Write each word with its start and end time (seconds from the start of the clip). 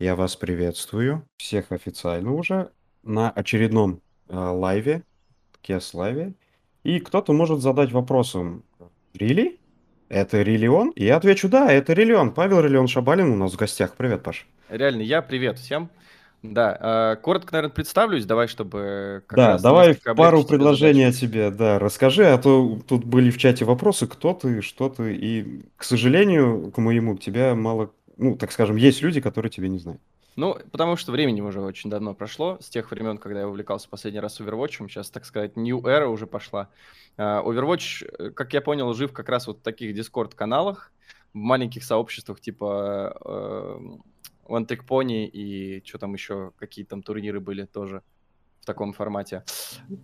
Я 0.00 0.14
вас 0.14 0.36
приветствую, 0.36 1.24
всех 1.38 1.72
официально 1.72 2.32
уже, 2.32 2.70
на 3.02 3.30
очередном 3.30 4.00
э, 4.28 4.36
лайве, 4.36 5.02
Кес 5.60 5.92
лайве. 5.92 6.34
И 6.84 7.00
кто-то 7.00 7.32
может 7.32 7.60
задать 7.62 7.90
вопросом, 7.90 8.62
Рили? 9.12 9.58
Это 10.08 10.40
Риллион? 10.42 10.90
И 10.90 11.04
я 11.04 11.16
отвечу, 11.16 11.48
да, 11.48 11.72
это 11.72 11.94
Риллион. 11.94 12.32
Павел 12.32 12.60
Риллион 12.60 12.86
Шабалин 12.86 13.28
у 13.28 13.34
нас 13.34 13.54
в 13.54 13.56
гостях. 13.56 13.96
Привет, 13.96 14.22
Паш. 14.22 14.46
Реально, 14.68 15.02
я 15.02 15.20
привет 15.20 15.58
всем. 15.58 15.90
Да, 16.44 17.14
э, 17.14 17.20
коротко, 17.20 17.52
наверное, 17.54 17.74
представлюсь, 17.74 18.24
давай, 18.24 18.46
чтобы... 18.46 19.24
Как 19.26 19.36
да, 19.36 19.58
давай 19.58 19.96
пару 19.96 20.44
предложений 20.44 21.08
о 21.08 21.12
тебе, 21.12 21.50
да, 21.50 21.80
расскажи, 21.80 22.24
а 22.24 22.38
то 22.38 22.78
тут 22.86 23.04
были 23.04 23.32
в 23.32 23.38
чате 23.38 23.64
вопросы, 23.64 24.06
кто 24.06 24.32
ты, 24.32 24.62
что 24.62 24.90
ты, 24.90 25.16
и, 25.16 25.64
к 25.76 25.82
сожалению, 25.82 26.70
к 26.70 26.78
моему, 26.78 27.16
тебя 27.16 27.56
мало 27.56 27.90
ну, 28.18 28.36
так 28.36 28.52
скажем, 28.52 28.76
есть 28.76 29.00
люди, 29.00 29.20
которые 29.20 29.50
тебя 29.50 29.68
не 29.68 29.78
знают. 29.78 30.00
Ну, 30.36 30.56
потому 30.70 30.96
что 30.96 31.10
времени 31.10 31.40
уже 31.40 31.60
очень 31.60 31.90
давно 31.90 32.14
прошло, 32.14 32.58
с 32.60 32.68
тех 32.68 32.90
времен, 32.90 33.18
когда 33.18 33.40
я 33.40 33.48
увлекался 33.48 33.88
последний 33.88 34.20
раз 34.20 34.40
Overwatch, 34.40 34.88
сейчас, 34.88 35.10
так 35.10 35.24
сказать, 35.24 35.56
New 35.56 35.80
Era 35.80 36.06
уже 36.06 36.26
пошла. 36.26 36.68
Uh, 37.16 37.44
Overwatch, 37.44 38.08
э, 38.18 38.30
как 38.30 38.52
я 38.52 38.60
понял, 38.60 38.92
жив 38.94 39.12
как 39.12 39.28
раз 39.28 39.48
вот 39.48 39.58
в 39.58 39.62
таких 39.62 39.96
Discord-каналах, 39.96 40.92
в 41.32 41.38
маленьких 41.38 41.82
сообществах 41.82 42.40
типа 42.40 43.16
uh, 43.20 44.00
One 44.46 44.66
Trick 44.66 44.86
Pony 44.86 45.26
и 45.26 45.82
что 45.84 45.98
там 45.98 46.14
еще, 46.14 46.52
какие 46.56 46.84
там 46.84 47.02
турниры 47.02 47.40
были 47.40 47.64
тоже 47.64 48.02
таком 48.68 48.92
формате. 48.92 49.42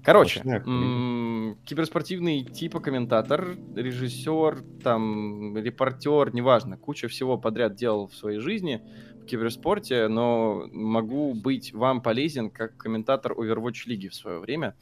Короче, 0.03 0.41
м- 0.67 1.59
киберспортивный 1.65 2.45
типа 2.45 2.81
комментатор, 2.81 3.57
режиссер, 3.77 4.65
там, 4.83 5.57
репортер, 5.57 6.35
неважно, 6.35 6.77
куча 6.79 7.09
всего 7.09 7.37
подряд 7.39 7.75
делал 7.75 8.09
в 8.09 8.15
своей 8.15 8.39
жизни 8.41 8.83
в 9.23 9.27
киберспорте, 9.27 10.09
но 10.09 10.65
могу 10.73 11.35
быть 11.35 11.73
вам 11.75 12.01
полезен 12.03 12.51
как 12.51 12.77
комментатор 12.77 13.33
Overwatch 13.33 13.87
лиги 13.87 14.09
в 14.09 14.15
свое 14.15 14.39
время 14.39 14.75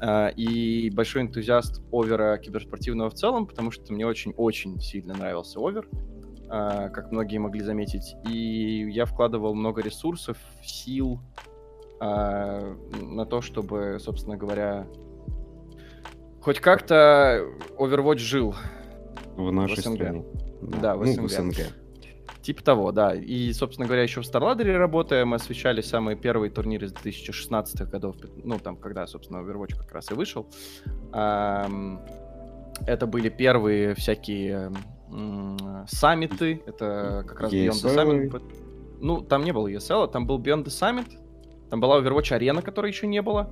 э, 0.00 0.32
и 0.32 0.90
большой 0.90 1.22
энтузиаст 1.22 1.82
овера 1.92 2.38
киберспортивного 2.38 3.10
в 3.10 3.14
целом, 3.14 3.46
потому 3.46 3.70
что 3.70 3.92
мне 3.92 4.06
очень-очень 4.06 4.80
сильно 4.80 5.14
нравился 5.14 5.60
овер, 5.60 5.88
э, 5.92 6.90
как 6.92 7.12
многие 7.12 7.38
могли 7.38 7.60
заметить, 7.60 8.14
и 8.26 8.90
я 8.90 9.04
вкладывал 9.04 9.54
много 9.54 9.82
ресурсов, 9.82 10.36
сил, 10.62 11.20
а, 12.00 12.76
на 12.98 13.26
то, 13.26 13.42
чтобы, 13.42 13.98
собственно 14.00 14.36
говоря, 14.36 14.86
хоть 16.40 16.58
как-то 16.58 17.44
Overwatch 17.78 18.18
жил 18.18 18.54
в 19.36 19.52
нашей 19.52 19.76
в 19.76 19.84
СНГ. 19.84 19.94
стране. 19.94 20.24
Да, 20.62 20.78
да 20.78 20.96
в, 20.96 21.04
ну, 21.04 21.12
СНГ. 21.12 21.24
в 21.24 21.30
СНГ. 21.30 21.56
Типа 22.42 22.64
того, 22.64 22.90
да. 22.90 23.14
И, 23.14 23.52
собственно 23.52 23.86
говоря, 23.86 24.02
еще 24.02 24.22
в 24.22 24.24
StarLadder 24.24 24.78
работая, 24.78 25.26
мы 25.26 25.36
освещали 25.36 25.82
самые 25.82 26.16
первые 26.16 26.50
турниры 26.50 26.88
с 26.88 26.92
2016 26.92 27.82
годов, 27.90 28.16
ну, 28.42 28.58
там, 28.58 28.76
когда, 28.76 29.06
собственно, 29.06 29.38
Overwatch 29.38 29.76
как 29.76 29.92
раз 29.92 30.10
и 30.10 30.14
вышел. 30.14 30.48
Это 31.12 33.06
были 33.06 33.28
первые 33.28 33.94
всякие 33.94 34.72
саммиты, 35.86 36.62
это 36.64 37.24
как 37.28 37.40
раз 37.40 37.52
Beyond 37.52 37.72
the 37.72 37.94
Summit. 37.94 38.42
Ну, 39.00 39.20
там 39.20 39.44
не 39.44 39.52
было 39.52 39.68
ESL, 39.68 40.10
там 40.10 40.26
был 40.26 40.38
Beyond 40.38 40.64
the 40.64 40.68
Summit, 40.68 41.08
там 41.70 41.80
была 41.80 42.00
Overwatch 42.00 42.36
Arena, 42.36 42.62
которой 42.62 42.90
еще 42.90 43.06
не 43.06 43.22
было. 43.22 43.50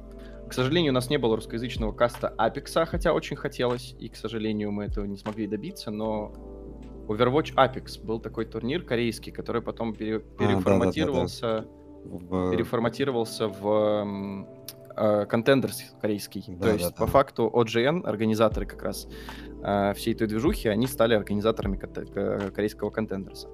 К 0.48 0.52
сожалению, 0.52 0.92
у 0.92 0.94
нас 0.94 1.08
не 1.08 1.18
было 1.18 1.36
русскоязычного 1.36 1.92
каста 1.92 2.34
Apex, 2.36 2.86
хотя 2.86 3.12
очень 3.12 3.36
хотелось, 3.36 3.94
и, 3.98 4.08
к 4.08 4.16
сожалению, 4.16 4.72
мы 4.72 4.84
этого 4.84 5.04
не 5.04 5.16
смогли 5.16 5.46
добиться, 5.46 5.90
но 5.90 6.32
Overwatch 7.06 7.54
Apex 7.54 8.02
был 8.02 8.18
такой 8.18 8.44
турнир 8.44 8.82
корейский, 8.82 9.30
который 9.30 9.62
потом 9.62 9.94
пере- 9.94 10.20
переформатировался, 10.20 11.58
а, 11.58 11.60
да, 11.60 11.68
да, 12.04 12.18
да, 12.18 12.44
да. 12.44 12.50
переформатировался 12.50 13.48
в 13.48 14.46
э, 14.96 15.26
корейский. 16.00 16.44
Да, 16.48 16.66
То 16.66 16.72
есть, 16.72 16.90
да, 16.90 16.90
по 16.92 17.06
да. 17.06 17.12
факту, 17.12 17.50
OGN, 17.52 18.06
организаторы 18.06 18.66
как 18.66 18.82
раз 18.82 19.06
э, 19.62 19.92
всей 19.94 20.14
той 20.14 20.26
движухи, 20.26 20.68
они 20.68 20.86
стали 20.86 21.14
организаторами 21.14 21.76
корейского 22.50 22.90
контендерса. 22.90 23.48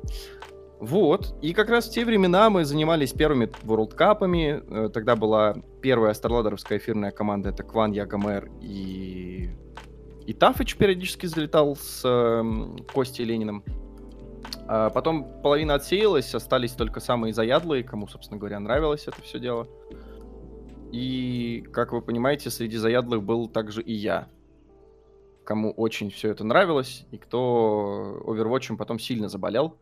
Вот, 0.81 1.35
и 1.41 1.55
как 1.55 1.71
раз 1.71 1.89
в 1.89 1.93
те 1.93 2.05
времена 2.05 2.51
мы 2.51 2.65
занимались 2.65 3.13
первыми 3.13 3.51
World 3.63 3.97
Cup'ами. 3.97 4.65
Э, 4.69 4.89
тогда 4.89 5.17
была 5.17 5.55
первая 5.81 6.13
старладеровская 6.15 6.79
эфирная 6.79 7.11
команда, 7.11 7.51
это 7.51 7.63
Кван, 7.63 7.93
Ягомер 7.93 8.51
и... 8.61 9.51
И 10.27 10.33
Тафыч 10.33 10.77
периодически 10.77 11.27
залетал 11.27 11.77
с 11.77 12.03
э, 12.05 12.83
Костей 12.93 13.25
Лениным. 13.25 13.63
А 14.67 14.91
потом 14.91 15.29
половина 15.43 15.75
отсеялась, 15.75 16.35
остались 16.35 16.73
только 16.73 17.01
самые 17.01 17.35
заядлые, 17.35 17.85
кому, 17.85 18.09
собственно 18.09 18.39
говоря, 18.39 18.59
нравилось 18.61 19.07
это 19.07 19.21
все 19.23 19.39
дело. 19.39 19.69
И, 20.93 21.65
как 21.73 21.93
вы 21.93 22.01
понимаете, 22.01 22.51
среди 22.51 22.77
заядлых 22.77 23.23
был 23.23 23.49
также 23.49 23.83
и 23.83 23.93
я, 23.93 24.29
кому 25.45 25.73
очень 25.73 26.11
все 26.11 26.31
это 26.31 26.45
нравилось, 26.45 27.05
и 27.11 27.19
кто 27.19 28.23
Overwatch 28.25 28.77
потом 28.77 28.99
сильно 28.99 29.29
заболел. 29.29 29.77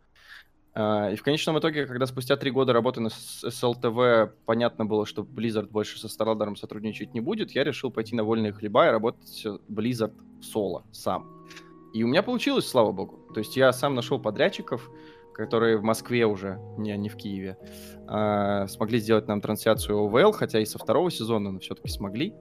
А, 0.74 1.10
и 1.10 1.16
в 1.16 1.22
конечном 1.22 1.58
итоге, 1.58 1.86
когда 1.86 2.06
спустя 2.06 2.36
три 2.36 2.50
года 2.50 2.72
работы 2.72 3.00
на 3.00 3.10
СЛТВ 3.10 4.34
понятно 4.46 4.86
было, 4.86 5.06
что 5.06 5.22
Blizzard 5.22 5.68
больше 5.68 5.98
со 5.98 6.06
StarLadder 6.06 6.56
сотрудничать 6.56 7.14
не 7.14 7.20
будет, 7.20 7.50
я 7.52 7.64
решил 7.64 7.90
пойти 7.90 8.14
на 8.14 8.24
вольные 8.24 8.52
хлеба 8.52 8.86
и 8.86 8.90
работать 8.90 9.46
Blizzard 9.68 10.14
соло, 10.42 10.84
сам. 10.92 11.46
И 11.92 12.02
у 12.04 12.08
меня 12.08 12.22
получилось, 12.22 12.66
слава 12.66 12.92
богу. 12.92 13.28
То 13.34 13.40
есть 13.40 13.56
я 13.56 13.72
сам 13.72 13.94
нашел 13.94 14.18
подрядчиков, 14.18 14.90
которые 15.34 15.76
в 15.76 15.82
Москве 15.82 16.26
уже, 16.26 16.58
не, 16.78 16.96
не 16.96 17.08
в 17.08 17.16
Киеве, 17.16 17.58
э, 18.08 18.66
смогли 18.68 18.98
сделать 18.98 19.28
нам 19.28 19.40
трансляцию 19.40 19.98
ОВЛ, 19.98 20.32
хотя 20.32 20.60
и 20.60 20.64
со 20.64 20.78
второго 20.78 21.10
сезона, 21.10 21.50
но 21.50 21.58
все-таки 21.58 21.88
смогли. 21.88 22.34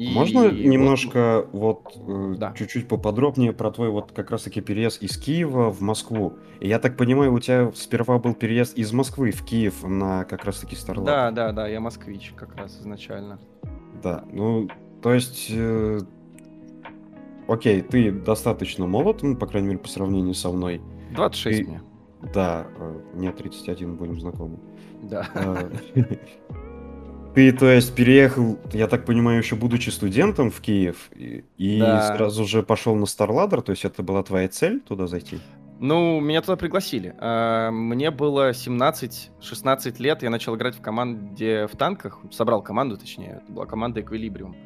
И... 0.00 0.14
Можно 0.14 0.46
и 0.46 0.66
немножко 0.66 1.44
вот, 1.52 1.94
вот 1.94 2.34
э, 2.34 2.38
да. 2.38 2.54
чуть-чуть 2.56 2.88
поподробнее 2.88 3.52
про 3.52 3.70
твой 3.70 3.90
вот 3.90 4.12
как 4.12 4.30
раз-таки 4.30 4.62
переезд 4.62 5.02
из 5.02 5.18
Киева 5.18 5.70
в 5.70 5.82
Москву? 5.82 6.38
Я 6.58 6.78
так 6.78 6.96
понимаю, 6.96 7.34
у 7.34 7.38
тебя 7.38 7.70
сперва 7.74 8.18
был 8.18 8.32
переезд 8.32 8.78
из 8.78 8.94
Москвы 8.94 9.30
в 9.30 9.44
Киев 9.44 9.82
на 9.82 10.24
как 10.24 10.46
раз-таки 10.46 10.74
Старлаб. 10.74 11.04
Да, 11.04 11.30
да, 11.32 11.52
да, 11.52 11.68
я 11.68 11.80
москвич 11.80 12.32
как 12.34 12.56
раз 12.56 12.80
изначально. 12.80 13.38
Да, 14.02 14.24
ну, 14.32 14.70
то 15.02 15.12
есть... 15.12 15.48
Э, 15.50 16.00
окей, 17.46 17.82
ты 17.82 18.10
достаточно 18.10 18.86
молод, 18.86 19.22
ну, 19.22 19.36
по 19.36 19.46
крайней 19.46 19.68
мере, 19.68 19.80
по 19.80 19.88
сравнению 19.88 20.32
со 20.32 20.48
мной. 20.48 20.80
26 21.14 21.58
ты... 21.58 21.64
мне. 21.66 21.82
Да, 22.32 22.66
э, 22.78 23.00
мне 23.12 23.32
31, 23.32 23.96
будем 23.96 24.18
знакомы. 24.18 24.56
Да. 25.02 25.28
Ты, 27.34 27.52
то 27.52 27.70
есть, 27.70 27.94
переехал, 27.94 28.58
я 28.72 28.88
так 28.88 29.04
понимаю, 29.04 29.38
еще 29.38 29.54
будучи 29.54 29.90
студентом 29.90 30.50
в 30.50 30.60
Киев, 30.60 31.10
и, 31.14 31.44
и 31.58 31.78
да. 31.78 32.16
сразу 32.16 32.44
же 32.44 32.64
пошел 32.64 32.96
на 32.96 33.04
StarLadder, 33.04 33.62
то 33.62 33.70
есть 33.70 33.84
это 33.84 34.02
была 34.02 34.22
твоя 34.24 34.48
цель 34.48 34.80
туда 34.80 35.06
зайти? 35.06 35.38
Ну, 35.78 36.20
меня 36.20 36.42
туда 36.42 36.56
пригласили. 36.56 37.14
А, 37.18 37.70
мне 37.70 38.10
было 38.10 38.50
17-16 38.50 39.94
лет, 39.98 40.22
я 40.22 40.30
начал 40.30 40.56
играть 40.56 40.74
в 40.74 40.82
команде 40.82 41.68
в 41.68 41.76
танках, 41.76 42.18
собрал 42.32 42.62
команду, 42.62 42.98
точнее, 42.98 43.40
это 43.42 43.52
была 43.52 43.66
команда 43.66 44.00
Equilibrium. 44.00 44.56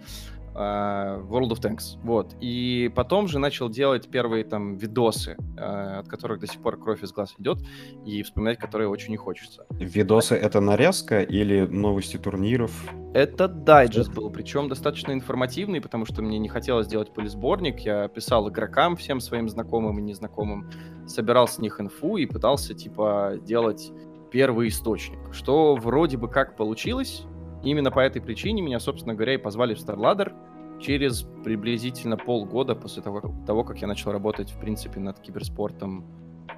Uh, 0.55 1.27
World 1.29 1.51
of 1.51 1.61
Tanks, 1.61 1.99
вот. 2.05 2.37
И 2.41 2.89
потом 2.95 3.27
же 3.27 3.41
начал 3.41 3.69
делать 3.69 4.09
первые 4.09 4.45
там 4.45 4.77
видосы, 4.77 5.37
uh, 5.57 5.99
от 5.99 6.09
которых 6.09 6.39
до 6.39 6.47
сих 6.47 6.61
пор 6.63 6.79
кровь 6.79 7.03
из 7.03 7.13
глаз 7.13 7.35
идет, 7.39 7.59
и 8.07 8.23
вспоминать 8.23 8.59
которые 8.59 8.89
очень 8.89 9.11
не 9.11 9.17
хочется. 9.17 9.67
Видосы— 9.71 10.35
это 10.37 10.61
нарезка 10.61 11.23
или 11.23 11.67
новости 11.67 12.19
турниров? 12.19 12.71
Это 13.15 13.49
дайджест 13.49 14.15
был, 14.15 14.31
причем 14.31 14.69
достаточно 14.69 15.13
информативный, 15.13 15.81
потому 15.81 16.07
что 16.07 16.23
мне 16.23 16.39
не 16.39 16.49
хотелось 16.49 16.87
делать 16.87 17.13
полисборник, 17.13 17.81
я 17.81 18.07
писал 18.07 18.49
игрокам, 18.49 18.95
всем 18.95 19.19
своим 19.19 19.49
знакомым 19.49 19.99
и 19.99 20.03
незнакомым, 20.03 20.71
собирал 21.09 21.49
с 21.49 21.59
них 21.59 21.81
инфу 21.81 22.17
и 22.17 22.27
пытался, 22.27 22.75
типа, 22.75 23.41
делать 23.43 23.91
первый 24.31 24.69
источник, 24.69 25.19
что 25.33 25.77
вроде 25.77 26.17
бы 26.17 26.29
как 26.29 26.57
получилось, 26.57 27.25
именно 27.65 27.91
по 27.91 28.01
этой 28.01 28.23
причине 28.23 28.63
меня, 28.63 28.79
собственно 28.81 29.15
говоря, 29.15 29.35
и 29.35 29.39
позвали 29.39 29.75
в 29.75 29.79
StarLadder 29.79 30.33
через 30.81 31.27
приблизительно 31.45 32.17
полгода 32.17 32.75
после 32.75 33.03
того, 33.03 33.35
того 33.47 33.65
как 33.65 33.81
я 33.81 33.87
начал 33.87 34.13
работать, 34.13 34.51
в 34.51 34.59
принципе, 34.59 35.01
над 35.01 35.21
киберспортом. 35.21 36.05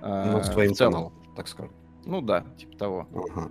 Э, 0.03 0.43
своим 0.43 0.73
в 0.73 0.77
целом. 0.77 0.93
каналом, 0.93 1.13
так 1.37 1.49
скажем. 1.49 1.73
Ну 2.05 2.21
да, 2.21 2.45
типа 2.57 2.77
того. 2.77 3.09
Ага. 3.13 3.51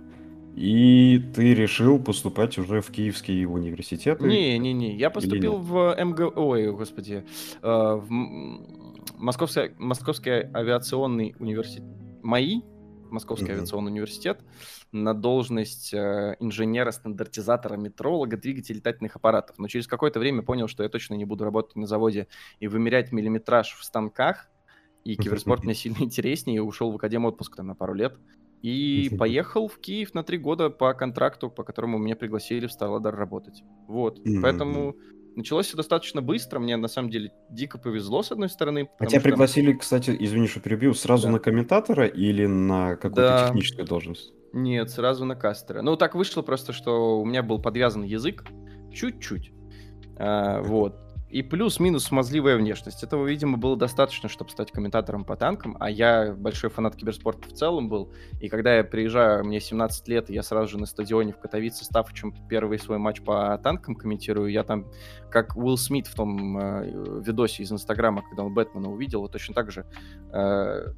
И 0.54 1.22
ты 1.34 1.54
решил 1.54 1.98
поступать 1.98 2.56
уже 2.56 2.80
в 2.80 2.90
Киевский 2.90 3.44
университет? 3.44 4.22
Не-не-не, 4.22 4.96
я 4.96 5.10
поступил 5.10 5.58
в 5.58 5.94
МГ... 6.02 6.34
Ой, 6.34 6.72
господи. 6.72 7.26
Э, 7.62 8.00
в 8.00 8.10
Московский, 9.18 9.72
Московский 9.76 10.48
авиационный 10.54 11.34
университет. 11.38 11.84
МАИ, 12.22 12.62
Московский 13.10 13.46
угу. 13.46 13.52
авиационный 13.54 13.90
университет 13.90 14.40
на 14.92 15.14
должность 15.14 15.92
э, 15.94 16.36
инженера-стандартизатора, 16.40 17.76
метролога 17.76 18.36
двигателей 18.36 18.78
летательных 18.78 19.16
аппаратов. 19.16 19.58
Но 19.58 19.68
через 19.68 19.86
какое-то 19.86 20.18
время 20.18 20.42
понял, 20.42 20.68
что 20.68 20.82
я 20.82 20.88
точно 20.88 21.14
не 21.14 21.24
буду 21.24 21.44
работать 21.44 21.76
на 21.76 21.86
заводе 21.86 22.28
и 22.60 22.68
вымерять 22.68 23.12
миллиметраж 23.12 23.74
в 23.74 23.84
станках, 23.84 24.48
и 25.04 25.16
киберспорт 25.16 25.64
мне 25.64 25.74
сильно 25.74 26.02
интереснее, 26.02 26.56
и 26.56 26.60
ушел 26.60 26.90
в 26.90 26.96
академ 26.96 27.24
отпуск 27.24 27.56
там 27.56 27.68
на 27.68 27.74
пару 27.74 27.94
лет. 27.94 28.18
И 28.62 29.14
поехал 29.16 29.68
в 29.68 29.78
Киев 29.78 30.14
на 30.14 30.24
три 30.24 30.38
года 30.38 30.70
по 30.70 30.92
контракту, 30.94 31.50
по 31.50 31.62
которому 31.62 31.98
меня 31.98 32.16
пригласили 32.16 32.66
в 32.66 32.72
Старладар 32.72 33.14
работать. 33.14 33.62
Вот. 33.86 34.18
Мгм. 34.24 34.42
Поэтому 34.42 34.96
началось 35.36 35.66
все 35.66 35.76
достаточно 35.76 36.22
быстро. 36.22 36.58
Мне 36.58 36.76
на 36.76 36.88
самом 36.88 37.10
деле 37.10 37.30
дико 37.50 37.78
повезло, 37.78 38.22
с 38.22 38.32
одной 38.32 38.48
стороны. 38.48 38.88
А 38.98 39.06
тебя 39.06 39.20
что- 39.20 39.28
пригласили, 39.28 39.72
кстати, 39.74 40.16
извини, 40.18 40.48
что 40.48 40.60
перебью, 40.60 40.94
сразу 40.94 41.26
Да. 41.28 41.34
на 41.34 41.38
комментатора 41.38 42.06
или 42.06 42.46
на 42.46 42.96
какую-то 42.96 43.20
Да. 43.22 43.46
техническую 43.48 43.86
должность? 43.86 44.32
Нет, 44.52 44.90
сразу 44.90 45.24
на 45.24 45.36
кастера. 45.36 45.82
Ну, 45.82 45.96
так 45.96 46.14
вышло 46.14 46.42
просто, 46.42 46.72
что 46.72 47.20
у 47.20 47.24
меня 47.26 47.42
был 47.42 47.60
подвязан 47.60 48.02
язык 48.02 48.44
чуть-чуть. 48.92 49.52
А, 50.18 50.62
вот. 50.62 50.96
И 51.28 51.42
плюс-минус 51.42 52.04
смазливая 52.04 52.56
внешность. 52.56 53.02
Этого, 53.02 53.26
видимо, 53.26 53.58
было 53.58 53.76
достаточно, 53.76 54.28
чтобы 54.28 54.50
стать 54.50 54.70
комментатором 54.70 55.24
по 55.24 55.36
танкам. 55.36 55.76
А 55.80 55.90
я 55.90 56.32
большой 56.32 56.70
фанат 56.70 56.94
киберспорта 56.94 57.48
в 57.48 57.52
целом 57.52 57.88
был. 57.88 58.12
И 58.40 58.48
когда 58.48 58.76
я 58.76 58.84
приезжаю, 58.84 59.44
мне 59.44 59.60
17 59.60 60.06
лет, 60.06 60.30
и 60.30 60.34
я 60.34 60.44
сразу 60.44 60.68
же 60.68 60.78
на 60.78 60.86
стадионе 60.86 61.32
в 61.32 61.38
Катовице 61.40 61.84
Ставычем 61.84 62.32
первый 62.48 62.78
свой 62.78 62.98
матч 62.98 63.22
по 63.22 63.58
танкам 63.58 63.96
комментирую. 63.96 64.52
Я 64.52 64.62
там, 64.62 64.86
как 65.28 65.56
Уилл 65.56 65.76
Смит 65.76 66.06
в 66.06 66.14
том 66.14 66.58
э, 66.58 67.20
видосе 67.24 67.64
из 67.64 67.72
Инстаграма, 67.72 68.22
когда 68.22 68.44
он 68.44 68.54
Бэтмена 68.54 68.88
увидел, 68.88 69.22
вот 69.22 69.32
точно 69.32 69.52
так 69.52 69.72
же 69.72 69.84
э, 70.32 70.92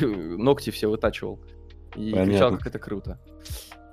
ногти 0.00 0.70
все 0.70 0.88
вытачивал. 0.88 1.40
И 1.96 2.10
кричал, 2.10 2.26
Понятно. 2.26 2.58
как 2.58 2.66
это 2.66 2.78
круто. 2.78 3.18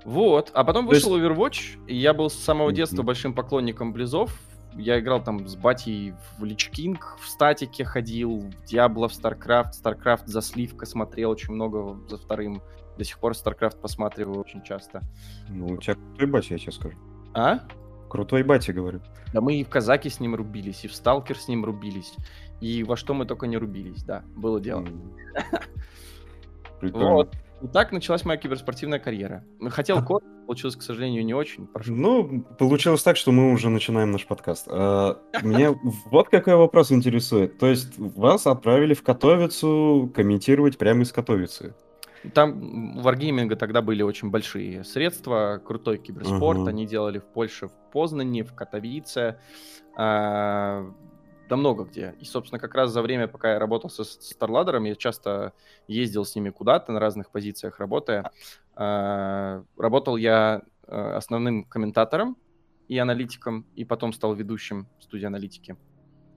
Вот. 0.03 0.51
А 0.53 0.63
потом 0.63 0.89
есть- 0.89 1.06
вышел 1.06 1.18
Overwatch, 1.18 1.85
и 1.88 1.95
я 1.95 2.13
был 2.13 2.29
с 2.29 2.35
самого 2.35 2.73
детства 2.73 3.03
большим 3.03 3.33
поклонником 3.33 3.94
Близов. 3.94 4.38
Я 4.75 5.00
играл 5.00 5.23
там 5.23 5.47
с 5.47 5.56
батей 5.56 6.13
в 6.38 6.44
Лич 6.44 6.69
Кинг, 6.69 7.18
в 7.19 7.27
статике 7.27 7.83
ходил, 7.83 8.39
в 8.39 8.65
Диабло, 8.65 9.07
в 9.07 9.12
StarCraft. 9.12 9.71
StarCraft 9.83 10.23
за 10.25 10.41
сливка 10.41 10.85
смотрел 10.85 11.31
очень 11.31 11.53
много 11.53 12.00
за 12.07 12.18
вторым. 12.18 12.62
До 12.97 13.03
сих 13.03 13.19
пор 13.19 13.33
StarCraft 13.33 13.79
посматриваю 13.79 14.39
очень 14.39 14.62
часто. 14.63 15.01
Ну, 15.50 15.68
у 15.68 15.77
тебя 15.77 15.95
крутой 15.95 16.27
батя, 16.27 16.53
я 16.53 16.59
тебе 16.59 16.71
скажу. 16.71 16.97
А? 17.33 17.59
Крутой 18.09 18.44
батя, 18.44 18.73
говорю. 18.73 19.01
Да 19.33 19.41
мы 19.41 19.56
и 19.56 19.63
в 19.63 19.69
Казаки 19.69 20.09
с 20.09 20.19
ним 20.19 20.35
рубились, 20.35 20.83
и 20.83 20.88
в 20.88 20.95
Сталкер 20.95 21.38
с 21.38 21.47
ним 21.47 21.63
рубились. 21.65 22.13
И 22.59 22.83
во 22.83 22.95
что 22.95 23.13
мы 23.13 23.25
только 23.25 23.47
не 23.47 23.57
рубились, 23.57 24.03
да, 24.03 24.23
было 24.35 24.59
дело. 24.59 24.85
Прикольно. 26.79 27.13
Вот. 27.13 27.35
И 27.61 27.67
так 27.67 27.91
началась 27.91 28.25
моя 28.25 28.37
киберспортивная 28.37 28.99
карьера. 28.99 29.43
Хотел 29.69 30.03
код, 30.03 30.23
получилось, 30.47 30.75
к 30.75 30.81
сожалению, 30.81 31.23
не 31.23 31.33
очень. 31.33 31.67
Прошу. 31.67 31.95
Ну, 31.95 32.41
получилось 32.57 33.03
так, 33.03 33.17
что 33.17 33.31
мы 33.31 33.51
уже 33.51 33.69
начинаем 33.69 34.11
наш 34.11 34.25
подкаст. 34.25 34.67
А, 34.69 35.19
Меня 35.43 35.75
вот 36.09 36.29
какой 36.29 36.55
вопрос 36.55 36.91
интересует. 36.91 37.59
То 37.59 37.67
есть 37.67 37.97
вас 37.97 38.47
отправили 38.47 38.93
в 38.93 39.03
Катовицу 39.03 40.11
комментировать 40.15 40.77
прямо 40.77 41.03
из 41.03 41.11
Катовицы? 41.11 41.75
Там 42.33 42.97
у 42.97 43.01
Wargaming 43.01 43.55
тогда 43.55 43.81
были 43.81 44.03
очень 44.03 44.29
большие 44.29 44.83
средства, 44.83 45.61
крутой 45.63 45.97
киберспорт. 45.97 46.59
Ага. 46.59 46.69
Они 46.69 46.85
делали 46.85 47.19
в 47.19 47.25
Польше, 47.25 47.67
в 47.67 47.91
Познане, 47.91 48.43
в 48.43 48.53
Катовице, 48.53 49.37
а, 49.95 50.91
да 51.51 51.57
много 51.57 51.83
где. 51.83 52.15
И, 52.21 52.24
собственно, 52.24 52.59
как 52.59 52.74
раз 52.75 52.92
за 52.92 53.01
время, 53.01 53.27
пока 53.27 53.51
я 53.51 53.59
работал 53.59 53.89
со 53.89 54.06
Старладером, 54.06 54.86
я 54.86 54.95
часто 54.95 55.51
ездил 55.86 56.24
с 56.24 56.33
ними 56.33 56.50
куда-то 56.50 56.94
на 56.94 57.00
разных 57.01 57.30
позициях 57.30 57.77
работая. 57.81 58.31
А, 58.74 59.62
Работал 59.77 60.15
я 60.15 60.62
э, 60.88 60.95
основным 60.95 61.65
комментатором 61.65 62.38
и 62.88 62.98
аналитиком, 62.98 63.65
и 63.75 63.83
потом 63.83 64.13
стал 64.13 64.33
ведущим 64.33 64.88
студии 65.01 65.25
аналитики. 65.25 65.75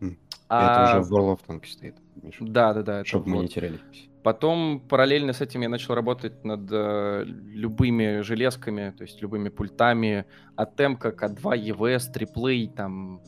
М. 0.00 0.18
А, 0.48 0.88
Это 0.88 0.98
уже 0.98 1.08
в 1.08 1.12
World 1.14 1.38
of 1.38 1.40
Tanks 1.46 1.66
стоит, 1.66 1.94
Миша. 2.20 2.44
Да, 2.44 2.74
да, 2.74 2.82
да. 2.82 3.04
Чтобы 3.04 3.28
мы 3.28 3.36
вот. 3.36 3.42
не 3.42 3.48
теряли. 3.48 3.78
Потом 4.24 4.80
параллельно 4.80 5.32
с 5.32 5.40
этим 5.40 5.60
я 5.60 5.68
начал 5.68 5.94
работать 5.94 6.44
над 6.44 6.68
э, 6.72 7.22
любыми 7.24 8.22
железками, 8.22 8.92
то 8.96 9.04
есть 9.04 9.22
любыми 9.22 9.48
пультами 9.48 10.24
от 10.56 10.74
Темка, 10.74 11.10
К2, 11.10 11.68
EVS, 11.68 12.10
триплей, 12.12 12.66
там... 12.66 13.20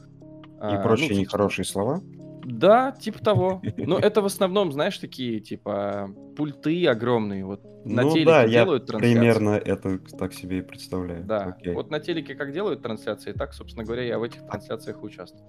И 0.72 0.74
а, 0.74 0.82
прочие 0.82 1.14
ну, 1.14 1.20
нехорошие 1.20 1.64
слова. 1.64 2.00
Да, 2.44 2.92
типа 2.92 3.18
того. 3.18 3.62
Но 3.76 3.98
это 3.98 4.22
в 4.22 4.26
основном, 4.26 4.70
знаешь, 4.72 4.98
такие, 4.98 5.40
типа, 5.40 6.10
пульты 6.36 6.86
огромные. 6.86 7.44
Вот 7.44 7.62
на 7.84 8.02
ну 8.02 8.12
телеке 8.12 8.30
да, 8.30 8.42
я 8.42 8.64
делают 8.64 8.86
трансляции. 8.86 9.14
примерно 9.14 9.50
это 9.50 9.98
так 10.18 10.32
себе 10.32 10.58
и 10.58 10.62
представляю. 10.62 11.24
Да, 11.24 11.44
Окей. 11.44 11.74
вот 11.74 11.90
на 11.90 12.00
телеке 12.00 12.34
как 12.34 12.52
делают 12.52 12.82
трансляции, 12.82 13.32
так, 13.32 13.52
собственно 13.52 13.84
говоря, 13.84 14.02
я 14.02 14.18
в 14.18 14.22
этих 14.22 14.46
трансляциях 14.46 15.02
участвую. 15.02 15.44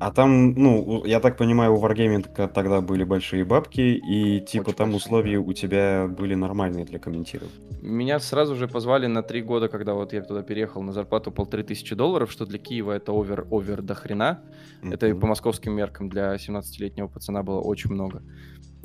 А 0.00 0.10
там, 0.10 0.54
ну, 0.54 1.04
я 1.04 1.20
так 1.20 1.36
понимаю, 1.36 1.74
у 1.74 1.84
Wargaming 1.84 2.48
тогда 2.48 2.80
были 2.80 3.04
большие 3.04 3.44
бабки, 3.44 3.80
и 3.80 4.40
типа 4.40 4.70
Очень 4.70 4.76
там 4.76 4.90
большие, 4.92 4.96
условия 4.96 5.36
у 5.36 5.52
тебя 5.52 6.08
были 6.08 6.34
нормальные 6.34 6.86
для 6.86 6.98
комментирования. 6.98 7.54
Меня 7.82 8.18
сразу 8.18 8.56
же 8.56 8.66
позвали 8.66 9.06
на 9.06 9.22
три 9.22 9.42
года, 9.42 9.68
когда 9.68 9.92
вот 9.92 10.14
я 10.14 10.22
туда 10.22 10.42
переехал 10.42 10.80
на 10.80 10.92
зарплату 10.92 11.30
полторы 11.30 11.64
тысячи 11.64 11.94
долларов, 11.94 12.32
что 12.32 12.46
для 12.46 12.58
Киева 12.58 12.92
это 12.92 13.12
овер, 13.12 13.46
овер 13.50 13.82
до 13.82 13.94
хрена. 13.94 14.42
Это 14.82 15.06
и 15.06 15.12
по 15.12 15.26
московским 15.26 15.74
меркам 15.74 16.08
для 16.08 16.34
17-летнего 16.34 17.08
пацана 17.08 17.42
было 17.42 17.60
очень 17.60 17.90
много. 17.90 18.22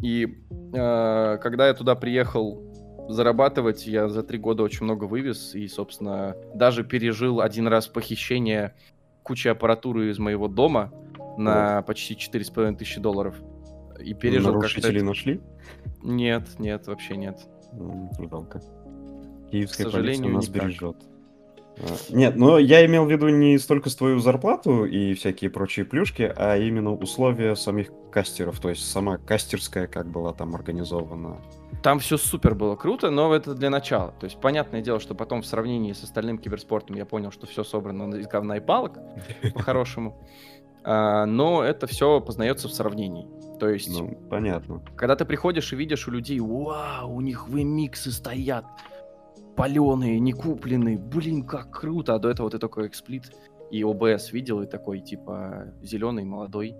И 0.03 0.43
э, 0.73 1.37
когда 1.41 1.67
я 1.67 1.73
туда 1.73 1.95
приехал 1.95 2.61
зарабатывать, 3.07 3.87
я 3.87 4.09
за 4.09 4.23
три 4.23 4.37
года 4.37 4.63
очень 4.63 4.83
много 4.83 5.05
вывез 5.05 5.55
и, 5.55 5.67
собственно, 5.67 6.35
даже 6.53 6.83
пережил 6.83 7.39
один 7.39 7.67
раз 7.67 7.87
похищение 7.87 8.73
кучи 9.25 9.47
аппаратуры 9.49 10.09
из 10.11 10.19
моего 10.19 10.47
дома 10.47 10.93
на 11.37 11.81
почти 11.81 12.15
четыре 12.15 12.45
с 12.45 12.49
половиной 12.49 12.77
тысячи 12.77 13.01
долларов. 13.01 13.35
И 13.99 14.13
пережил. 14.13 14.53
Нарушителей 14.53 14.97
это- 14.97 15.05
нашли? 15.05 15.41
Нет, 16.03 16.47
нет, 16.59 16.87
вообще 16.87 17.17
нет. 17.17 17.39
Жалко. 18.29 18.61
Киевская 19.51 19.87
К 19.87 19.91
полиция 19.91 19.91
сожалению, 19.91 20.33
нас 20.33 20.47
никак. 20.47 20.63
бережет. 20.63 20.97
А, 21.77 21.95
Нет, 22.09 22.35
но 22.35 22.57
я 22.57 22.85
имел 22.85 23.05
в 23.05 23.11
виду 23.11 23.29
не 23.29 23.57
столько 23.57 23.89
твою 23.95 24.19
зарплату 24.19 24.85
и 24.85 25.13
всякие 25.13 25.49
прочие 25.49 25.85
плюшки, 25.85 26.33
а 26.35 26.57
именно 26.57 26.93
условия 26.93 27.55
самих 27.55 27.89
кастеров, 28.11 28.59
то 28.59 28.69
есть 28.69 28.89
сама 28.89 29.17
кастерская 29.17 29.87
как 29.87 30.07
была 30.07 30.33
там 30.33 30.55
организована. 30.55 31.41
Там 31.83 31.99
все 31.99 32.17
супер 32.17 32.55
было 32.55 32.75
круто, 32.75 33.09
но 33.11 33.33
это 33.35 33.53
для 33.53 33.69
начала. 33.69 34.13
То 34.19 34.25
есть, 34.25 34.39
понятное 34.39 34.81
дело, 34.81 34.99
что 34.99 35.13
потом 35.13 35.41
в 35.41 35.45
сравнении 35.45 35.91
с 35.91 36.01
остальным 36.03 36.37
киберспортом 36.37 36.95
я 36.95 37.05
понял, 37.05 37.31
что 37.31 37.45
все 37.45 37.63
собрано 37.63 38.15
из 38.15 38.27
говна 38.27 38.57
и 38.57 38.59
палок, 38.61 38.97
по-хорошему. 39.53 40.17
А, 40.83 41.25
Но 41.25 41.63
это 41.63 41.87
все 41.87 42.21
познается 42.21 42.67
в 42.69 42.71
сравнении. 42.73 43.27
То 43.59 43.69
есть, 43.69 43.89
Ну, 43.89 44.17
понятно. 44.29 44.81
когда 44.95 45.15
ты 45.15 45.25
приходишь 45.25 45.73
и 45.73 45.75
видишь 45.75 46.07
у 46.07 46.11
людей, 46.11 46.39
вау, 46.39 47.13
у 47.13 47.21
них 47.21 47.47
VMix 47.49 48.09
стоят, 48.11 48.65
паленые, 49.55 50.19
не 50.19 50.33
купленные, 50.33 50.97
блин, 50.97 51.45
как 51.45 51.71
круто. 51.71 52.15
А 52.15 52.19
до 52.19 52.29
этого 52.29 52.49
ты 52.49 52.59
только 52.59 52.87
эксплит 52.87 53.31
и 53.71 53.81
OBS 53.81 54.31
видел, 54.31 54.61
и 54.61 54.67
такой, 54.67 54.99
типа, 54.99 55.73
зеленый, 55.81 56.23
молодой, 56.23 56.75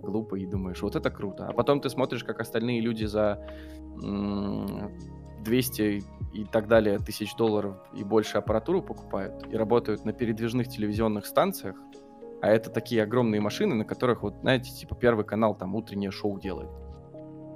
глупый, 0.00 0.42
и 0.42 0.46
думаешь, 0.46 0.82
вот 0.82 0.96
это 0.96 1.10
круто. 1.10 1.46
А 1.46 1.52
потом 1.52 1.80
ты 1.80 1.90
смотришь, 1.90 2.24
как 2.24 2.40
остальные 2.40 2.80
люди 2.80 3.04
за 3.04 3.44
м, 4.02 4.90
200 5.44 6.02
и 6.32 6.44
так 6.44 6.68
далее 6.68 6.98
тысяч 6.98 7.34
долларов 7.36 7.76
и 7.94 8.04
больше 8.04 8.38
аппаратуру 8.38 8.82
покупают 8.82 9.46
и 9.52 9.56
работают 9.56 10.04
на 10.04 10.12
передвижных 10.12 10.68
телевизионных 10.68 11.26
станциях, 11.26 11.76
а 12.40 12.48
это 12.48 12.70
такие 12.70 13.02
огромные 13.02 13.40
машины, 13.40 13.74
на 13.74 13.84
которых, 13.84 14.22
вот, 14.22 14.36
знаете, 14.40 14.72
типа 14.72 14.94
первый 14.94 15.24
канал 15.24 15.54
там 15.54 15.74
утреннее 15.74 16.10
шоу 16.10 16.38
делает. 16.38 16.70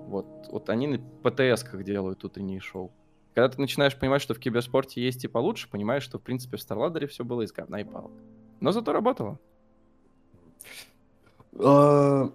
Вот, 0.07 0.27
вот 0.51 0.69
они 0.69 0.87
на 0.87 0.99
ПТС-ках 0.99 1.83
делают 1.85 2.25
утренние 2.25 2.61
шоу. 2.61 2.93
Когда 3.35 3.49
ты 3.49 3.61
начинаешь 3.61 3.97
понимать, 3.99 4.23
что 4.23 4.33
в 4.35 4.39
киберспорте 4.39 5.03
есть 5.03 5.25
и 5.25 5.29
получше, 5.29 5.69
понимаешь, 5.69 6.05
что, 6.05 6.19
в 6.19 6.23
принципе, 6.23 6.57
в 6.57 6.61
Старладере 6.61 7.09
все 7.09 7.25
было 7.25 7.43
из 7.43 7.53
говна 7.53 7.81
и 7.81 7.85
палок. 7.85 8.13
Но 8.61 8.71
зато 8.71 8.93
работало. 8.93 9.39
А, 11.59 12.31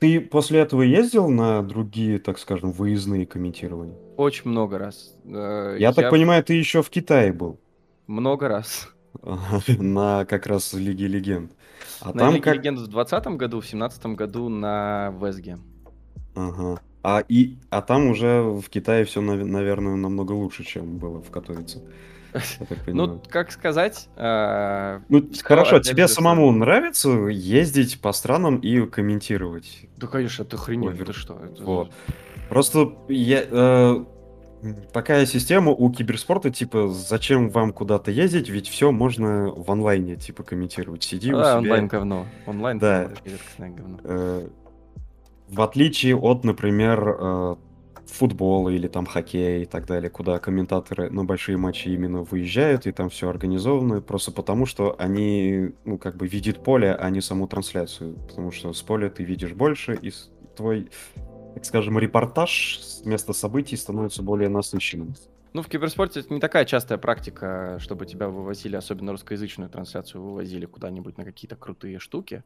Ты 0.00 0.20
после 0.20 0.60
этого 0.60 0.82
ездил 0.82 1.28
на 1.28 1.62
другие, 1.62 2.18
так 2.18 2.38
скажем, 2.38 2.72
выездные 2.72 3.26
комментирования? 3.26 3.96
Очень 4.16 4.50
много 4.50 4.78
раз. 4.78 5.16
Э, 5.24 5.76
Я 5.78 5.92
так 5.92 6.10
понимаю, 6.10 6.42
ты 6.42 6.54
еще 6.54 6.82
в 6.82 6.90
Китае 6.90 7.32
был. 7.32 7.60
Много 8.08 8.48
раз. 8.48 8.88
На 9.78 10.24
как 10.24 10.46
раз 10.46 10.72
Лиге 10.72 11.06
Легенд. 11.06 11.52
А 12.00 12.08
на 12.08 12.18
там 12.18 12.30
Лиге 12.32 12.42
как... 12.42 12.56
Легенд 12.56 12.78
в 12.78 12.88
2020 12.88 13.26
году, 13.38 13.58
в 13.58 13.60
2017 13.60 14.06
году 14.06 14.48
на 14.48 15.14
Весге. 15.20 15.58
Ага. 16.34 16.80
А, 17.06 17.22
и, 17.28 17.58
а 17.70 17.82
там 17.82 18.06
уже 18.08 18.40
в 18.40 18.68
Китае 18.70 19.04
все, 19.04 19.20
наверное, 19.20 19.94
намного 19.96 20.32
лучше, 20.32 20.64
чем 20.64 20.96
было 20.96 21.20
в 21.20 21.30
Катовице. 21.30 21.82
Я 22.32 22.66
так 22.66 22.78
Ну, 22.86 23.20
как 23.28 23.52
сказать... 23.52 24.08
э, 24.16 25.00
Ну, 25.10 25.28
хорошо, 25.42 25.80
тебе 25.80 26.08
самому 26.08 26.50
нравится 26.50 27.10
ездить 27.28 28.00
по 28.00 28.12
странам 28.12 28.56
и 28.56 28.86
комментировать? 28.86 29.86
Да, 29.98 30.06
конечно, 30.06 30.42
это 30.44 30.56
охренеть, 30.56 30.92
Овер. 30.92 31.06
ты 31.06 31.12
что? 31.12 31.38
это- 31.44 31.62
Вот. 31.62 31.92
Просто 32.48 32.94
я, 33.08 33.44
э, 33.50 34.04
такая 34.92 35.26
система 35.26 35.72
у 35.72 35.90
киберспорта, 35.92 36.50
типа, 36.50 36.88
зачем 36.88 37.50
вам 37.50 37.72
куда-то 37.74 38.10
ездить, 38.10 38.48
ведь 38.48 38.68
все 38.68 38.90
можно 38.92 39.50
в 39.54 39.70
онлайне, 39.70 40.16
типа, 40.16 40.42
комментировать. 40.42 41.02
Сиди 41.04 41.32
у 41.34 41.38
А, 41.38 41.44
себя. 41.44 41.58
онлайн 41.58 41.86
говно. 41.86 42.26
Онлайн 42.46 42.78
Да. 42.78 43.10
говно. 43.58 43.98
Э, 44.04 44.48
в 45.48 45.60
отличие 45.60 46.16
от, 46.16 46.44
например, 46.44 47.16
э, 47.18 47.56
футбол 48.06 48.68
или 48.68 48.88
там 48.88 49.06
хоккей 49.06 49.62
и 49.62 49.66
так 49.66 49.86
далее, 49.86 50.10
куда 50.10 50.38
комментаторы 50.38 51.10
на 51.10 51.24
большие 51.24 51.56
матчи 51.56 51.88
именно 51.88 52.22
выезжают, 52.22 52.86
и 52.86 52.92
там 52.92 53.08
все 53.10 53.28
организовано, 53.28 54.00
просто 54.00 54.32
потому 54.32 54.66
что 54.66 54.94
они, 54.98 55.72
ну, 55.84 55.98
как 55.98 56.16
бы 56.16 56.26
видят 56.26 56.62
поле, 56.62 56.94
а 56.94 57.10
не 57.10 57.20
саму 57.20 57.46
трансляцию. 57.48 58.16
Потому 58.28 58.50
что 58.50 58.72
с 58.72 58.82
поля 58.82 59.08
ты 59.08 59.24
видишь 59.24 59.52
больше, 59.52 59.98
и 60.00 60.12
твой, 60.56 60.90
так 61.54 61.64
скажем, 61.64 61.98
репортаж 61.98 62.78
с 62.80 63.04
места 63.04 63.32
событий 63.32 63.76
становится 63.76 64.22
более 64.22 64.48
насыщенным. 64.48 65.14
Ну, 65.52 65.62
в 65.62 65.68
киберспорте 65.68 66.20
это 66.20 66.34
не 66.34 66.40
такая 66.40 66.64
частая 66.64 66.98
практика, 66.98 67.78
чтобы 67.80 68.06
тебя 68.06 68.28
вывозили, 68.28 68.74
особенно 68.74 69.12
русскоязычную 69.12 69.70
трансляцию, 69.70 70.20
вывозили 70.20 70.66
куда-нибудь 70.66 71.16
на 71.16 71.24
какие-то 71.24 71.54
крутые 71.54 72.00
штуки, 72.00 72.42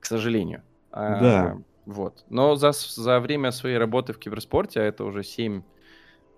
к 0.00 0.06
сожалению. 0.06 0.62
Да. 0.90 1.52
А, 1.52 1.58
вот. 1.86 2.24
Но 2.28 2.56
за, 2.56 2.72
за 2.72 3.20
время 3.20 3.52
своей 3.52 3.78
работы 3.78 4.12
в 4.12 4.18
киберспорте, 4.18 4.80
а 4.80 4.82
это 4.82 5.04
уже 5.04 5.22
7 5.22 5.62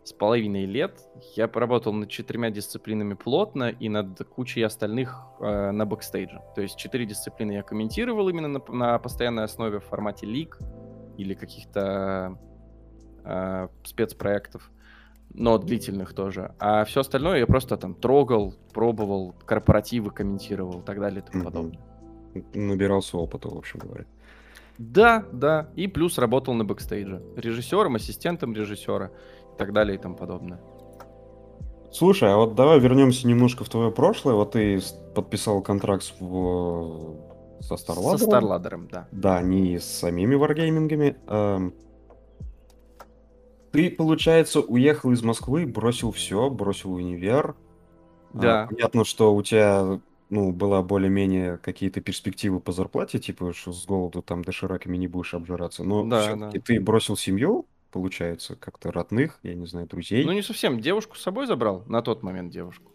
с 0.04 0.12
половиной 0.12 0.66
лет, 0.66 1.00
я 1.36 1.48
поработал 1.48 1.92
над 1.92 2.08
четырьмя 2.08 2.50
дисциплинами 2.50 3.14
плотно 3.14 3.70
и 3.70 3.88
над 3.88 4.18
кучей 4.28 4.62
остальных 4.62 5.18
э, 5.40 5.70
на 5.70 5.84
бэкстейдже. 5.84 6.40
То 6.54 6.62
есть 6.62 6.76
четыре 6.76 7.06
дисциплины 7.06 7.52
я 7.52 7.62
комментировал 7.62 8.28
именно 8.28 8.48
на, 8.48 8.62
на 8.68 8.98
постоянной 8.98 9.44
основе 9.44 9.80
в 9.80 9.84
формате 9.84 10.26
лиг 10.26 10.58
или 11.16 11.34
каких-то 11.34 12.38
э, 13.24 13.68
спецпроектов 13.84 14.70
но 15.34 15.58
длительных 15.58 16.14
тоже. 16.14 16.54
А 16.58 16.84
все 16.84 17.00
остальное 17.00 17.38
я 17.38 17.46
просто 17.46 17.76
там 17.76 17.94
трогал, 17.94 18.54
пробовал, 18.72 19.34
корпоративы 19.44 20.10
комментировал 20.10 20.80
и 20.80 20.84
так 20.84 21.00
далее 21.00 21.22
и 21.22 21.30
тому 21.30 21.44
подобное. 21.44 21.78
Набирался 22.54 23.18
опыта, 23.18 23.48
в 23.48 23.56
общем 23.56 23.80
говоря. 23.80 24.06
Да, 24.78 25.24
да. 25.32 25.68
И 25.74 25.88
плюс 25.88 26.18
работал 26.18 26.54
на 26.54 26.64
бэкстейдже. 26.64 27.22
Режиссером, 27.36 27.96
ассистентом 27.96 28.54
режиссера 28.54 29.10
и 29.54 29.58
так 29.58 29.72
далее 29.72 29.96
и 29.96 30.00
тому 30.00 30.14
подобное. 30.14 30.60
Слушай, 31.90 32.32
а 32.32 32.36
вот 32.36 32.54
давай 32.54 32.78
вернемся 32.78 33.26
немножко 33.26 33.64
в 33.64 33.68
твое 33.68 33.90
прошлое. 33.90 34.34
Вот 34.34 34.52
ты 34.52 34.80
подписал 35.14 35.62
контракт 35.62 36.14
в... 36.20 37.16
со 37.60 37.76
Старладером. 37.76 38.18
Со 38.18 38.24
Старладером, 38.26 38.88
да. 38.88 39.08
Да, 39.10 39.40
не 39.42 39.78
с 39.78 39.84
самими 39.84 40.34
варгеймингами. 40.34 41.16
А 41.26 41.70
ты, 43.72 43.90
получается, 43.90 44.60
уехал 44.60 45.12
из 45.12 45.22
Москвы, 45.22 45.66
бросил 45.66 46.12
все, 46.12 46.48
бросил 46.50 46.92
универ. 46.94 47.54
А, 48.34 48.38
Да. 48.38 48.66
понятно, 48.70 49.04
что 49.04 49.34
у 49.34 49.42
тебя, 49.42 50.00
ну, 50.30 50.52
была 50.52 50.82
более-менее 50.82 51.58
какие-то 51.58 52.00
перспективы 52.00 52.60
по 52.60 52.72
зарплате, 52.72 53.18
типа, 53.18 53.52
что 53.52 53.72
с 53.72 53.86
голоду 53.86 54.22
там 54.22 54.42
дошираками 54.44 54.96
не 54.96 55.08
будешь 55.08 55.34
обжираться. 55.34 55.84
Но 55.84 56.04
Да, 56.04 56.22
все-таки 56.22 56.58
да. 56.58 56.64
ты 56.64 56.80
бросил 56.80 57.16
семью, 57.16 57.66
получается, 57.92 58.56
как-то 58.56 58.92
родных, 58.92 59.38
я 59.42 59.54
не 59.54 59.66
знаю, 59.66 59.86
друзей. 59.86 60.24
Ну, 60.24 60.32
не 60.32 60.42
совсем. 60.42 60.80
Девушку 60.80 61.16
с 61.16 61.22
собой 61.22 61.46
забрал. 61.46 61.82
На 61.86 62.02
тот 62.02 62.22
момент 62.22 62.52
девушку. 62.52 62.92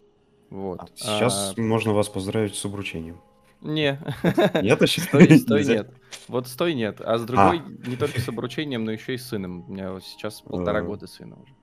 Вот. 0.50 0.80
А 0.80 0.86
Сейчас 0.94 1.54
А, 1.56 1.60
можно 1.60 1.92
вас 1.92 2.08
поздравить 2.08 2.54
с 2.54 2.64
обручением. 2.64 3.20
Не. 3.60 3.98
Нет 4.62 4.82
еще? 4.82 5.00
Стой, 5.00 5.38
стой, 5.38 5.60
Нельзя? 5.60 5.74
нет. 5.74 5.90
Вот 6.28 6.46
стой, 6.46 6.74
нет. 6.74 7.00
А 7.00 7.16
с 7.18 7.24
другой 7.24 7.60
не 7.86 7.96
только 7.96 8.20
с 8.20 8.28
обручением, 8.28 8.84
но 8.84 8.92
еще 8.92 9.14
и 9.14 9.16
с 9.16 9.26
сыном. 9.26 9.64
У 9.68 9.72
меня 9.72 9.90
вот 9.92 10.04
сейчас 10.04 10.42
полтора 10.42 10.80
Э. 10.80 10.84
года 10.84 11.06
сына 11.06 11.36
уже. 11.42 11.54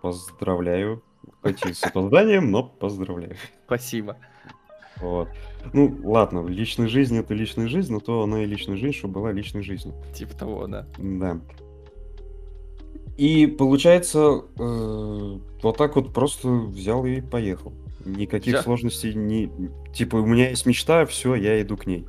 Поздравляю. 0.00 1.02
Хоть 1.42 1.64
и 1.66 1.72
с 1.72 1.82
опозданием, 1.84 2.50
но 2.50 2.62
поздравляю. 2.64 3.36
Спасибо. 3.66 4.16
Вот. 5.00 5.28
Ну, 5.72 5.98
ладно, 6.04 6.46
личная 6.46 6.88
жизнь 6.88 7.16
это 7.18 7.34
личная 7.34 7.68
жизнь, 7.68 7.92
но 7.92 8.00
то 8.00 8.22
она 8.22 8.42
и 8.42 8.46
личная 8.46 8.76
жизнь, 8.76 8.96
чтобы 8.96 9.14
была 9.14 9.32
личной 9.32 9.62
жизнью. 9.62 9.94
Типа 10.14 10.34
того, 10.36 10.66
да. 10.66 10.86
Да. 10.98 11.40
И 13.16 13.46
получается, 13.46 14.42
э, 14.58 15.38
вот 15.62 15.76
так 15.76 15.96
вот 15.96 16.12
просто 16.12 16.48
взял 16.48 17.04
и 17.06 17.20
поехал. 17.20 17.72
Никаких 18.04 18.54
Взял. 18.54 18.62
сложностей 18.62 19.14
не... 19.14 19.50
Типа, 19.92 20.16
у 20.16 20.26
меня 20.26 20.50
есть 20.50 20.64
мечта, 20.66 21.06
все, 21.06 21.34
я 21.34 21.60
иду 21.60 21.76
к 21.76 21.86
ней. 21.86 22.06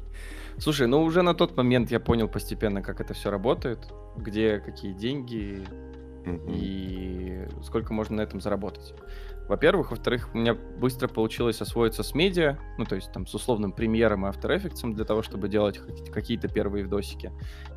Слушай, 0.59 0.87
ну 0.87 1.03
уже 1.03 1.21
на 1.21 1.33
тот 1.33 1.55
момент 1.55 1.91
я 1.91 1.99
понял 1.99 2.27
постепенно, 2.27 2.81
как 2.81 2.99
это 2.99 3.13
все 3.13 3.29
работает, 3.29 3.79
где 4.17 4.59
какие 4.59 4.93
деньги 4.93 5.63
И 6.47 7.47
сколько 7.63 7.93
можно 7.93 8.17
на 8.17 8.21
этом 8.21 8.41
заработать. 8.41 8.93
Во-первых. 9.47 9.91
Во-вторых, 9.91 10.29
у 10.33 10.37
меня 10.37 10.53
быстро 10.53 11.07
получилось 11.07 11.61
освоиться 11.61 12.03
с 12.03 12.13
медиа, 12.13 12.57
ну, 12.77 12.85
то 12.85 12.95
есть 12.95 13.11
там 13.13 13.25
с 13.25 13.33
условным 13.33 13.71
премьером 13.71 14.25
и 14.25 14.29
After 14.29 14.49
Effects 14.55 14.93
для 14.93 15.05
того, 15.05 15.21
чтобы 15.21 15.47
делать 15.47 15.79
какие-то 16.11 16.49
первые 16.49 16.83
видосики. 16.83 17.31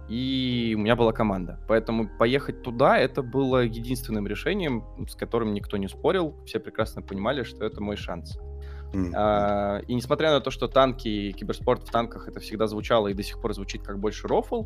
И 0.08 0.74
у 0.76 0.80
меня 0.80 0.96
была 0.96 1.12
команда. 1.12 1.60
Поэтому 1.68 2.08
поехать 2.18 2.62
туда, 2.62 2.98
это 2.98 3.22
было 3.22 3.62
единственным 3.62 4.26
решением, 4.26 4.84
с 5.08 5.14
которым 5.14 5.54
никто 5.54 5.76
не 5.76 5.88
спорил. 5.88 6.34
Все 6.44 6.58
прекрасно 6.58 7.02
понимали, 7.02 7.44
что 7.44 7.64
это 7.64 7.80
мой 7.80 7.96
шанс. 7.96 8.36
М. 8.92 9.12
А, 9.14 9.78
и 9.86 9.94
несмотря 9.94 10.32
на 10.32 10.40
то, 10.40 10.50
что 10.50 10.66
танки 10.66 11.06
и 11.06 11.32
киберспорт 11.32 11.86
в 11.86 11.90
танках 11.92 12.26
это 12.26 12.40
всегда 12.40 12.66
звучало 12.66 13.06
и 13.06 13.14
до 13.14 13.22
сих 13.22 13.40
пор 13.40 13.54
звучит 13.54 13.82
как 13.82 14.00
больше 14.00 14.26
рофл, 14.26 14.64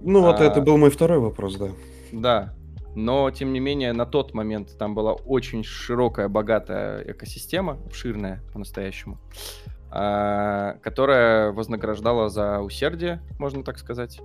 Ну, 0.00 0.22
вот 0.22 0.40
это 0.40 0.60
а- 0.60 0.62
был 0.62 0.78
мой 0.78 0.90
второй 0.90 1.18
вопрос, 1.18 1.56
да. 1.56 1.68
да. 2.12 2.54
Но, 2.96 3.30
тем 3.30 3.52
не 3.52 3.60
менее, 3.60 3.92
на 3.92 4.06
тот 4.06 4.32
момент 4.32 4.78
там 4.78 4.94
была 4.94 5.12
очень 5.12 5.62
широкая, 5.62 6.28
богатая 6.28 7.02
экосистема, 7.02 7.74
обширная 7.84 8.42
по-настоящему, 8.54 9.18
а, 9.90 10.78
которая 10.82 11.52
вознаграждала 11.52 12.30
за 12.30 12.60
усердие, 12.60 13.20
можно 13.38 13.62
так 13.62 13.76
сказать, 13.78 14.18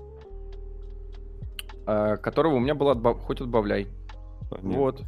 а, 1.85 2.15
которого 2.15 2.55
у 2.55 2.59
меня 2.59 2.73
было 2.73 2.95
отба- 2.95 3.19
хоть 3.19 3.41
отбавляй. 3.41 3.87
Понятно. 4.49 4.71
Вот. 4.71 5.03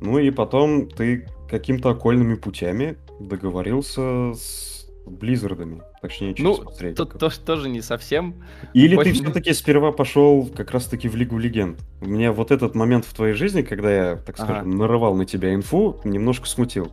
Ну 0.00 0.18
и 0.18 0.32
потом 0.32 0.88
ты 0.88 1.28
каким-то 1.48 1.90
окольными 1.90 2.34
путями 2.34 2.98
договорился 3.20 4.32
с 4.34 4.90
Близзардами, 5.06 5.82
точнее, 6.02 6.34
через 6.34 6.44
Ну, 6.58 6.64
посредников. 6.64 7.08
тут 7.10 7.18
тоже, 7.20 7.40
тоже 7.40 7.68
не 7.68 7.80
совсем. 7.80 8.34
Или 8.74 8.94
ты 8.94 9.00
Очень- 9.00 9.14
все-таки 9.24 9.52
сперва 9.52 9.92
пошел 9.92 10.48
как 10.54 10.70
раз-таки 10.70 11.08
в 11.08 11.16
Лигу 11.16 11.38
Легенд? 11.38 11.78
У 12.00 12.06
меня 12.06 12.32
вот 12.32 12.50
этот 12.50 12.74
момент 12.74 13.04
в 13.04 13.14
твоей 13.14 13.34
жизни, 13.34 13.62
когда 13.62 13.92
я, 13.92 14.16
так 14.16 14.36
Ага. 14.38 14.44
скажем, 14.44 14.70
нарывал 14.76 15.14
на 15.14 15.24
тебя 15.24 15.54
инфу, 15.54 16.00
немножко 16.04 16.46
смутил. 16.46 16.92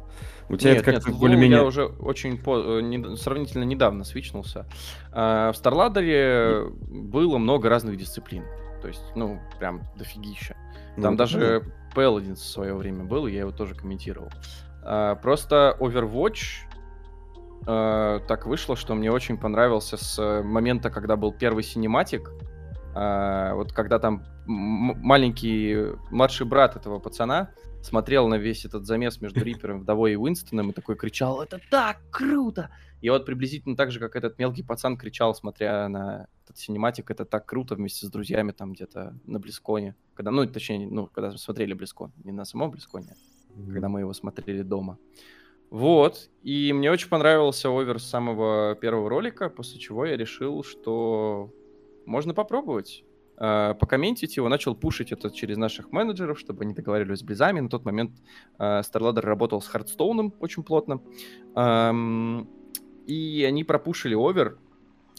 У 0.50 0.58
тебя 0.58 0.72
Нет, 0.74 0.82
это 0.82 0.92
как-то 0.94 1.12
Лу 1.12 1.18
более-менее... 1.18 1.60
я 1.60 1.64
уже 1.66 1.86
очень 1.86 2.38
по- 2.38 2.80
э, 2.80 2.82
не- 2.82 3.16
сравнительно 3.18 3.64
недавно 3.64 4.04
свичнулся. 4.04 4.66
А, 5.12 5.52
в 5.54 5.56
Старладере 5.58 6.66
было 6.90 7.38
много 7.38 7.70
разных 7.70 7.98
дисциплин. 7.98 8.44
То 8.82 8.90
есть, 8.90 9.02
ну, 9.16 9.40
прям 9.60 9.84
дофигища. 9.98 10.56
Ну, 10.98 11.04
Там 11.04 11.14
это 11.14 11.24
даже 11.24 11.64
Paladins 11.96 12.36
в 12.36 12.46
свое 12.46 12.74
время 12.76 13.06
был, 13.06 13.26
и 13.28 13.32
я 13.32 13.40
его 13.42 13.52
тоже 13.52 13.74
комментировал. 13.74 14.30
А, 14.84 15.16
просто 15.16 15.78
Overwatch 15.80 16.66
а, 17.66 18.20
так 18.28 18.46
вышло, 18.46 18.76
что 18.76 18.96
мне 18.96 19.12
очень 19.12 19.38
понравился 19.38 19.98
с 19.98 20.20
э, 20.20 20.42
момента, 20.44 20.90
когда 20.90 21.16
был 21.16 21.32
первый 21.32 21.64
синематик. 21.64 22.30
А, 22.96 23.54
вот 23.56 23.74
когда 23.74 24.00
там 24.00 24.24
маленький 24.46 25.96
младший 26.12 26.46
брат 26.46 26.76
этого 26.76 27.00
пацана 27.00 27.52
смотрел 27.82 28.28
на 28.28 28.36
весь 28.36 28.66
этот 28.66 28.86
замес 28.86 29.22
между 29.22 29.40
Рипером, 29.44 29.82
Вдовой 29.82 30.14
и 30.14 30.16
Уинстоном 30.16 30.70
и 30.70 30.74
такой 30.74 30.96
кричал 30.96 31.42
«Это 31.42 31.60
так 31.70 32.00
круто!» 32.12 32.70
И 33.02 33.10
вот 33.10 33.26
приблизительно 33.26 33.76
так 33.76 33.92
же, 33.92 34.00
как 34.00 34.16
этот 34.16 34.40
мелкий 34.40 34.64
пацан 34.64 34.96
кричал, 34.96 35.36
смотря 35.36 35.90
на 35.90 36.28
этот 36.46 36.58
синематик, 36.58 37.12
это 37.12 37.26
так 37.26 37.46
круто 37.46 37.76
вместе 37.76 38.06
с 38.06 38.10
друзьями 38.10 38.52
там 38.52 38.72
где-то 38.74 39.14
на 39.26 39.40
BlizzCon 39.40 39.85
е. 39.85 39.96
Когда, 40.14 40.32
ну, 40.32 40.46
точнее, 40.48 40.88
ну, 40.88 41.08
когда 41.08 41.32
смотрели 41.32 41.74
BlizzCon, 41.74 42.14
не 42.24 42.32
на 42.32 42.46
самом 42.46 42.72
BlizzCon 42.72 43.07
е, 43.07 43.16
Мгм. 43.56 43.74
когда 43.74 43.90
мы 43.90 44.00
его 44.00 44.14
смотрели 44.14 44.62
дома. 44.62 44.98
Вот, 45.74 46.30
и 46.44 46.72
мне 46.72 46.92
очень 46.92 47.10
понравился 47.10 47.68
овер 47.72 48.00
с 48.00 48.04
самого 48.04 48.76
первого 48.76 49.10
ролика, 49.10 49.50
после 49.50 49.80
чего 49.80 50.06
я 50.06 50.16
решил, 50.16 50.64
что 50.64 51.52
можно 52.06 52.36
попробовать. 52.36 53.04
А, 53.38 53.74
Покомментить 53.74 54.38
его, 54.38 54.50
начал 54.50 54.76
пушить 54.76 55.12
это 55.12 55.32
через 55.32 55.58
наших 55.58 55.92
менеджеров, 55.92 56.38
чтобы 56.38 56.62
они 56.64 56.76
договаривались 56.76 57.22
с 57.22 57.24
Близами. 57.24 57.60
На 57.60 57.70
тот 57.70 57.86
момент 57.86 58.12
а, 58.60 58.82
StarLadder 58.82 59.22
работал 59.22 59.64
с 59.64 59.68
Хардстоуном 59.68 60.36
очень 60.40 60.62
плотно. 60.62 61.02
Ам, 61.56 62.48
И 63.08 63.44
они 63.44 63.64
пропушили 63.64 64.14
овер, 64.14 64.60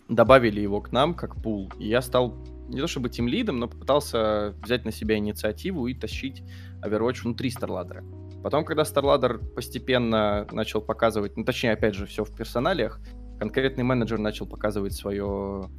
добавили 0.08 0.61
его 0.61 0.80
к 0.80 0.92
нам 0.92 1.14
как 1.14 1.34
пул. 1.42 1.73
И 1.80 1.88
я 1.88 2.00
стал 2.00 2.37
не 2.68 2.80
то 2.80 2.87
чтобы 2.87 3.08
тем 3.08 3.26
лидом, 3.26 3.58
но 3.58 3.66
попытался 3.66 4.54
взять 4.62 4.84
на 4.84 4.92
себя 4.92 5.16
инициативу 5.16 5.88
и 5.88 5.94
тащить 5.94 6.44
Overwatch 6.80 7.23
внутри 7.25 7.50
StarLadder. 7.50 8.24
Потом, 8.44 8.66
когда 8.66 8.82
StarLadder 8.82 9.38
постепенно 9.54 10.46
начал 10.52 10.82
показывать, 10.82 11.34
ну, 11.34 11.44
точнее, 11.46 11.72
опять 11.72 11.94
же, 11.94 12.04
все 12.04 12.24
в 12.24 12.36
персоналиях, 12.36 13.00
конкретный 13.38 13.84
менеджер 13.84 14.18
начал 14.18 14.46
показывать 14.46 14.92
свое 14.92 15.70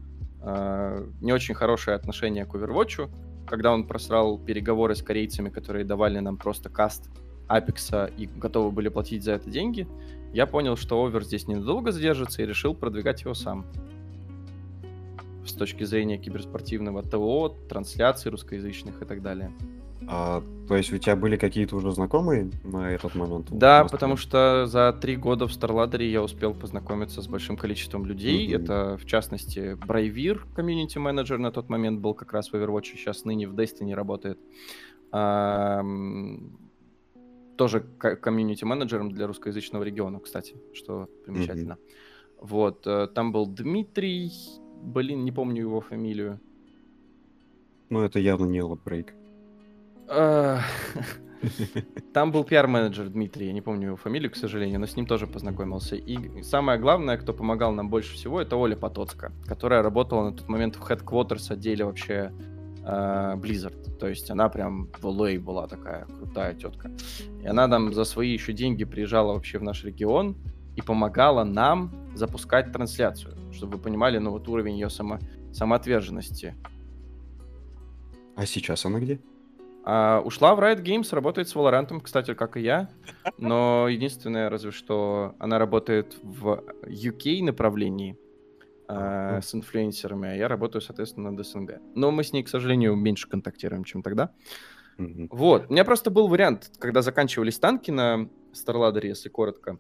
э, 0.42 1.08
не 1.22 1.32
очень 1.32 1.54
хорошее 1.54 1.96
отношение 1.96 2.44
к 2.46 2.56
Overwatch, 2.56 3.08
когда 3.46 3.72
он 3.72 3.86
просрал 3.86 4.40
переговоры 4.40 4.96
с 4.96 5.04
корейцами, 5.04 5.50
которые 5.50 5.86
давали 5.86 6.18
нам 6.18 6.38
просто 6.38 6.70
каст 6.70 7.08
Апекса 7.48 8.10
и 8.18 8.26
готовы 8.26 8.72
были 8.72 8.90
платить 8.90 9.24
за 9.24 9.34
это 9.34 9.48
деньги, 9.48 9.88
я 10.34 10.48
понял, 10.48 10.76
что 10.76 11.06
Овер 11.06 11.24
здесь 11.24 11.48
ненадолго 11.48 11.92
задержится 11.92 12.42
и 12.42 12.48
решил 12.48 12.74
продвигать 12.74 13.22
его 13.22 13.36
сам. 13.36 13.68
с 15.46 15.54
точки 15.54 15.84
зрения 15.84 16.18
киберспортивного 16.18 17.04
ТО, 17.04 17.50
трансляций 17.70 18.32
русскоязычных 18.32 19.04
и 19.04 19.06
так 19.06 19.22
далее. 19.22 19.54
А, 20.08 20.44
то 20.68 20.76
есть 20.76 20.92
у 20.94 20.98
тебя 20.98 21.16
были 21.16 21.38
какие-то 21.38 21.76
уже 21.76 21.92
знакомые 21.92 22.52
на 22.64 22.92
этот 22.92 23.16
момент? 23.16 23.48
Да, 23.52 23.86
потому 23.86 24.18
что 24.18 24.66
за 24.68 24.94
три 24.94 25.16
года 25.16 25.48
в 25.48 25.52
StarLadder 25.52 26.04
я 26.04 26.22
успел 26.22 26.54
познакомиться 26.54 27.22
с 27.22 27.28
большим 27.28 27.58
количеством 27.58 28.06
людей. 28.06 28.48
Mm-hmm. 28.48 28.64
Это, 28.64 28.98
в 28.98 29.06
частности, 29.06 29.78
Брайвир, 29.86 30.46
комьюнити-менеджер 30.56 31.38
на 31.38 31.52
тот 31.52 31.70
момент 31.70 32.00
был 32.00 32.14
как 32.14 32.34
раз 32.34 32.52
в 32.52 32.56
Overwatch, 32.56 32.96
сейчас 32.96 33.26
ныне 33.26 33.48
в 33.48 33.56
Destiny 33.56 33.94
работает. 33.94 34.40
А, 35.12 35.84
тоже 37.58 37.82
комьюнити-менеджером 37.82 39.12
для 39.12 39.28
русскоязычного 39.28 39.84
региона, 39.84 40.20
кстати, 40.20 40.56
что 40.74 41.08
примечательно. 41.26 41.74
Mm-hmm. 41.74 42.06
Вот, 42.42 42.86
э, 42.86 43.08
там 43.08 43.32
был 43.32 43.48
Дмитрий, 43.48 44.32
блин, 44.82 45.24
не 45.24 45.32
помню 45.32 45.62
его 45.62 45.80
фамилию. 45.80 46.40
Ну, 47.90 48.02
это 48.02 48.20
явно 48.20 48.46
не 48.46 48.62
Лабрейк. 48.62 49.14
Там 52.14 52.32
был 52.32 52.44
пиар-менеджер 52.44 53.10
Дмитрий, 53.10 53.48
я 53.48 53.54
не 53.54 53.62
помню 53.62 53.88
его 53.88 53.98
фамилию, 53.98 54.32
к 54.32 54.36
сожалению, 54.36 54.80
но 54.80 54.86
с 54.86 54.96
ним 54.96 55.06
тоже 55.06 55.28
познакомился. 55.28 55.96
И 55.96 56.44
самое 56.44 56.80
главное, 56.80 57.18
кто 57.18 57.34
помогал 57.34 57.74
нам 57.74 57.90
больше 57.90 58.14
всего, 58.14 58.42
это 58.42 58.56
Оля 58.56 58.76
Потоцка, 58.76 59.32
которая 59.46 59.82
работала 59.82 60.30
на 60.30 60.36
тот 60.36 60.48
момент 60.48 60.76
в 60.76 60.90
headquarters 60.90 61.52
отделе 61.52 61.86
вообще 61.86 62.32
uh, 62.84 63.40
Blizzard. 63.40 63.98
То 63.98 64.08
есть 64.08 64.30
она 64.30 64.50
прям 64.50 64.90
в 65.00 65.06
LA 65.06 65.40
была 65.40 65.68
такая 65.68 66.06
крутая 66.06 66.54
тетка. 66.54 66.92
И 67.42 67.48
она 67.48 67.68
там 67.68 67.94
за 67.94 68.06
свои 68.06 68.32
еще 68.32 68.54
деньги 68.54 68.86
приезжала 68.86 69.34
вообще 69.34 69.58
в 69.58 69.64
наш 69.64 69.84
регион 69.84 70.38
и 70.76 70.82
помогала 70.82 71.44
нам 71.44 71.92
запускать 72.16 72.72
трансляцию, 72.72 73.36
чтобы 73.54 73.78
вы 73.78 73.84
понимали, 73.84 74.18
ну 74.18 74.32
вот 74.32 74.48
уровень 74.48 74.76
ее 74.76 74.90
само... 74.90 75.20
самоотверженности. 75.54 76.56
А 78.36 78.46
сейчас 78.46 78.86
она 78.86 79.00
где? 79.00 79.20
А, 79.88 80.20
ушла 80.22 80.56
в 80.56 80.60
Riot 80.60 80.82
Games, 80.82 81.14
работает 81.14 81.48
с 81.48 81.56
Valorant, 81.56 82.02
кстати, 82.02 82.34
как 82.34 82.58
и 82.58 82.62
я. 82.62 82.90
Но 83.38 83.88
единственное, 83.88 84.50
разве 84.50 84.72
что 84.72 85.36
она 85.38 85.60
работает 85.60 86.18
в 86.24 86.64
UK 86.88 87.44
направлении 87.44 88.18
а, 88.88 89.42
с 89.42 89.54
инфлюенсерами, 89.54 90.30
а 90.30 90.34
я 90.34 90.48
работаю, 90.48 90.82
соответственно, 90.82 91.30
над 91.30 91.46
СНГ. 91.46 91.82
Но 91.94 92.10
мы 92.10 92.24
с 92.24 92.34
ней, 92.34 92.42
к 92.42 92.50
сожалению, 92.50 92.96
меньше 92.96 93.30
контактируем, 93.30 93.84
чем 93.84 94.02
тогда. 94.02 94.32
Вот. 94.98 95.68
У 95.70 95.74
меня 95.74 95.86
просто 95.86 96.10
был 96.10 96.28
вариант, 96.28 96.72
когда 96.80 97.04
заканчивались 97.04 97.60
танки 97.60 97.92
на 97.92 98.28
StarLadder, 98.54 99.06
если 99.06 99.30
коротко. 99.30 99.78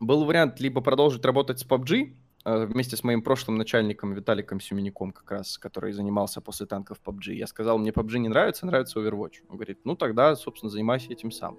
Был 0.00 0.24
вариант 0.24 0.60
либо 0.60 0.80
продолжить 0.80 1.24
работать 1.24 1.58
с 1.58 1.66
PUBG, 1.66 2.14
вместе 2.46 2.96
с 2.96 3.02
моим 3.02 3.22
прошлым 3.22 3.58
начальником 3.58 4.14
Виталиком 4.14 4.60
Сюменяком 4.60 5.10
как 5.10 5.30
раз, 5.30 5.58
который 5.58 5.92
занимался 5.92 6.40
после 6.40 6.66
танков 6.66 7.00
PUBG. 7.04 7.32
Я 7.32 7.46
сказал, 7.48 7.76
мне 7.78 7.90
PUBG 7.90 8.18
не 8.18 8.28
нравится, 8.28 8.66
нравится 8.66 9.00
Overwatch. 9.00 9.42
Он 9.48 9.56
говорит, 9.56 9.80
ну 9.84 9.96
тогда, 9.96 10.36
собственно, 10.36 10.70
занимайся 10.70 11.12
этим 11.12 11.32
сам. 11.32 11.58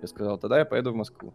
Я 0.00 0.06
сказал, 0.06 0.38
тогда 0.38 0.60
я 0.60 0.64
поеду 0.64 0.92
в 0.92 0.94
Москву. 0.94 1.34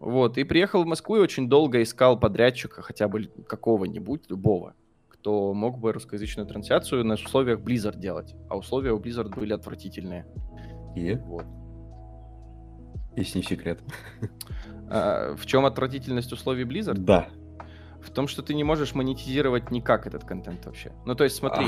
Вот, 0.00 0.38
и 0.38 0.44
приехал 0.44 0.84
в 0.84 0.86
Москву 0.86 1.16
и 1.16 1.20
очень 1.20 1.48
долго 1.48 1.82
искал 1.82 2.18
подрядчика, 2.18 2.82
хотя 2.82 3.08
бы 3.08 3.24
какого-нибудь, 3.46 4.30
любого, 4.30 4.74
кто 5.08 5.52
мог 5.52 5.78
бы 5.78 5.92
русскоязычную 5.92 6.46
трансляцию 6.46 7.04
на 7.04 7.14
условиях 7.14 7.60
Blizzard 7.60 7.98
делать. 7.98 8.34
А 8.48 8.56
условия 8.56 8.92
у 8.92 9.00
Blizzard 9.00 9.34
были 9.34 9.52
отвратительные. 9.52 10.24
И? 10.96 11.14
Вот. 11.14 11.44
Если 13.16 13.38
не 13.38 13.44
секрет. 13.44 13.80
А, 14.90 15.36
в 15.36 15.44
чем 15.44 15.66
отвратительность 15.66 16.32
условий 16.32 16.64
Blizzard? 16.64 16.94
Да 16.94 17.28
в 18.02 18.10
том, 18.10 18.28
что 18.28 18.42
ты 18.42 18.54
не 18.54 18.64
можешь 18.64 18.94
монетизировать 18.94 19.70
никак 19.70 20.06
этот 20.06 20.24
контент 20.24 20.64
вообще. 20.66 20.92
Ну, 21.04 21.14
то 21.14 21.24
есть, 21.24 21.36
смотри. 21.36 21.66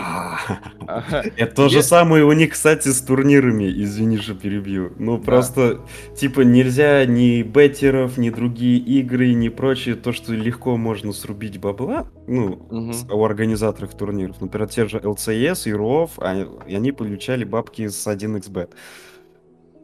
Это 1.37 1.55
то 1.55 1.69
же 1.69 1.83
самое 1.83 2.25
у 2.25 2.33
них, 2.33 2.53
кстати, 2.53 2.89
с 2.89 3.03
турнирами, 3.03 3.71
извини, 3.83 4.19
что 4.19 4.35
перебью. 4.35 4.93
Ну, 4.99 5.19
просто, 5.19 5.81
типа, 6.17 6.43
нельзя 6.43 7.05
ни 7.07 7.43
беттеров, 7.43 8.17
ни 8.19 8.31
другие 8.31 8.79
игры, 8.79 9.33
ни 9.33 9.49
прочее, 9.49 9.95
то, 9.95 10.13
что 10.13 10.33
легко 10.33 10.77
можно 10.77 11.13
срубить 11.13 11.59
бабла, 11.59 12.09
ну, 12.27 12.67
у 12.71 13.25
организаторов 13.25 13.95
турниров. 13.95 14.41
Например, 14.41 14.69
те 14.69 14.87
же 14.87 14.99
LCS 14.99 15.69
и 15.69 15.73
ROV, 15.73 16.69
и 16.69 16.75
они 16.75 16.93
получали 16.93 17.45
бабки 17.45 17.89
с 17.89 18.07
1xbet. 18.07 18.71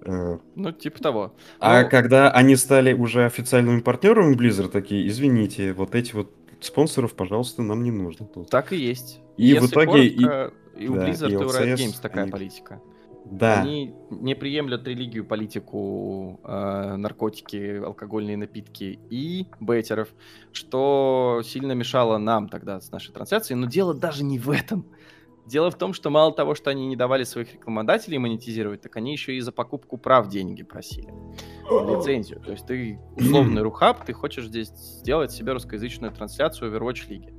Э, 0.06 0.38
ну, 0.54 0.72
типа 0.72 1.00
того. 1.00 1.34
А 1.60 1.82
ну... 1.82 1.88
когда 1.90 2.30
они 2.30 2.56
стали 2.56 2.92
уже 2.92 3.24
официальными 3.24 3.80
партнерами 3.80 4.34
Blizzard, 4.34 4.68
такие, 4.68 5.06
извините, 5.08 5.72
вот 5.72 5.94
эти 5.94 6.14
вот 6.14 6.32
спонсоров, 6.60 7.14
пожалуйста, 7.14 7.62
нам 7.62 7.82
не 7.82 7.90
нужно. 7.90 8.26
Тут. 8.26 8.50
Так 8.50 8.72
и 8.72 8.76
есть. 8.76 9.20
И 9.36 9.46
Если 9.46 9.66
в 9.66 9.70
итоге... 9.70 10.10
Коротко, 10.10 10.54
и, 10.76 10.84
и 10.84 10.88
у 10.88 10.94
да, 10.94 11.08
Blizzard 11.08 11.28
и, 11.28 11.32
и 11.32 11.36
у 11.36 11.40
Riot 11.42 11.74
Games 11.74 12.00
такая 12.00 12.24
они... 12.24 12.32
политика. 12.32 12.80
Да. 13.30 13.60
Они 13.60 13.92
не 14.10 14.36
приемлят 14.36 14.86
религию, 14.86 15.24
политику, 15.24 16.38
э, 16.44 16.96
наркотики, 16.96 17.78
алкогольные 17.84 18.36
напитки 18.36 19.00
и 19.10 19.48
бейтеров, 19.58 20.08
что 20.52 21.42
сильно 21.44 21.72
мешало 21.72 22.18
нам 22.18 22.48
тогда 22.48 22.80
с 22.80 22.92
нашей 22.92 23.12
трансляцией. 23.12 23.58
Но 23.58 23.66
дело 23.66 23.94
даже 23.94 24.22
не 24.22 24.38
в 24.38 24.50
этом. 24.50 24.86
Дело 25.46 25.70
в 25.70 25.76
том, 25.76 25.92
что 25.92 26.10
мало 26.10 26.32
того, 26.32 26.56
что 26.56 26.70
они 26.70 26.88
не 26.88 26.96
давали 26.96 27.22
своих 27.22 27.54
рекламодателей 27.54 28.18
монетизировать, 28.18 28.80
так 28.80 28.96
они 28.96 29.12
еще 29.12 29.36
и 29.36 29.40
за 29.40 29.52
покупку 29.52 29.96
прав 29.96 30.28
деньги 30.28 30.64
просили. 30.64 31.08
Лицензию. 31.70 32.40
То 32.40 32.50
есть 32.50 32.66
ты 32.66 32.98
условный 33.16 33.62
рухаб, 33.62 34.04
ты 34.04 34.12
хочешь 34.12 34.46
здесь 34.46 34.68
сделать 34.68 35.30
себе 35.30 35.52
русскоязычную 35.52 36.12
трансляцию 36.12 36.72
Overwatch 36.72 37.08
лиги. 37.08 37.32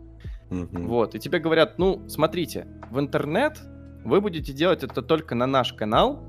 Вот. 0.50 1.16
И 1.16 1.20
тебе 1.20 1.40
говорят, 1.40 1.78
ну, 1.78 2.08
смотрите, 2.08 2.68
в 2.90 2.98
интернет 2.98 3.60
вы 4.06 4.22
будете 4.22 4.54
делать 4.54 4.84
это 4.84 5.02
только 5.02 5.36
на 5.36 5.46
наш 5.46 5.74
канал, 5.74 6.24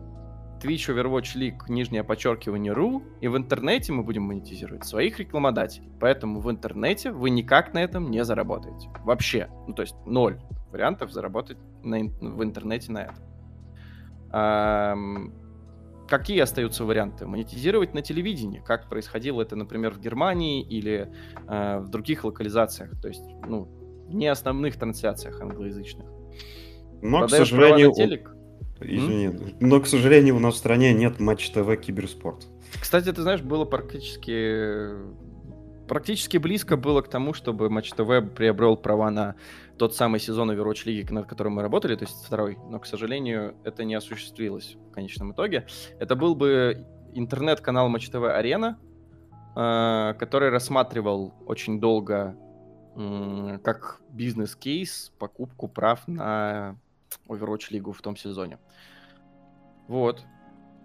Twitch 0.60 0.92
Overwatch 0.92 1.36
League, 1.36 1.60
нижнее 1.68 2.02
подчеркивание 2.02 2.72
.ru, 2.72 3.00
и 3.20 3.28
в 3.28 3.36
интернете 3.36 3.92
мы 3.92 4.02
будем 4.02 4.24
монетизировать 4.24 4.84
своих 4.84 5.20
рекламодателей. 5.20 5.92
Поэтому 6.00 6.40
в 6.40 6.50
интернете 6.50 7.12
вы 7.12 7.30
никак 7.30 7.72
на 7.74 7.78
этом 7.78 8.10
не 8.10 8.24
заработаете. 8.24 8.88
Вообще. 9.04 9.48
Ну, 9.68 9.74
то 9.74 9.82
есть 9.82 9.94
ноль 10.04 10.40
вариантов 10.72 11.12
заработать 11.12 11.58
на, 11.82 11.98
в 11.98 12.42
интернете 12.42 12.92
на 12.92 12.98
этом. 13.04 13.16
А, 14.30 14.96
какие 16.08 16.40
остаются 16.40 16.84
варианты? 16.84 17.26
Монетизировать 17.26 17.94
на 17.94 18.02
телевидении, 18.02 18.62
как 18.64 18.88
происходило 18.88 19.42
это, 19.42 19.56
например, 19.56 19.92
в 19.94 20.00
Германии 20.00 20.62
или 20.62 21.12
э, 21.46 21.78
в 21.78 21.88
других 21.88 22.24
локализациях, 22.24 23.00
то 23.00 23.08
есть, 23.08 23.24
ну, 23.46 23.68
не 24.08 24.26
основных 24.26 24.76
трансляциях 24.76 25.40
англоязычных. 25.40 26.06
Но, 27.02 27.20
Продаешь 27.20 27.48
к 27.48 27.50
сожалению, 27.50 27.92
телек, 27.92 28.34
Извини, 28.80 29.26
М? 29.26 29.54
но, 29.60 29.80
к 29.80 29.86
сожалению, 29.86 30.36
у 30.36 30.38
нас 30.38 30.54
в 30.54 30.58
стране 30.58 30.92
нет 30.92 31.20
Матч 31.20 31.50
ТВ 31.50 31.76
Киберспорт. 31.80 32.46
Кстати, 32.80 33.12
ты 33.12 33.22
знаешь, 33.22 33.42
было 33.42 33.64
практически 33.64 34.90
практически 35.88 36.36
близко 36.36 36.76
было 36.76 37.00
к 37.02 37.08
тому, 37.08 37.32
чтобы 37.32 37.70
Матч 37.70 37.90
ТВ 37.92 38.30
приобрел 38.36 38.76
права 38.76 39.10
на 39.10 39.34
тот 39.78 39.94
самый 39.94 40.20
сезон 40.20 40.50
Overwatch 40.50 40.82
лиги, 40.84 41.10
над 41.12 41.26
которым 41.26 41.54
мы 41.54 41.62
работали, 41.62 41.96
то 41.96 42.04
есть 42.04 42.24
второй, 42.26 42.58
но, 42.68 42.78
к 42.78 42.86
сожалению, 42.86 43.56
это 43.64 43.84
не 43.84 43.94
осуществилось 43.94 44.76
в 44.90 44.92
конечном 44.92 45.32
итоге. 45.32 45.66
Это 45.98 46.16
был 46.16 46.34
бы 46.34 46.86
интернет-канал 47.14 47.88
Матч 47.88 48.10
ТВ 48.10 48.24
Арена, 48.24 48.78
э, 49.56 50.14
который 50.18 50.50
рассматривал 50.50 51.34
очень 51.46 51.80
долго 51.80 52.36
как 53.62 54.00
бизнес-кейс 54.10 55.12
покупку 55.20 55.68
прав 55.68 56.08
на 56.08 56.76
Overwatch 57.28 57.66
лигу 57.70 57.92
в 57.92 58.02
том 58.02 58.16
сезоне. 58.16 58.58
Вот. 59.86 60.24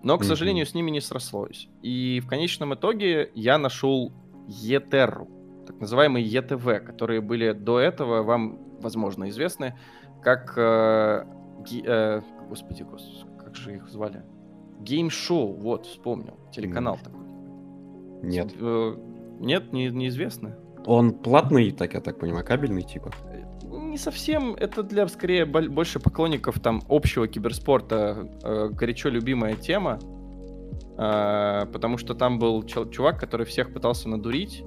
Но, 0.03 0.19
к 0.19 0.23
сожалению, 0.23 0.67
с 0.67 0.75
ними 0.75 0.91
не 0.91 1.01
срослось. 1.01 1.69
И 1.81 2.21
в 2.23 2.27
конечном 2.27 2.75
итоге 2.75 3.31
я 3.33 3.57
нашел 3.57 4.11
Етерру, 4.47 5.27
так 5.65 5.79
называемые 5.79 6.25
ЕТВ, 6.25 6.65
которые 6.85 7.21
были 7.21 7.51
до 7.51 7.79
этого 7.79 8.23
вам, 8.23 8.59
возможно, 8.81 9.29
известны, 9.29 9.77
как... 10.21 10.53
Э, 10.57 11.25
ги, 11.63 11.83
э, 11.85 12.21
господи, 12.49 12.83
господи, 12.83 13.25
как 13.39 13.55
же 13.55 13.75
их 13.75 13.87
звали? 13.89 14.23
Гейм-шоу, 14.81 15.53
вот, 15.53 15.85
вспомнил. 15.85 16.37
Телеканал 16.51 16.95
Нет. 16.95 17.03
такой. 17.03 17.23
Нет. 18.23 18.53
Э, 18.59 18.95
нет, 19.39 19.73
не, 19.73 19.89
неизвестно. 19.89 20.55
Он 20.85 21.11
платный, 21.11 21.71
так 21.71 21.93
я 21.93 22.01
так 22.01 22.19
понимаю, 22.19 22.45
кабельный 22.45 22.83
типа? 22.83 23.11
Не 23.63 23.97
совсем. 23.97 24.55
Это 24.55 24.83
для, 24.83 25.07
скорее, 25.07 25.45
больше 25.45 25.99
поклонников 25.99 26.59
там 26.59 26.81
общего 26.89 27.27
киберспорта. 27.27 28.29
Э, 28.43 28.69
горячо 28.69 29.09
любимая 29.09 29.55
тема. 29.55 29.99
Э, 30.97 31.65
потому 31.71 31.97
что 31.97 32.13
там 32.13 32.39
был 32.39 32.63
чувак, 32.63 33.19
который 33.19 33.45
всех 33.45 33.73
пытался 33.73 34.09
надурить. 34.09 34.63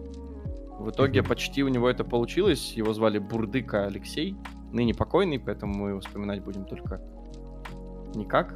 В 0.78 0.90
итоге 0.90 1.22
почти 1.22 1.62
у 1.62 1.68
него 1.68 1.88
это 1.88 2.04
получилось. 2.04 2.74
Его 2.74 2.92
звали 2.92 3.18
Бурдыка 3.18 3.86
Алексей. 3.86 4.36
Ныне 4.72 4.94
покойный, 4.94 5.38
поэтому 5.38 5.74
мы 5.74 5.88
его 5.90 6.00
вспоминать 6.00 6.42
будем 6.42 6.64
только 6.64 7.00
никак. 8.14 8.54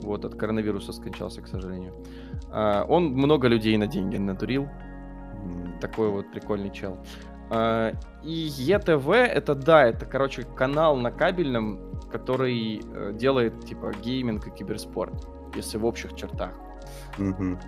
Вот, 0.00 0.24
от 0.24 0.34
коронавируса 0.34 0.92
скончался, 0.92 1.42
к 1.42 1.48
сожалению. 1.48 1.94
А, 2.50 2.84
он 2.88 3.06
много 3.12 3.48
людей 3.48 3.76
на 3.76 3.86
деньги 3.86 4.16
надурил. 4.16 4.68
Такой 5.80 6.10
вот 6.10 6.30
прикольный 6.32 6.70
чел. 6.70 6.98
А, 7.50 7.92
и 8.22 8.32
ЕТВ 8.32 9.08
это 9.10 9.54
да, 9.54 9.84
это, 9.84 10.06
короче, 10.06 10.42
канал 10.42 10.96
на 10.96 11.10
кабельном, 11.10 12.00
который 12.10 12.80
э, 12.82 13.12
делает 13.14 13.64
типа 13.66 13.92
гейминг 14.02 14.46
и 14.46 14.50
киберспорт, 14.50 15.26
если 15.54 15.78
в 15.78 15.84
общих 15.84 16.14
чертах. 16.14 16.52
Мгм. 17.18 17.58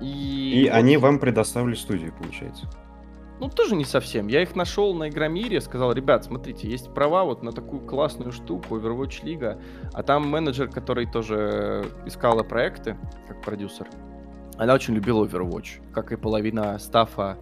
И, 0.00 0.62
И 0.64 0.68
вот- 0.68 0.76
они 0.76 0.96
вам 0.96 1.18
предоставили 1.18 1.74
студию, 1.74 2.12
получается. 2.12 2.68
Ну, 3.40 3.48
тоже 3.48 3.74
не 3.74 3.84
совсем. 3.84 4.28
Я 4.28 4.42
их 4.42 4.54
нашел 4.54 4.94
на 4.94 5.08
Игромире, 5.08 5.60
сказал, 5.60 5.92
ребят, 5.92 6.24
смотрите, 6.24 6.68
есть 6.68 6.92
права 6.94 7.24
вот 7.24 7.42
на 7.42 7.52
такую 7.52 7.80
классную 7.82 8.30
штуку, 8.30 8.76
Overwatch 8.76 9.24
Лига, 9.24 9.58
а 9.92 10.02
там 10.02 10.28
менеджер, 10.28 10.68
который 10.68 11.06
тоже 11.06 11.84
искала 12.06 12.44
проекты, 12.44 12.96
как 13.26 13.42
продюсер, 13.42 13.88
она 14.56 14.74
очень 14.74 14.94
любила 14.94 15.26
Overwatch, 15.26 15.80
как 15.92 16.12
и 16.12 16.16
половина 16.16 16.78
стафа 16.78 17.38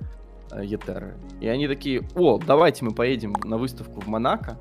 э, 0.51 0.65
Етеры. 0.65 1.15
И 1.41 1.49
они 1.49 1.69
такие, 1.69 2.03
о, 2.15 2.39
давайте 2.39 2.85
мы 2.85 2.93
поедем 2.93 3.35
на 3.45 3.59
выставку 3.59 4.01
в 4.01 4.07
Монако, 4.07 4.59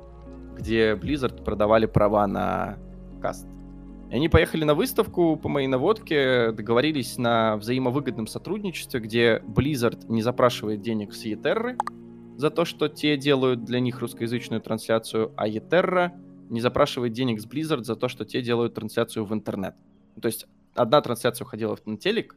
где 0.56 0.92
Blizzard 0.92 1.42
продавали 1.42 1.86
права 1.86 2.26
на 2.26 2.76
каст. 3.22 3.46
И 4.12 4.14
они 4.14 4.28
поехали 4.28 4.64
на 4.64 4.74
выставку 4.74 5.36
по 5.36 5.48
моей 5.48 5.68
наводке, 5.68 6.52
договорились 6.52 7.16
на 7.16 7.56
взаимовыгодном 7.56 8.26
сотрудничестве, 8.26 9.00
где 9.00 9.38
Blizzard 9.38 10.04
не 10.08 10.20
запрашивает 10.20 10.82
денег 10.82 11.14
с 11.14 11.24
Етерры 11.24 11.78
за 12.36 12.50
то, 12.50 12.66
что 12.66 12.88
те 12.88 13.16
делают 13.16 13.64
для 13.64 13.80
них 13.80 14.00
русскоязычную 14.00 14.60
трансляцию, 14.60 15.32
а 15.36 15.48
Етерра 15.48 16.12
не 16.50 16.60
запрашивает 16.60 17.14
денег 17.14 17.40
с 17.40 17.46
Blizzard 17.46 17.84
за 17.84 17.96
то, 17.96 18.08
что 18.08 18.26
те 18.26 18.42
делают 18.42 18.74
трансляцию 18.74 19.24
в 19.24 19.32
интернет. 19.32 19.74
То 20.20 20.26
есть 20.26 20.46
одна 20.74 21.00
трансляция 21.00 21.46
уходила 21.46 21.74
в- 21.76 21.86
на 21.86 21.96
телек, 21.96 22.36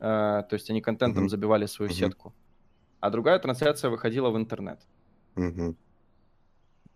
э, 0.00 0.42
то 0.50 0.52
есть 0.52 0.68
они 0.68 0.82
контентом 0.82 1.22
Мгм. 1.22 1.30
забивали 1.30 1.64
свою 1.64 1.88
Мгм. 1.92 1.96
сетку, 1.96 2.34
а 3.00 3.08
другая 3.08 3.38
трансляция 3.38 3.88
выходила 3.88 4.28
в 4.28 4.36
интернет. 4.36 4.80
Мгм. 5.34 5.76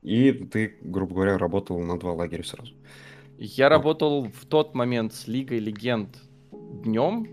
И 0.02 0.32
ты, 0.32 0.76
грубо 0.82 1.14
говоря, 1.14 1.38
работал 1.38 1.80
на 1.80 1.98
два 1.98 2.12
лагеря 2.12 2.44
сразу. 2.44 2.74
Я 3.42 3.70
работал 3.70 4.24
в 4.24 4.44
тот 4.44 4.74
момент 4.74 5.14
с 5.14 5.26
Лигой 5.26 5.60
Легенд 5.60 6.14
днем 6.52 7.26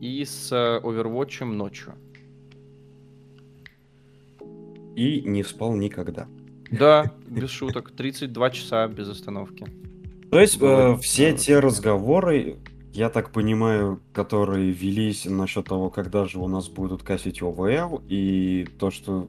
и 0.00 0.24
с 0.24 0.50
э, 0.50 0.80
Overwatch 0.84 1.44
ночью. 1.44 1.94
И 4.96 5.20
не 5.20 5.44
спал 5.44 5.76
никогда. 5.76 6.26
Да, 6.72 7.14
без 7.28 7.48
шуток, 7.48 7.92
32 7.92 8.50
часа 8.50 8.88
без 8.88 9.08
остановки. 9.08 9.66
То 10.32 10.40
есть 10.40 10.58
э, 10.60 10.96
все 11.00 11.32
те 11.36 11.60
разговоры, 11.60 12.56
я 12.92 13.08
так 13.08 13.30
понимаю, 13.30 14.00
которые 14.12 14.72
велись 14.72 15.26
насчет 15.26 15.64
того, 15.66 15.90
когда 15.90 16.24
же 16.24 16.40
у 16.40 16.48
нас 16.48 16.68
будут 16.68 17.04
кассить 17.04 17.40
ОВЛ, 17.40 18.02
и 18.08 18.66
то, 18.80 18.90
что 18.90 19.28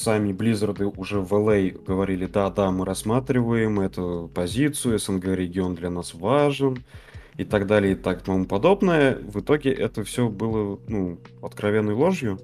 сами 0.00 0.32
Близзарды 0.32 0.86
уже 0.86 1.20
в 1.20 1.32
LA 1.32 1.82
говорили, 1.84 2.26
да-да, 2.26 2.70
мы 2.70 2.84
рассматриваем 2.84 3.80
эту 3.80 4.30
позицию, 4.34 4.98
СНГ-регион 4.98 5.74
для 5.74 5.90
нас 5.90 6.14
важен, 6.14 6.78
и 7.36 7.44
так 7.44 7.66
далее, 7.66 7.92
и 7.92 7.94
так 7.94 8.22
тому 8.22 8.44
подобное. 8.44 9.16
В 9.16 9.40
итоге 9.40 9.72
это 9.72 10.04
все 10.04 10.28
было, 10.28 10.78
ну, 10.88 11.18
откровенной 11.42 11.94
ложью. 11.94 12.38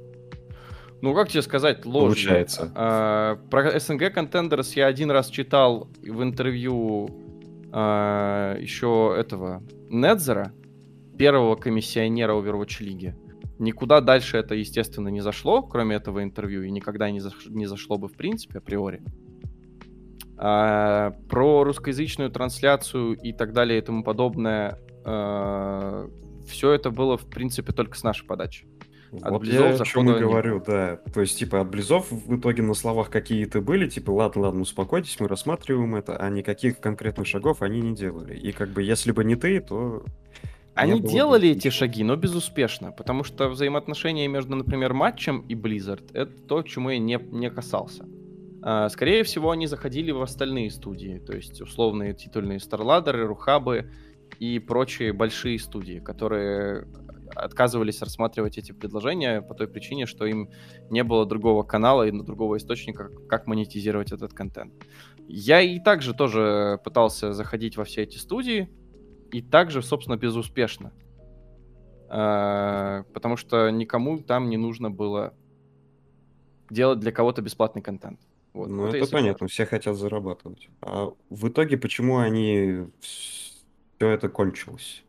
Ну, 1.02 1.14
как 1.14 1.28
тебе 1.28 1.42
сказать, 1.42 1.84
ложью. 1.84 2.28
Получается. 2.28 2.72
А, 2.74 3.36
про 3.50 3.78
СНГ 3.78 4.02
Contenders 4.16 4.72
я 4.74 4.86
один 4.86 5.10
раз 5.10 5.28
читал 5.28 5.88
в 6.02 6.22
интервью 6.22 7.10
а, 7.72 8.56
еще 8.58 9.14
этого 9.18 9.62
Недзера, 9.90 10.52
первого 11.18 11.56
комиссионера 11.56 12.32
Overwatch 12.32 12.82
Лиги. 12.82 13.14
Никуда 13.58 14.00
дальше 14.00 14.36
это, 14.36 14.54
естественно, 14.54 15.08
не 15.08 15.20
зашло, 15.20 15.62
кроме 15.62 15.96
этого 15.96 16.22
интервью, 16.22 16.62
и 16.62 16.70
никогда 16.70 17.10
не, 17.10 17.20
заш- 17.20 17.48
не 17.48 17.66
зашло 17.66 17.96
бы 17.98 18.08
в 18.08 18.12
принципе, 18.12 18.58
априори. 18.58 19.02
А, 20.38 21.12
про 21.28 21.64
русскоязычную 21.64 22.30
трансляцию 22.30 23.14
и 23.14 23.32
так 23.32 23.52
далее 23.52 23.78
и 23.78 23.82
тому 23.82 24.04
подобное, 24.04 24.78
все 26.46 26.72
это 26.72 26.90
было, 26.90 27.16
в 27.16 27.26
принципе, 27.26 27.72
только 27.72 27.96
с 27.96 28.02
нашей 28.02 28.26
подачи. 28.26 28.66
От 29.12 29.30
Вот 29.30 29.40
Близов 29.40 29.76
я 29.76 29.82
о 29.82 29.84
чем 29.84 30.10
и 30.10 30.18
говорю, 30.18 30.60
да. 30.60 30.96
То 31.14 31.20
есть, 31.20 31.38
типа, 31.38 31.60
от 31.60 31.70
Близов 31.70 32.10
в 32.10 32.36
итоге 32.36 32.62
на 32.62 32.74
словах 32.74 33.08
какие-то 33.08 33.60
были, 33.60 33.88
типа, 33.88 34.10
ладно, 34.10 34.42
ладно, 34.42 34.60
успокойтесь, 34.62 35.18
мы 35.20 35.28
рассматриваем 35.28 35.94
это, 35.94 36.16
а 36.16 36.28
никаких 36.28 36.80
конкретных 36.80 37.26
шагов 37.26 37.62
они 37.62 37.80
не 37.80 37.94
делали. 37.94 38.36
И 38.36 38.52
как 38.52 38.70
бы, 38.70 38.82
если 38.82 39.12
бы 39.12 39.24
не 39.24 39.36
ты, 39.36 39.60
то... 39.60 40.04
Они 40.76 41.00
делали 41.00 41.48
эти 41.48 41.70
шаги, 41.70 42.04
но 42.04 42.16
безуспешно, 42.16 42.92
потому 42.92 43.24
что 43.24 43.48
взаимоотношения 43.48 44.28
между, 44.28 44.56
например, 44.56 44.92
матчем 44.92 45.40
и 45.48 45.54
Blizzard— 45.54 46.10
это 46.12 46.32
то, 46.32 46.62
чему 46.62 46.90
я 46.90 46.98
не, 46.98 47.18
не 47.32 47.50
касался. 47.50 48.06
А, 48.62 48.88
скорее 48.90 49.22
всего, 49.22 49.50
они 49.50 49.66
заходили 49.66 50.10
в 50.10 50.20
остальные 50.20 50.70
студии, 50.70 51.18
то 51.18 51.34
есть 51.34 51.60
условные 51.62 52.12
титульные 52.14 52.60
Старладеры, 52.60 53.26
Рухабы 53.26 53.90
и 54.38 54.58
прочие 54.58 55.12
большие 55.12 55.58
студии, 55.58 55.98
которые 55.98 56.86
отказывались 57.34 58.02
рассматривать 58.02 58.58
эти 58.58 58.72
предложения 58.72 59.40
по 59.42 59.54
той 59.54 59.68
причине, 59.68 60.06
что 60.06 60.26
им 60.26 60.50
не 60.90 61.02
было 61.04 61.26
другого 61.26 61.62
канала 61.62 62.06
и 62.06 62.10
другого 62.10 62.56
источника, 62.56 63.10
как 63.28 63.46
монетизировать 63.46 64.12
этот 64.12 64.32
контент. 64.32 64.74
Я 65.26 65.60
и 65.60 65.80
также 65.80 66.14
тоже 66.14 66.78
пытался 66.84 67.32
заходить 67.32 67.76
во 67.76 67.84
все 67.84 68.02
эти 68.02 68.16
студии, 68.18 68.68
и 69.32 69.42
также, 69.42 69.82
собственно, 69.82 70.16
безуспешно. 70.16 70.92
А, 72.08 73.04
Потому 73.12 73.36
что 73.36 73.70
никому 73.70 74.18
там 74.18 74.48
не 74.48 74.56
нужно 74.56 74.90
было 74.90 75.34
делать 76.70 77.00
для 77.00 77.12
кого-то 77.12 77.42
бесплатный 77.42 77.82
контент. 77.82 78.20
Вот. 78.52 78.68
Ну, 78.68 78.86
Вот 78.86 78.94
это 78.94 79.10
понятно, 79.10 79.48
все 79.48 79.66
хотят 79.66 79.96
зарабатывать. 79.96 80.68
А 80.80 81.10
в 81.30 81.48
итоге, 81.48 81.76
почему 81.76 82.18
они... 82.18 82.86
Все 83.00 84.08
это 84.10 84.28
кончилось? 84.28 85.02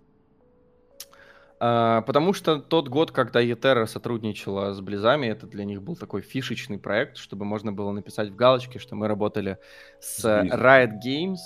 А, 1.60 2.02
потому 2.02 2.34
что 2.34 2.60
тот 2.60 2.88
год, 2.88 3.12
когда 3.12 3.40
Етера 3.40 3.86
сотрудничала 3.86 4.74
с 4.74 4.82
Близами, 4.82 5.28
это 5.28 5.48
для 5.48 5.66
них 5.66 5.82
был 5.82 5.96
такой 5.96 6.22
фишечный 6.22 6.78
проект, 6.78 7.18
чтобы 7.18 7.46
можно 7.46 7.72
было 7.72 7.92
написать 7.92 8.30
в 8.30 8.36
галочке, 8.36 8.80
что 8.80 8.96
мы 8.96 9.08
работали 9.08 9.58
с 10.00 10.22
С 10.22 10.26
Blizzard. 10.26 10.62
Riot 10.62 10.92
Games, 11.06 11.40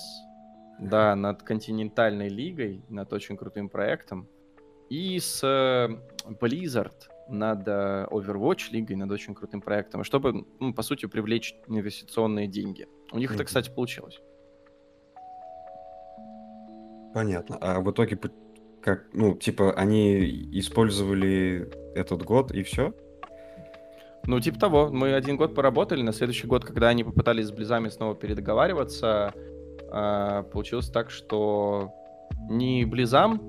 да, 0.82 1.15
над 1.15 1.44
континентальной 1.44 2.28
лигой, 2.28 2.84
над 2.89 3.13
очень 3.13 3.38
крутым 3.38 3.70
проектом, 3.70 4.28
и 4.89 5.20
с 5.20 5.41
э, 5.44 5.88
Blizzard 6.41 6.94
над 7.30 7.67
э, 7.67 8.08
Overwatch 8.12 8.72
лигой, 8.72 8.98
над 8.98 9.12
очень 9.12 9.34
крутым 9.34 9.62
проектом, 9.62 10.04
чтобы, 10.04 10.46
ну, 10.60 10.74
по 10.74 10.82
сути, 10.82 11.06
привлечь 11.06 11.56
инвестиционные 11.67 12.48
деньги. 12.48 12.88
У 13.13 13.17
них 13.17 13.34
это, 13.34 13.46
кстати, 13.46 13.70
получилось. 13.70 14.20
Понятно. 17.13 17.58
А 17.62 17.80
в 17.80 17.89
итоге, 17.91 18.20
как, 18.82 19.06
ну, 19.13 19.36
типа, 19.36 19.74
они 19.74 20.26
использовали 20.52 21.70
этот 21.96 22.24
год 22.24 22.52
и 22.52 22.63
все? 22.63 22.94
Ну, 24.26 24.39
типа 24.39 24.60
того. 24.60 24.89
Мы 24.91 25.13
один 25.13 25.36
год 25.36 25.56
поработали. 25.56 26.02
На 26.02 26.13
следующий 26.13 26.48
год, 26.48 26.63
когда 26.63 26.89
они 26.89 27.04
попытались 27.04 27.48
с 27.48 27.52
Близами 27.52 27.89
снова 27.89 28.15
передоговариваться, 28.15 29.34
а, 29.92 30.44
получилось 30.44 30.90
так, 30.90 31.12
что 31.12 31.92
ни 32.50 32.84
Близам 32.86 33.42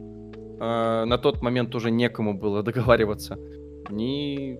а, 0.60 1.04
на 1.04 1.18
тот 1.18 1.42
момент 1.42 1.74
уже 1.74 1.90
некому 1.90 2.34
было 2.34 2.62
договариваться, 2.62 3.38
ни... 3.90 4.58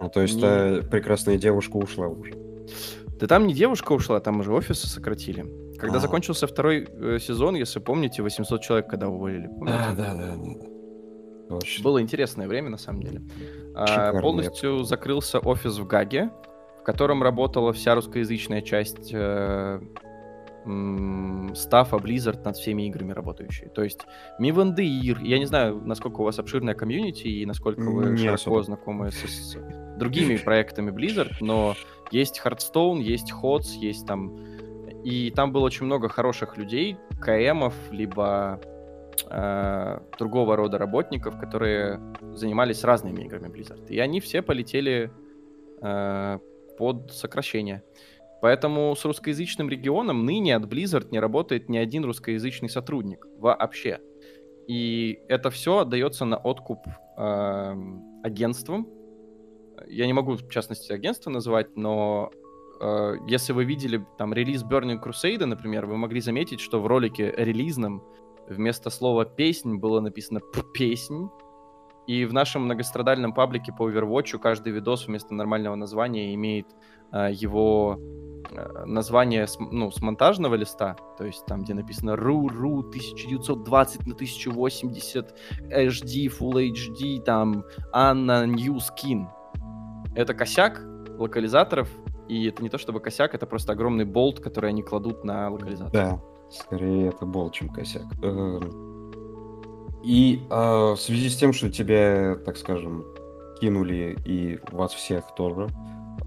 А 0.00 0.08
то 0.08 0.20
есть 0.20 0.34
Не- 0.36 0.40
та 0.42 0.80
прекрасная 0.90 1.38
девушка 1.38 1.76
ушла 1.76 2.08
уже. 2.08 2.32
Да 3.18 3.26
там 3.26 3.46
не 3.46 3.54
девушка 3.54 3.92
ушла, 3.92 4.20
там 4.20 4.40
уже 4.40 4.52
офисы 4.52 4.86
сократили. 4.88 5.46
Когда 5.78 5.98
А. 5.98 6.00
закончился 6.00 6.46
второй 6.46 6.86
э, 6.90 7.18
сезон, 7.20 7.54
если 7.54 7.78
помните, 7.80 8.22
800 8.22 8.60
человек 8.60 8.88
когда 8.88 9.08
уволили. 9.08 9.46
помните? 9.46 9.78
да, 9.96 10.14
да. 10.14 10.34
Точно. 11.48 11.84
Было 11.84 12.00
интересное 12.02 12.48
время, 12.48 12.70
на 12.70 12.78
самом 12.78 13.02
деле. 13.02 13.22
А, 13.74 13.86
Шикарно, 13.86 14.16
я 14.16 14.22
полностью 14.22 14.82
закрылся 14.84 15.38
офис 15.38 15.78
в 15.78 15.86
Гаге, 15.86 16.30
в 16.80 16.84
котором 16.84 17.22
работала 17.22 17.72
вся 17.72 17.94
русскоязычная 17.94 18.62
часть 18.62 19.10
э, 19.12 19.80
м, 20.64 21.54
стафа 21.54 21.96
Blizzard 21.96 22.42
над 22.44 22.56
всеми 22.56 22.86
играми 22.88 23.12
работающие. 23.12 23.68
То 23.68 23.82
есть 23.82 24.00
Мивандеир, 24.38 25.20
я 25.22 25.38
не 25.38 25.46
знаю, 25.46 25.80
насколько 25.84 26.20
у 26.20 26.24
вас 26.24 26.38
обширная 26.38 26.74
комьюнити 26.74 27.26
и 27.28 27.46
насколько 27.46 27.82
вы 27.82 28.10
Не 28.10 28.18
широко 28.18 28.34
особо. 28.34 28.62
знакомы 28.62 29.10
с, 29.10 29.22
с 29.24 29.56
другими 29.98 30.36
проектами 30.36 30.90
Blizzard, 30.90 31.32
но 31.40 31.74
есть 32.10 32.40
Hearthstone, 32.44 33.00
есть 33.00 33.32
HOTS, 33.32 33.78
есть 33.80 34.06
там... 34.06 34.36
И 35.04 35.30
там 35.30 35.52
было 35.52 35.64
очень 35.64 35.84
много 35.84 36.08
хороших 36.08 36.56
людей, 36.56 36.96
КМов, 37.20 37.74
либо 37.90 38.58
э, 39.28 39.98
другого 40.18 40.56
рода 40.56 40.78
работников, 40.78 41.38
которые 41.38 42.00
занимались 42.32 42.84
разными 42.84 43.22
играми 43.22 43.48
Blizzard. 43.48 43.86
И 43.88 43.98
они 43.98 44.20
все 44.20 44.40
полетели 44.40 45.10
э, 45.82 46.38
под 46.78 47.12
сокращение. 47.12 47.82
Поэтому 48.44 48.94
с 48.94 49.02
русскоязычным 49.06 49.70
регионом 49.70 50.26
ныне 50.26 50.54
от 50.54 50.64
Blizzard 50.64 51.08
не 51.10 51.18
работает 51.18 51.70
ни 51.70 51.78
один 51.78 52.04
русскоязычный 52.04 52.68
сотрудник 52.68 53.26
вообще. 53.38 54.00
И 54.68 55.18
это 55.28 55.48
все 55.48 55.78
отдается 55.78 56.26
на 56.26 56.36
откуп 56.36 56.80
эм, 57.16 58.20
агентствам, 58.22 58.86
я 59.86 60.04
не 60.04 60.12
могу, 60.12 60.34
в 60.34 60.50
частности, 60.50 60.92
агентство 60.92 61.30
называть, 61.30 61.74
но 61.74 62.32
э, 62.82 63.14
если 63.26 63.54
вы 63.54 63.64
видели 63.64 64.04
там 64.18 64.34
релиз 64.34 64.62
Burning 64.62 65.02
Crusade, 65.02 65.46
например, 65.46 65.86
вы 65.86 65.96
могли 65.96 66.20
заметить, 66.20 66.60
что 66.60 66.82
в 66.82 66.86
ролике 66.86 67.32
релизном 67.34 68.04
вместо 68.46 68.90
слова 68.90 69.24
«песнь» 69.24 69.76
было 69.76 70.00
написано 70.00 70.42
«песнь», 70.74 71.30
и 72.06 72.24
в 72.24 72.32
нашем 72.32 72.64
многострадальном 72.64 73.32
паблике 73.32 73.72
по 73.72 73.90
Overwatch 73.90 74.38
каждый 74.38 74.72
видос 74.72 75.06
вместо 75.06 75.34
нормального 75.34 75.74
названия 75.74 76.34
имеет 76.34 76.66
э, 77.12 77.30
его 77.32 77.98
э, 78.50 78.84
название 78.84 79.46
с, 79.46 79.58
ну, 79.58 79.90
с 79.90 80.00
монтажного 80.02 80.54
листа, 80.54 80.96
то 81.16 81.24
есть 81.24 81.46
там, 81.46 81.62
где 81.62 81.74
написано 81.74 82.10
RU, 82.12 82.46
RU 82.48 82.80
1920 82.80 84.06
на 84.06 84.14
1080, 84.14 85.34
HD, 85.70 86.26
Full 86.38 86.72
HD, 86.72 87.22
там, 87.22 87.64
Anna 87.94 88.46
New 88.46 88.76
Skin. 88.76 89.26
Это 90.14 90.34
косяк 90.34 90.82
локализаторов, 91.18 91.88
и 92.28 92.46
это 92.46 92.62
не 92.62 92.68
то 92.68 92.78
чтобы 92.78 93.00
косяк, 93.00 93.34
это 93.34 93.46
просто 93.46 93.72
огромный 93.72 94.04
болт, 94.04 94.40
который 94.40 94.70
они 94.70 94.82
кладут 94.82 95.24
на 95.24 95.50
локализатор. 95.50 95.92
Да, 95.92 96.20
скорее 96.50 97.08
это 97.08 97.24
болт, 97.24 97.54
чем 97.54 97.70
косяк. 97.70 98.04
И 100.04 100.42
а, 100.50 100.94
в 100.94 101.00
связи 101.00 101.30
с 101.30 101.36
тем, 101.36 101.52
что 101.52 101.70
тебя, 101.70 102.36
так 102.44 102.56
скажем, 102.58 103.04
кинули 103.60 104.16
и 104.24 104.58
вас 104.70 104.92
всех 104.92 105.34
тоже, 105.34 105.68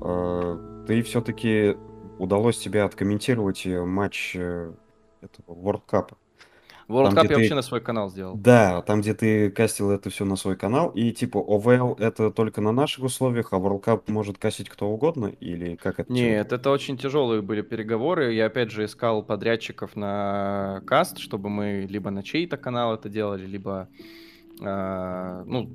а, 0.01 0.83
ты 0.87 1.03
все-таки 1.03 1.77
удалось 2.17 2.57
тебе 2.57 2.83
откомментировать 2.83 3.65
э, 3.65 3.83
матч 3.83 4.35
э, 4.35 4.73
этого 5.21 5.55
World 5.55 5.83
Cup. 5.87 6.13
World 6.87 7.13
Там, 7.13 7.13
Cup 7.15 7.23
я 7.23 7.27
ты- 7.27 7.35
вообще 7.35 7.55
на 7.55 7.61
свой 7.61 7.81
канал 7.81 8.09
сделал. 8.09 8.35
Да, 8.37 8.81
там, 8.81 9.01
где 9.01 9.13
ты 9.13 9.51
кастил 9.51 9.91
это 9.91 10.09
все 10.09 10.23
на 10.23 10.35
свой 10.37 10.55
канал, 10.55 10.89
и 10.91 11.11
типа 11.11 11.37
OVL 11.37 11.99
это 11.99 12.31
только 12.31 12.61
на 12.61 12.71
наших 12.71 13.03
условиях, 13.03 13.51
а 13.51 13.57
World 13.57 13.83
Cup 13.83 14.03
может 14.07 14.37
кастить 14.37 14.69
кто 14.69 14.87
угодно, 14.87 15.27
или 15.27 15.75
как 15.75 15.99
это? 15.99 16.11
Нет, 16.11 16.53
это 16.53 16.69
очень 16.71 16.97
тяжелые 16.97 17.41
были 17.41 17.61
переговоры. 17.61 18.33
Я 18.33 18.45
опять 18.45 18.71
же 18.71 18.85
искал 18.85 19.21
подрядчиков 19.23 19.95
на 19.97 20.81
каст, 20.87 21.17
чтобы 21.17 21.49
мы 21.49 21.85
либо 21.89 22.09
на 22.09 22.23
чей-то 22.23 22.55
канал 22.57 22.93
это 22.93 23.09
делали, 23.09 23.45
либо 23.45 23.89
а, 24.61 25.43
ну, 25.45 25.69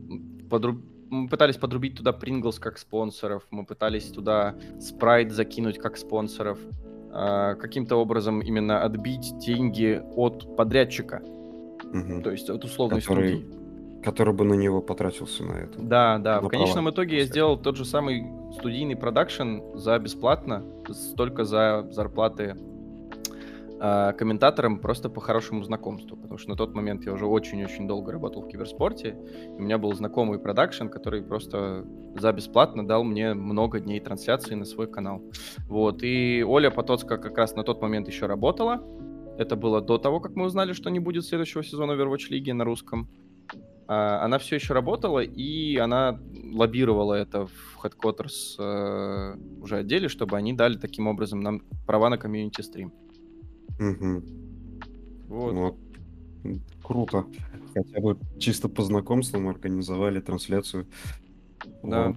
подру- 0.50 0.80
мы 1.10 1.28
пытались 1.28 1.56
подрубить 1.56 1.94
туда 1.96 2.10
Pringles 2.12 2.58
как 2.58 2.78
спонсоров, 2.78 3.46
мы 3.50 3.64
пытались 3.66 4.08
туда 4.10 4.54
Sprite 4.78 5.28
закинуть 5.30 5.78
как 5.78 5.96
спонсоров, 5.98 6.58
каким-то 7.12 7.96
образом 7.96 8.40
именно 8.40 8.82
отбить 8.82 9.36
деньги 9.38 10.02
от 10.16 10.56
подрядчика, 10.56 11.22
Мгм. 11.92 12.22
то 12.22 12.30
есть 12.30 12.48
от 12.50 12.64
условной 12.64 13.00
Который 13.00 13.38
студии. 13.38 13.62
Который 14.02 14.34
бы 14.34 14.44
на 14.44 14.54
него 14.54 14.80
потратился 14.80 15.44
на 15.44 15.52
это. 15.52 15.78
Да, 15.80 16.18
да. 16.18 16.40
В 16.40 16.44
на 16.44 16.48
конечном 16.48 16.84
права, 16.84 16.94
итоге 16.94 17.18
я 17.18 17.24
сделал 17.24 17.56
тот 17.56 17.76
же 17.76 17.84
самый 17.84 18.26
студийный 18.58 18.96
продакшн 18.96 19.60
за 19.74 19.98
бесплатно, 19.98 20.64
столько 20.90 21.44
за 21.44 21.86
зарплаты 21.90 22.56
а, 23.84 24.12
комментаторам 24.12 24.78
просто 24.78 25.08
по 25.08 25.20
хорошему 25.20 25.64
знакомству, 25.64 26.16
потому 26.16 26.38
что 26.38 26.50
на 26.50 26.56
тот 26.56 26.72
момент 26.72 27.04
я 27.04 27.12
уже 27.12 27.26
очень-очень 27.26 27.88
долго 27.88 28.12
работал 28.12 28.42
в 28.42 28.48
киберспорте, 28.48 29.16
и 29.44 29.48
у 29.48 29.58
меня 29.58 29.76
был 29.76 29.92
знакомый 29.92 30.38
продакшн, 30.38 30.86
который 30.86 31.20
просто 31.20 31.84
за 32.16 32.32
бесплатно 32.32 32.86
дал 32.86 33.02
мне 33.02 33.34
много 33.34 33.80
дней 33.80 33.98
трансляции 33.98 34.54
на 34.54 34.66
свой 34.66 34.86
канал. 34.86 35.20
Вот, 35.66 36.04
и 36.04 36.44
Оля 36.46 36.70
Потоцка 36.70 37.18
как 37.18 37.36
раз 37.36 37.56
на 37.56 37.64
тот 37.64 37.82
момент 37.82 38.06
еще 38.06 38.26
работала, 38.26 38.80
это 39.36 39.56
было 39.56 39.80
до 39.80 39.98
того, 39.98 40.20
как 40.20 40.36
мы 40.36 40.44
узнали, 40.46 40.74
что 40.74 40.88
не 40.88 41.00
будет 41.00 41.24
следующего 41.24 41.64
сезона 41.64 41.92
Overwatch 41.92 42.28
лиги 42.30 42.52
на 42.52 42.62
русском. 42.62 43.08
А, 43.88 44.24
она 44.24 44.38
все 44.38 44.54
еще 44.54 44.74
работала, 44.74 45.24
и 45.24 45.76
она 45.76 46.20
лоббировала 46.54 47.14
это 47.14 47.46
в 47.46 47.84
Headquarters 47.84 48.60
э, 48.60 49.36
уже 49.60 49.78
отделе, 49.78 50.06
чтобы 50.06 50.36
они 50.36 50.52
дали 50.52 50.76
таким 50.76 51.08
образом 51.08 51.40
нам 51.40 51.62
права 51.84 52.10
на 52.10 52.16
комьюнити 52.16 52.60
Мгм. 53.78 54.22
Вот. 55.28 55.52
Ну, 56.44 56.58
круто. 56.82 57.26
Хотя 57.74 58.00
бы 58.00 58.18
чисто 58.38 58.68
по 58.68 58.82
знакомствам 58.82 59.48
организовали 59.48 60.20
трансляцию. 60.20 60.86
Да, 61.82 62.14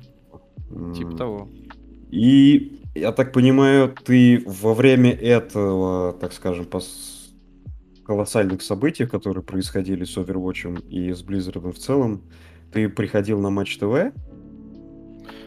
Вот. 0.70 0.96
типа 0.96 1.16
того. 1.18 1.50
И 2.12 2.82
я 2.94 3.12
так 3.12 3.32
понимаю, 3.32 3.94
ты 4.04 4.44
во 4.46 4.74
время 4.74 5.12
этого, 5.12 6.14
так 6.14 6.34
скажем, 6.34 6.66
пос- 6.66 7.32
колоссальных 8.06 8.62
событий, 8.62 9.06
которые 9.06 9.44
происходили 9.44 10.04
с 10.04 10.18
Overwatch 10.18 10.88
и 10.90 11.12
с 11.12 11.24
Blizzard 11.24 11.72
в 11.72 11.78
целом, 11.78 12.22
ты 12.72 12.90
приходил 12.90 13.40
на 13.40 13.50
Матч 13.50 13.78
ТВ? 13.78 14.14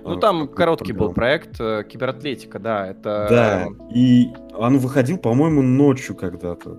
Ну, 0.05 0.17
А, 0.17 0.21
там 0.21 0.49
короткий 0.49 0.93
был 0.93 1.13
программу? 1.13 1.15
проект 1.15 1.61
э, 1.61 1.85
Кибератлетика, 1.89 2.59
да, 2.59 2.87
это... 2.87 3.27
Да, 3.31 3.67
и 3.95 4.29
он 4.57 4.79
выходил, 4.79 5.19
по-моему, 5.19 5.63
ночью 5.63 6.15
когда-то. 6.17 6.79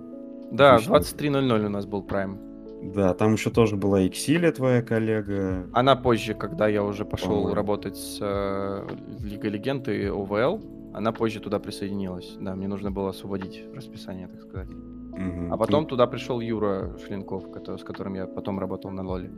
Да, 0.50 0.74
отлично. 0.76 0.94
23.00 0.96 1.66
у 1.66 1.68
нас 1.68 1.86
был 1.86 2.02
прайм. 2.02 2.38
Да, 2.82 3.12
там 3.14 3.34
еще 3.34 3.50
тоже 3.50 3.76
была 3.76 4.06
Иксилия, 4.06 4.52
твоя 4.52 4.82
коллега. 4.82 5.66
Она 5.74 5.96
позже, 5.96 6.34
когда 6.34 6.66
я 6.66 6.82
уже 6.82 7.04
пошел 7.04 7.28
По-моему. 7.28 7.54
работать 7.54 7.96
с 7.96 8.18
э, 8.20 8.86
Лигой 9.22 9.50
Легенд 9.50 9.86
и 9.88 10.06
ОВЛ, 10.06 10.60
она 10.94 11.12
позже 11.12 11.40
туда 11.40 11.58
присоединилась. 11.58 12.36
Да, 12.40 12.54
мне 12.56 12.68
нужно 12.68 12.90
было 12.90 13.10
освободить 13.10 13.62
расписание, 13.74 14.28
так 14.28 14.40
сказать. 14.40 14.68
Мгм. 14.70 15.52
А 15.52 15.56
потом 15.58 15.86
туда 15.86 16.06
пришел 16.06 16.40
Юра 16.40 16.96
Шлинков, 17.06 17.50
кото- 17.50 17.76
с 17.76 17.84
которым 17.84 18.14
я 18.14 18.26
потом 18.26 18.58
работал 18.58 18.90
на 18.90 19.02
Лоле. 19.06 19.30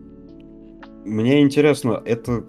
Мне 1.05 1.43
интересно, 1.43 2.01
эта 2.05 2.41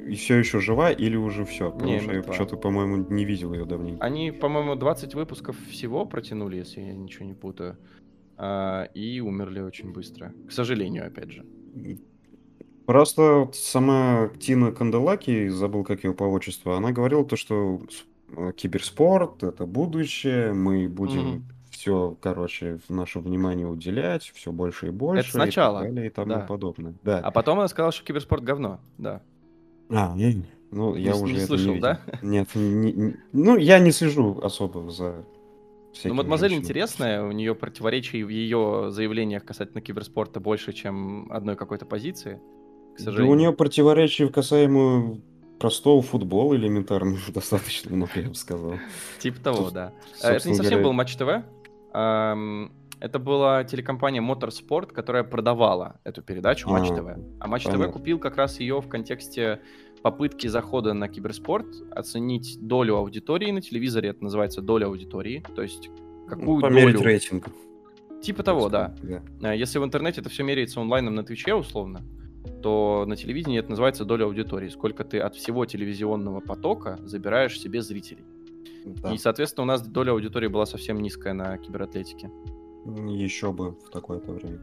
программа 0.00 0.16
все 0.16 0.36
еще 0.36 0.60
жива 0.60 0.90
или 0.90 1.16
уже 1.16 1.44
все? 1.44 1.70
Потому 1.70 1.90
Не, 1.92 2.00
что 2.00 2.12
я 2.12 2.22
что-то, 2.32 2.56
по-моему, 2.56 2.96
не 3.08 3.24
видел 3.24 3.52
ее 3.54 3.64
давненько. 3.64 4.04
Они, 4.04 4.30
по-моему, 4.32 4.74
20 4.76 5.14
выпусков 5.14 5.56
всего 5.70 6.04
протянули, 6.06 6.56
если 6.56 6.80
я 6.80 6.94
ничего 6.94 7.24
не 7.26 7.34
путаю. 7.34 7.76
а, 8.42 8.84
и 8.94 9.20
умерли 9.20 9.60
очень 9.60 9.92
быстро. 9.92 10.32
К 10.48 10.52
сожалению, 10.52 11.06
опять 11.06 11.30
же. 11.30 11.44
Просто 12.86 13.48
сама 13.52 14.30
Тина 14.40 14.72
Канделаки, 14.72 15.48
забыл, 15.48 15.84
как 15.84 16.02
ее 16.04 16.12
по 16.12 16.24
отчеству, 16.24 16.72
она 16.72 16.90
говорила 16.90 17.24
то, 17.24 17.36
что 17.36 17.80
э, 18.36 18.52
киберспорт— 18.56 19.42
это 19.44 19.64
будущее, 19.66 20.52
мы 20.54 20.88
будем 20.88 21.26
Мгм. 21.28 21.44
все, 21.70 22.16
короче, 22.20 22.80
наше 22.88 23.20
внимание 23.20 23.66
уделять, 23.68 24.24
все 24.34 24.50
больше 24.50 24.88
и 24.88 24.90
больше, 24.90 25.30
сначала, 25.30 25.80
и 25.80 25.82
так 25.84 25.94
далее, 25.94 26.10
и 26.10 26.12
тому 26.14 26.28
да. 26.30 26.40
подобное. 26.40 26.94
Да. 27.04 27.20
А 27.20 27.30
потом 27.30 27.58
она 27.60 27.68
сказала, 27.68 27.92
что 27.92 28.04
киберспорт 28.04 28.42
говно. 28.42 28.80
Да. 28.98 29.22
А, 29.90 30.14
я- 30.16 30.32
ну, 30.70 30.94
я 30.94 31.14
с- 31.14 31.20
уже 31.20 31.34
не 31.34 31.40
слышал, 31.40 31.74
не 31.74 31.80
да? 31.80 32.00
Нет, 32.22 32.48
не- 32.54 32.92
не- 32.92 33.16
ну, 33.32 33.56
я 33.56 33.78
не 33.78 33.90
слежу 33.92 34.38
особо 34.42 34.90
за 34.90 35.24
Ну, 36.04 36.14
мадемуазель 36.14 36.54
интересная, 36.54 37.24
у 37.24 37.32
нее 37.32 37.54
противоречий 37.54 38.22
в 38.22 38.28
ее 38.28 38.86
заявлениях 38.90 39.44
касательно 39.44 39.80
киберспорта 39.80 40.38
больше, 40.40 40.72
чем 40.72 41.30
одной 41.32 41.56
какой-то 41.56 41.86
позиции. 41.86 42.40
К 42.94 42.98
Да 42.98 43.04
сожалению. 43.04 43.32
у 43.32 43.34
нее 43.38 43.52
противоречий 43.52 44.28
касаемо 44.28 45.18
простого 45.58 46.00
футбола 46.02 46.54
элементарно 46.54 47.16
достаточно 47.34 47.94
много, 47.94 48.12
я 48.14 48.28
бы 48.28 48.34
сказал. 48.34 48.74
Типа 49.18 49.40
того, 49.40 49.70
да. 49.70 49.92
А, 50.22 50.32
Это 50.32 50.48
не 50.48 50.54
совсем 50.54 50.82
был 50.82 50.92
Матч 50.92 51.16
ТВ. 51.16 51.44
Это 53.00 53.18
была 53.18 53.64
телекомпания 53.64 54.20
Motorsport, 54.20 54.92
которая 54.92 55.24
продавала 55.24 56.00
эту 56.04 56.22
передачу 56.22 56.68
Матч 56.68 56.90
А, 56.90 56.96
ТВ. 56.96 57.18
А 57.40 57.48
Матч 57.48 57.64
ТВ 57.64 57.90
купил 57.90 58.18
как 58.18 58.36
раз 58.36 58.60
ее 58.60 58.80
в 58.80 58.88
контексте 58.88 59.60
попытки 60.02 60.46
захода 60.46 60.92
на 60.92 61.08
киберспорт, 61.08 61.66
оценить 61.90 62.58
долю 62.60 62.96
аудитории 62.96 63.50
на 63.50 63.60
телевизоре, 63.60 64.10
это 64.10 64.22
называется 64.22 64.60
доля 64.60 64.86
аудитории, 64.86 65.44
то 65.54 65.62
есть 65.62 65.90
какую 66.28 66.56
ну, 66.56 66.60
померить 66.60 66.94
долю... 66.94 67.04
рейтинг. 67.04 67.48
Типа 68.22 68.42
того, 68.42 68.68
да. 68.68 68.94
да. 69.02 69.22
А 69.42 69.54
Если 69.54 69.78
в 69.78 69.84
интернете 69.84 70.20
это 70.20 70.28
все 70.28 70.42
меряется 70.42 70.80
онлайном 70.80 71.14
на 71.14 71.24
Твиче 71.24 71.54
условно, 71.54 72.02
то 72.62 73.04
на 73.06 73.16
телевидении 73.16 73.58
это 73.58 73.70
называется 73.70 74.04
доля 74.04 74.24
аудитории. 74.24 74.68
Сколько 74.68 75.04
ты 75.04 75.18
от 75.20 75.34
всего 75.34 75.64
телевизионного 75.64 76.40
потока 76.40 76.98
забираешь 77.02 77.58
себе 77.58 77.80
зрителей. 77.80 78.24
Да. 78.84 79.12
И, 79.12 79.18
соответственно, 79.18 79.64
у 79.64 79.66
нас 79.66 79.86
доля 79.86 80.12
аудитории 80.12 80.48
была 80.48 80.66
совсем 80.66 81.00
низкая 81.00 81.32
на 81.32 81.56
кибератлетике. 81.58 82.30
Еще 82.86 83.52
бы 83.52 83.72
в 83.72 83.90
такое-то 83.90 84.32
время. 84.32 84.60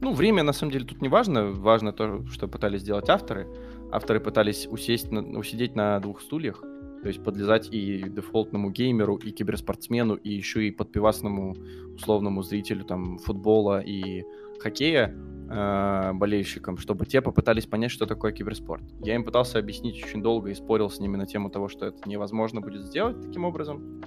Ну, 0.00 0.12
время, 0.12 0.42
на 0.42 0.52
самом 0.52 0.72
деле, 0.72 0.84
тут 0.84 1.02
не 1.02 1.08
важно. 1.08 1.50
Важно 1.50 1.92
то, 1.92 2.24
что 2.26 2.46
пытались 2.46 2.82
сделать 2.82 3.08
авторы. 3.08 3.48
Авторы 3.90 4.20
пытались 4.20 4.66
усесть 4.70 5.10
на, 5.10 5.38
усидеть 5.38 5.74
на 5.74 5.98
двух 6.00 6.20
стульях. 6.20 6.62
То 7.02 7.08
есть 7.08 7.22
подлезать 7.22 7.68
и 7.72 8.08
дефолтному 8.08 8.70
геймеру, 8.70 9.16
и 9.16 9.30
киберспортсмену, 9.30 10.14
и 10.14 10.30
еще 10.30 10.66
и 10.66 10.70
подпивасному 10.70 11.56
условному 11.94 12.42
зрителю 12.42 12.84
там 12.84 13.18
футбола 13.18 13.80
и 13.80 14.24
хоккея 14.58 15.14
э, 15.48 16.12
болельщикам, 16.14 16.76
чтобы 16.76 17.06
те 17.06 17.20
попытались 17.20 17.66
понять, 17.66 17.92
что 17.92 18.06
такое 18.06 18.32
киберспорт. 18.32 18.82
Я 19.00 19.14
им 19.14 19.24
пытался 19.24 19.58
объяснить 19.60 20.02
очень 20.04 20.22
долго 20.22 20.50
и 20.50 20.54
спорил 20.54 20.90
с 20.90 20.98
ними 20.98 21.16
на 21.16 21.26
тему 21.26 21.50
того, 21.50 21.68
что 21.68 21.86
это 21.86 22.08
невозможно 22.08 22.60
будет 22.60 22.82
сделать 22.82 23.20
таким 23.20 23.44
образом. 23.44 24.02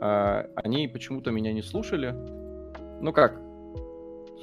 А, 0.00 0.50
они 0.56 0.88
почему-то 0.88 1.30
меня 1.30 1.52
не 1.52 1.62
слушали. 1.62 2.14
Ну 3.00 3.12
как? 3.12 3.40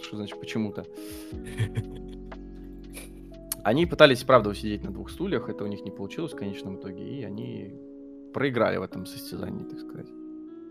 Что 0.01 0.17
значит 0.17 0.39
почему-то? 0.39 0.85
Они 3.63 3.85
пытались, 3.85 4.23
правда, 4.23 4.49
усидеть 4.49 4.83
на 4.83 4.91
двух 4.91 5.09
стульях, 5.09 5.49
это 5.49 5.65
у 5.65 5.67
них 5.67 5.83
не 5.83 5.91
получилось 5.91 6.31
в 6.31 6.37
конечном 6.37 6.77
итоге, 6.77 7.03
и 7.19 7.23
они 7.23 7.73
проиграли 8.33 8.77
в 8.77 8.81
этом 8.81 9.05
состязании, 9.05 9.65
так 9.65 9.79
сказать. 9.81 10.07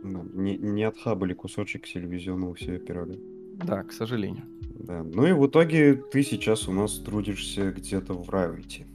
Да, 0.02 0.22
не, 0.32 0.56
не 0.56 0.84
отхабали 0.84 1.34
кусочек 1.34 1.86
телевизионного 1.86 2.56
себе 2.56 2.78
пирога. 2.78 3.16
Да, 3.56 3.82
к 3.82 3.92
сожалению. 3.92 4.44
Да. 4.78 5.02
Ну 5.02 5.26
и 5.26 5.32
в 5.32 5.46
итоге 5.46 5.94
ты 5.94 6.22
сейчас 6.22 6.68
у 6.68 6.72
нас 6.72 6.94
трудишься 6.98 7.70
где-то 7.70 8.14
в 8.14 8.30
Равите. 8.30 8.86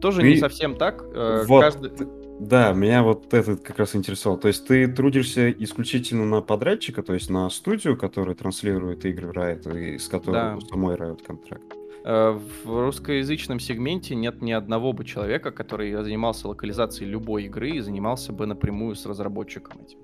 Тоже 0.00 0.22
Ты- 0.22 0.30
не 0.30 0.36
совсем 0.38 0.74
так. 0.76 1.04
э, 1.14 1.44
Вот, 1.46 1.60
каждый- 1.60 1.92
да, 2.40 2.72
меня 2.72 3.02
вот 3.02 3.32
этот 3.32 3.62
как 3.62 3.78
раз 3.78 3.96
интересовал. 3.96 4.38
То 4.38 4.48
есть 4.48 4.66
ты 4.66 4.86
трудишься 4.88 5.50
исключительно 5.50 6.26
на 6.26 6.42
подрядчика, 6.42 7.02
то 7.02 7.14
есть 7.14 7.30
на 7.30 7.48
студию, 7.50 7.96
которая 7.96 8.34
транслирует 8.34 9.04
игры 9.04 9.30
Riot, 9.30 9.78
и 9.78 9.98
с 9.98 10.08
которой 10.08 10.34
Да. 10.34 10.58
самой 10.68 10.96
Riot 10.96 11.22
контракт. 11.26 11.64
Э, 12.04 12.38
В 12.64 12.84
русскоязычном 12.84 13.58
сегменте 13.58 14.14
нет 14.14 14.40
ни 14.42 14.52
одного 14.52 14.92
бы 14.92 15.04
человека, 15.04 15.50
который 15.50 15.92
занимался 15.92 16.48
локализацией 16.48 17.10
любой 17.10 17.44
игры 17.44 17.70
и 17.70 17.80
занимался 17.80 18.32
бы 18.32 18.46
напрямую 18.46 18.94
с 18.94 19.06
разработчиком 19.06 19.80
этим. 19.80 19.98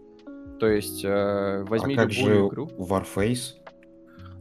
То 0.59 0.69
есть 0.69 1.05
э, 1.05 1.65
возьми 1.69 1.95
а 1.95 1.99
как 1.99 2.13
любую 2.13 2.35
же 2.35 2.47
игру. 2.49 2.71
Warface? 2.79 3.62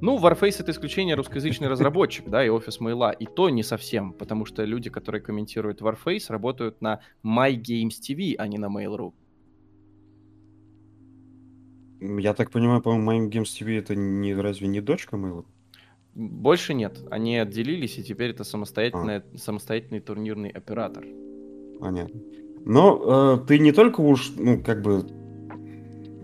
Ну, 0.01 0.17
Warface 0.17 0.61
это 0.61 0.71
исключение 0.71 1.15
русскоязычный 1.15 1.67
разработчик, 1.67 2.27
да, 2.27 2.43
и 2.43 2.49
офис 2.49 2.79
Мейла. 2.79 3.11
И 3.11 3.27
то 3.27 3.49
не 3.51 3.61
совсем, 3.61 4.13
потому 4.13 4.45
что 4.45 4.63
люди, 4.63 4.89
которые 4.89 5.21
комментируют 5.21 5.81
Warface, 5.81 6.25
работают 6.29 6.81
на 6.81 7.01
My 7.23 7.55
Games 7.55 8.01
TV, 8.01 8.35
а 8.37 8.47
не 8.47 8.57
на 8.57 8.65
Mail.ru. 8.65 9.13
Я 12.19 12.33
так 12.33 12.49
понимаю, 12.49 12.81
по-моему, 12.81 13.27
Mind 13.27 13.29
Games 13.29 13.43
TV 13.43 13.77
это 13.77 13.95
не, 13.95 14.33
разве 14.33 14.67
не 14.67 14.81
дочка 14.81 15.17
Mail? 15.17 15.45
Больше 16.15 16.73
нет. 16.73 16.99
Они 17.11 17.37
отделились, 17.37 17.99
и 17.99 18.03
теперь 18.03 18.31
это 18.31 18.41
А. 18.41 18.45
самостоятельный, 18.45 19.21
самостоятельный 19.37 19.99
турнирный 19.99 20.49
оператор. 20.49 21.05
Понятно. 21.79 22.19
Но 22.65 23.37
э, 23.43 23.45
ты 23.47 23.59
не 23.59 23.71
только 23.71 24.01
уж, 24.01 24.33
ну, 24.35 24.61
как 24.63 24.81
бы... 24.81 25.05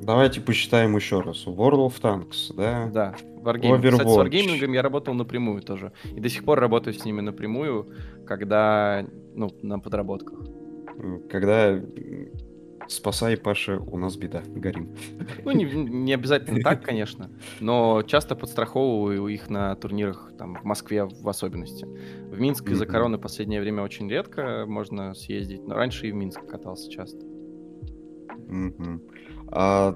Давайте 0.02 0.42
посчитаем 0.42 0.96
еще 0.96 1.22
раз. 1.22 1.46
World 1.46 1.90
of 1.90 2.02
Tanks, 2.02 2.56
да? 2.56 2.90
Да, 2.92 3.16
Wargaming. 3.48 3.90
Кстати, 3.92 4.08
с. 4.08 4.18
Wargaming 4.18 4.74
я 4.74 4.82
работал 4.82 5.14
напрямую 5.14 5.62
тоже. 5.62 5.92
И 6.16 6.20
до 6.20 6.30
сих 6.30 6.44
пор 6.44 6.60
работаю 6.60 6.94
с 6.94 7.06
ними 7.06 7.22
напрямую, 7.22 7.94
когда, 8.26 9.06
ну, 9.36 9.50
на 9.62 9.80
подработках. 9.80 10.40
Когда 11.30 11.80
спасай, 12.88 13.38
Паша, 13.38 13.80
у 13.80 13.98
нас 13.98 14.16
беда, 14.16 14.42
горим. 14.48 14.96
Ну, 15.46 15.52
не, 15.52 15.66
не 15.66 16.14
обязательно 16.14 16.62
так, 16.62 16.84
конечно, 16.84 17.30
но 17.60 18.02
часто 18.04 18.36
подстраховываю 18.36 19.28
их 19.28 19.50
на 19.50 19.76
турнирах, 19.76 20.32
там, 20.38 20.56
в 20.56 20.64
Москве 20.64 21.06
в 21.06 21.28
особенности. 21.28 21.86
В 21.86 22.40
Минск 22.40 22.70
из-за 22.70 22.86
Мгм. 22.86 22.92
короны 22.92 23.18
последнее 23.18 23.62
время 23.62 23.84
очень 23.84 24.10
редко 24.10 24.66
можно 24.68 25.14
съездить, 25.14 25.68
но 25.68 25.76
раньше 25.76 26.08
и 26.08 26.12
в 26.12 26.16
Минск 26.16 26.46
катался 26.48 26.90
часто. 26.90 27.26
Мгм. 28.48 29.02
А, 29.50 29.94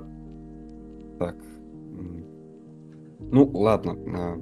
так. 1.20 1.36
Ну, 3.32 3.50
ладно. 3.54 3.98
а, 4.08 4.42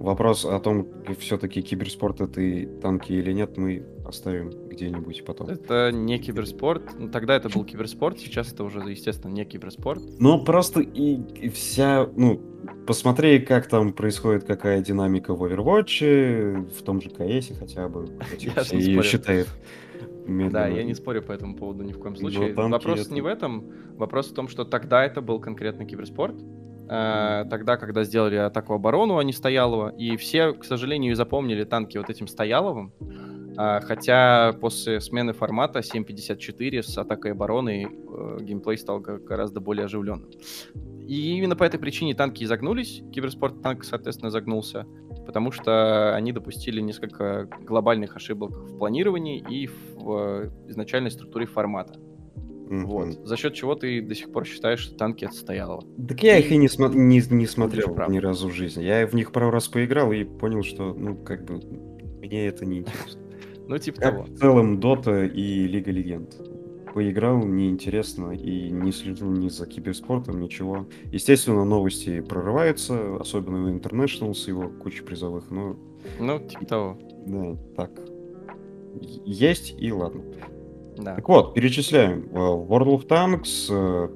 Вопрос 0.00 0.46
о 0.46 0.58
том, 0.60 0.88
все-таки 1.18 1.60
киберспорт 1.60 2.22
это 2.22 2.40
и 2.40 2.64
танки 2.64 3.12
или 3.12 3.32
нет, 3.32 3.58
мы 3.58 3.84
оставим 4.06 4.48
где-нибудь 4.48 5.26
потом. 5.26 5.48
Это 5.48 5.92
не 5.92 6.18
киберспорт. 6.18 6.82
Ну, 6.98 7.10
тогда 7.10 7.36
это 7.36 7.50
был 7.50 7.64
киберспорт, 7.66 8.18
сейчас 8.18 8.50
это 8.50 8.64
уже, 8.64 8.80
естественно, 8.80 9.30
не 9.30 9.44
киберспорт. 9.44 10.02
Ну, 10.18 10.42
просто 10.42 10.80
и, 10.80 11.20
и 11.34 11.50
вся, 11.50 12.08
ну, 12.16 12.40
посмотри, 12.86 13.40
как 13.40 13.68
там 13.68 13.92
происходит, 13.92 14.44
какая 14.44 14.80
динамика 14.80 15.34
в 15.34 15.44
Overwatch, 15.44 16.70
в 16.70 16.82
том 16.82 17.02
же 17.02 17.10
КСе 17.10 17.54
хотя 17.54 17.86
бы. 17.90 18.06
Спорю. 18.38 19.02
считают 19.02 19.48
Да, 20.26 20.66
я 20.68 20.82
не 20.82 20.94
спорю 20.94 21.20
по 21.22 21.32
этому 21.32 21.56
поводу 21.56 21.84
ни 21.84 21.92
в 21.92 21.98
коем 21.98 22.14
Но 22.14 22.20
случае. 22.20 22.54
Вопрос 22.54 23.10
не 23.10 23.20
в 23.20 23.26
этом. 23.26 23.70
Вопрос 23.98 24.30
в 24.30 24.34
том, 24.34 24.48
что 24.48 24.64
тогда 24.64 25.04
это 25.04 25.20
был 25.20 25.40
конкретно 25.40 25.84
киберспорт. 25.84 26.36
Э, 26.90 27.44
Тогда, 27.48 27.76
когда 27.76 28.02
сделали 28.02 28.36
атаку-оборону, 28.36 29.18
а 29.18 29.24
не 29.24 29.32
Стоялова, 29.32 29.90
и 29.90 30.16
все, 30.16 30.52
к 30.52 30.64
сожалению, 30.64 31.14
запомнили 31.14 31.64
танки 31.64 31.96
вот 31.98 32.10
этим 32.10 32.26
Стояловым. 32.26 32.92
А, 33.56 33.80
Хотя 33.80 34.52
после 34.60 35.00
смены 35.00 35.32
формата 35.32 35.80
7.54 35.80 36.82
с 36.82 36.98
атакой 36.98 37.32
обороны 37.32 37.86
э, 37.86 38.38
геймплей 38.42 38.76
стал 38.76 39.00
гораздо 39.00 39.60
более 39.60 39.84
оживленным. 39.84 40.30
И 41.06 41.36
именно 41.36 41.56
по 41.56 41.64
этой 41.64 41.78
причине 41.78 42.14
танки 42.14 42.42
и 42.42 42.46
загнулись, 42.46 43.02
киберспорт 43.12 43.62
танк, 43.62 43.84
соответственно, 43.84 44.30
загнулся, 44.30 44.86
потому 45.26 45.52
что 45.52 46.14
они 46.14 46.32
допустили 46.32 46.80
несколько 46.80 47.48
глобальных 47.60 48.16
ошибок 48.16 48.50
в 48.50 48.78
планировании 48.78 49.44
и 49.48 49.66
в 49.68 50.12
э, 50.12 50.50
изначальной 50.68 51.10
структуре 51.10 51.46
формата. 51.46 51.98
Мгм. 52.70 52.86
Вот. 52.86 53.26
За 53.26 53.36
счет 53.36 53.52
чего 53.54 53.74
ты 53.74 54.00
до 54.00 54.14
сих 54.14 54.30
пор 54.32 54.46
считаешь, 54.46 54.78
что 54.80 54.96
танки 54.96 55.24
отстояло. 55.24 55.82
Так 56.08 56.22
я 56.22 56.38
их 56.38 56.50
и 56.52 56.56
не, 56.56 56.68
смо- 56.68 56.94
не, 56.94 57.20
не 57.30 57.46
смотрел 57.46 57.94
ни 58.08 58.18
разу 58.18 58.48
в 58.48 58.52
жизни. 58.54 58.82
Я 58.84 59.06
в 59.06 59.12
них 59.14 59.32
пару 59.32 59.50
раз 59.50 59.66
поиграл 59.68 60.12
и 60.12 60.24
понял, 60.24 60.62
что, 60.62 60.94
ну, 60.94 61.16
как 61.16 61.44
бы, 61.44 61.60
мне 62.20 62.46
это 62.46 62.64
не 62.64 62.78
интересно. 62.78 63.20
Ну, 63.70 63.78
типа 63.78 64.00
Как 64.00 64.12
того. 64.14 64.24
в 64.24 64.36
целом 64.36 64.80
Дота 64.80 65.24
и 65.26 65.66
Лига 65.68 65.92
Легенд. 65.92 66.34
Поиграл, 66.92 67.38
неинтересно, 67.44 68.32
и 68.32 68.68
не 68.68 68.90
слежу 68.90 69.30
ни 69.30 69.48
за 69.48 69.64
киберспортом, 69.66 70.40
ничего. 70.40 70.88
Естественно, 71.12 71.64
новости 71.64 72.20
прорываются, 72.20 73.14
особенно 73.20 73.62
в 73.62 73.68
International 73.72 74.34
с 74.34 74.48
его 74.48 74.68
кучей 74.70 75.02
призовых, 75.04 75.52
но, 75.52 75.76
Ну, 76.18 76.40
типа 76.40 76.66
того. 76.66 76.98
да, 77.26 77.56
так. 77.76 77.92
Есть 79.24 79.76
и 79.78 79.92
ладно. 79.92 80.22
Да. 81.00 81.14
Так 81.14 81.28
вот, 81.28 81.54
перечисляем. 81.54 82.28
Э, 82.32 82.36
World 82.36 83.00
of 83.00 83.06
Tanks, 83.06 83.68
э, 83.70 84.08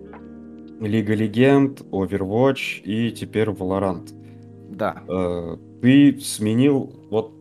Лига 0.81 1.15
Легенд, 1.15 1.81
Overwatch 1.81 2.83
и 2.83 3.11
теперь 3.13 3.49
Valorant. 3.49 4.13
Да. 4.71 5.03
Э, 5.09 5.57
Ты 5.81 6.19
сменил, 6.21 6.93
вот 7.11 7.33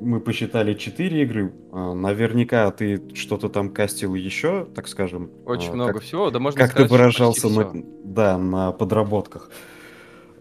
мы 0.00 0.20
посчитали 0.20 0.74
4 0.74 1.22
игры, 1.22 1.52
наверняка 1.70 2.68
ты 2.72 3.00
что-то 3.14 3.48
там 3.48 3.70
кастил 3.70 4.14
еще, 4.16 4.66
так 4.74 4.88
скажем. 4.88 5.30
Очень 5.46 5.70
э, 5.70 5.74
много 5.74 5.92
как, 5.94 6.02
всего. 6.02 6.30
Да 6.30 6.40
можно 6.40 6.58
как 6.58 6.70
сказать, 6.70 6.88
ты 6.88 6.92
выражался 6.92 7.48
на, 7.48 7.84
да, 8.04 8.38
на 8.38 8.72
подработках. 8.72 9.50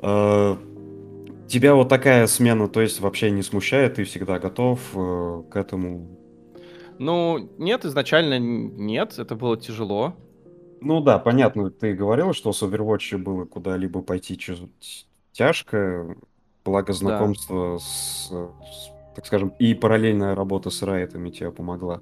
Тебя 0.01 1.75
вот 1.75 1.89
такая 1.89 2.25
смена, 2.27 2.67
то 2.67 2.81
есть 2.81 3.01
вообще 3.01 3.29
не 3.29 3.43
смущает, 3.43 3.95
ты 3.95 4.03
всегда 4.03 4.39
готов 4.39 4.79
к 4.93 5.55
этому 5.55 6.07
Ну, 7.01 7.49
нет, 7.57 7.83
изначально 7.83 8.37
нет, 8.37 9.17
это 9.17 9.35
было 9.35 9.57
тяжело. 9.57 10.13
Ну 10.81 11.01
да, 11.01 11.17
понятно, 11.17 11.71
ты 11.71 11.95
говорил, 11.95 12.31
что 12.33 12.53
с 12.53 12.61
Overwatch 12.61 13.17
было 13.17 13.45
куда-либо 13.45 14.03
пойти 14.03 14.39
тяжко, 15.31 16.15
благо 16.63 16.93
знакомство 16.93 17.79
с, 17.79 18.29
с, 18.29 18.91
так 19.15 19.25
скажем, 19.25 19.51
и 19.57 19.73
параллельная 19.73 20.35
работа 20.35 20.69
с 20.69 20.83
райтами 20.83 21.31
тебе 21.31 21.51
помогла. 21.51 22.01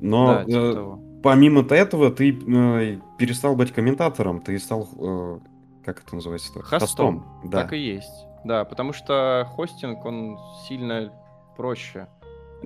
Но 0.00 0.26
да, 0.26 0.44
типа 0.46 0.56
э, 0.56 0.74
того. 0.74 1.00
помимо 1.22 1.60
этого 1.68 2.10
ты 2.10 2.30
э, 2.30 2.98
перестал 3.18 3.56
быть 3.56 3.72
комментатором, 3.72 4.40
ты 4.40 4.58
стал, 4.58 4.88
э, 4.98 5.38
как 5.84 6.02
это 6.02 6.14
называется? 6.14 6.62
Хостом. 6.62 7.26
Да. 7.44 7.64
Так 7.64 7.74
и 7.74 7.78
есть. 7.78 8.24
Да, 8.42 8.64
потому 8.64 8.94
что 8.94 9.46
хостинг, 9.54 10.02
он 10.06 10.38
сильно 10.66 11.12
проще. 11.58 12.08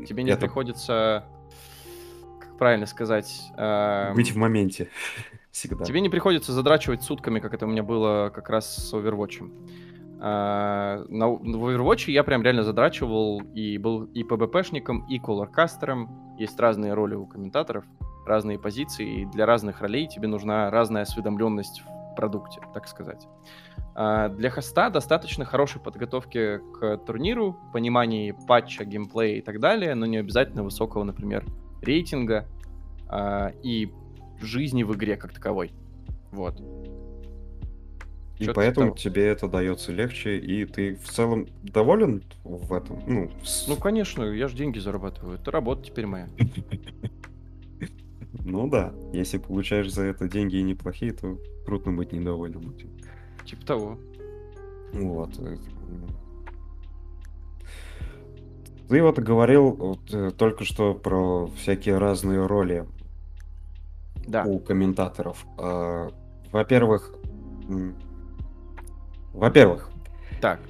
Тебе 0.06 0.22
не 0.22 0.30
Это 0.30 0.42
приходится, 0.42 1.24
правильно 2.62 2.86
сказать, 2.86 3.50
эм, 3.56 4.14
быть 4.14 4.30
в 4.30 4.36
моменте 4.36 4.88
всегда. 5.50 5.84
тебе 5.84 6.00
не 6.00 6.08
приходится 6.08 6.52
задрачивать 6.52 7.02
сутками, 7.02 7.40
как 7.40 7.54
это 7.54 7.66
у 7.66 7.68
меня 7.68 7.82
было 7.82 8.30
как 8.32 8.48
раз 8.50 8.76
с 8.76 8.94
Overwatch. 8.94 9.50
А, 10.20 11.04
на, 11.08 11.26
в 11.26 11.42
Overwatch 11.42 12.08
я 12.12 12.22
прям 12.22 12.40
реально 12.44 12.62
задрачивал 12.62 13.42
и 13.52 13.78
был 13.78 14.04
и 14.04 14.22
ПБПшником, 14.22 15.04
и 15.08 15.18
колоркастером. 15.18 16.36
Есть 16.38 16.60
разные 16.60 16.94
роли 16.94 17.16
у 17.16 17.26
комментаторов, 17.26 17.84
разные 18.24 18.60
позиции, 18.60 19.22
и 19.22 19.24
для 19.24 19.44
разных 19.44 19.80
ролей 19.80 20.06
тебе 20.06 20.28
нужна 20.28 20.70
разная 20.70 21.02
осведомленность 21.02 21.82
в 21.82 22.14
продукте, 22.14 22.60
так 22.72 22.86
сказать. 22.86 23.26
А, 23.96 24.28
Для 24.28 24.50
хоста 24.50 24.88
достаточно 24.88 25.44
хорошей 25.44 25.80
подготовки 25.80 26.60
к 26.78 26.98
турниру, 26.98 27.58
понимания 27.72 28.36
патча, 28.46 28.84
геймплея 28.84 29.38
и 29.38 29.40
так 29.40 29.58
далее, 29.58 29.96
но 29.96 30.06
не 30.06 30.18
обязательно 30.18 30.62
высокого, 30.62 31.02
например, 31.02 31.44
рейтинга 31.82 32.46
а, 33.08 33.52
и 33.62 33.90
жизни 34.40 34.82
в 34.82 34.94
игре 34.94 35.16
как 35.16 35.32
таковой. 35.34 35.72
Вот. 36.30 36.58
И 38.38 38.44
Чё-то 38.46 38.54
поэтому 38.54 38.86
того. 38.88 38.96
тебе 38.98 39.26
это 39.26 39.46
дается 39.48 39.92
легче, 39.92 40.38
и 40.38 40.64
ты 40.64 40.96
в 40.96 41.08
целом 41.08 41.46
доволен 41.62 42.24
в 42.42 42.72
этом? 42.72 43.00
Ну, 43.06 43.30
с- 43.44 43.68
Ну, 43.68 43.76
конечно, 43.76 44.24
я 44.24 44.48
же 44.48 44.56
деньги 44.56 44.78
зарабатываю. 44.80 45.36
Это 45.36 45.50
работа 45.50 45.84
теперь 45.84 46.06
моя. 46.06 46.28
Ну 48.44 48.68
да, 48.68 48.92
если 49.12 49.38
получаешь 49.38 49.92
за 49.92 50.02
это 50.02 50.28
деньги 50.28 50.56
и 50.56 50.62
неплохие, 50.64 51.12
то 51.12 51.38
трудно 51.64 51.92
быть 51.92 52.10
недовольным. 52.12 52.74
Типа 53.44 53.64
того. 53.64 53.98
Вот. 54.94 55.30
Ты 58.92 59.02
вот 59.02 59.18
говорил 59.18 59.70
вот, 59.70 60.00
э, 60.12 60.32
только 60.36 60.64
что 60.64 60.92
про 60.92 61.46
всякие 61.56 61.96
разные 61.96 62.44
роли 62.44 62.84
Да. 64.26 64.44
у 64.44 64.58
комментаторов. 64.58 65.46
А, 65.56 66.10
Во-первых, 66.52 67.14
во-первых, 69.32 69.88
Так. 70.42 70.60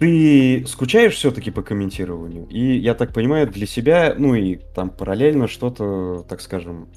ты 0.00 0.64
скучаешь 0.66 1.14
все-таки 1.14 1.52
по 1.52 1.62
комментированию? 1.62 2.48
И, 2.48 2.78
я 2.78 2.94
так 2.94 3.14
понимаю, 3.14 3.46
для 3.46 3.68
себя, 3.68 4.16
ну 4.18 4.34
и 4.34 4.56
там 4.74 4.90
параллельно 4.90 5.46
что-то, 5.46 6.24
так 6.28 6.40
скажем, 6.40 6.88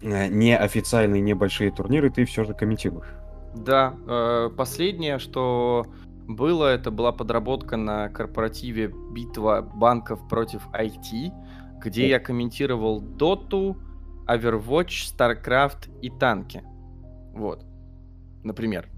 э, 0.00 0.28
неофициальные 0.28 1.22
небольшие 1.22 1.72
турниры 1.72 2.08
ты 2.08 2.24
все 2.24 2.44
же 2.44 2.54
комментируешь. 2.54 3.08
Да, 3.56 3.96
э, 4.06 4.48
последнее, 4.56 5.18
что 5.18 5.86
было, 6.28 6.66
это 6.66 6.90
была 6.90 7.12
подработка 7.12 7.76
на 7.76 8.08
корпоративе 8.08 8.92
«Битва 9.12 9.62
банков 9.62 10.26
против 10.28 10.66
IT», 10.72 11.32
где 11.80 12.08
я 12.08 12.20
комментировал 12.20 13.00
Доту, 13.00 13.76
Overwatch, 14.26 15.12
StarCraft 15.16 16.00
и 16.00 16.10
танки. 16.10 16.62
Вот. 17.32 17.64
Например. 18.44 18.88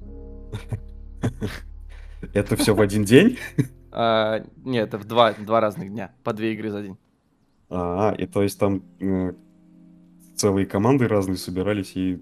Это 2.33 2.57
все 2.57 2.75
в 2.75 2.81
один 2.81 3.05
день? 3.05 3.39
А, 3.97 4.45
нет, 4.65 4.89
это 4.89 4.99
в 4.99 5.05
два, 5.05 5.35
два 5.35 5.61
разных 5.61 5.89
дня. 5.89 6.13
По 6.25 6.33
две 6.33 6.55
игры 6.55 6.69
за 6.71 6.83
день. 6.83 6.99
А, 7.71 8.13
и 8.19 8.27
то 8.27 8.43
есть 8.43 8.59
там 8.59 8.83
э, 8.99 9.35
целые 10.35 10.67
команды 10.67 11.07
разные 11.07 11.37
собирались 11.37 11.93
и 11.95 12.21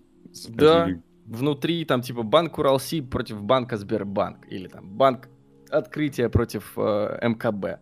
Да. 0.50 0.90
Внутри 1.33 1.85
там 1.85 2.03
типа 2.03 2.22
банк 2.22 2.59
Уралси 2.59 3.01
против 3.01 3.43
банка 3.43 3.76
Сбербанк. 3.76 4.47
Или 4.51 4.68
там 4.68 4.89
банк 4.97 5.28
Открытие 5.70 6.28
против 6.28 6.74
э, 6.76 7.18
МКБ. 7.28 7.80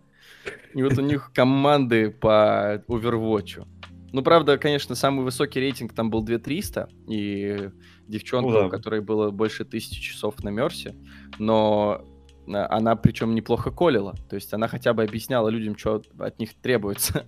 И 0.75 0.83
вот 0.83 0.97
у 0.97 1.01
них 1.03 1.33
команды 1.35 2.11
по 2.11 2.85
Overwatch. 2.87 3.67
Ну, 4.13 4.23
правда, 4.23 4.59
конечно, 4.59 4.95
самый 4.95 5.25
высокий 5.25 5.59
рейтинг 5.61 5.93
там 5.93 6.11
был 6.11 6.23
2300, 6.23 6.89
и 7.09 7.71
девчонка, 8.07 8.49
Ну 8.49 8.55
да. 8.55 8.67
у 8.67 8.71
которой 8.71 9.01
было 9.01 9.31
больше 9.33 9.65
тысячи 9.65 10.01
часов 10.01 10.43
на 10.45 10.51
Мерсе, 10.51 10.95
но 11.41 12.05
э, 12.47 12.53
она 12.53 12.95
причем 12.95 13.35
неплохо 13.35 13.73
колила. 13.73 14.15
То 14.29 14.37
есть 14.37 14.55
она 14.55 14.69
хотя 14.69 14.93
бы 14.95 15.03
объясняла 15.03 15.49
людям, 15.49 15.77
что 15.77 16.03
от 16.21 16.39
них 16.39 16.55
требуется. 16.55 17.25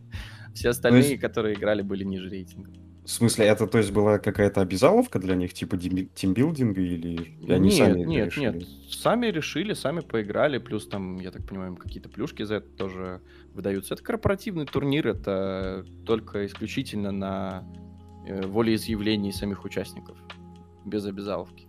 Все 0.54 0.68
остальные, 0.68 1.02
есть- 1.10 1.20
которые 1.20 1.54
играли, 1.56 1.82
были 1.82 2.04
ниже 2.04 2.28
рейтинга. 2.28 2.70
В 3.04 3.10
смысле, 3.10 3.46
это 3.46 3.66
то 3.66 3.78
есть 3.78 3.90
была 3.90 4.18
какая-то 4.18 4.60
обязаловка 4.60 5.18
для 5.18 5.34
них, 5.34 5.52
типа 5.54 5.76
тимбилдинга 5.76 6.80
или 6.80 7.34
они 7.48 7.70
нет, 7.70 7.78
сами 7.78 8.04
нет, 8.04 8.26
решили? 8.26 8.44
нет. 8.44 8.68
Сами 8.90 9.26
решили, 9.26 9.72
сами 9.72 10.00
поиграли. 10.00 10.58
Плюс 10.58 10.86
там, 10.86 11.16
я 11.16 11.32
так 11.32 11.44
понимаю, 11.44 11.72
им 11.72 11.76
какие-то 11.76 12.08
плюшки 12.08 12.44
за 12.44 12.56
это 12.56 12.68
тоже 12.68 13.20
выдаются. 13.54 13.94
Это 13.94 14.04
корпоративный 14.04 14.66
турнир, 14.66 15.08
это 15.08 15.84
только 16.06 16.46
исключительно 16.46 17.10
на 17.10 17.64
э, 18.24 18.46
волеизъявлении 18.46 19.32
самих 19.32 19.64
участников. 19.64 20.16
Без 20.84 21.04
обязаловки. 21.04 21.66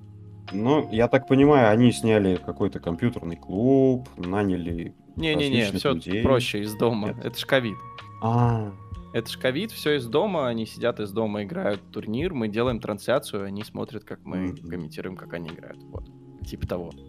Ну, 0.51 0.88
я 0.91 1.07
так 1.07 1.27
понимаю, 1.27 1.71
они 1.71 1.91
сняли 1.91 2.36
какой-то 2.36 2.79
компьютерный 2.79 3.38
клуб, 3.38 4.07
наняли... 4.17 4.93
Не-не-не, 5.15 5.71
все 5.71 5.93
людей. 5.93 6.21
проще 6.21 6.61
из 6.61 6.75
дома. 6.75 7.09
Нет. 7.09 7.25
Это 7.25 7.39
ж 7.39 7.45
ковид. 7.45 7.77
А, 8.21 8.71
Это 9.14 9.30
ж 9.32 9.38
ковид, 9.38 9.72
все 9.72 9.97
из 9.97 10.07
дома, 10.07 10.47
они 10.47 10.66
сидят 10.66 10.99
из 10.99 11.11
дома, 11.11 11.43
играют 11.43 11.82
в 11.82 11.91
турнир, 11.91 12.34
мы 12.34 12.47
делаем 12.47 12.80
трансляцию, 12.80 13.45
они 13.45 13.64
смотрят, 13.64 14.03
как 14.03 14.26
мы 14.26 14.38
Мгм. 14.47 14.68
комментируем, 14.68 15.16
как 15.16 15.34
они 15.34 15.49
играют. 15.49 15.78
Вот. 15.84 16.05
Типа 16.47 16.68
того. 16.68 16.91
Но 16.93 16.99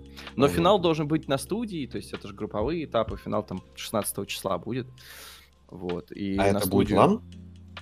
Понятно. 0.42 0.48
финал 0.56 0.78
должен 0.78 1.08
быть 1.08 1.26
на 1.28 1.38
студии, 1.38 1.86
то 1.86 1.96
есть 1.96 2.12
это 2.12 2.28
же 2.28 2.34
групповые 2.34 2.84
этапы, 2.84 3.16
финал 3.16 3.42
там 3.42 3.62
16 3.74 4.26
числа 4.26 4.58
будет. 4.58 4.86
Вот. 5.68 6.12
И 6.12 6.34
а 6.36 6.52
на 6.52 6.58
это 6.58 6.68
будет 6.68 6.88
студию- 6.88 6.98
лан? 6.98 7.22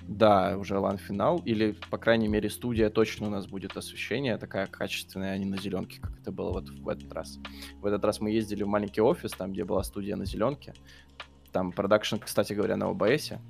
Да, 0.08 0.56
уже 0.58 0.78
лан-финал, 0.78 1.40
или, 1.44 1.76
по 1.90 1.96
крайней 1.98 2.26
мере, 2.26 2.50
студия 2.50 2.90
точно 2.90 3.28
у 3.28 3.30
нас 3.30 3.46
будет 3.46 3.76
освещение, 3.76 4.36
такая 4.36 4.66
качественная, 4.66 5.32
а 5.34 5.38
не 5.38 5.44
на 5.44 5.56
зеленке, 5.58 6.00
как 6.00 6.18
это 6.20 6.32
было 6.32 6.50
вот 6.52 6.68
в 6.70 6.88
этот 6.88 7.12
раз. 7.12 7.38
В 7.80 7.86
этот 7.86 8.04
раз 8.04 8.20
мы 8.20 8.30
ездили 8.32 8.64
в 8.64 8.68
маленький 8.68 9.00
офис, 9.00 9.30
там, 9.32 9.52
где 9.52 9.64
была 9.64 9.82
студия 9.84 10.16
на 10.16 10.24
зеленке. 10.26 10.74
Там 11.52 11.70
продакшн, 11.70 12.16
кстати 12.16 12.52
говоря, 12.52 12.76
на 12.76 12.88
ОБСе. 12.88 13.40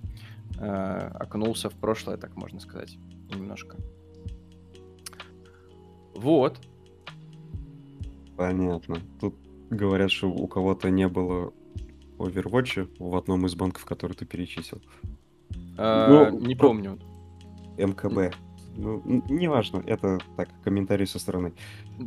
Э, 0.59 1.11
окунулся 1.21 1.69
в 1.71 1.75
прошлое, 1.75 2.17
так 2.17 2.37
можно 2.37 2.61
сказать, 2.61 2.97
немножко. 3.35 3.77
Вот. 6.15 6.59
Понятно. 8.37 8.97
Тут 9.21 9.35
говорят, 9.71 10.11
что 10.11 10.29
у 10.31 10.47
кого-то 10.47 10.91
не 10.91 11.09
было 11.09 11.53
Overwatch 12.19 12.89
в 12.99 13.17
одном 13.17 13.47
из 13.47 13.55
банков, 13.55 13.85
который 13.85 14.13
ты 14.13 14.25
перечислил. 14.27 14.81
Э, 15.79 16.07
Ну, 16.31 16.39
не 16.41 16.55
про- 16.55 16.69
помню. 16.69 16.99
МКБ. 17.79 18.35
Ну, 18.75 19.03
неважно, 19.29 19.83
это 19.87 20.19
так, 20.37 20.49
комментарий 20.65 21.07
со 21.07 21.19
стороны. 21.19 21.53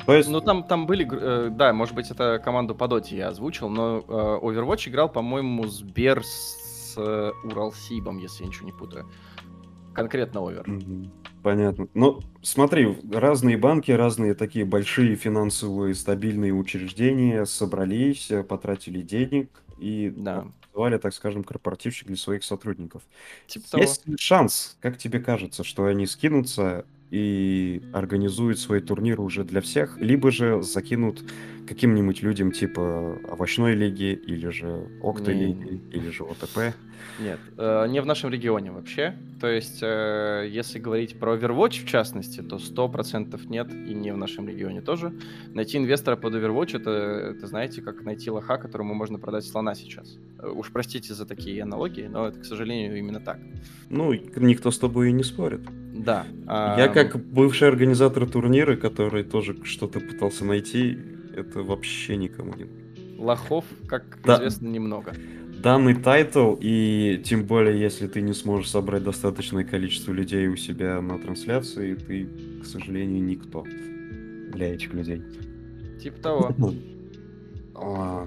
То 0.07 0.13
есть, 0.13 0.29
Ну, 0.29 0.41
там, 0.41 0.63
там 0.63 0.87
были, 0.87 1.07
э, 1.11 1.49
да, 1.51 1.73
может 1.73 1.93
быть, 1.93 2.09
это 2.09 2.39
команду 2.43 2.73
по 2.73 2.87
доте 2.87 3.17
я 3.17 3.27
озвучил, 3.29 3.69
но 3.69 3.99
э, 3.99 4.39
Overwatch 4.41 4.89
играл, 4.89 5.09
по-моему, 5.09 5.67
Сбер 5.67 6.23
с 6.95 6.97
э, 6.97 7.31
Уралсибом, 7.43 8.17
если 8.17 8.43
я 8.43 8.49
ничего 8.49 8.65
не 8.65 8.71
путаю. 8.73 9.05
Конкретно 9.93 10.45
Овер. 10.45 10.65
Понятно. 11.41 11.87
Ну, 11.93 12.19
смотри, 12.41 12.97
разные 13.11 13.57
банки, 13.57 13.91
разные 13.91 14.33
такие 14.33 14.65
большие 14.65 15.15
финансовые 15.15 15.93
стабильные 15.95 16.53
учреждения 16.53 17.45
собрались, 17.45 18.31
э, 18.31 18.43
потратили 18.43 19.01
денег 19.01 19.49
и 19.79 20.11
Да. 20.15 20.47
организовали, 20.73 20.97
так 20.97 21.13
скажем, 21.13 21.43
корпоративщик 21.43 22.07
для 22.07 22.17
своих 22.17 22.43
сотрудников. 22.43 23.03
Типа 23.47 23.69
того. 23.71 23.83
Есть 23.83 24.07
ли 24.07 24.15
шанс, 24.19 24.77
как 24.81 24.97
тебе 24.97 25.19
кажется, 25.19 25.63
что 25.63 25.85
они 25.85 26.07
скинутся 26.07 26.85
и 27.11 27.83
организуют 27.93 28.59
свои 28.59 28.81
турниры 28.81 29.21
уже 29.21 29.43
для 29.43 29.61
всех, 29.61 29.97
либо 29.99 30.31
же 30.31 30.61
закинут 30.63 31.23
каким-нибудь 31.67 32.21
людям 32.21 32.51
типа 32.51 33.19
овощной 33.27 33.73
лиги, 33.75 34.13
или 34.13 34.49
же 34.49 34.87
Не. 35.33 35.45
лиги, 35.45 35.81
или 35.91 36.09
же 36.09 36.23
ОТП? 36.23 36.75
Нет, 37.19 37.39
э, 37.57 37.87
не 37.87 38.01
в 38.01 38.05
нашем 38.05 38.29
регионе 38.29 38.71
вообще. 38.71 39.15
То 39.39 39.47
есть, 39.47 39.79
э, 39.81 40.47
если 40.49 40.79
говорить 40.79 41.17
про 41.17 41.35
Overwatch 41.35 41.83
в 41.83 41.87
частности, 41.87 42.41
то 42.41 42.57
100% 42.57 43.49
нет, 43.49 43.71
и 43.71 43.93
не 43.93 44.11
в 44.11 44.17
нашем 44.17 44.49
регионе 44.49 44.81
тоже. 44.81 45.13
Найти 45.53 45.77
инвестора 45.77 46.17
под 46.17 46.33
Overwatch, 46.33 46.75
это, 46.75 46.89
это 47.35 47.47
знаете, 47.47 47.81
как 47.81 48.03
найти 48.03 48.29
лоха, 48.29 48.57
которому 48.57 48.93
можно 48.93 49.19
продать 49.19 49.45
слона 49.45 49.75
сейчас. 49.75 50.17
Э, 50.39 50.49
Уж 50.49 50.71
простите 50.71 51.13
за 51.13 51.25
такие 51.25 51.63
аналогии, 51.63 52.07
но 52.07 52.27
это, 52.27 52.39
к 52.39 52.45
сожалению, 52.45 52.97
именно 52.97 53.19
так. 53.19 53.39
Ну, 53.89 54.13
никто 54.13 54.71
с 54.71 54.79
тобой 54.79 55.09
и 55.09 55.11
не 55.13 55.23
спорит. 55.23 55.61
Да. 55.93 56.25
Я 56.45 56.85
ам, 56.85 56.93
как 56.93 57.17
бывший 57.17 57.69
организатор 57.69 58.29
турнира, 58.29 58.75
который 58.75 59.23
тоже 59.23 59.63
что-то 59.63 59.99
пытался 59.99 60.43
найти, 60.43 60.97
это 61.35 61.63
вообще 61.63 62.17
никому 62.17 62.53
не. 62.55 62.65
Лохов, 63.17 63.65
как 63.87 64.19
Да. 64.23 64.35
известно, 64.35 64.67
немного. 64.67 65.13
Данный 65.61 65.95
тайтл, 65.95 66.55
и 66.59 67.21
тем 67.25 67.43
более, 67.45 67.79
если 67.79 68.07
ты 68.07 68.21
не 68.21 68.33
сможешь 68.33 68.69
собрать 68.69 69.03
достаточное 69.03 69.63
количество 69.63 70.11
людей 70.11 70.47
у 70.47 70.55
себя 70.57 71.01
на 71.01 71.17
трансляции, 71.17 71.95
ты, 71.95 72.27
к 72.61 72.65
сожалению, 72.65 73.23
никто 73.23 73.63
для 74.53 74.73
этих 74.73 74.93
людей. 74.93 75.21
Типа 76.01 76.17
того. 76.21 76.55
А, 77.77 78.25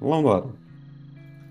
Ну 0.00 0.20
ладно. 0.20 0.52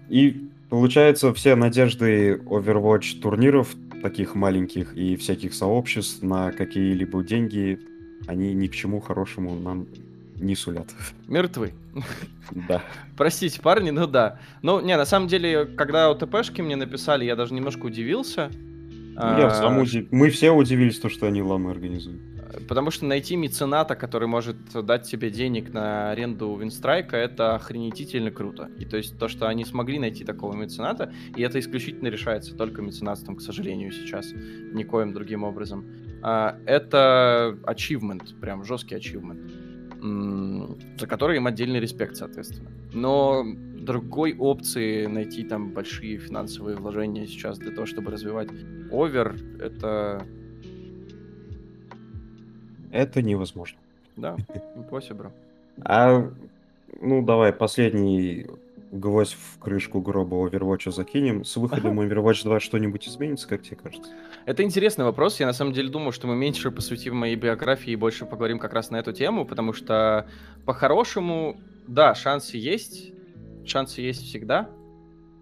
И 0.07 0.49
получается, 0.69 1.33
все 1.33 1.55
надежды 1.55 2.35
Overwatch 2.45 3.21
турниров, 3.21 3.75
таких 4.03 4.35
маленьких 4.35 4.95
и 4.95 5.15
всяких 5.15 5.55
сообществ 5.55 6.21
на 6.21 6.51
какие-либо 6.51 7.23
деньги, 7.23 7.79
они 8.27 8.53
ни 8.53 8.67
к 8.67 8.73
чему 8.75 8.99
хорошему 8.99 9.55
нам 9.55 9.87
не 10.35 10.55
сулят. 10.55 10.87
Мертвы. 11.27 11.73
Да. 12.67 12.81
Простите, 13.17 13.61
парни, 13.61 13.89
ну 13.89 14.05
да. 14.07 14.39
Ну, 14.61 14.79
не, 14.81 14.95
на 14.97 15.05
самом 15.05 15.27
деле, 15.27 15.65
когда 15.65 16.09
ОТПшки 16.09 16.61
мне 16.61 16.75
написали, 16.75 17.25
я 17.25 17.35
даже 17.35 17.53
немножко 17.53 17.85
удивился. 17.85 18.51
Ну, 19.15 19.21
Я 19.37 19.47
А, 19.47 19.51
сам 19.51 19.77
уди- 19.79 20.07
Мы 20.11 20.29
все 20.29 20.51
удивились, 20.51 20.99
то, 20.99 21.09
что 21.09 21.25
они 21.25 21.41
ламы 21.41 21.71
организуют. 21.71 22.21
Потому 22.67 22.91
что 22.91 23.05
найти 23.05 23.35
мецената, 23.35 23.95
который 23.95 24.27
может 24.27 24.57
дать 24.85 25.03
тебе 25.09 25.29
денег 25.29 25.73
на 25.73 26.11
аренду 26.11 26.55
Винстрайка, 26.55 27.17
это 27.17 27.55
охренетительно 27.55 28.31
круто. 28.31 28.69
И 28.79 28.85
то 28.85 28.97
есть 28.97 29.17
то, 29.17 29.27
что 29.27 29.47
они 29.47 29.65
смогли 29.65 29.99
найти 29.99 30.23
такого 30.23 30.53
мецената, 30.53 31.11
и 31.35 31.41
это 31.41 31.59
исключительно 31.59 32.07
решается 32.09 32.55
только 32.55 32.81
меценатством, 32.81 33.35
к 33.37 33.41
сожалению, 33.41 33.91
сейчас, 33.91 34.31
никоим 34.73 35.13
другим 35.13 35.43
образом. 35.43 35.85
А, 36.21 36.57
это 36.65 37.57
achievement, 37.63 38.39
прям 38.39 38.63
жесткий 38.63 38.95
achievement, 38.95 39.39
за 40.97 41.07
который 41.07 41.37
им 41.37 41.47
отдельный 41.47 41.79
респект, 41.79 42.15
соответственно. 42.15 42.69
Но 42.93 43.45
другой 43.79 44.35
опции 44.37 45.05
найти 45.05 45.43
там 45.43 45.71
большие 45.71 46.17
финансовые 46.17 46.77
вложения 46.77 47.27
сейчас 47.27 47.57
для 47.59 47.71
того, 47.71 47.85
чтобы 47.85 48.11
развивать 48.11 48.49
овер, 48.91 49.35
это, 49.59 50.25
Это 52.91 53.21
невозможно. 53.21 53.77
да, 54.15 54.35
impossible. 54.75 55.31
А, 55.83 56.31
ну, 57.01 57.21
давай, 57.25 57.51
последний 57.51 58.47
гвоздь 58.91 59.33
в 59.33 59.59
крышку 59.59 60.01
гроба 60.01 60.35
Overwatch 60.47 60.91
закинем. 60.91 61.43
С 61.43 61.55
выходом 61.57 61.99
Overwatch 61.99 62.43
2 62.43 62.59
что-нибудь 62.59 63.07
изменится, 63.07 63.47
как 63.47 63.63
тебе 63.63 63.77
кажется? 63.77 64.11
Это 64.45 64.63
интересный 64.63 65.05
вопрос. 65.05 65.39
Я 65.39 65.45
на 65.45 65.53
самом 65.53 65.73
деле 65.73 65.89
думаю, 65.89 66.11
что 66.11 66.27
мы 66.27 66.35
меньше 66.35 66.71
посвятим 66.71 67.15
моей 67.15 67.35
биографии 67.35 67.91
и 67.91 67.95
больше 67.95 68.25
поговорим 68.25 68.59
как 68.59 68.73
раз 68.73 68.89
на 68.89 68.97
эту 68.97 69.13
тему, 69.13 69.45
потому 69.45 69.73
что 69.73 70.27
по-хорошему, 70.65 71.59
да, 71.87 72.15
шансы 72.15 72.57
есть. 72.57 73.11
Шансы 73.65 74.01
есть 74.01 74.23
всегда. 74.23 74.69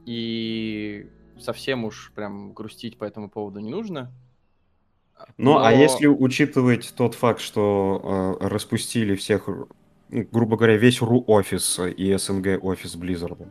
И 0.05 1.09
совсем 1.39 1.85
уж 1.85 2.11
прям 2.15 2.53
грустить 2.53 2.97
по 2.97 3.05
этому 3.05 3.29
поводу 3.29 3.59
не 3.59 3.69
нужно. 3.69 4.11
Ну, 5.37 5.59
а 5.59 5.71
если 5.71 6.07
учитывать 6.07 6.93
тот 6.95 7.15
факт, 7.15 7.39
что 7.39 8.37
э, 8.41 8.47
распустили 8.47 9.15
всех, 9.15 9.47
грубо 10.22 10.57
говоря, 10.57 10.78
весь 10.78 11.01
РУ 11.01 11.24
офис 11.28 11.80
и 11.80 12.16
СНГ 12.16 12.64
офис 12.64 12.95
Blizzard 12.95 13.47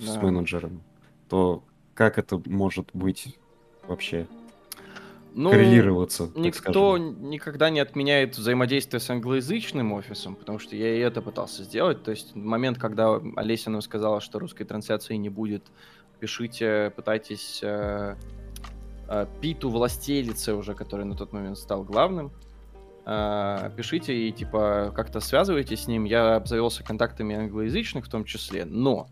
с 0.00 0.14
Да. 0.14 0.20
менеджером, 0.22 0.82
то 1.28 1.62
как 1.94 2.18
это 2.18 2.40
может 2.46 2.90
быть 2.92 3.36
вообще 3.86 4.26
Ну, 5.34 5.50
коррелироваться, 5.50 6.30
Никто 6.34 6.96
никогда 6.98 7.70
не 7.70 7.80
отменяет 7.80 8.38
взаимодействие 8.38 9.00
с 9.00 9.10
англоязычным 9.10 9.92
офисом, 9.92 10.34
потому 10.34 10.58
что 10.58 10.74
я 10.76 10.94
и 10.96 10.98
это 11.00 11.20
пытался 11.22 11.62
сделать. 11.64 12.02
То 12.02 12.10
есть 12.10 12.34
момент, 12.34 12.78
когда 12.78 13.20
Олеся 13.36 13.70
нам 13.70 13.82
сказала, 13.82 14.20
что 14.20 14.38
русской 14.38 14.64
трансляции 14.64 15.14
не 15.16 15.28
будет, 15.28 15.64
пишите, 16.20 16.92
пытайтесь 16.96 17.60
э, 17.62 18.16
э, 19.08 19.26
Питу 19.40 19.70
Властелице 19.70 20.54
уже, 20.54 20.74
который 20.74 21.04
на 21.04 21.14
тот 21.14 21.32
момент 21.32 21.58
стал 21.58 21.84
главным, 21.84 22.32
пишите 23.76 24.28
и 24.28 24.32
типа 24.32 24.92
как-то 24.94 25.20
связывайтесь 25.20 25.84
с 25.84 25.86
ним. 25.88 26.04
Я 26.04 26.36
обзавелся 26.36 26.84
контактами 26.84 27.36
англоязычных 27.36 28.06
в 28.06 28.08
том 28.08 28.24
числе, 28.24 28.64
но 28.64 29.08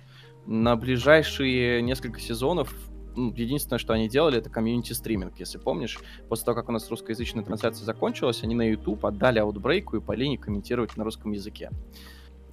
на 0.47 0.77
ближайшие 0.77 1.83
несколько 1.83 2.21
сезонов 2.21 2.75
ну, 3.17 3.33
единственное, 3.35 3.79
что 3.79 3.95
они 3.95 4.09
делали, 4.09 4.39
это 4.39 4.51
комьюнити 4.51 4.93
стриминг, 4.93 5.39
если 5.39 5.59
помнишь. 5.59 5.99
После 6.29 6.45
того, 6.45 6.55
как 6.55 6.69
у 6.69 6.73
нас 6.73 6.91
русскоязычная 6.91 7.43
трансляция 7.43 7.85
закончилась, 7.85 8.43
они 8.43 8.55
на 8.55 8.69
YouTube 8.69 9.05
отдали 9.07 9.39
аутбрейку 9.39 9.97
и 9.97 10.01
Полине 10.01 10.37
комментировать 10.37 10.97
на 10.97 11.05
русском 11.05 11.33
языке. 11.33 11.71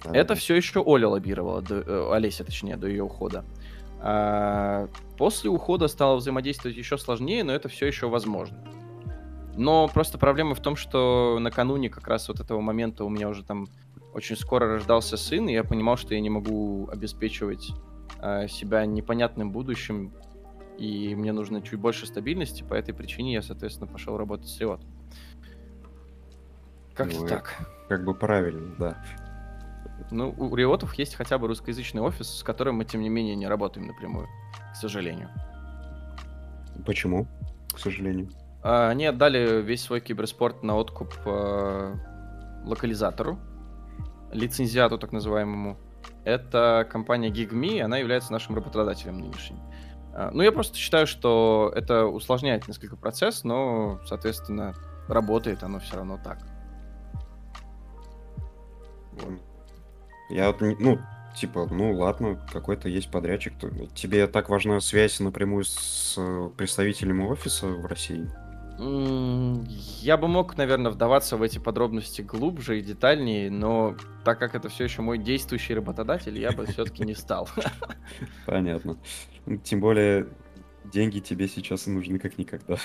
Да. 0.02 0.10
Это 0.12 0.34
все 0.34 0.54
еще 0.54 0.80
Оля 0.80 1.08
лоббировала, 1.08 1.62
до, 1.62 1.74
э, 1.76 2.12
Олеся, 2.14 2.44
точнее, 2.44 2.76
до 2.76 2.88
ее 2.88 3.04
ухода. 3.04 3.44
А, 4.00 4.88
после 5.16 5.50
ухода 5.50 5.88
стало 5.88 6.16
взаимодействовать 6.16 6.76
еще 6.76 6.98
сложнее, 6.98 7.44
но 7.44 7.52
это 7.52 7.68
все 7.68 7.86
еще 7.86 8.08
возможно. 8.08 8.56
Но 9.56 9.88
просто 9.88 10.18
проблема 10.18 10.54
в 10.54 10.60
том, 10.60 10.76
что 10.76 11.38
накануне 11.40 11.88
как 11.88 12.08
раз 12.08 12.28
вот 12.28 12.40
этого 12.40 12.60
момента 12.60 13.04
у 13.04 13.08
меня 13.08 13.28
уже 13.28 13.44
там 13.44 13.68
очень 14.12 14.36
скоро 14.36 14.66
рождался 14.66 15.16
сын, 15.16 15.48
и 15.48 15.52
я 15.52 15.64
понимал, 15.64 15.96
что 15.96 16.14
я 16.14 16.20
не 16.20 16.30
могу 16.30 16.88
обеспечивать 16.90 17.70
э, 18.20 18.48
себя 18.48 18.86
непонятным 18.86 19.50
будущим, 19.50 20.12
и 20.78 21.14
мне 21.14 21.32
нужно 21.32 21.62
чуть 21.62 21.78
больше 21.78 22.06
стабильности, 22.06 22.62
по 22.62 22.74
этой 22.74 22.94
причине 22.94 23.34
я, 23.34 23.42
соответственно, 23.42 23.86
пошел 23.86 24.16
работать 24.16 24.48
с 24.48 24.60
Riot. 24.60 24.80
Как-то 26.94 27.20
Ну, 27.20 27.26
так. 27.26 27.54
Как 27.88 28.04
бы 28.04 28.14
правильно, 28.14 28.74
да. 28.78 29.04
Ну, 30.10 30.34
у 30.36 30.54
Риотов 30.54 30.94
есть 30.94 31.14
хотя 31.14 31.38
бы 31.38 31.48
русскоязычный 31.48 32.00
офис, 32.00 32.28
с 32.28 32.42
которым 32.42 32.76
мы, 32.76 32.84
тем 32.84 33.00
не 33.02 33.08
менее, 33.08 33.34
не 33.34 33.46
работаем 33.46 33.86
напрямую, 33.86 34.28
к 34.72 34.76
сожалению. 34.76 35.30
Почему, 36.86 37.26
к 37.72 37.78
сожалению? 37.78 38.28
А, 38.64 38.88
Они 38.88 39.04
отдали 39.04 39.60
весь 39.60 39.82
свой 39.82 40.00
киберспорт 40.00 40.62
на 40.62 40.74
откуп 40.76 41.12
э, 41.26 41.94
локализатору, 42.64 43.38
лицензиату 44.32 44.98
так 44.98 45.12
называемому. 45.12 45.76
Это 46.24 46.88
компания 46.90 47.28
GigMe, 47.28 47.82
она 47.82 47.98
является 47.98 48.32
нашим 48.32 48.54
работодателем 48.54 49.18
нынешним. 49.18 49.58
А, 50.14 50.30
Ну, 50.32 50.42
я 50.42 50.50
просто 50.50 50.78
считаю, 50.78 51.06
что 51.06 51.70
это 51.76 52.06
усложняет 52.06 52.66
несколько 52.66 52.96
процесс, 52.96 53.44
но, 53.44 54.00
соответственно, 54.06 54.74
работает 55.08 55.62
оно 55.62 55.78
все 55.78 55.96
равно 55.96 56.18
так. 56.24 56.38
Я 60.30 60.54
ну, 60.58 60.98
типа, 61.36 61.68
ну 61.70 61.92
ладно, 61.92 62.40
какой-то 62.50 62.88
есть 62.88 63.10
подрядчик. 63.10 63.52
Тебе 63.94 64.26
так 64.26 64.48
важна 64.48 64.80
связь 64.80 65.20
напрямую 65.20 65.64
с 65.64 66.14
э, 66.16 66.48
представителями 66.56 67.24
офиса 67.24 67.66
в 67.66 67.84
России? 67.84 68.26
Я 68.78 70.16
бы 70.16 70.26
мог, 70.26 70.56
наверное, 70.56 70.90
вдаваться 70.90 71.36
в 71.36 71.42
эти 71.42 71.58
подробности 71.58 72.22
глубже 72.22 72.80
и 72.80 72.82
детальнее, 72.82 73.50
но 73.50 73.96
так 74.24 74.38
как 74.38 74.54
это 74.54 74.68
все 74.68 74.84
еще 74.84 75.00
мой 75.02 75.18
действующий 75.18 75.74
работодатель, 75.74 76.38
я 76.38 76.50
бы 76.50 76.66
все-таки 76.72 77.04
не 77.04 77.14
стал. 77.14 77.48
Понятно. 78.46 78.96
Ну, 79.46 79.56
Тем 79.58 79.80
более, 79.80 80.28
деньги 80.84 81.20
тебе 81.20 81.48
сейчас 81.48 81.86
нужны 81.86 82.18
как 82.18 82.36
никогда. 82.36 82.76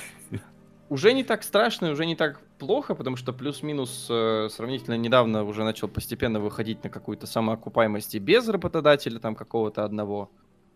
Уже 0.89 1.13
не 1.13 1.23
так 1.23 1.43
страшно, 1.43 1.87
и 1.87 1.91
уже 1.91 2.05
не 2.05 2.15
так 2.15 2.41
плохо, 2.57 2.95
потому 2.95 3.15
что 3.15 3.31
плюс-минус 3.31 4.07
э, 4.09 4.47
сравнительно 4.49 4.95
недавно 4.95 5.43
уже 5.43 5.63
начал 5.63 5.87
постепенно 5.87 6.39
выходить 6.39 6.83
на 6.83 6.89
какую-то 6.89 7.27
самоокупаемость 7.27 8.15
и 8.15 8.19
без 8.19 8.47
работодателя 8.47 9.19
там 9.19 9.35
какого-то 9.35 9.85
одного. 9.85 10.31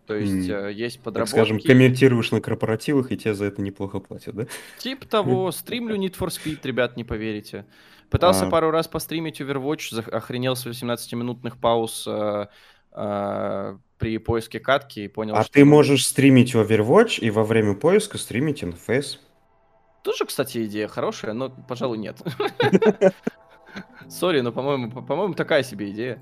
То 0.05 0.15
есть 0.15 0.49
э, 0.49 0.71
есть 0.73 0.97
Так 0.97 1.03
подработки. 1.05 1.31
скажем, 1.31 1.59
комментируешь 1.59 2.31
на 2.31 2.41
корпоративах, 2.41 3.11
и 3.11 3.17
тебе 3.17 3.33
за 3.33 3.45
это 3.45 3.61
неплохо 3.61 3.99
платят, 3.99 4.35
да? 4.35 4.45
Тип 4.79 5.05
того, 5.05 5.51
стримлю 5.53 5.95
Need 5.95 6.17
for 6.17 6.27
Speed, 6.27 6.59
ребят, 6.63 6.97
не 6.97 7.03
поверите. 7.03 7.65
Пытался 8.09 8.45
А. 8.47 8.49
пару 8.49 8.69
раз 8.69 8.87
постримить 8.87 9.39
Overwatch, 9.41 10.09
охренел 10.09 10.55
с 10.55 10.65
18-минутных 10.67 11.57
пауз 11.57 12.05
э, 12.07 12.47
э, 12.91 13.77
при 13.97 14.17
поиске 14.17 14.59
катки 14.59 15.05
и 15.05 15.07
понял, 15.07 15.35
А 15.35 15.43
что... 15.43 15.53
ты 15.53 15.65
можешь 15.65 16.05
стримить 16.05 16.53
Overwatch 16.53 17.19
и 17.19 17.31
во 17.31 17.43
время 17.43 17.73
поиска 17.75 18.17
стримить 18.17 18.61
NFS. 18.61 19.17
Тоже, 20.03 20.25
кстати, 20.25 20.65
идея 20.65 20.89
хорошая, 20.89 21.31
но, 21.33 21.49
пожалуй, 21.49 21.97
нет. 21.97 22.17
Сори, 24.09 24.41
но, 24.41 24.51
по-моему, 24.51 24.91
по- 24.91 25.01
по-моему, 25.01 25.33
такая 25.33 25.63
себе 25.63 25.89
идея. 25.91 26.19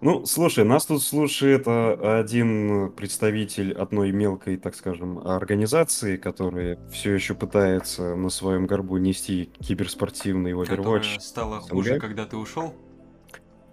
Ну, 0.00 0.26
слушай, 0.26 0.64
нас 0.64 0.86
тут 0.86 1.02
слушает 1.02 1.64
а, 1.66 2.18
один 2.20 2.90
представитель 2.92 3.72
одной 3.72 4.10
мелкой, 4.12 4.56
так 4.56 4.74
скажем, 4.74 5.18
организации, 5.18 6.16
которая 6.16 6.78
все 6.90 7.12
еще 7.14 7.34
пытается 7.34 8.16
на 8.16 8.28
своем 8.28 8.66
горбу 8.66 8.96
нести 8.98 9.50
киберспортивный 9.60 10.52
Которая 10.66 11.00
Overwatch. 11.00 11.20
стала 11.20 11.60
СНГ? 11.60 11.70
хуже, 11.72 12.00
когда 12.00 12.26
ты 12.26 12.36
ушел 12.36 12.74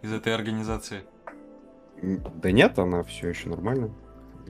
из 0.02 0.14
этой 0.14 0.34
организации. 0.36 1.02
Да 2.02 2.52
нет, 2.52 2.78
она 2.80 3.04
все 3.04 3.30
еще 3.30 3.50
нормально. 3.50 3.92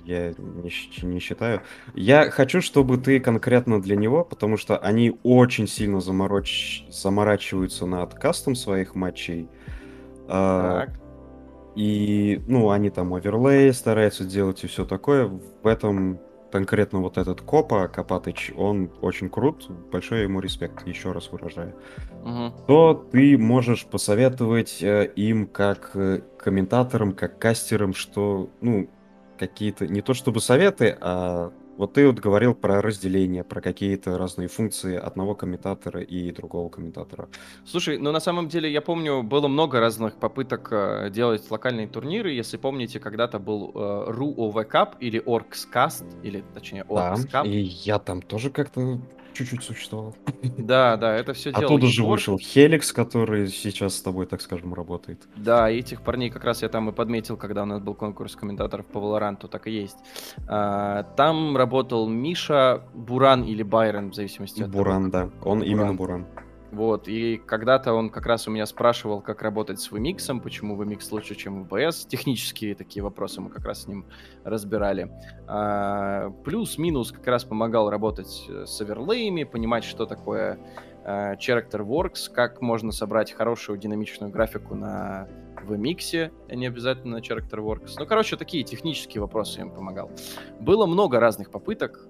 Я 0.03 0.33
не, 0.37 0.69
щ- 0.69 1.05
не 1.05 1.19
считаю. 1.19 1.61
Я 1.93 2.31
хочу, 2.31 2.61
чтобы 2.61 2.97
ты 2.97 3.19
конкретно 3.19 3.81
для 3.81 3.95
него, 3.95 4.23
потому 4.25 4.57
что 4.57 4.77
они 4.77 5.17
очень 5.23 5.67
сильно 5.67 6.01
замороч... 6.01 6.83
заморачиваются 6.89 7.85
над 7.85 8.13
кастом 8.15 8.55
своих 8.55 8.95
матчей. 8.95 9.47
А, 10.27 10.85
Так. 10.87 11.01
И, 11.75 12.41
ну, 12.47 12.69
они 12.69 12.89
там 12.89 13.13
оверлей 13.13 13.73
стараются 13.73 14.25
делать 14.25 14.63
и 14.63 14.67
все 14.67 14.85
такое. 14.85 15.27
В 15.27 15.67
этом 15.67 16.19
конкретно 16.51 16.99
вот 16.99 17.17
этот 17.17 17.41
Копа, 17.41 17.87
Копатыч, 17.87 18.51
он 18.55 18.91
очень 19.01 19.29
крут. 19.29 19.69
Большой 19.91 20.23
ему 20.23 20.41
респект, 20.41 20.85
еще 20.85 21.11
раз 21.11 21.31
выражаю. 21.31 21.73
Мгм. 22.23 22.53
То 22.67 23.05
ты 23.11 23.37
можешь 23.37 23.85
посоветовать 23.85 24.83
э, 24.83 25.11
им 25.15 25.47
как 25.47 25.91
э, 25.95 26.21
комментаторам, 26.37 27.13
как 27.13 27.39
кастерам, 27.39 27.93
что, 27.93 28.49
ну, 28.59 28.89
какие-то, 29.39 29.87
не 29.87 30.01
то 30.01 30.13
чтобы 30.13 30.41
советы, 30.41 30.97
а 30.99 31.51
вот 31.81 31.93
ты 31.93 32.05
вот 32.05 32.19
говорил 32.19 32.53
про 32.53 32.79
разделение, 32.79 33.43
про 33.43 33.59
какие-то 33.59 34.15
разные 34.15 34.47
функции 34.47 34.95
одного 34.95 35.33
комментатора 35.33 35.99
и 36.01 36.31
другого 36.31 36.69
комментатора. 36.69 37.27
Слушай, 37.65 37.97
ну 37.97 38.11
на 38.11 38.19
самом 38.19 38.49
деле 38.49 38.71
я 38.71 38.81
помню, 38.81 39.23
было 39.23 39.47
много 39.47 39.79
разных 39.79 40.13
попыток 40.13 40.67
э, 40.71 41.09
делать 41.09 41.49
локальные 41.49 41.87
турниры. 41.87 42.31
Если 42.31 42.57
помните, 42.57 42.99
когда-то 42.99 43.39
был 43.39 43.71
э, 43.73 44.11
RUOV 44.11 44.69
Cup 44.69 44.89
или 44.99 45.19
Orcs 45.25 45.67
Cast, 45.73 46.05
или 46.21 46.43
точнее 46.53 46.85
Да, 46.87 47.15
Orcs 47.15 47.27
Cup. 47.27 47.47
и 47.47 47.57
я 47.59 47.97
там 47.97 48.21
тоже 48.21 48.51
как-то 48.51 48.99
чуть-чуть 49.33 49.63
существовал. 49.63 50.15
Да, 50.57 50.97
да, 50.97 51.15
это 51.15 51.33
все 51.33 51.51
делал 51.51 51.65
Оттуда 51.65 51.87
же 51.87 52.03
вышел 52.03 52.37
Хеликс, 52.37 52.91
который 52.91 53.47
сейчас 53.47 53.95
с 53.95 54.01
тобой, 54.01 54.25
так 54.25 54.41
скажем, 54.41 54.73
работает. 54.73 55.21
Да, 55.35 55.69
и 55.69 55.79
этих 55.79 56.01
парней 56.01 56.29
как 56.29 56.43
раз 56.43 56.61
я 56.61 56.69
там 56.69 56.89
и 56.89 56.91
подметил, 56.91 57.37
когда 57.37 57.63
у 57.63 57.65
нас 57.65 57.81
был 57.81 57.93
конкурс 57.93 58.35
комментаторов 58.35 58.85
по 58.85 58.99
Valorant, 58.99 59.47
так 59.47 59.67
и 59.67 59.71
есть. 59.71 59.97
А, 60.47 61.03
там 61.15 61.57
работал 61.57 62.07
Миша 62.07 62.83
Буран 62.93 63.43
или 63.43 63.63
Байрон, 63.63 64.11
в 64.11 64.15
зависимости 64.15 64.61
от 64.61 64.71
того, 64.71 64.83
Буран, 64.83 65.11
да. 65.11 65.29
Он 65.43 65.59
Буран. 65.59 65.63
именно 65.63 65.93
Буран. 65.93 66.27
Вот, 66.71 67.09
и 67.09 67.37
когда-то 67.37 67.93
он 67.93 68.09
как 68.09 68.25
раз 68.25 68.47
у 68.47 68.51
меня 68.51 68.65
спрашивал, 68.65 69.21
как 69.21 69.41
работать 69.41 69.81
с 69.81 69.91
VMix, 69.91 70.39
почему 70.39 70.81
VMix 70.81 71.07
лучше, 71.11 71.35
чем 71.35 71.63
VBS. 71.63 72.07
Технические 72.07 72.75
такие 72.75 73.03
вопросы 73.03 73.41
мы 73.41 73.49
как 73.49 73.65
раз 73.65 73.83
с 73.83 73.87
ним 73.87 74.05
разбирали. 74.45 75.11
А, 75.47 76.29
Плюс-минус 76.45 77.11
как 77.11 77.27
раз 77.27 77.43
помогал 77.43 77.89
работать 77.89 78.45
э, 78.47 78.65
с 78.65 78.79
оверлеями, 78.79 79.43
понимать, 79.43 79.83
что 79.83 80.05
такое 80.05 80.59
а, 81.03 81.35
Character 81.35 81.85
Works, 81.85 82.31
как 82.33 82.61
можно 82.61 82.93
собрать 82.93 83.33
хорошую 83.33 83.77
динамичную 83.77 84.31
графику 84.31 84.73
на 84.73 85.27
миксе, 85.67 86.31
а 86.49 86.55
не 86.55 86.67
обязательно 86.67 87.17
на 87.17 87.21
Character 87.21 87.59
Works. 87.59 87.95
Ну, 87.99 88.05
короче, 88.05 88.37
такие 88.37 88.63
технические 88.63 89.21
вопросы 89.21 89.59
им 89.61 89.71
помогал. 89.71 90.09
Было 90.59 90.85
много 90.85 91.19
разных 91.19 91.51
попыток. 91.51 92.07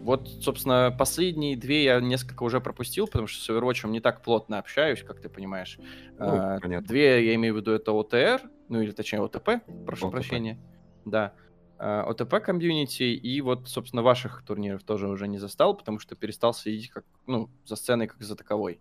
Вот, 0.00 0.28
собственно, 0.28 0.94
последние 0.96 1.56
две 1.56 1.84
я 1.84 2.00
несколько 2.00 2.42
уже 2.42 2.60
пропустил, 2.60 3.06
потому 3.06 3.26
что 3.26 3.42
с 3.42 3.50
Overwatch 3.50 3.86
не 3.88 4.00
так 4.00 4.22
плотно 4.22 4.58
общаюсь, 4.58 5.02
как 5.02 5.20
ты 5.20 5.28
понимаешь. 5.28 5.78
Ну, 6.18 6.26
А, 6.26 6.58
понятно. 6.58 6.88
Две, 6.88 7.26
я 7.26 7.34
имею 7.34 7.54
в 7.54 7.58
виду, 7.58 7.72
это 7.72 7.92
ОТР, 7.92 8.40
ну 8.68 8.80
или 8.80 8.92
точнее 8.92 9.22
ОТП, 9.22 9.62
прошу 9.84 10.06
ОТП. 10.06 10.12
прощения. 10.12 10.58
Да. 11.04 11.34
А, 11.78 12.04
ОТП 12.08 12.42
комьюнити, 12.42 13.02
и 13.02 13.40
вот, 13.42 13.68
собственно, 13.68 14.02
ваших 14.02 14.42
турниров 14.42 14.82
тоже 14.84 15.06
уже 15.06 15.28
не 15.28 15.38
застал, 15.38 15.76
потому 15.76 15.98
что 15.98 16.16
перестал 16.16 16.54
следить 16.54 16.90
как, 16.90 17.04
ну, 17.26 17.50
за 17.66 17.76
сценой 17.76 18.06
как 18.06 18.22
за 18.22 18.36
таковой. 18.36 18.80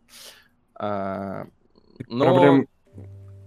А, 0.74 1.48
но... 2.08 2.26
Проблем... 2.26 2.68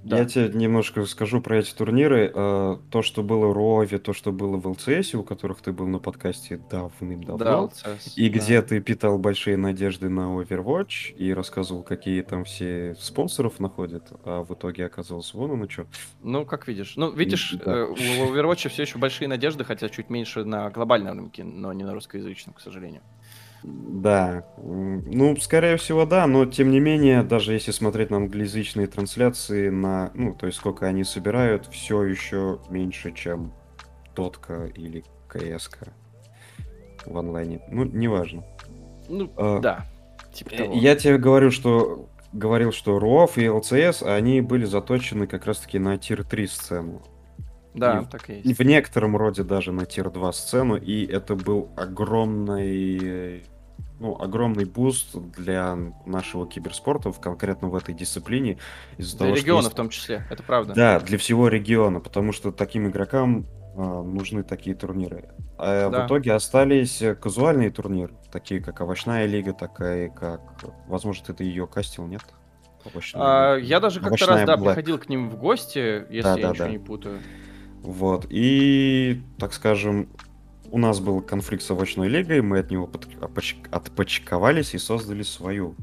Да. 0.04 0.18
Я 0.18 0.24
тебе 0.24 0.50
немножко 0.52 1.04
скажу 1.06 1.40
про 1.40 1.58
эти 1.58 1.72
турниры. 1.72 2.30
Э, 2.34 2.76
То, 2.90 3.02
что 3.02 3.22
было 3.22 3.46
в 3.46 3.52
Рове, 3.52 3.98
то, 3.98 4.12
что 4.12 4.32
было 4.32 4.56
в 4.56 4.66
ЛЦС, 4.66 5.14
у 5.14 5.22
которых 5.22 5.60
ты 5.60 5.72
был 5.72 5.86
на 5.86 5.98
подкасте 6.00 6.60
давным-давно. 6.70 7.38
Да, 7.38 7.54
LCS, 7.54 8.14
И 8.16 8.28
да. 8.28 8.38
где 8.38 8.62
ты 8.62 8.80
питал 8.80 9.18
большие 9.18 9.56
надежды 9.56 10.08
на 10.08 10.36
Overwatch 10.36 11.14
и 11.16 11.32
рассказывал, 11.32 11.82
какие 11.84 12.22
там 12.22 12.44
все 12.44 12.96
спонсоров 12.98 13.60
находят, 13.60 14.12
а 14.24 14.42
в 14.42 14.52
итоге 14.54 14.86
оказалось 14.86 15.32
вон 15.34 15.52
оно 15.52 15.68
что. 15.68 15.86
Ну, 16.22 16.44
как 16.44 16.66
видишь. 16.66 16.94
Ну, 16.96 17.12
видишь, 17.12 17.54
да. 17.64 17.72
э, 17.72 17.84
у 17.84 17.94
Overwatch 17.94 18.68
все 18.68 18.82
еще 18.82 18.98
большие 18.98 19.28
надежды, 19.28 19.64
хотя 19.64 19.88
чуть 19.88 20.10
меньше 20.10 20.44
на 20.44 20.68
глобальном 20.70 21.16
рынке, 21.18 21.44
но 21.44 21.72
не 21.72 21.84
на 21.84 21.94
русскоязычном, 21.94 22.54
к 22.54 22.60
сожалению. 22.60 23.02
Да, 23.64 24.44
ну, 24.58 25.36
скорее 25.36 25.76
всего, 25.76 26.04
да, 26.04 26.26
но 26.26 26.46
тем 26.46 26.70
не 26.70 26.80
менее, 26.80 27.22
даже 27.22 27.52
если 27.52 27.70
смотреть 27.70 28.10
на 28.10 28.16
англоязычные 28.16 28.88
трансляции, 28.88 29.68
на, 29.68 30.10
ну, 30.14 30.34
то 30.34 30.46
есть 30.46 30.58
сколько 30.58 30.86
они 30.86 31.04
собирают, 31.04 31.66
все 31.66 32.02
еще 32.02 32.58
меньше, 32.70 33.12
чем 33.12 33.52
Дотка 34.16 34.66
или 34.74 35.04
КС 35.28 35.70
в 37.06 37.16
онлайне. 37.16 37.60
Ну, 37.68 37.84
неважно. 37.84 38.44
Ну, 39.08 39.30
А, 39.36 39.60
да. 39.60 39.86
Типа 40.32 40.50
Э, 40.54 40.56
того. 40.58 40.74
Я 40.74 40.96
тебе 40.96 41.18
говорю, 41.18 41.50
что 41.50 42.08
говорил, 42.32 42.72
что 42.72 42.98
РОФ 42.98 43.38
и 43.38 43.48
ЛЦС, 43.48 44.02
они 44.02 44.40
были 44.40 44.64
заточены 44.64 45.26
как 45.26 45.46
раз-таки 45.46 45.78
на 45.78 45.98
тир-3 45.98 46.46
сцену. 46.46 47.02
Да, 47.74 48.00
и- 48.00 48.10
так 48.10 48.28
и 48.28 48.34
И 48.34 48.48
есть. 48.48 48.58
в 48.60 48.62
некотором 48.64 49.16
роде 49.16 49.42
даже 49.44 49.72
на 49.72 49.86
тир-2 49.86 50.32
сцену, 50.32 50.76
и 50.76 51.06
это 51.06 51.34
был 51.36 51.70
огромный, 51.76 52.98
э, 53.02 53.40
ну, 54.02 54.16
огромный 54.20 54.64
буст 54.64 55.16
для 55.16 55.76
нашего 56.06 56.46
киберспорта, 56.48 57.12
в- 57.12 57.20
конкретно 57.20 57.68
в 57.68 57.76
этой 57.76 57.94
дисциплине. 57.94 58.58
Из-за 58.98 59.16
Для 59.16 59.26
того, 59.26 59.36
региона 59.36 59.58
есть- 59.60 59.72
в 59.72 59.74
том 59.76 59.88
числе, 59.90 60.26
это 60.28 60.42
правда. 60.42 60.74
Да, 60.74 60.98
для 61.00 61.18
всего 61.18 61.46
региона, 61.48 62.00
потому 62.00 62.32
что 62.32 62.50
таким 62.50 62.88
игрокам 62.88 63.46
а, 63.74 64.02
нужны 64.02 64.42
такие 64.42 64.76
турниры. 64.76 65.30
А 65.56 65.88
Да. 65.88 66.02
в 66.02 66.06
итоге 66.06 66.34
остались 66.34 67.00
э, 67.00 67.14
казуальные 67.14 67.70
турниры, 67.70 68.12
такие 68.30 68.60
как 68.60 68.80
Овощная 68.82 69.24
лига, 69.24 69.54
такая 69.54 70.10
как... 70.10 70.40
Возможно, 70.88 71.32
ты 71.32 71.44
ее 71.44 71.66
кастил, 71.66 72.06
нет? 72.06 72.20
Овощная 72.84 73.22
А, 73.22 73.56
лига. 73.56 73.66
я 73.66 73.80
даже 73.80 74.00
как-то 74.00 74.26
раз, 74.26 74.44
да, 74.44 74.56
Black. 74.56 74.64
приходил 74.74 74.98
к 74.98 75.08
ним 75.08 75.30
в 75.30 75.36
гости, 75.36 76.04
если 76.10 76.22
Да, 76.22 76.36
я 76.36 76.42
да, 76.42 76.50
ничего 76.50 76.64
да. 76.66 76.70
не 76.70 76.78
путаю. 76.80 77.18
Вот. 77.82 78.26
И, 78.28 79.22
так 79.38 79.54
скажем, 79.54 80.08
у 80.72 80.78
нас 80.78 81.00
был 81.00 81.20
конфликт 81.20 81.62
с 81.62 81.70
овощной 81.70 82.08
лигой, 82.08 82.40
мы 82.40 82.58
от 82.58 82.70
него 82.70 82.86
под- 82.86 83.06
опоч- 83.20 83.68
отпочковались 83.70 84.74
и 84.74 84.78
создали 84.78 85.22
свою 85.22 85.76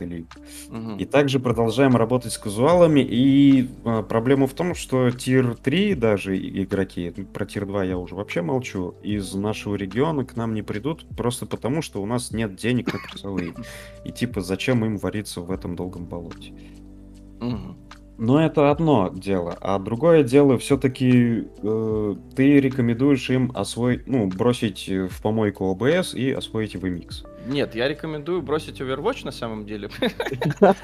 лигу. 0.00 0.28
Мгм. 0.68 0.98
И 0.98 1.04
также 1.04 1.40
продолжаем 1.40 1.96
работать 1.96 2.32
с 2.32 2.38
казуалами. 2.38 3.00
И 3.00 3.68
а, 3.84 4.02
проблема 4.02 4.46
в 4.46 4.52
том, 4.52 4.74
что 4.74 5.10
тир 5.10 5.56
3 5.56 5.94
даже 5.94 6.38
игроки, 6.38 7.10
про 7.10 7.44
тир 7.46 7.66
2 7.66 7.84
я 7.84 7.98
уже 7.98 8.14
вообще 8.14 8.42
молчу, 8.42 8.94
из 9.02 9.34
нашего 9.34 9.74
региона 9.74 10.24
к 10.24 10.36
нам 10.36 10.54
не 10.54 10.62
придут 10.62 11.06
просто 11.16 11.46
потому, 11.46 11.82
что 11.82 12.02
у 12.02 12.06
нас 12.06 12.30
нет 12.30 12.54
денег 12.54 12.92
на 12.92 13.00
призовые. 13.00 13.54
И 14.04 14.12
типа, 14.12 14.42
зачем 14.42 14.84
им 14.84 14.98
вариться 14.98 15.40
в 15.40 15.50
этом 15.50 15.74
долгом 15.74 16.04
болоте? 16.06 16.52
Мгм. 17.40 17.76
Но 18.16 18.44
это 18.44 18.70
одно 18.70 19.10
дело, 19.12 19.56
а 19.60 19.78
другое 19.78 20.22
дело 20.22 20.56
все-таки 20.58 21.48
ты 22.36 22.60
рекомендуешь 22.60 23.28
им 23.30 23.50
освоить, 23.54 24.06
ну, 24.06 24.26
бросить 24.28 24.88
э, 24.88 25.08
в 25.08 25.20
помойку 25.20 25.70
ОБС 25.70 26.14
и 26.14 26.30
освоить 26.30 26.76
VMix. 26.76 27.26
Нет, 27.46 27.74
я 27.74 27.88
рекомендую 27.88 28.40
бросить 28.42 28.80
Overwatch 28.80 29.24
на 29.24 29.32
самом 29.32 29.66
деле. 29.66 29.90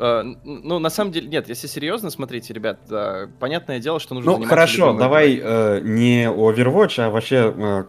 Э, 0.00 0.22
Ну, 0.44 0.78
на 0.78 0.90
самом 0.90 1.10
деле, 1.10 1.26
нет, 1.28 1.48
если 1.48 1.66
серьезно, 1.66 2.10
смотрите, 2.10 2.54
ребят, 2.54 2.78
да, 2.88 3.28
понятное 3.40 3.80
дело, 3.80 3.98
что 3.98 4.14
нужно 4.14 4.38
Ну, 4.38 4.44
хорошо, 4.44 4.92
давай 4.92 5.40
э, 5.42 5.80
не 5.82 6.28
Overwatch, 6.30 7.00
а 7.00 7.10
вообще 7.10 7.52
э, 7.56 7.84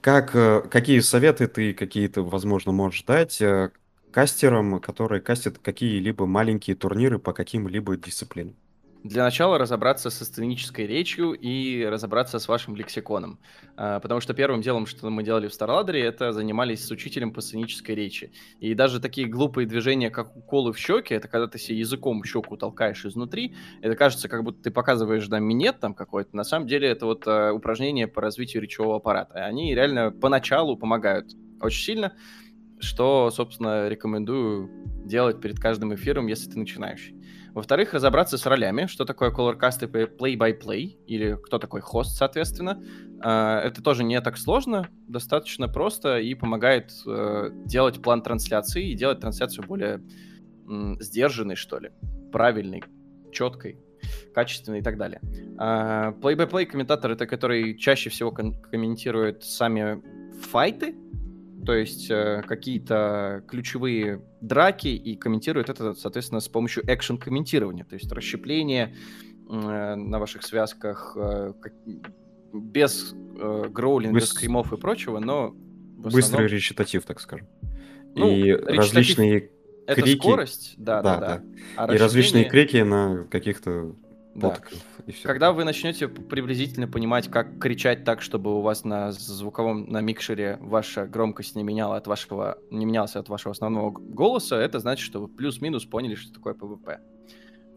как, 0.00 0.36
э, 0.36 0.62
какие 0.70 1.00
советы 1.00 1.48
ты 1.48 1.74
какие-то, 1.74 2.22
возможно, 2.22 2.70
можешь 2.70 3.02
дать 3.02 3.40
э, 3.42 3.70
кастерам, 4.14 4.78
которые 4.78 5.20
кастят 5.20 5.58
какие-либо 5.58 6.24
маленькие 6.24 6.76
турниры 6.76 7.18
по 7.18 7.32
каким-либо 7.32 7.96
дисциплинам? 7.96 8.54
Для 9.02 9.24
начала 9.24 9.58
разобраться 9.58 10.08
со 10.08 10.24
сценической 10.24 10.86
речью 10.86 11.32
и 11.32 11.84
разобраться 11.84 12.38
с 12.38 12.46
вашим 12.46 12.76
лексиконом. 12.76 13.40
А, 13.76 13.98
Потому 13.98 14.20
что 14.20 14.32
первым 14.32 14.62
делом, 14.62 14.86
что 14.86 15.10
мы 15.10 15.24
делали 15.24 15.48
в 15.48 15.52
Старладере, 15.52 16.00
это 16.00 16.32
занимались 16.32 16.86
с 16.86 16.90
учителем 16.92 17.32
по 17.32 17.40
сценической 17.40 17.96
речи. 17.96 18.32
И 18.60 18.72
даже 18.74 19.00
такие 19.00 19.26
глупые 19.26 19.66
движения, 19.66 20.10
как 20.10 20.36
уколы 20.36 20.72
в 20.72 20.78
щеке, 20.78 21.16
это 21.16 21.26
когда 21.26 21.48
ты 21.48 21.58
себе 21.58 21.80
языком 21.80 22.22
щеку 22.22 22.56
толкаешь 22.56 23.04
изнутри, 23.04 23.56
это 23.82 23.96
кажется, 23.96 24.28
как 24.28 24.44
будто 24.44 24.62
ты 24.62 24.70
показываешь 24.70 25.26
да, 25.26 25.40
минет 25.40 25.80
там 25.80 25.92
какой-то. 25.92 26.36
На 26.36 26.44
самом 26.44 26.68
деле 26.68 26.88
это 26.88 27.04
вот 27.04 27.26
э, 27.26 27.50
упражнение 27.50 28.06
по 28.06 28.22
развитию 28.22 28.62
речевого 28.62 28.98
аппарата. 28.98 29.44
Они 29.44 29.74
реально 29.74 30.12
поначалу 30.12 30.76
помогают 30.76 31.34
очень 31.60 31.82
сильно, 31.82 32.12
что, 32.84 33.30
собственно, 33.30 33.88
рекомендую 33.88 34.70
делать 35.04 35.40
перед 35.40 35.58
каждым 35.58 35.94
эфиром, 35.94 36.26
если 36.26 36.50
ты 36.50 36.58
начинающий. 36.58 37.14
Во-вторых, 37.52 37.94
разобраться 37.94 38.36
с 38.36 38.46
ролями, 38.46 38.86
что 38.86 39.04
такое 39.04 39.30
colorcast 39.30 39.84
и 39.84 39.86
play-by-play, 39.86 40.96
или 41.06 41.38
кто 41.42 41.58
такой 41.58 41.80
хост, 41.82 42.16
соответственно. 42.16 42.82
А, 43.20 43.60
Это 43.60 43.82
тоже 43.82 44.02
не 44.02 44.20
так 44.20 44.36
сложно, 44.36 44.88
достаточно 45.06 45.68
просто 45.68 46.18
и 46.18 46.34
помогает 46.34 46.90
э, 47.06 47.50
делать 47.64 48.02
план 48.02 48.22
трансляции 48.22 48.90
и 48.90 48.94
делать 48.94 49.20
трансляцию 49.20 49.66
более 49.66 50.02
сдержанной, 50.98 51.56
что 51.56 51.78
ли, 51.78 51.90
правильной, 52.32 52.82
четкой, 53.32 53.78
качественной 54.34 54.80
и 54.80 54.82
так 54.82 54.96
далее. 54.96 55.20
А, 55.58 56.12
Play-by-play 56.12 56.66
комментатор 56.66 57.12
это 57.12 57.26
который 57.26 57.76
чаще 57.76 58.10
всего 58.10 58.32
кон- 58.32 58.60
комментирует 58.60 59.44
сами 59.44 60.02
файты, 60.40 60.96
то 61.64 61.72
есть 61.74 62.10
э, 62.10 62.42
какие-то 62.46 63.42
ключевые 63.48 64.22
драки 64.40 64.88
и 64.88 65.16
комментирует 65.16 65.68
это, 65.68 65.94
соответственно, 65.94 66.40
с 66.40 66.48
помощью 66.48 66.84
экшен-комментирования, 66.86 67.84
то 67.84 67.94
есть 67.94 68.10
расщепление 68.12 68.94
э, 69.48 69.94
на 69.94 70.18
ваших 70.18 70.42
связках 70.42 71.16
э, 71.16 71.52
как- 71.60 71.72
без 72.52 73.14
э, 73.36 73.64
гроулинга, 73.70 74.18
Быс- 74.18 74.26
скримов 74.26 74.72
и 74.72 74.76
прочего, 74.76 75.18
но 75.18 75.48
в 75.50 76.02
Быстрый 76.02 76.20
основном 76.20 76.50
речитатив, 76.50 77.04
так 77.04 77.20
скажем. 77.20 77.48
Ну, 78.14 78.30
и 78.30 78.52
различные, 78.52 79.50
это 79.86 80.02
крики. 80.02 80.18
скорость, 80.18 80.74
да, 80.76 81.02
да, 81.02 81.18
Да. 81.18 81.42
А 81.76 81.92
и 81.94 81.98
различные 81.98 82.44
расщепление- 82.44 82.50
крики 82.50 82.76
на 82.82 83.24
каких-то 83.30 83.96
да. 84.34 84.50
подках. 84.50 84.72
и 85.06 85.12
всё 85.12 85.28
Когда 85.28 85.52
вы 85.52 85.64
начнете 85.64 86.08
приблизительно 86.08 86.88
понимать, 86.88 87.28
как 87.28 87.58
кричать 87.58 88.04
так, 88.04 88.22
чтобы 88.22 88.56
у 88.56 88.60
вас 88.60 88.84
на 88.84 89.12
звуковом, 89.12 89.90
на 89.90 90.00
микшере 90.00 90.58
ваша 90.60 91.06
громкость 91.06 91.56
не 91.56 91.62
меняла 91.62 91.96
от 91.96 92.06
вашего, 92.06 92.58
не 92.70 92.84
менялась 92.84 93.16
от 93.16 93.28
вашего 93.28 93.52
основного 93.52 93.90
голоса, 93.90 94.56
это 94.56 94.78
значит, 94.80 95.04
что 95.04 95.20
вы 95.20 95.28
плюс-минус 95.28 95.84
поняли, 95.84 96.14
что 96.14 96.32
такое 96.32 96.54
PvP. 96.54 96.98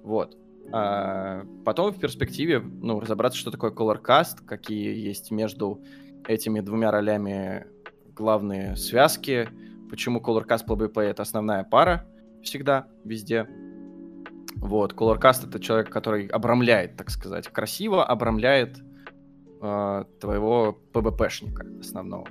Вот. 0.03 0.37
А, 0.71 1.45
потом 1.63 1.93
в 1.93 1.99
перспективе, 1.99 2.59
ну, 2.59 2.99
разобраться, 2.99 3.39
что 3.39 3.51
такое 3.51 3.71
colorcast, 3.71 4.45
какие 4.45 4.97
есть 4.97 5.31
между 5.31 5.81
этими 6.27 6.59
двумя 6.59 6.91
ролями 6.91 7.67
главные 8.15 8.75
связки, 8.75 9.49
почему 9.89 10.19
colorcast 10.19 10.65
PvP 10.67 11.01
это 11.01 11.21
основная 11.21 11.63
пара 11.63 12.05
всегда, 12.41 12.87
везде. 13.03 13.47
Вот, 14.61 14.93
Colorcast 14.93 15.47
это 15.47 15.59
человек, 15.59 15.89
который 15.89 16.27
обрамляет, 16.27 16.95
так 16.97 17.09
сказать, 17.09 17.47
красиво 17.47 18.05
обрамляет 18.05 18.79
э, 19.61 20.03
твоего 20.19 20.73
ПВПшника 20.93 21.65
основного. 21.79 22.27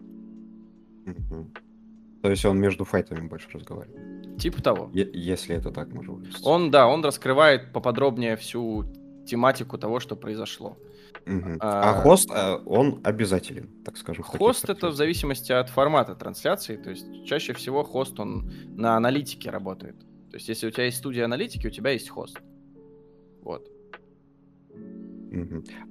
То 2.23 2.31
есть 2.31 2.45
он 2.45 2.59
между 2.59 2.85
файтами 2.85 3.29
больше 3.29 3.49
разговаривает. 3.53 4.39
Типа 4.39 4.63
того. 4.63 4.91
Е- 4.93 5.11
если 5.15 5.55
это 5.55 5.71
так 5.71 5.93
можно 5.93 6.15
выразить. 6.15 6.45
Он, 6.45 6.71
да, 6.71 6.89
он 6.89 7.05
раскрывает 7.05 7.73
поподробнее 7.73 8.37
всю 8.37 8.85
тематику 9.27 9.79
того, 9.79 10.01
что 10.01 10.17
произошло. 10.17 10.77
Мгм. 11.27 11.57
а- 11.61 11.91
А 11.91 12.03
хост, 12.03 12.31
а, 12.33 12.57
он 12.67 13.01
обязателен, 13.03 13.69
так 13.85 13.97
скажем. 13.97 14.23
Хост 14.23 14.69
это 14.69 14.89
в 14.91 14.95
зависимости 14.95 15.51
от 15.53 15.69
формата 15.71 16.15
трансляции, 16.15 16.77
то 16.77 16.91
есть 16.91 17.25
чаще 17.25 17.53
всего 17.53 17.83
хост 17.83 18.21
он 18.21 18.51
на 18.77 18.97
аналитике 18.97 19.51
работает. 19.51 19.97
То 20.37 20.39
есть, 20.39 20.51
если 20.51 20.67
у 20.67 20.71
тебя 20.71 20.85
есть 20.85 20.99
студия 20.99 21.25
аналитики, 21.25 21.67
у 21.67 21.71
тебя 21.71 21.93
есть 21.93 22.11
хост. 22.11 22.39
Вот. 23.41 23.67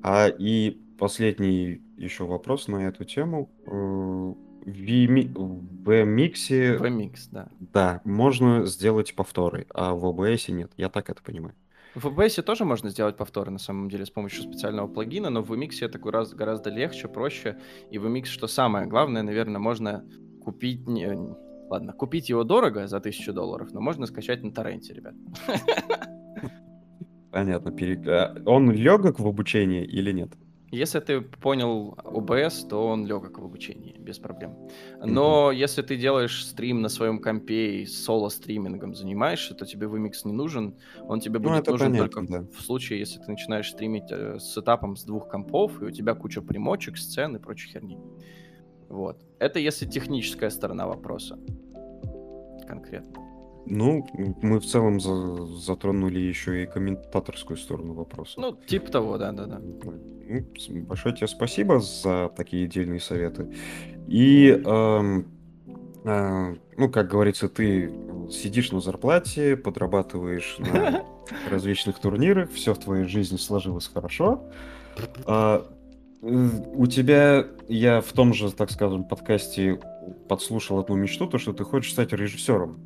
А 0.04 0.28
и 0.28 0.78
последний 1.00 1.82
еще 1.98 2.26
вопрос 2.26 2.68
на 2.68 2.88
эту 2.88 3.06
тему. 3.06 3.50
Э, 3.66 3.72
В 3.72 4.70
Vimi- 4.70 5.32
в 5.36 6.04
миксе, 6.06 6.76
VMix, 6.78 7.30
да. 7.32 7.50
да, 7.60 8.02
можно 8.04 8.66
сделать 8.68 9.16
повторы, 9.16 9.66
а 9.74 9.96
в 9.96 10.06
OBS 10.06 10.52
нет. 10.52 10.72
Я 10.78 10.90
так 10.90 11.10
это 11.10 11.24
понимаю. 11.24 11.56
В 11.96 12.06
OBS 12.06 12.44
тоже 12.44 12.66
можно 12.66 12.92
сделать 12.92 13.18
повторы, 13.18 13.50
на 13.50 13.58
самом 13.60 13.90
деле, 13.90 14.06
с 14.06 14.12
помощью 14.12 14.44
специального 14.44 14.88
плагина, 14.88 15.32
но 15.32 15.42
в 15.42 15.52
VMix 15.52 15.72
это 15.82 15.98
гораздо, 15.98 16.36
гораздо 16.36 16.70
легче, 16.70 17.08
проще. 17.08 17.58
И 17.90 17.98
в 17.98 18.06
VMix, 18.06 18.26
что 18.26 18.46
самое 18.46 18.86
главное, 18.86 19.24
наверное, 19.24 19.60
можно 19.60 20.06
купить... 20.44 20.88
не- 20.88 21.45
Ладно, 21.70 21.94
купить 21.94 22.30
его 22.30 22.44
дорого, 22.44 22.88
за 22.88 22.98
1000 22.98 23.34
долларов, 23.34 23.74
но 23.74 23.82
можно 23.82 24.06
скачать 24.06 24.44
на 24.44 24.52
торренте, 24.52 24.94
ребят. 24.94 25.16
Понятно. 27.32 27.72
а 28.08 28.36
Он 28.46 28.72
легок 28.72 29.20
в 29.20 29.28
обучении 29.28 29.84
или 29.84 30.12
нет? 30.12 30.32
Если 30.72 31.00
ты 31.00 31.22
понял 31.22 31.96
OBS, 32.04 32.68
то 32.68 32.88
он 32.88 33.06
легок 33.06 33.38
в 33.40 33.44
обучении, 33.44 33.96
без 33.98 34.20
проблем. 34.20 34.58
Но 35.02 35.52
если 35.52 35.82
ты 35.82 35.96
делаешь 35.96 36.46
стрим 36.46 36.82
на 36.82 36.90
своем 36.90 37.20
компе 37.22 37.82
и 37.82 37.86
соло-стримингом 37.86 38.94
занимаешься, 38.94 39.54
то 39.54 39.66
тебе 39.66 39.88
VMix 39.88 40.12
не 40.26 40.34
нужен. 40.34 40.76
Он 41.08 41.20
тебе 41.20 41.40
Ну, 41.40 41.50
будет 41.50 41.62
это 41.62 41.72
нужен 41.72 41.92
понятно, 41.92 42.10
только 42.10 42.32
да. 42.32 42.46
в 42.58 42.62
случае, 42.62 43.00
если 43.00 43.20
ты 43.20 43.32
начинаешь 43.32 43.70
стримить 43.72 44.12
э, 44.12 44.38
с 44.40 44.54
сетапом 44.54 44.96
с 44.98 45.04
двух 45.06 45.30
компов, 45.30 45.82
и 45.82 45.86
у 45.86 45.92
тебя 45.92 46.14
куча 46.14 46.42
примочек, 46.42 46.98
сцен 46.98 47.36
и 47.36 47.40
прочей 47.40 47.70
херни. 47.70 47.98
Вот. 48.90 49.18
Это 49.40 49.60
если 49.60 49.86
техническая 49.86 50.50
сторона 50.50 50.88
вопроса. 50.88 51.38
Конкретно. 52.68 53.22
Ну, 53.68 54.06
мы 54.42 54.60
в 54.60 54.66
целом 54.66 55.00
за- 55.00 55.46
затронули 55.48 56.20
еще 56.20 56.64
и 56.64 56.68
комментаторскую 56.68 57.58
сторону 57.58 57.94
вопроса. 57.94 58.40
Ну, 58.40 58.56
типа 58.56 58.92
того, 58.92 59.18
да-да-да. 59.18 59.60
Ну, 59.60 60.84
большое 60.84 61.16
тебе 61.16 61.28
спасибо 61.28 61.80
за 61.80 62.32
такие 62.36 62.68
дельные 62.68 63.00
советы. 63.00 63.52
И, 64.08 64.50
эм, 64.50 65.28
э, 66.04 66.56
ну, 66.78 66.90
как 66.90 67.08
говорится, 67.10 67.50
ты 67.50 67.92
сидишь 68.32 68.72
на 68.72 68.82
зарплате, 68.82 69.58
подрабатываешь 69.58 70.58
на 70.60 71.04
различных 71.50 72.00
турнирах, 72.00 72.52
все 72.52 72.74
в 72.74 72.78
твоей 72.78 73.06
жизни 73.06 73.38
сложилось 73.38 73.88
хорошо. 73.88 74.44
А, 75.26 75.66
у 76.26 76.88
тебя, 76.88 77.46
я 77.68 78.02
в 78.02 78.12
том 78.14 78.34
же, 78.34 78.52
так 78.52 78.72
скажем, 78.72 79.04
подкасте 79.04 79.80
подслушал 80.28 80.80
одну 80.80 80.96
мечту, 80.96 81.28
то, 81.28 81.38
что 81.38 81.54
ты 81.54 81.64
хочешь 81.64 81.92
стать 81.92 82.14
режиссером. 82.14 82.80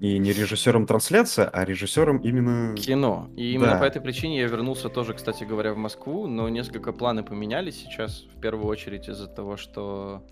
И 0.00 0.18
не 0.18 0.32
режиссером 0.32 0.86
трансляции, 0.86 1.48
а 1.50 1.64
режиссером 1.64 2.18
именно... 2.18 2.74
Кино. 2.76 3.28
И 3.36 3.52
именно 3.52 3.72
Да. 3.72 3.78
по 3.78 3.84
этой 3.84 4.02
причине 4.02 4.40
я 4.40 4.46
вернулся 4.48 4.88
тоже, 4.90 5.14
кстати 5.14 5.44
говоря, 5.44 5.72
в 5.72 5.76
Москву, 5.78 6.26
но 6.26 6.48
несколько 6.50 6.92
планы 6.92 7.22
поменялись 7.22 7.76
сейчас, 7.76 8.26
в 8.36 8.40
первую 8.40 8.66
очередь 8.66 9.08
из-за 9.08 9.28
того, 9.28 9.56
что 9.56 10.22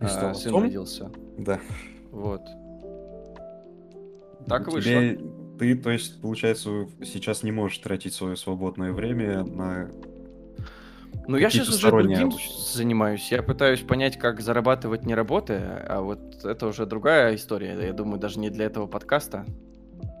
стал 0.00 0.34
сын 0.34 0.48
отцом? 0.48 0.62
родился. 0.62 1.10
Да. 1.38 1.60
Вот. 2.10 2.40
Так 4.48 4.66
и 4.66 4.70
У 4.70 4.72
вышло. 4.74 4.90
тебя- 4.90 5.18
Ты, 5.58 5.76
то 5.76 5.90
есть, 5.90 6.20
получается, 6.20 6.88
сейчас 7.04 7.44
не 7.44 7.52
можешь 7.52 7.78
тратить 7.78 8.14
свое 8.14 8.34
свободное 8.36 8.92
время 8.92 9.44
на... 9.44 9.90
Ну, 11.28 11.36
я 11.36 11.50
сейчас 11.50 11.68
уже 11.68 11.90
другим 11.90 12.28
обучения. 12.28 12.54
занимаюсь. 12.72 13.30
Я 13.30 13.42
пытаюсь 13.42 13.80
понять, 13.80 14.18
как 14.18 14.40
зарабатывать 14.40 15.04
не 15.04 15.14
работая, 15.14 15.84
а 15.88 16.00
вот 16.00 16.44
это 16.44 16.66
уже 16.66 16.86
другая 16.86 17.34
история. 17.34 17.78
Я 17.80 17.92
думаю, 17.92 18.18
даже 18.18 18.38
не 18.38 18.50
для 18.50 18.66
этого 18.66 18.86
подкаста. 18.86 19.44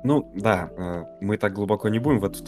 Ну, 0.04 0.32
да, 0.34 0.70
э, 0.76 1.04
мы 1.20 1.36
так 1.36 1.52
глубоко 1.52 1.88
не 1.88 1.98
будем 1.98 2.18
в 2.18 2.24
это 2.24 2.42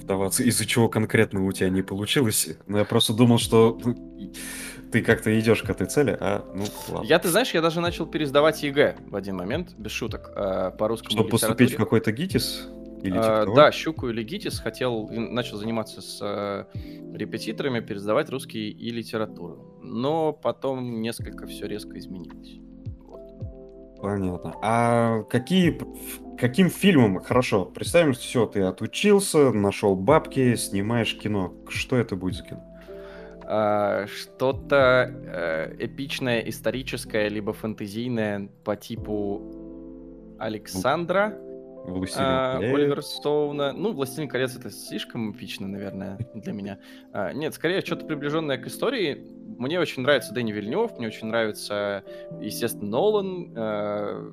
вдаваться, 0.00 0.44
из-за 0.44 0.64
чего 0.64 0.88
конкретно 0.88 1.44
у 1.44 1.52
тебя 1.52 1.68
не 1.68 1.82
получилось. 1.82 2.48
Но 2.66 2.78
я 2.78 2.84
просто 2.84 3.12
думал, 3.12 3.38
что 3.38 3.78
ну, 3.84 4.32
ты 4.92 5.02
как-то 5.02 5.36
идешь 5.38 5.62
к 5.62 5.70
этой 5.70 5.88
цели, 5.88 6.16
а, 6.20 6.44
ну, 6.54 6.64
ладно. 6.88 7.06
Я, 7.06 7.18
ты 7.18 7.28
знаешь, 7.28 7.52
я 7.52 7.62
даже 7.62 7.80
начал 7.80 8.06
пересдавать 8.06 8.62
ЕГЭ 8.62 8.96
в 9.08 9.16
один 9.16 9.36
момент, 9.36 9.74
без 9.76 9.90
шуток, 9.90 10.30
э, 10.36 10.70
по 10.78 10.86
русскому 10.86 11.10
Чтобы 11.10 11.30
поступить 11.30 11.74
в 11.74 11.76
какой-то 11.76 12.12
ГИТИС? 12.12 12.68
Или 13.04 13.18
А, 13.18 13.44
того? 13.44 13.54
да, 13.54 13.70
Щуку 13.70 14.08
или 14.08 14.22
Гитис 14.22 14.58
хотел, 14.58 15.08
начал 15.10 15.58
заниматься 15.58 16.00
с 16.00 16.18
э, 16.22 16.64
репетиторами, 17.14 17.80
пересдавать 17.80 18.30
русский 18.30 18.70
и 18.70 18.90
литературу. 18.90 19.78
Но 19.82 20.32
потом 20.32 21.02
несколько 21.02 21.46
все 21.46 21.66
резко 21.66 21.98
изменилось. 21.98 22.58
Вот. 23.06 24.00
Понятно. 24.00 24.54
А 24.62 25.22
какие, 25.24 25.78
каким 26.38 26.70
фильмом, 26.70 27.20
хорошо, 27.20 27.66
представим, 27.66 28.14
все, 28.14 28.46
ты 28.46 28.62
отучился, 28.62 29.52
нашел 29.52 29.96
бабки, 29.96 30.54
снимаешь 30.56 31.14
кино. 31.18 31.52
Что 31.68 31.96
это 31.96 32.16
будет 32.16 32.36
за 32.36 32.44
кино? 32.44 32.64
А, 33.46 34.06
что-то 34.06 35.12
э, 35.26 35.76
эпичное, 35.78 36.40
историческое, 36.40 37.28
либо 37.28 37.52
фэнтезийное 37.52 38.48
по 38.64 38.76
типу 38.76 39.42
Александра 40.38 41.38
«Властелин 41.84 42.26
а, 42.26 42.56
колец»? 42.56 42.74
Оливера 42.74 43.00
Стоуна. 43.02 43.72
Ну, 43.72 43.92
«Властелин 43.92 44.28
колец»— 44.28 44.56
это 44.58 44.70
слишком 44.70 45.32
эпично, 45.32 45.68
наверное, 45.68 46.18
для 46.34 46.52
меня. 46.52 46.78
А, 47.12 47.32
нет, 47.32 47.54
скорее 47.54 47.80
что-то 47.82 48.06
приближенное 48.06 48.58
к 48.58 48.66
истории. 48.66 49.26
Мне 49.58 49.78
очень 49.78 50.02
нравится 50.02 50.32
Дэнни 50.32 50.52
Вильнев, 50.52 50.98
мне 50.98 51.06
очень 51.08 51.28
нравится, 51.28 52.02
естественно, 52.40 52.90
Нолан. 52.90 53.52
э, 53.54 54.32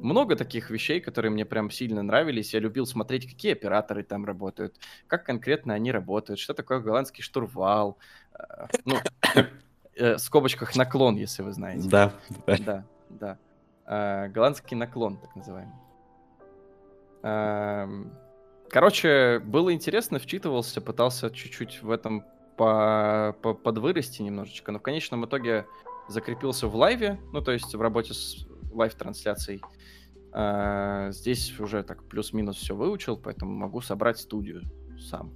много 0.00 0.36
таких 0.36 0.70
вещей, 0.70 1.00
которые 1.00 1.32
мне 1.32 1.44
прям 1.44 1.70
сильно 1.70 2.02
нравились. 2.02 2.52
Я 2.54 2.60
любил 2.60 2.86
смотреть, 2.86 3.26
какие 3.26 3.52
операторы 3.52 4.02
там 4.02 4.24
работают, 4.24 4.76
как 5.06 5.24
конкретно 5.24 5.74
они 5.74 5.90
работают, 5.92 6.38
что 6.38 6.54
такое 6.54 6.80
голландский 6.80 7.22
штурвал. 7.22 7.98
э, 8.38 8.66
Ну, 8.84 8.96
э, 9.96 10.14
в 10.16 10.18
скобочках 10.18 10.76
наклон, 10.76 11.16
если 11.16 11.42
вы 11.42 11.52
знаете. 11.52 11.88
Да, 11.88 12.12
да. 12.46 12.56
Да, 12.58 12.84
да. 13.08 13.38
А, 13.86 14.28
голландский 14.28 14.76
наклон, 14.76 15.18
так 15.18 15.34
называемый. 15.36 15.74
Ам, 17.24 18.12
Короче, 18.74 19.40
было 19.44 19.72
интересно, 19.72 20.18
вчитывался, 20.18 20.80
пытался 20.80 21.30
чуть-чуть 21.30 21.80
в 21.82 21.92
этом 21.92 22.24
по, 22.56 23.36
по- 23.40 23.54
подвырасти 23.54 24.20
немножечко, 24.20 24.72
но 24.72 24.80
в 24.80 24.82
конечном 24.82 25.26
итоге 25.26 25.66
закрепился 26.08 26.66
в 26.66 26.74
лайве, 26.74 27.20
ну, 27.32 27.40
то 27.40 27.52
есть 27.52 27.72
в 27.72 27.80
работе 27.80 28.14
с 28.14 28.46
лайв-трансляцией. 28.72 29.62
А, 30.32 31.12
Здесь 31.12 31.58
уже 31.60 31.84
так 31.84 32.02
плюс-минус 32.08 32.56
все 32.56 32.74
выучил, 32.74 33.16
поэтому 33.16 33.52
могу 33.52 33.80
собрать 33.80 34.18
студию 34.18 34.62
сам. 34.98 35.32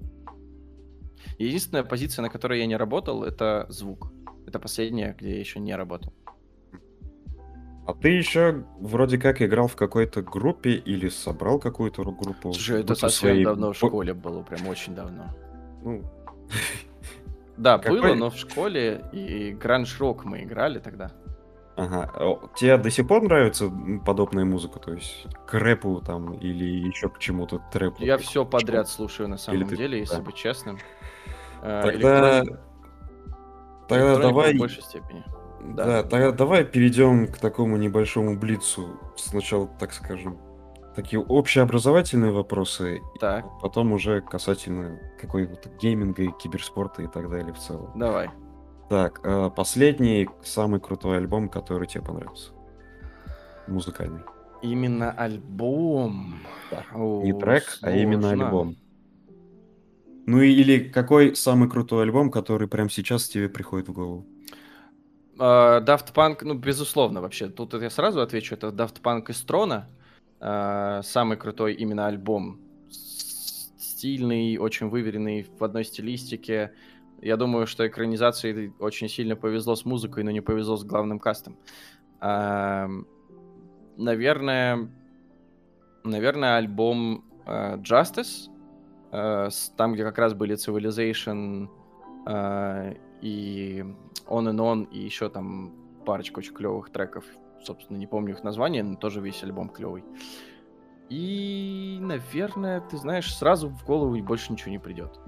Единственная 1.39 1.85
позиция, 1.85 2.23
на 2.23 2.31
которой 2.31 2.59
я 2.59 2.67
не 2.67 2.77
работал, 2.77 3.23
это 3.23 3.67
звук. 3.69 4.11
Это 4.47 4.59
последняя, 4.59 5.15
где 5.17 5.31
я 5.35 5.39
еще 5.39 5.61
не 5.61 5.77
работал. 5.77 6.13
А 7.89 7.95
ты 7.95 8.11
еще 8.11 8.65
вроде 8.81 9.17
как 9.17 9.41
играл 9.41 9.67
в 9.67 9.75
какой-то 9.75 10.21
группе 10.21 10.73
или 10.73 11.09
собрал 11.09 11.59
какую-то 11.59 12.03
ру- 12.03 12.15
группу? 12.15 12.53
Слушай, 12.53 12.83
это 12.83 12.95
совсем 12.95 13.31
своей 13.31 13.45
давно 13.45 13.73
в 13.73 13.77
школе 13.77 14.13
было, 14.13 14.43
прям 14.43 14.69
очень 14.69 14.95
давно. 14.95 15.25
Ну, 15.83 16.03
Да, 17.57 17.79
Какой- 17.79 18.03
было, 18.03 18.15
но 18.15 18.29
в 18.31 18.37
школе 18.37 19.05
и 19.13 19.53
гранж-рок 19.53 20.27
мы 20.27 20.43
играли 20.43 20.81
тогда. 20.81 21.13
ага. 21.77 22.11
А 22.15 22.49
Тебе 22.57 22.77
до 22.77 22.91
сих 22.91 23.09
пор 23.09 23.23
нравится 23.23 23.73
подобная 24.05 24.45
музыка? 24.45 24.79
То 24.81 24.93
есть 24.93 25.27
к 25.47 25.55
рэпу 25.55 26.03
там 26.05 26.35
или 26.35 26.65
еще 26.89 27.09
к 27.09 27.19
чему-то 27.19 27.59
трэпу? 27.73 28.05
Я 28.05 28.19
все 28.19 28.45
подряд 28.45 28.87
слушаю 28.89 29.31
на 29.31 29.39
самом 29.39 29.67
ты- 29.67 29.77
деле, 29.77 29.99
если 30.01 30.17
да. 30.17 30.23
быть 30.23 30.35
честным. 30.35 30.79
Э, 31.63 31.81
Тогда, 31.85 32.43
электронику- 32.43 32.59
тогда 33.89 34.05
электронику 34.11 34.21
давай, 34.29 34.55
В 34.55 34.59
большей 34.59 34.83
степени. 34.83 35.25
Да. 35.61 35.85
Да. 35.85 36.03
тогда 36.03 36.33
давай 36.33 36.65
перейдем 36.65 37.27
к 37.27 37.39
такому 37.39 37.77
небольшому 37.77 38.39
блицу. 38.39 38.99
Сначала, 39.17 39.67
так 39.79 39.93
скажем, 39.93 40.39
такие 40.95 41.21
общеобразовательные 41.21 42.33
вопросы, 42.33 43.01
Так, 43.21 43.45
потом 43.61 43.93
уже 43.93 44.21
касательно 44.21 44.99
какой-то 45.21 45.69
гейминга 45.81 46.23
и 46.25 46.31
киберспорта 46.39 47.03
и 47.03 47.07
так 47.07 47.31
далее 47.31 47.53
в 47.53 47.59
целом. 47.59 47.91
давай. 47.97 48.31
Так, 48.89 49.21
э, 49.23 49.51
последний, 49.55 50.29
самый 50.43 50.81
крутой 50.81 51.19
альбом, 51.19 51.51
который 51.51 51.87
тебе 51.87 52.03
понравился. 52.03 52.53
Музыкальный. 53.67 54.23
Именно 54.63 55.11
альбом. 55.13 56.37
Да. 56.71 56.85
О, 56.95 57.23
Не 57.23 57.33
трек, 57.33 57.65
а 57.83 57.91
именно 57.91 58.29
сложно. 58.29 58.47
альбом. 58.47 58.77
Ну 60.27 60.41
или 60.41 60.89
какой 60.89 61.37
самый 61.37 61.69
крутой 61.71 62.05
альбом, 62.05 62.31
который 62.31 62.67
прямо 62.67 62.89
сейчас 62.91 63.29
тебе 63.29 63.49
приходит 63.49 63.89
в 63.89 63.93
голову? 63.93 64.27
А, 65.39 65.81
Daft 65.81 66.13
Punk, 66.13 66.39
ну, 66.43 66.55
безусловно, 66.55 67.21
вообще. 67.21 67.49
Тут 67.49 67.75
я 67.75 67.91
сразу 67.91 68.21
отвечу, 68.21 68.55
это 68.55 68.69
Daft 68.69 69.01
Punk 69.03 69.31
из 69.31 69.41
Трона. 69.43 69.89
А, 70.41 71.03
Самый 71.03 71.37
крутой 71.37 71.75
именно 71.75 72.07
альбом. 72.07 72.61
Стильный, 73.79 74.59
очень 74.59 74.89
выверенный 74.89 75.47
в 75.59 75.65
одной 75.65 75.85
стилистике. 75.85 76.73
Я 77.21 77.37
думаю, 77.37 77.67
что 77.67 77.87
экранизации 77.87 78.73
очень 78.79 79.09
сильно 79.09 79.35
повезло 79.35 79.75
с 79.75 79.85
музыкой, 79.85 80.23
но 80.23 80.31
не 80.31 80.41
повезло 80.41 80.77
с 80.77 80.85
главным 80.85 81.19
кастом. 81.19 81.57
А, 82.21 82.89
Наверное, 83.97 84.89
Наверное, 86.05 86.57
альбом 86.57 87.25
Justice, 87.45 88.49
там, 89.11 89.95
где 89.95 90.05
как 90.05 90.19
раз 90.19 90.33
были 90.33 90.55
Civilization 90.55 91.69
и 93.21 93.85
On 94.27 94.49
and 94.49 94.59
On, 94.59 94.89
и 94.91 94.99
еще 94.99 95.29
там 95.29 95.75
парочка 96.05 96.39
очень 96.39 96.55
клевых 96.55 96.91
треков. 96.91 97.25
Собственно, 97.63 97.97
не 97.97 98.07
помню 98.07 98.35
их 98.35 98.45
название, 98.45 98.83
но 98.83 98.97
тоже 98.97 99.21
весь 99.21 99.43
альбом 99.43 99.69
клевый. 99.69 100.05
И, 101.09 101.99
наверное, 102.01 102.81
ты 102.81 102.97
знаешь, 102.99 103.35
сразу 103.35 103.69
в 103.69 103.85
голову 103.85 104.17
больше 104.23 104.53
ничего 104.53 104.71
не 104.71 104.79
придет. 104.79 105.19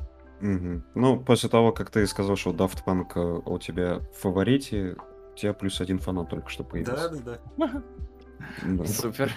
Мгм. 0.40 0.84
Ну, 0.94 1.20
после 1.20 1.48
того, 1.48 1.72
как 1.72 1.90
ты 1.90 2.06
сказал, 2.06 2.36
что 2.36 2.50
Daft 2.50 2.84
Punk 2.84 3.12
э, 3.14 3.42
у 3.44 3.58
тебя 3.58 3.98
в 3.98 4.20
фаворите, 4.20 4.96
у 5.32 5.36
тебя 5.36 5.52
плюс 5.52 5.80
один 5.80 5.98
фанат 5.98 6.30
только 6.30 6.48
что 6.48 6.64
появился. 6.64 7.10
да, 7.10 7.38
да. 7.56 7.66
Да. 7.66 7.82
Супер. 8.86 9.32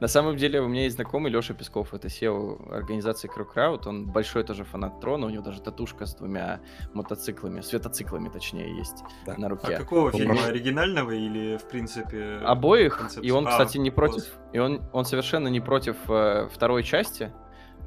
На 0.00 0.08
самом 0.08 0.36
деле, 0.36 0.60
у 0.60 0.68
меня 0.68 0.84
есть 0.84 0.96
знакомый 0.96 1.30
Леша 1.32 1.54
Песков, 1.54 1.92
это 1.94 2.08
CEO 2.08 2.72
организации 2.72 3.28
Краукраут. 3.28 3.86
Он 3.86 4.06
большой 4.06 4.44
тоже 4.44 4.64
фанат 4.64 5.00
Трона, 5.00 5.26
у 5.26 5.30
него 5.30 5.42
даже 5.42 5.60
татушка 5.60 6.06
с 6.06 6.14
двумя 6.14 6.60
мотоциклами, 6.94 7.60
светоциклами, 7.60 8.28
точнее, 8.28 8.76
есть 8.76 9.02
Да. 9.26 9.34
на 9.36 9.46
А 9.46 9.50
руке. 9.50 9.76
какого 9.76 10.06
Он 10.06 10.12
фильма? 10.12 10.34
прош- 10.34 10.46
Оригинального 10.48 11.10
или, 11.10 11.56
в 11.56 11.68
принципе... 11.68 12.38
Обоих, 12.44 12.98
концепцию? 12.98 13.24
и 13.24 13.30
он, 13.30 13.46
А, 13.46 13.50
кстати, 13.50 13.78
не 13.78 13.90
против, 13.90 14.24
класс. 14.24 14.38
и 14.52 14.58
он, 14.58 14.82
он 14.92 15.04
совершенно 15.04 15.48
не 15.48 15.60
против 15.60 15.96
э, 16.08 16.48
второй 16.52 16.82
части, 16.82 17.32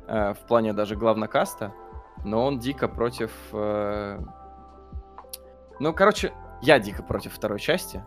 э, 0.07 0.33
в 0.33 0.39
плане 0.47 0.73
даже 0.73 0.95
главнокаста, 0.95 1.73
но 2.25 2.45
он 2.45 2.59
дико 2.59 2.87
против... 2.87 3.31
э, 3.53 4.19
Ну, 5.79 5.93
короче, 5.93 6.33
я 6.61 6.77
дико 6.79 7.01
против 7.03 7.33
второй 7.33 7.59
части, 7.59 8.03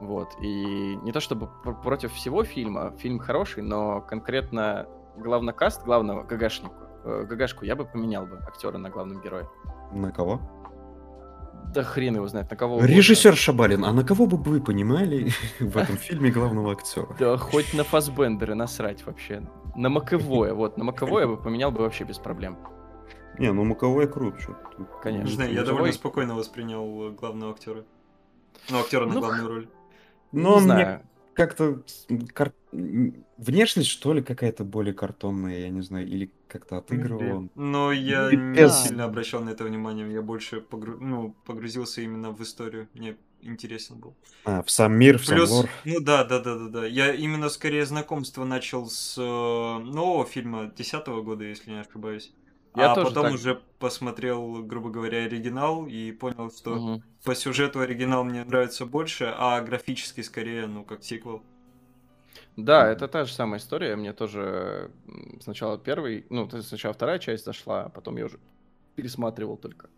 вот, 0.00 0.28
и 0.40 0.96
не 1.02 1.12
то 1.12 1.20
чтобы 1.20 1.48
пр- 1.64 1.80
против 1.80 2.12
всего 2.12 2.44
фильма, 2.44 2.92
фильм 2.98 3.18
хороший, 3.18 3.62
но 3.62 4.00
конкретно 4.00 4.86
главнокаст, 5.16 5.84
главного 5.84 6.22
ГГшнику, 6.22 6.74
э, 7.04 7.24
ГГшку 7.28 7.64
я 7.64 7.76
бы 7.76 7.84
поменял 7.84 8.26
бы 8.26 8.36
актера 8.46 8.78
на 8.78 8.90
главном 8.90 9.20
герое. 9.22 9.48
На 9.92 10.10
кого? 10.12 10.40
Да 11.74 11.82
хрен 11.82 12.16
его 12.16 12.28
знает, 12.28 12.50
на 12.50 12.56
кого 12.56 12.76
угодно. 12.76 12.92
Режиссер 12.92 13.34
Шабалин, 13.34 13.84
а 13.84 13.92
на 13.92 14.04
кого 14.04 14.26
бы 14.26 14.36
вы 14.36 14.60
понимали 14.60 15.30
в 15.60 15.76
этом 15.76 15.96
фильме 15.96 16.30
главного 16.30 16.72
актера? 16.72 17.08
Да 17.18 17.36
хоть 17.36 17.74
на 17.74 17.82
Фасбендера 17.84 18.54
насрать 18.54 19.04
вообще. 19.06 19.42
На 19.74 19.88
Маковое, 19.88 20.54
вот, 20.54 20.78
на 20.78 20.84
Маковое 20.84 21.22
я 21.22 21.28
бы 21.28 21.36
поменял 21.36 21.70
бы 21.70 21.80
вообще 21.80 22.04
без 22.04 22.18
проблем. 22.18 22.56
Не, 23.38 23.52
ну 23.52 23.64
Маковой 23.64 24.06
крут, 24.08 24.40
что 24.40 24.56
Конечно. 25.02 25.26
Не 25.28 25.34
знаю, 25.34 25.52
я 25.52 25.64
довольно 25.64 25.92
спокойно 25.92 26.34
воспринял 26.34 27.08
э, 27.08 27.10
главного 27.10 27.52
актера. 27.52 27.84
Ну, 28.70 28.80
актера 28.80 29.04
на 29.06 29.14
Ну, 29.14 29.20
главную 29.20 29.48
роль. 29.48 29.68
Но 30.42 30.56
не 30.56 30.60
мне 30.60 30.62
знаю. 30.64 31.02
как-то 31.34 31.82
кар- 32.32 32.52
внешность, 32.72 33.88
что 33.88 34.12
ли, 34.14 34.22
какая-то 34.22 34.64
более 34.64 34.94
картонная, 34.94 35.58
я 35.60 35.68
не 35.70 35.82
знаю, 35.82 36.06
или 36.06 36.30
как-то 36.48 36.78
отыгрывал. 36.78 37.48
Но 37.54 37.92
я 37.92 38.30
Ну, 38.30 38.50
не 38.52 38.68
сильно 38.70 39.04
обращал 39.04 39.42
на 39.42 39.50
это 39.50 39.64
внимание. 39.64 40.10
Я 40.12 40.22
больше 40.22 40.60
погру- 40.60 40.98
ну, 41.00 41.34
погрузился 41.44 42.00
именно 42.02 42.30
в 42.30 42.42
историю. 42.42 42.88
Мне 42.94 43.16
интересен 43.42 43.98
был. 43.98 44.14
А, 44.44 44.62
в 44.62 44.70
сам 44.70 44.94
мир, 44.94 45.18
в 45.18 45.26
сам 45.26 45.36
Плюс, 45.36 45.50
лор. 45.50 45.70
ну 45.84 46.00
да, 46.00 46.24
да, 46.24 46.40
да, 46.40 46.56
да, 46.58 46.68
да. 46.68 46.86
Я 46.86 47.12
именно 47.14 47.48
скорее 47.48 47.84
знакомство 47.84 48.44
начал 48.44 48.88
с 48.88 49.16
э, 49.18 49.22
нового 49.22 50.24
фильма 50.24 50.72
10 50.76 51.22
года, 51.22 51.44
если 51.44 51.70
не 51.70 51.80
ошибаюсь. 51.80 52.32
Я 52.76 52.92
а 52.92 52.94
тоже 52.94 53.08
потом 53.08 53.24
так. 53.24 53.34
уже 53.34 53.60
посмотрел, 53.78 54.62
грубо 54.62 54.90
говоря, 54.90 55.24
оригинал 55.24 55.86
и 55.86 56.12
понял, 56.12 56.50
что 56.50 56.74
Мгм. 56.74 57.02
по 57.24 57.34
сюжету 57.34 57.80
оригинал 57.80 58.22
мне 58.22 58.44
нравится 58.44 58.84
больше, 58.84 59.32
а 59.36 59.60
графически 59.62 60.20
скорее, 60.20 60.66
ну, 60.66 60.84
как 60.84 61.02
сиквел. 61.02 61.42
Да, 62.56 62.86
это 62.86 63.08
та 63.08 63.24
же 63.24 63.32
самая 63.32 63.60
история. 63.60 63.96
Мне 63.96 64.12
тоже 64.12 64.90
сначала 65.40 65.78
первый, 65.78 66.26
ну, 66.28 66.46
то 66.46 66.58
есть 66.58 66.68
сначала 66.68 66.92
вторая 66.92 67.18
часть 67.18 67.46
зашла, 67.46 67.84
а 67.84 67.88
потом 67.88 68.18
я 68.18 68.26
уже 68.26 68.38
пересматривал 68.94 69.56
только. 69.56 69.88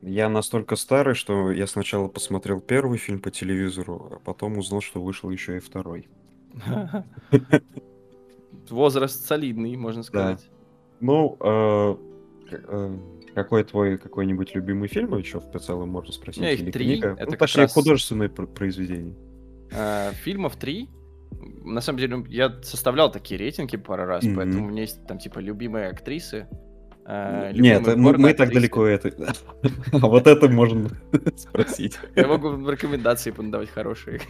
Я 0.00 0.28
настолько 0.28 0.74
старый, 0.74 1.14
что 1.14 1.52
я 1.52 1.68
сначала 1.68 2.08
посмотрел 2.08 2.60
первый 2.60 2.98
фильм 2.98 3.20
по 3.20 3.30
телевизору, 3.30 4.08
а 4.16 4.18
потом 4.18 4.58
узнал, 4.58 4.80
что 4.80 5.00
вышел 5.00 5.30
еще 5.30 5.58
и 5.58 5.60
второй. 5.60 6.08
Возраст 8.68 9.24
солидный, 9.24 9.76
можно 9.76 10.02
сказать. 10.02 10.48
Ну, 11.02 11.36
э, 11.40 11.96
э, 12.52 12.96
какой 13.34 13.64
твой 13.64 13.98
какой-нибудь 13.98 14.54
любимый 14.54 14.88
фильм 14.88 15.16
еще 15.18 15.40
в 15.40 15.58
целом 15.58 15.88
можно 15.88 16.12
спросить? 16.12 16.38
У 16.40 16.42
меня 16.44 16.52
их 16.52 16.60
Или 16.60 16.70
три, 16.70 16.84
книга? 16.86 17.16
это 17.18 17.30
Ну, 17.32 17.36
точнее, 17.36 17.62
раз- 17.62 17.74
художественное 17.74 18.28
пр- 18.28 18.46
произведение. 18.46 19.14
А, 19.74 20.12
Фильмов 20.12 20.56
три. 20.56 20.88
На 21.64 21.80
самом 21.80 21.98
деле, 21.98 22.24
я 22.28 22.56
составлял 22.62 23.10
такие 23.10 23.36
рейтинги 23.38 23.76
пару 23.76 24.04
раз, 24.04 24.22
Мгм. 24.22 24.36
поэтому 24.36 24.66
у 24.66 24.68
меня 24.70 24.82
есть 24.82 25.04
там 25.06 25.18
типа 25.18 25.40
любимые 25.40 25.88
актрисы. 25.88 26.46
а, 27.04 27.50
Нет, 27.52 27.84
мы, 27.96 28.16
мы 28.16 28.32
так 28.32 28.52
далеко 28.52 28.86
это... 28.86 29.10
А 29.92 29.98
вот 30.06 30.28
это 30.28 30.48
можно 30.48 30.88
спросить. 31.36 31.98
Я 32.14 32.28
могу 32.28 32.48
рекомендации 32.70 33.32
подавать 33.32 33.70
хорошие. 33.70 34.20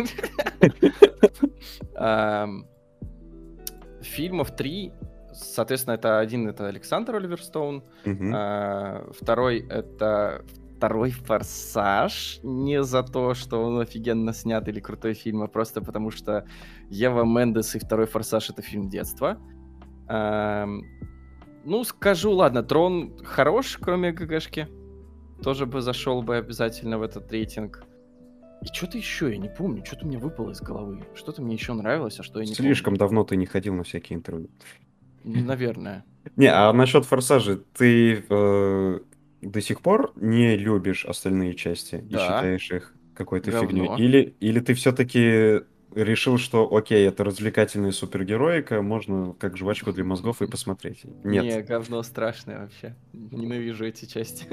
Ам, 1.96 2.66
Фильмов 4.02 4.56
три. 4.56 4.92
Соответственно, 5.32 5.94
это 5.94 6.18
один 6.18 6.48
это 6.48 6.66
Александр 6.68 7.16
Оливерстоун, 7.16 7.82
Мгм. 8.04 8.32
а, 8.34 9.10
второй 9.12 9.60
это 9.68 10.44
второй 10.76 11.10
Форсаж. 11.10 12.40
Не 12.42 12.82
за 12.82 13.02
то, 13.02 13.34
что 13.34 13.62
он 13.64 13.78
офигенно 13.80 14.32
снят 14.32 14.66
или 14.68 14.80
крутой 14.80 15.14
фильм, 15.14 15.42
а 15.42 15.46
просто 15.48 15.80
потому 15.80 16.10
что 16.10 16.44
Ева 16.90 17.24
Мендес 17.24 17.74
и 17.76 17.78
второй 17.78 18.06
Форсаж 18.06 18.50
это 18.50 18.62
фильм 18.62 18.88
детства. 18.88 19.38
Ам, 20.08 20.82
Ну, 21.64 21.84
скажу, 21.84 22.32
ладно, 22.32 22.64
Трон 22.64 23.16
хорош, 23.24 23.78
кроме 23.80 24.10
ГГшки. 24.12 24.66
Тоже 25.44 25.64
бы 25.66 25.80
зашел 25.80 26.20
бы 26.22 26.36
обязательно 26.36 26.98
в 26.98 27.02
этот 27.02 27.30
рейтинг. 27.30 27.84
И 28.62 28.66
что-то 28.72 28.98
еще, 28.98 29.30
я 29.30 29.38
не 29.38 29.48
помню, 29.48 29.84
что-то 29.84 30.06
мне 30.06 30.18
выпало 30.18 30.50
из 30.50 30.60
головы. 30.60 31.04
Что-то 31.14 31.40
мне 31.42 31.54
еще 31.54 31.72
нравилось, 31.74 32.18
а 32.20 32.22
что 32.24 32.40
я 32.40 32.46
не 32.46 32.54
Слишком 32.54 32.96
давно 32.96 33.22
ты 33.24 33.36
не 33.36 33.46
ходил 33.46 33.74
на 33.74 33.82
всякие 33.84 34.16
интервью. 34.16 34.48
Наверное. 35.24 36.04
Не, 36.36 36.46
а 36.46 36.72
насчет 36.72 37.04
Форсажа, 37.04 37.56
ты 37.76 38.24
э, 38.28 39.00
до 39.42 39.60
сих 39.60 39.80
пор 39.80 40.12
не 40.16 40.56
любишь 40.56 41.04
остальные 41.04 41.54
части 41.54 41.96
и 41.96 42.12
Да. 42.12 42.18
считаешь 42.18 42.70
их 42.70 42.94
какой-то 43.14 43.50
фигней? 43.50 43.88
Или, 43.98 44.34
или 44.40 44.60
ты 44.60 44.74
все-таки 44.74 45.62
решил, 45.94 46.38
что 46.38 46.74
окей, 46.74 47.06
это 47.06 47.24
развлекательная 47.24 47.92
супергероика, 47.92 48.80
можно 48.82 49.34
как 49.38 49.56
жвачку 49.56 49.92
для 49.92 50.04
мозгов 50.04 50.40
и 50.42 50.46
посмотреть? 50.46 51.02
Нет, 51.24 51.44
Не, 51.44 51.62
говно 51.62 52.02
страшное 52.02 52.60
вообще. 52.60 52.96
Ненавижу 53.12 53.84
эти 53.84 54.06
части. 54.06 54.46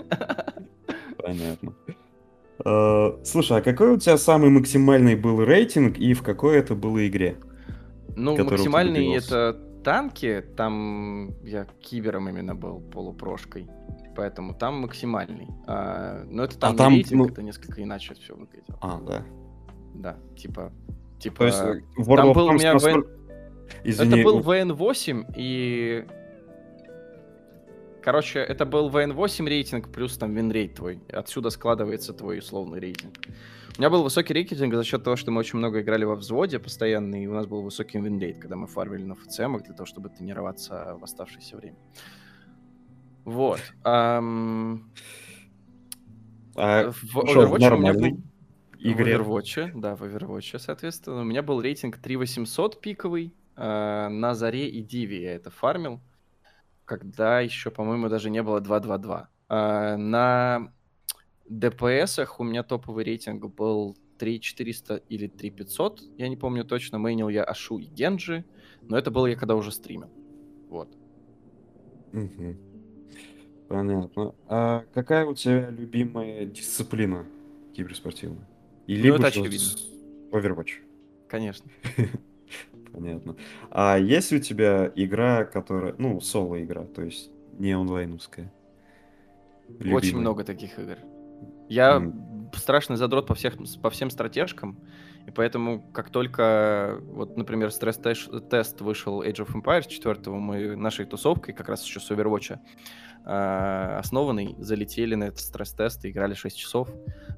понятно. 1.18 1.74
Э, 2.66 3.12
Слушай, 3.24 3.60
а 3.60 3.62
какой 3.62 3.94
у 3.94 3.98
тебя 3.98 4.18
самый 4.18 4.50
максимальный 4.50 5.16
был 5.16 5.42
рейтинг 5.44 5.98
и 5.98 6.14
в 6.14 6.24
какой 6.24 6.58
это 6.58 6.76
было 6.76 7.08
игре? 7.08 7.38
Ну, 8.16 8.36
максимальный 8.44 9.16
это 9.16 9.58
танки, 9.90 10.46
там 10.56 11.32
я 11.44 11.66
кибером 11.82 12.30
именно 12.30 12.54
был, 12.54 12.80
полупрошкой. 12.80 13.68
Поэтому 14.16 14.54
там 14.54 14.82
максимальный. 14.82 15.48
А, 15.66 16.24
но 16.30 16.44
это 16.44 16.60
там, 16.60 16.72
не 16.74 16.78
там, 16.78 16.94
рейтинг, 16.94 17.18
ну- 17.20 17.26
это 17.28 17.42
несколько 17.42 17.82
иначе 17.82 18.14
все 18.14 18.36
выглядело. 18.36 18.78
А, 18.82 19.00
да. 19.02 19.24
Да, 19.96 20.18
типа... 20.38 20.72
типа 21.18 21.38
То 21.38 21.46
есть 21.46 21.60
э, 21.60 21.82
World 22.02 22.16
там 22.18 22.34
был 22.34 22.48
у 22.48 22.52
меня 22.52 22.74
настолько- 22.74 23.10
Извини, 23.84 24.14
Это 24.20 24.24
был 24.24 24.38
у- 24.38 24.42
WN8 24.44 25.34
и... 25.36 26.06
Короче, 28.02 28.40
это 28.40 28.66
был 28.66 28.90
WN8 28.90 29.46
рейтинг 29.48 29.92
плюс 29.92 30.18
там 30.18 30.34
винрейт 30.34 30.76
твой. 30.76 31.00
Отсюда 31.12 31.50
складывается 31.50 32.14
твой 32.14 32.40
условный 32.40 32.80
рейтинг. 32.80 33.16
У 33.78 33.82
меня 33.82 33.90
был 33.90 34.04
высокий 34.04 34.34
рейтинг 34.34 34.74
за 34.74 34.84
счет 34.84 35.04
того, 35.04 35.16
что 35.16 35.32
мы 35.32 35.40
очень 35.40 35.60
много 35.60 35.82
играли 35.82 36.04
во 36.04 36.16
взводе 36.16 36.60
постоянно, 36.60 37.22
и 37.22 37.28
у 37.28 37.34
нас 37.34 37.46
был 37.48 37.62
высокий 37.62 38.00
винрейт, 38.00 38.40
когда 38.40 38.56
мы 38.56 38.68
фармили 38.68 39.04
на 39.04 39.16
ФЦМ 39.16 39.58
для 39.58 39.74
того, 39.74 39.86
чтобы 39.86 40.10
тренироваться 40.10 40.98
в 41.00 41.04
оставшееся 41.04 41.56
время. 41.58 41.78
Вот. 43.26 43.62
ам, 43.84 44.92
а, 46.56 46.92
в 46.92 47.28
что, 47.28 47.48
в 47.48 47.56
Overwatch 47.56 47.74
у 47.74 47.78
меня 47.78 47.94
был... 47.94 48.22
игре? 48.80 49.18
В 49.18 49.30
Overwatch, 49.30 49.72
да, 49.76 49.96
в 49.96 50.04
Overwatch, 50.04 50.60
соответственно. 50.60 51.22
У 51.22 51.26
меня 51.26 51.42
был 51.42 51.62
рейтинг 51.62 51.98
3800 51.98 52.82
пиковый. 52.82 53.34
э, 53.56 54.08
на 54.10 54.36
Заре 54.36 54.68
и 54.68 54.82
Диве 54.82 55.22
я 55.22 55.36
это 55.36 55.52
фармил. 55.52 56.02
Когда 56.90 57.40
еще, 57.40 57.70
по-моему, 57.70 58.10
даже 58.10 58.32
не 58.32 58.42
было 58.42 58.60
2.2.2. 58.62 59.28
Э, 59.50 59.96
на 59.96 60.74
ДПСах 61.48 62.40
у 62.40 62.44
меня 62.44 62.64
топовый 62.64 63.04
рейтинг 63.04 63.46
был 63.46 63.96
3400 64.18 64.96
или 65.08 65.28
3500. 65.28 66.02
Я 66.18 66.28
не 66.30 66.36
помню 66.36 66.66
точно. 66.66 66.98
Мейнил 66.98 67.30
я 67.30 67.44
Ашу 67.44 67.78
и 67.78 67.86
Генджи. 67.86 68.44
Но 68.82 68.98
это 68.98 69.12
было 69.12 69.28
я 69.28 69.36
когда 69.36 69.56
уже 69.56 69.72
стримил. 69.72 70.10
Вот. 70.68 70.90
Мгм. 72.12 72.58
Понятно. 73.68 74.34
А 74.48 74.84
какая 74.92 75.28
у 75.28 75.36
тебя 75.36 75.70
любимая 75.70 76.48
дисциплина 76.48 77.24
киберспортивная? 77.76 78.48
И 78.88 78.98
Ну, 78.98 79.04
либо 79.04 79.18
это 79.18 79.28
очевидно. 79.28 79.68
Overwatch. 80.32 80.72
Конечно. 81.28 81.70
Понятно. 82.94 83.36
А 83.70 83.98
есть 83.98 84.34
у 84.34 84.40
тебя 84.40 84.92
игра, 84.96 85.46
которая, 85.46 85.96
ну, 85.98 86.20
соло-игра, 86.20 86.86
то 86.86 87.04
есть 87.04 87.32
не 87.58 87.72
онлайновская? 87.72 88.52
Очень 89.80 89.90
Любимая? 89.90 90.22
много 90.22 90.44
таких 90.44 90.80
игр. 90.80 90.98
Я 91.68 91.98
М. 91.98 92.50
страшный 92.56 92.98
задрот 92.98 93.28
по, 93.28 93.36
всех, 93.36 93.56
по 93.82 93.90
всем 93.92 94.10
стратежкам, 94.10 94.80
и 95.28 95.32
поэтому, 95.32 95.82
как 95.94 96.10
только, 96.10 96.98
вот, 97.04 97.38
например, 97.38 97.72
стресс-тест 97.72 98.82
вышел 98.82 99.22
Age 99.22 99.46
of 99.46 99.54
Empires 99.54 99.88
4, 99.88 100.32
мы 100.32 100.76
нашей 100.76 101.06
тусовкой, 101.06 101.54
как 101.54 101.70
раз 101.70 101.86
еще 101.86 102.00
с 102.00 102.10
Overwatch, 102.10 102.58
а, 103.26 104.00
основанный, 104.00 104.56
залетели 104.60 105.16
на 105.16 105.26
этот 105.26 105.40
стресс-тест 105.40 106.06
играли 106.06 106.34
6 106.34 106.58
часов. 106.58 106.90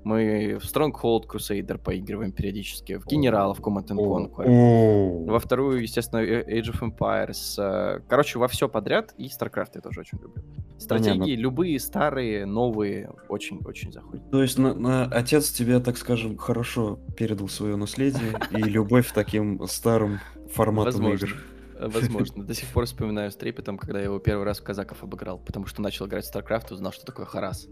Мы 0.04 0.58
в 0.62 0.66
Stronghold 0.66 1.24
Crusader 1.28 1.78
поигрываем 1.78 2.32
периодически, 2.32 2.98
в 2.98 3.06
Генералов 3.06 3.60
Command 3.60 3.88
and 3.88 3.98
Conquer. 3.98 5.26
Во 5.26 5.40
вторую, 5.40 5.82
естественно, 5.82 6.20
э- 6.20 6.44
Age 6.60 6.74
of 6.74 6.82
Empires. 6.82 7.56
э, 7.58 8.00
Короче, 8.08 8.40
во 8.40 8.48
все 8.48 8.68
подряд. 8.68 9.14
И 9.18 9.28
StarCraft 9.28 9.72
я 9.76 9.82
тоже 9.82 10.00
очень 10.02 10.18
люблю. 10.20 10.44
Стратегии 10.80 11.36
любые, 11.36 11.80
старые, 11.80 12.46
новые, 12.48 13.12
очень-очень 13.30 13.92
заходят. 13.92 14.32
То 14.32 14.42
есть 14.42 14.58
на, 14.58 14.74
на- 14.74 15.06
отец 15.06 15.52
тебе, 15.52 15.80
так 15.80 15.98
скажем, 15.98 16.38
хорошо 16.38 17.00
передал 17.16 17.48
свое 17.50 17.76
наследие 17.76 18.34
и 18.52 18.64
любовь 18.64 19.10
к 19.10 19.14
таким 19.14 19.64
старым 19.68 20.20
форматам 20.52 21.08
игр. 21.14 21.38
Э, 21.82 21.88
Возможно. 21.88 22.44
До 22.44 22.54
сих 22.54 22.70
пор 22.70 22.86
вспоминаю 22.86 23.32
с 23.32 23.36
трепетом, 23.36 23.78
когда 23.78 24.00
я 24.00 24.06
его 24.06 24.20
первый 24.20 24.44
раз 24.44 24.60
в 24.60 24.64
казаков 24.64 25.04
обыграл, 25.04 25.40
потому 25.40 25.66
что 25.66 25.82
начал 25.82 26.06
играть 26.08 26.26
в 26.26 26.34
StarCraft 26.36 26.68
и 26.70 26.74
узнал, 26.74 26.92
что 26.92 27.06
такое 27.06 27.26
Харас. 27.26 27.68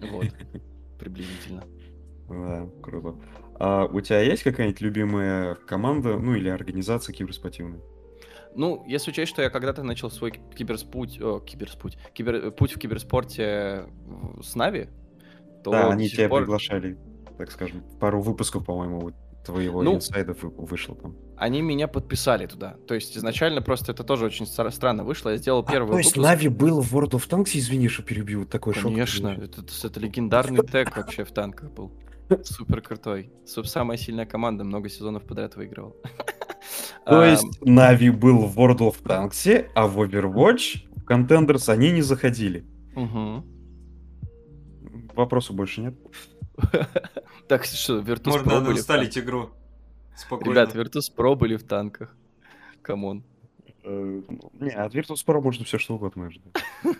Вот. 0.00 0.26
Приблизительно. 0.98 1.62
Да, 2.28 2.68
круто. 2.82 3.16
А 3.58 3.84
у 3.86 4.00
тебя 4.00 4.20
есть 4.20 4.42
какая-нибудь 4.42 4.80
любимая 4.80 5.54
команда, 5.54 6.18
ну 6.18 6.34
или 6.34 6.48
организация 6.48 7.12
киберспортивная? 7.12 7.80
Ну, 8.56 8.84
если 8.86 9.12
учесть, 9.12 9.30
что 9.30 9.42
я 9.42 9.50
когда-то 9.50 9.84
начал 9.84 10.10
свой 10.10 10.32
киберспуть, 10.32 11.20
о, 11.20 11.38
киберспуть, 11.38 11.98
кибер, 12.12 12.50
путь 12.50 12.72
в 12.72 12.78
киберспорте 12.80 13.86
в- 14.04 14.42
с 14.42 14.56
Нави, 14.56 14.88
то 15.62 15.70
да, 15.70 15.92
они 15.92 16.08
тебя 16.08 16.28
пор 16.28 16.42
приглашали, 16.42 16.98
так 17.38 17.52
скажем, 17.52 17.84
пару 18.00 18.20
выпусков, 18.20 18.64
по-моему, 18.64 19.12
твоего 19.44 19.82
Ну, 19.82 19.94
инсайдов 19.96 20.42
вы- 20.42 20.50
вышло 20.50 20.94
там. 20.96 21.16
они 21.36 21.62
меня 21.62 21.88
подписали 21.88 22.46
туда. 22.46 22.76
То 22.86 22.94
есть 22.94 23.16
изначально 23.16 23.62
просто 23.62 23.92
это 23.92 24.04
тоже 24.04 24.26
очень 24.26 24.44
стра- 24.46 24.70
странно 24.70 25.04
вышло. 25.04 25.30
Я 25.30 25.36
сделал 25.38 25.64
первый 25.64 25.88
А, 25.88 25.92
то 25.92 25.98
есть 25.98 26.16
выпуск. 26.16 26.28
Нави 26.30 26.48
был 26.48 26.80
в 26.82 26.94
World 26.94 27.12
of 27.12 27.28
Tanks, 27.28 27.50
извини, 27.54 27.88
что 27.88 28.02
перебью, 28.02 28.44
такой 28.44 28.74
шок. 28.74 28.84
Конечно, 28.84 29.28
это, 29.28 29.62
это- 29.84 30.00
легендарный 30.00 30.64
тег 30.66 30.96
вообще 30.96 31.24
в 31.24 31.32
танках 31.32 31.70
был. 31.72 31.92
Супер 32.44 32.80
крутой. 32.82 33.32
Суп- 33.46 33.66
Самая 33.66 33.96
сильная 33.98 34.26
команда, 34.26 34.64
много 34.64 34.88
сезонов 34.88 35.24
подряд 35.24 35.56
выигрывал. 35.56 35.96
То 37.06 37.24
есть 37.24 37.46
Нави 37.62 38.10
был 38.10 38.46
в 38.46 38.58
World 38.58 38.78
of 38.78 39.02
Tanks, 39.02 39.66
а 39.74 39.86
в 39.86 39.98
Overwatch, 39.98 40.86
в 40.96 41.04
Contenders 41.10 41.68
они 41.72 41.90
не 41.92 42.02
заходили. 42.02 42.64
мгм. 42.94 43.44
Вопросов 45.14 45.56
больше 45.56 45.80
нет. 45.80 45.94
Так 47.48 47.64
что, 47.64 47.98
Virtus 47.98 48.26
Можно 48.30 48.50
Pro 48.50 48.72
инсталлить 48.72 49.14
танках. 49.14 49.24
игру. 49.24 49.50
Спокойно. 50.16 50.50
Ребят, 50.50 50.74
Virtus 50.74 51.12
Pro 51.16 51.34
были 51.34 51.56
в 51.56 51.62
танках. 51.64 52.16
Come 52.82 53.06
on. 53.06 53.24
Э, 53.82 54.22
Не, 54.60 54.70
от 54.70 54.94
Virtus 54.94 55.24
Pro 55.26 55.40
можно 55.40 55.64
все 55.64 55.78
что 55.78 55.94
угодно 55.94 56.26
ожидать. 56.26 56.54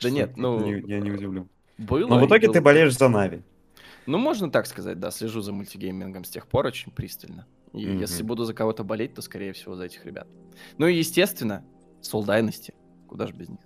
Да 0.00 0.10
нет, 0.10 0.36
ну, 0.36 0.64
Я 0.66 0.98
не 1.00 1.12
удивлен. 1.12 1.48
было. 1.78 2.08
Но 2.08 2.18
в 2.18 2.26
итоге 2.26 2.48
ты 2.48 2.60
болеешь 2.60 2.96
за 2.96 3.08
NAVI. 3.08 3.42
Ну, 4.06 4.18
можно 4.18 4.50
так 4.50 4.66
сказать, 4.66 4.98
да, 4.98 5.10
слежу 5.12 5.40
за 5.42 5.52
мультигеймингом 5.52 6.24
с 6.24 6.30
тех 6.30 6.46
пор 6.48 6.66
очень 6.66 6.90
пристально. 6.90 7.46
И 7.72 7.82
если 7.82 8.24
буду 8.24 8.44
за 8.44 8.54
кого-то 8.54 8.82
болеть, 8.82 9.14
то, 9.14 9.22
скорее 9.22 9.52
всего, 9.52 9.76
за 9.76 9.84
этих 9.84 10.04
ребят. 10.04 10.26
Ну 10.78 10.88
и, 10.88 10.96
естественно, 10.96 11.64
Seoul 12.02 12.24
Dynasty. 12.26 12.74
Куда 13.06 13.26
же 13.28 13.32
без 13.34 13.48
них? 13.48 13.60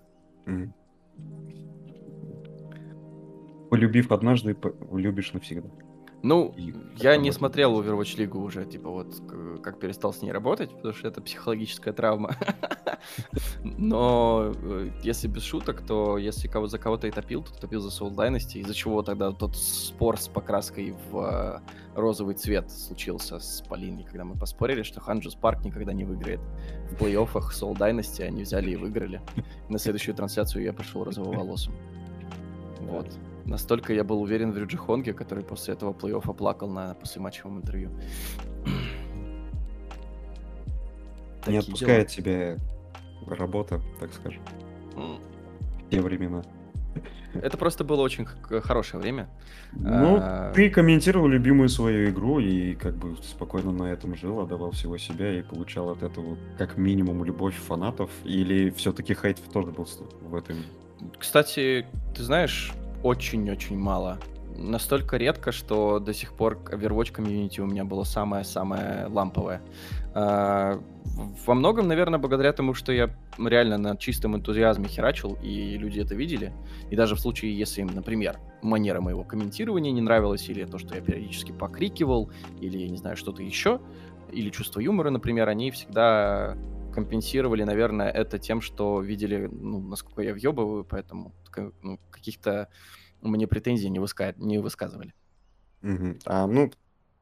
Полюбив 3.74 4.12
однажды, 4.12 4.56
любишь 4.92 5.32
навсегда. 5.32 5.68
Ну, 6.22 6.54
И 6.56 6.72
я 6.96 7.16
не 7.16 7.32
смотрел 7.32 7.80
Overwatch 7.80 8.16
Лигу 8.16 8.40
уже, 8.40 8.64
типа 8.64 8.88
вот 8.88 9.20
как 9.64 9.80
перестал 9.80 10.14
с 10.14 10.22
ней 10.22 10.30
работать, 10.30 10.70
потому 10.70 10.94
что 10.94 11.08
это 11.08 11.20
психологическая 11.20 11.92
травма. 11.92 12.36
Но 13.64 14.52
э, 14.54 14.90
если 15.02 15.26
без 15.26 15.42
шуток, 15.42 15.84
то 15.84 16.16
если 16.16 16.46
кого 16.46 16.68
за 16.68 16.78
кого-то 16.78 17.08
и 17.08 17.10
топил, 17.10 17.42
то 17.42 17.52
топил 17.52 17.80
за 17.80 17.88
Soul 17.88 18.14
Dynasty, 18.14 18.60
из-за 18.60 18.74
чего 18.74 19.02
тогда 19.02 19.32
тот 19.32 19.56
спор 19.56 20.18
с 20.18 20.28
покраской 20.28 20.94
в 21.10 21.18
э, 21.18 21.60
розовый 21.96 22.36
цвет 22.36 22.70
случился 22.70 23.40
с 23.40 23.60
Полиной, 23.68 24.04
когда 24.04 24.24
мы 24.24 24.36
поспорили, 24.36 24.84
что 24.84 25.00
Ханджус 25.00 25.34
Парк 25.34 25.64
никогда 25.64 25.92
не 25.92 26.04
выиграет 26.04 26.40
в 26.92 27.02
плей-оффах 27.02 27.50
Soul 27.52 27.76
Dynasty, 27.76 28.22
они 28.22 28.44
взяли 28.44 28.70
и 28.70 28.76
выиграли. 28.76 29.20
На 29.68 29.80
следующую 29.80 30.14
трансляцию 30.14 30.62
я 30.62 30.72
пошел 30.72 31.02
розоволосым. 31.02 31.74
Вот. 32.80 33.08
Настолько 33.46 33.92
я 33.92 34.04
был 34.04 34.22
уверен 34.22 34.52
в 34.52 34.58
Рюджи 34.58 34.76
Хонге, 34.76 35.12
который 35.12 35.44
после 35.44 35.74
этого 35.74 35.92
плей-оффа 35.92 36.34
плакал 36.34 36.70
на 36.70 36.94
послематчевом 36.94 37.58
интервью. 37.58 37.90
Не 41.46 41.58
отпускает 41.58 42.08
тебя 42.08 42.56
работа, 43.26 43.80
так 44.00 44.12
скажем, 44.14 44.42
в 44.94 45.90
те 45.90 46.00
времена. 46.00 46.42
Это 47.34 47.58
просто 47.58 47.84
было 47.84 48.02
очень 48.02 48.26
хорошее 48.26 49.02
время. 49.02 49.28
Ну, 49.72 50.18
А, 50.20 50.52
ты 50.52 50.70
комментировал 50.70 51.26
любимую 51.26 51.68
свою 51.68 52.10
игру 52.10 52.38
и 52.38 52.74
как 52.74 52.94
бы 52.94 53.16
спокойно 53.22 53.72
на 53.72 53.92
этом 53.92 54.14
жил, 54.14 54.40
отдавал 54.40 54.70
всего 54.70 54.96
себя 54.98 55.36
и 55.36 55.42
получал 55.42 55.90
от 55.90 56.02
этого 56.02 56.36
как 56.58 56.76
минимум 56.76 57.24
любовь 57.24 57.56
фанатов. 57.56 58.10
Или 58.24 58.70
все-таки 58.70 59.14
хейт 59.14 59.40
тоже 59.52 59.72
был 59.72 59.86
в 60.22 60.34
этом? 60.34 60.56
Кстати, 61.18 61.86
ты 62.14 62.22
знаешь, 62.22 62.72
очень-очень 63.04 63.78
мало. 63.78 64.18
Настолько 64.56 65.16
редко, 65.18 65.52
что 65.52 65.98
до 65.98 66.14
сих 66.14 66.32
пор 66.32 66.58
Overwatch 66.64 67.12
комьюнити 67.12 67.60
у 67.60 67.66
меня 67.66 67.84
было 67.84 68.04
самое-самое 68.04 69.06
ламповое. 69.08 69.60
А, 70.14 70.80
Во 71.46 71.54
многом, 71.54 71.86
наверное, 71.86 72.18
благодаря 72.18 72.52
тому, 72.52 72.72
что 72.72 72.92
я 72.92 73.10
реально 73.36 73.78
на 73.78 73.96
чистом 73.96 74.36
энтузиазме 74.36 74.88
херачил, 74.88 75.36
и 75.42 75.76
люди 75.76 76.00
это 76.00 76.14
видели. 76.14 76.52
И 76.90 76.96
даже 76.96 77.14
в 77.14 77.20
случае, 77.20 77.58
если 77.58 77.82
им, 77.82 77.88
например, 77.88 78.38
манера 78.62 79.00
моего 79.00 79.22
комментирования 79.22 79.92
не 79.92 80.00
нравилась, 80.00 80.48
или 80.48 80.64
то, 80.64 80.78
что 80.78 80.94
я 80.94 81.00
периодически 81.02 81.52
покрикивал, 81.52 82.30
или, 82.60 82.78
я 82.78 82.88
не 82.88 82.96
знаю, 82.96 83.16
что-то 83.16 83.42
еще, 83.42 83.80
или 84.32 84.50
чувство 84.50 84.80
юмора, 84.80 85.10
например, 85.10 85.48
они 85.48 85.72
всегда 85.72 86.56
компенсировали, 86.94 87.64
наверное, 87.64 88.08
это 88.08 88.38
тем, 88.38 88.60
что 88.60 89.00
видели, 89.00 89.50
ну, 89.52 89.80
насколько 89.80 90.22
я 90.22 90.32
въебываю, 90.32 90.84
поэтому 90.84 91.32
ну, 91.82 91.98
каких-то 92.10 92.68
мне 93.22 93.46
претензий 93.46 93.88
не, 93.90 93.98
выска- 93.98 94.34
не 94.36 94.58
высказывали. 94.58 95.14
Мгм. 95.82 96.18
А 96.26 96.46
ну, 96.46 96.70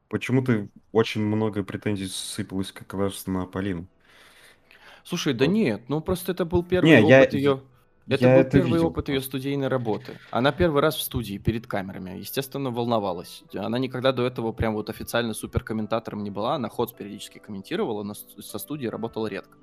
почему-то 0.09 0.69
очень 0.93 1.23
много 1.23 1.63
претензий 1.65 2.09
сыпалось 2.09 2.73
как 2.73 2.95
раз 2.95 3.27
на 3.27 3.47
Полину. 3.47 3.87
Слушай, 5.05 5.35
да 5.35 5.45
Вот. 5.47 5.53
нет, 5.53 5.83
ну 5.89 6.01
просто 6.01 6.33
это 6.33 6.45
был 6.45 6.63
первый 6.63 6.91
Не, 7.03 7.09
я- 7.09 7.21
опыт 7.23 7.35
ее. 7.35 7.63
Это 8.09 8.25
я 8.25 8.35
был 8.35 8.41
это 8.41 8.51
первый 8.51 8.73
видел 8.73 8.87
опыт 8.89 9.09
ее 9.09 9.21
студийной 9.21 9.69
работы. 9.69 10.19
Она 10.33 10.51
первый 10.51 10.83
раз 10.83 10.97
в 10.97 11.03
студии 11.03 11.39
перед 11.39 11.69
камерами, 11.69 12.19
естественно, 12.19 12.71
волновалась. 12.71 13.45
Она 13.55 13.79
никогда 13.79 14.13
до 14.13 14.27
этого 14.27 14.53
прям 14.53 14.75
вот 14.75 14.91
официально 14.91 15.35
суперкомментатором 15.35 16.25
не 16.25 16.31
была. 16.31 16.57
Она 16.57 16.69
ход 16.69 16.97
периодически 16.97 17.39
комментировала, 17.39 18.03
но 18.03 18.15
со 18.15 18.59
студией 18.59 18.91
работала 18.91 19.29
редко. 19.29 19.57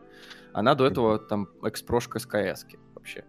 Она 0.54 0.74
до 0.76 0.88
этого 0.88 1.20
там 1.20 1.50
экспрошка 1.64 2.20
с 2.20 2.26
КС 2.26 2.66
вообще. 2.96 3.26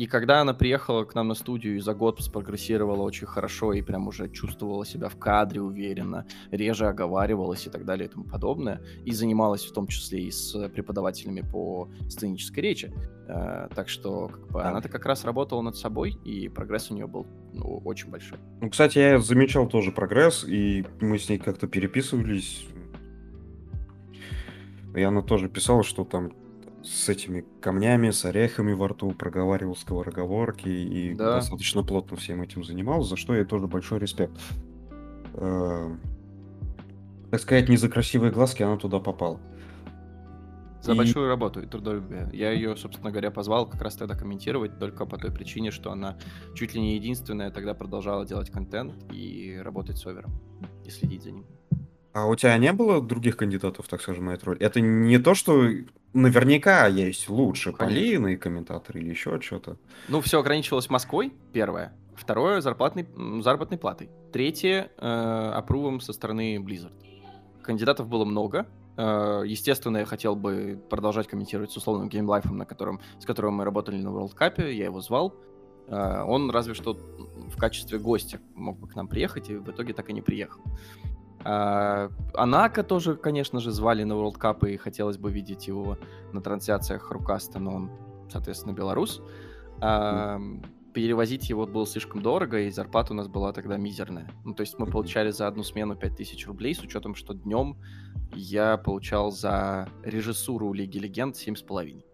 И 0.00 0.06
когда 0.06 0.40
она 0.40 0.54
приехала 0.54 1.04
к 1.04 1.14
нам 1.14 1.28
на 1.28 1.34
студию 1.34 1.76
и 1.76 1.80
за 1.80 1.92
год 1.92 2.22
спрогрессировала 2.22 3.02
очень 3.02 3.26
хорошо 3.26 3.74
и 3.74 3.82
прям 3.82 4.08
уже 4.08 4.30
чувствовала 4.30 4.86
себя 4.86 5.10
в 5.10 5.18
кадре 5.18 5.60
уверенно, 5.60 6.24
реже 6.50 6.86
оговаривалась 6.86 7.66
и 7.66 7.70
так 7.70 7.84
далее 7.84 8.08
и 8.08 8.10
тому 8.10 8.24
подобное, 8.24 8.80
и 9.04 9.12
занималась 9.12 9.62
в 9.62 9.74
том 9.74 9.86
числе 9.88 10.22
и 10.22 10.30
с 10.30 10.70
преподавателями 10.70 11.42
по 11.42 11.90
сценической 12.08 12.62
речи. 12.62 12.94
Э, 13.28 13.68
так 13.74 13.90
что 13.90 14.28
как 14.28 14.48
бы, 14.48 14.62
она-то 14.62 14.88
как 14.88 15.04
раз 15.04 15.26
работала 15.26 15.60
над 15.60 15.76
собой, 15.76 16.16
и 16.24 16.48
прогресс 16.48 16.90
у 16.90 16.94
нее 16.94 17.06
был 17.06 17.26
ну, 17.52 17.82
очень 17.84 18.08
большой. 18.08 18.38
Ну, 18.62 18.70
кстати, 18.70 18.96
я 18.96 19.18
замечал 19.18 19.68
тоже 19.68 19.92
прогресс, 19.92 20.46
и 20.48 20.86
мы 21.02 21.18
с 21.18 21.28
ней 21.28 21.36
как-то 21.36 21.66
переписывались. 21.66 22.66
И 24.96 25.02
она 25.02 25.20
тоже 25.20 25.50
писала, 25.50 25.82
что 25.82 26.04
там 26.04 26.32
с 26.82 27.08
этими 27.08 27.44
камнями, 27.60 28.10
с 28.10 28.24
орехами 28.24 28.72
во 28.72 28.88
рту 28.88 29.10
проговаривал 29.12 29.76
скороговорки 29.76 30.68
и 30.68 31.14
Да. 31.14 31.36
достаточно 31.36 31.82
плотно 31.82 32.16
всем 32.16 32.42
этим 32.42 32.64
занимался, 32.64 33.10
за 33.10 33.16
что 33.16 33.34
ей 33.34 33.44
тоже 33.44 33.66
большой 33.66 33.98
респект. 33.98 34.32
Э, 35.34 35.94
Так 37.30 37.40
сказать, 37.40 37.68
не 37.68 37.76
за 37.76 37.88
красивые 37.88 38.32
глазки 38.32 38.62
она 38.64 38.76
туда 38.76 38.98
попала. 38.98 39.38
За 40.82 40.94
И- 40.94 40.96
большую 40.96 41.28
работу 41.28 41.60
и 41.60 41.66
трудолюбие. 41.66 42.28
Я 42.32 42.50
ее, 42.52 42.74
собственно 42.76 43.10
говоря, 43.10 43.30
позвал 43.30 43.68
как 43.68 43.80
раз 43.82 43.94
тогда 43.96 44.16
комментировать 44.16 44.78
только 44.80 45.04
по 45.06 45.16
той 45.18 45.30
причине, 45.30 45.70
что 45.70 45.92
она 45.92 46.16
чуть 46.54 46.74
ли 46.74 46.80
не 46.80 46.96
единственная 46.96 47.50
тогда 47.52 47.74
продолжала 47.74 48.24
делать 48.26 48.50
контент 48.50 48.94
и 49.12 49.60
работать 49.62 49.98
с 49.98 50.06
овером 50.06 50.32
и 50.84 50.90
следить 50.90 51.22
за 51.22 51.30
ним. 51.32 51.44
А 52.12 52.26
у 52.26 52.34
тебя 52.34 52.56
не 52.58 52.72
было 52.72 53.00
других 53.00 53.36
кандидатов, 53.36 53.86
так 53.88 54.02
скажем, 54.02 54.26
на 54.26 54.30
эту 54.30 54.46
роль? 54.46 54.56
Это 54.58 54.80
не 54.80 55.18
то, 55.18 55.34
что 55.34 55.68
наверняка 56.12 56.86
есть 56.88 57.28
лучше 57.28 57.72
полины 57.72 58.36
комментаторы 58.36 59.00
или 59.00 59.10
еще 59.10 59.40
что-то. 59.40 59.76
Ну, 60.08 60.20
все 60.20 60.40
ограничивалось 60.40 60.90
Москвой, 60.90 61.32
первое. 61.52 61.92
Второе, 62.16 62.60
зарплатной, 62.60 63.06
заработной 63.42 63.78
платой. 63.78 64.10
Третье, 64.32 64.90
э, 64.98 65.52
апрувом 65.54 66.00
со 66.00 66.12
стороны 66.12 66.56
Blizzard. 66.56 66.92
Кандидатов 67.62 68.08
было 68.08 68.24
много. 68.24 68.66
Э, 68.96 69.42
естественно, 69.46 69.98
я 69.98 70.04
хотел 70.04 70.34
бы 70.34 70.82
продолжать 70.90 71.28
комментировать 71.28 71.70
с 71.70 71.76
условным 71.76 72.08
геймлайфом, 72.08 72.58
на 72.58 72.66
котором, 72.66 73.00
с 73.20 73.24
которым 73.24 73.54
мы 73.54 73.64
работали 73.64 73.96
на 73.96 74.08
World 74.08 74.36
Cup, 74.36 74.70
я 74.70 74.86
его 74.86 75.00
звал. 75.00 75.34
Э, 75.86 76.22
он 76.26 76.50
разве 76.50 76.74
что 76.74 76.94
в 76.94 77.56
качестве 77.56 77.98
гостя 77.98 78.40
мог 78.54 78.78
бы 78.78 78.88
к 78.88 78.96
нам 78.96 79.08
приехать, 79.08 79.48
и 79.48 79.56
в 79.56 79.70
итоге 79.70 79.94
так 79.94 80.10
и 80.10 80.12
не 80.12 80.22
приехал. 80.22 80.60
А, 81.44 82.10
Анака 82.34 82.82
тоже, 82.82 83.16
конечно 83.16 83.60
же, 83.60 83.70
звали 83.70 84.04
на 84.04 84.14
World 84.14 84.38
Cup, 84.38 84.68
и 84.68 84.76
хотелось 84.76 85.16
бы 85.16 85.30
видеть 85.30 85.68
его 85.68 85.98
на 86.32 86.40
трансляциях 86.40 87.10
Рукаста, 87.10 87.58
но 87.58 87.74
он, 87.74 87.90
соответственно, 88.30 88.72
белорус. 88.72 89.22
А, 89.80 90.38
перевозить 90.92 91.48
его 91.48 91.66
было 91.66 91.86
слишком 91.86 92.22
дорого, 92.22 92.60
и 92.60 92.70
зарплата 92.70 93.12
у 93.12 93.16
нас 93.16 93.28
была 93.28 93.52
тогда 93.52 93.76
мизерная. 93.76 94.30
Ну, 94.44 94.54
то 94.54 94.62
есть 94.62 94.78
мы 94.78 94.86
получали 94.86 95.30
за 95.30 95.46
одну 95.46 95.62
смену 95.62 95.96
5000 95.96 96.46
рублей, 96.46 96.74
с 96.74 96.82
учетом, 96.82 97.14
что 97.14 97.34
днем 97.34 97.76
я 98.34 98.76
получал 98.76 99.30
за 99.30 99.88
режиссуру 100.04 100.72
Лиги 100.72 100.98
Легенд 100.98 101.36
7,5. 101.36 102.04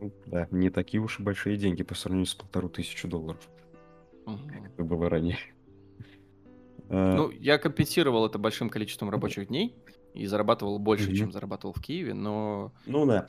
Ну, 0.00 0.12
Да, 0.26 0.48
не 0.50 0.70
такие 0.70 1.02
уж 1.02 1.20
и 1.20 1.22
большие 1.22 1.56
деньги 1.56 1.82
по 1.82 1.94
сравнению 1.94 2.26
с 2.26 2.34
полторы 2.34 2.68
тысячи 2.68 3.06
долларов, 3.06 3.48
как 4.24 4.64
это 4.64 4.84
было 4.84 5.10
ранее. 5.10 5.38
А, 6.90 7.14
Ну, 7.16 7.30
я 7.30 7.58
компенсировал 7.58 8.26
это 8.26 8.38
большим 8.38 8.68
количеством 8.68 9.10
рабочих 9.10 9.48
дней 9.48 9.74
и 10.14 10.26
зарабатывал 10.26 10.78
больше, 10.78 11.06
Мгм. 11.08 11.14
чем 11.16 11.32
зарабатывал 11.32 11.72
в 11.72 11.80
Киеве, 11.80 12.14
но 12.14 12.72
Ну 12.86 13.06
да. 13.06 13.28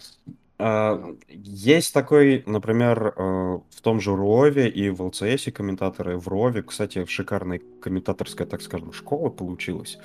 А, 0.58 1.16
Есть 1.30 1.94
такой, 1.94 2.44
например, 2.46 3.14
э, 3.18 3.22
в 3.70 3.82
том 3.82 4.00
же 4.00 4.16
Рове 4.16 4.70
и 4.70 4.90
в 4.90 5.02
ЛЦСе 5.02 5.52
комментаторы. 5.52 6.18
В 6.18 6.28
Рове, 6.28 6.62
кстати, 6.64 7.06
шикарная 7.06 7.62
комментаторская, 7.82 8.46
так 8.48 8.62
скажем, 8.62 8.94
школа 8.94 9.30
получилась. 9.30 9.98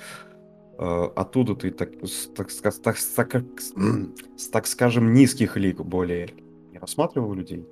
Э, 0.79 1.09
Оттуда 1.15 1.55
ты, 1.55 1.71
так, 1.71 1.89
так, 2.35 2.49
так, 2.83 2.97
так, 3.15 3.59
с, 4.37 4.47
так 4.51 4.67
скажем, 4.67 5.13
низких 5.13 5.57
лиг 5.57 5.81
более 5.81 6.29
не 6.71 6.77
рассматривал 6.79 7.33
людей? 7.33 7.65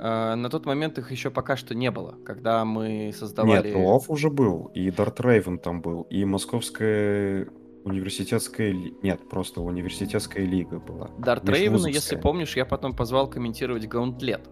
Э, 0.00 0.34
на 0.34 0.48
тот 0.48 0.66
момент 0.66 0.98
их 0.98 1.10
еще 1.10 1.30
пока 1.30 1.56
что 1.56 1.74
не 1.74 1.90
было. 1.90 2.16
Когда 2.24 2.64
мы 2.64 2.88
Нет, 3.06 3.16
создавали... 3.16 3.72
Ров 3.72 4.10
уже 4.10 4.30
был, 4.30 4.70
и 4.74 4.90
Дарт 4.90 5.20
Рейвен 5.20 5.58
там 5.58 5.80
был, 5.82 6.02
и 6.02 6.24
Московская 6.24 7.48
университетская... 7.84 8.74
Нет, 9.02 9.28
просто 9.28 9.60
университетская 9.60 10.44
лига 10.44 10.78
была. 10.78 11.10
Дарт 11.18 11.48
Рейвена, 11.48 11.86
если 11.86 12.16
помнишь, 12.16 12.56
я 12.56 12.64
потом 12.64 12.94
позвал 12.94 13.28
комментировать 13.28 13.86
Гаунтлет. 13.86 14.48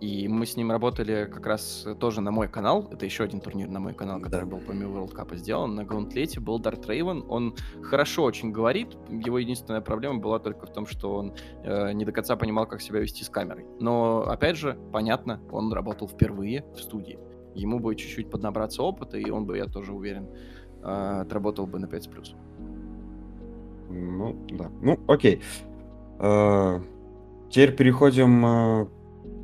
И 0.00 0.28
мы 0.28 0.46
с 0.46 0.56
ним 0.56 0.70
работали 0.70 1.28
как 1.32 1.44
раз 1.44 1.84
тоже 1.98 2.20
на 2.20 2.30
мой 2.30 2.46
канал. 2.48 2.88
Это 2.92 3.04
еще 3.04 3.24
один 3.24 3.40
турнир 3.40 3.68
на 3.68 3.80
мой 3.80 3.94
канал, 3.94 4.20
который 4.20 4.44
Да. 4.44 4.46
был 4.46 4.60
помимо 4.64 4.96
World 5.00 5.12
Cup 5.12 5.34
сделан. 5.36 5.74
На 5.74 5.84
Гаунтлете 5.84 6.38
был 6.38 6.60
Дарт 6.60 6.86
Рейвен. 6.88 7.24
Он 7.28 7.56
хорошо 7.82 8.22
очень 8.22 8.52
говорит. 8.52 8.96
Его 9.08 9.38
единственная 9.38 9.80
проблема 9.80 10.20
была 10.20 10.38
только 10.38 10.66
в 10.66 10.72
том, 10.72 10.86
что 10.86 11.14
он 11.16 11.34
э, 11.64 11.92
не 11.94 12.04
до 12.04 12.12
конца 12.12 12.36
понимал, 12.36 12.66
как 12.66 12.80
себя 12.80 13.00
вести 13.00 13.24
с 13.24 13.28
камерой. 13.28 13.66
Но, 13.80 14.22
опять 14.22 14.56
же, 14.56 14.78
понятно, 14.92 15.40
он 15.50 15.72
работал 15.72 16.06
впервые 16.08 16.64
в 16.76 16.80
студии. 16.80 17.18
Ему 17.56 17.80
бы 17.80 17.96
чуть-чуть 17.96 18.30
поднабраться 18.30 18.84
опыта, 18.84 19.18
и 19.18 19.28
он 19.30 19.46
бы, 19.46 19.56
я 19.56 19.66
тоже 19.66 19.92
уверен, 19.92 20.28
э, 20.84 21.20
отработал 21.22 21.66
бы 21.66 21.80
на 21.80 21.86
5+. 21.86 22.36
Ну, 23.90 24.36
да. 24.50 24.70
Ну, 24.80 24.98
окей. 25.08 25.40
Э, 26.20 26.78
Теперь 27.50 27.74
переходим 27.74 28.44
э, 28.44 28.86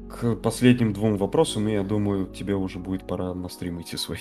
к 0.08 0.36
последним 0.36 0.92
двум 0.92 1.16
вопросам, 1.16 1.66
и 1.68 1.72
я 1.72 1.82
думаю, 1.82 2.26
тебе 2.26 2.54
уже 2.54 2.78
будет 2.78 3.06
пора 3.06 3.34
на 3.34 3.48
стрим 3.48 3.80
идти 3.80 3.96
свой. 3.96 4.18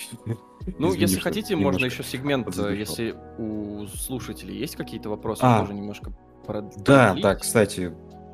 Ну, 0.78 0.88
Извини, 0.88 1.00
если 1.02 1.20
хотите, 1.20 1.56
можно 1.56 1.84
еще 1.84 2.02
сегмент, 2.02 2.44
э, 2.44 2.46
подзадержал. 2.46 2.78
если 2.78 3.14
у 3.38 3.86
слушателей 3.86 4.56
есть 4.56 4.76
какие-то 4.76 5.10
вопросы, 5.10 5.40
А. 5.44 5.60
тоже 5.60 5.74
немножко 5.74 6.10
прод- 6.46 6.72
Да, 6.84 7.06
продлить. 7.08 7.22
да, 7.22 7.34
кстати, 7.36 7.92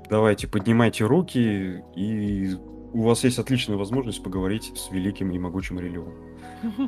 давайте 0.08 0.46
поднимайте 0.46 1.04
руки, 1.04 1.82
и 1.96 2.54
у 2.92 3.02
вас 3.02 3.24
есть 3.24 3.38
отличная 3.38 3.76
возможность 3.76 4.22
поговорить 4.22 4.72
с 4.76 4.90
великим 4.92 5.30
и 5.32 5.38
могучим 5.38 5.78
Релиом. 5.80 6.14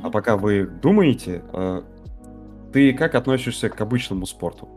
А 0.02 0.10
пока 0.10 0.36
вы 0.36 0.64
думаете, 0.66 1.42
э, 1.52 1.82
ты 2.72 2.92
как 2.94 3.14
относишься 3.14 3.68
к 3.68 3.80
обычному 3.80 4.26
спорту? 4.26 4.68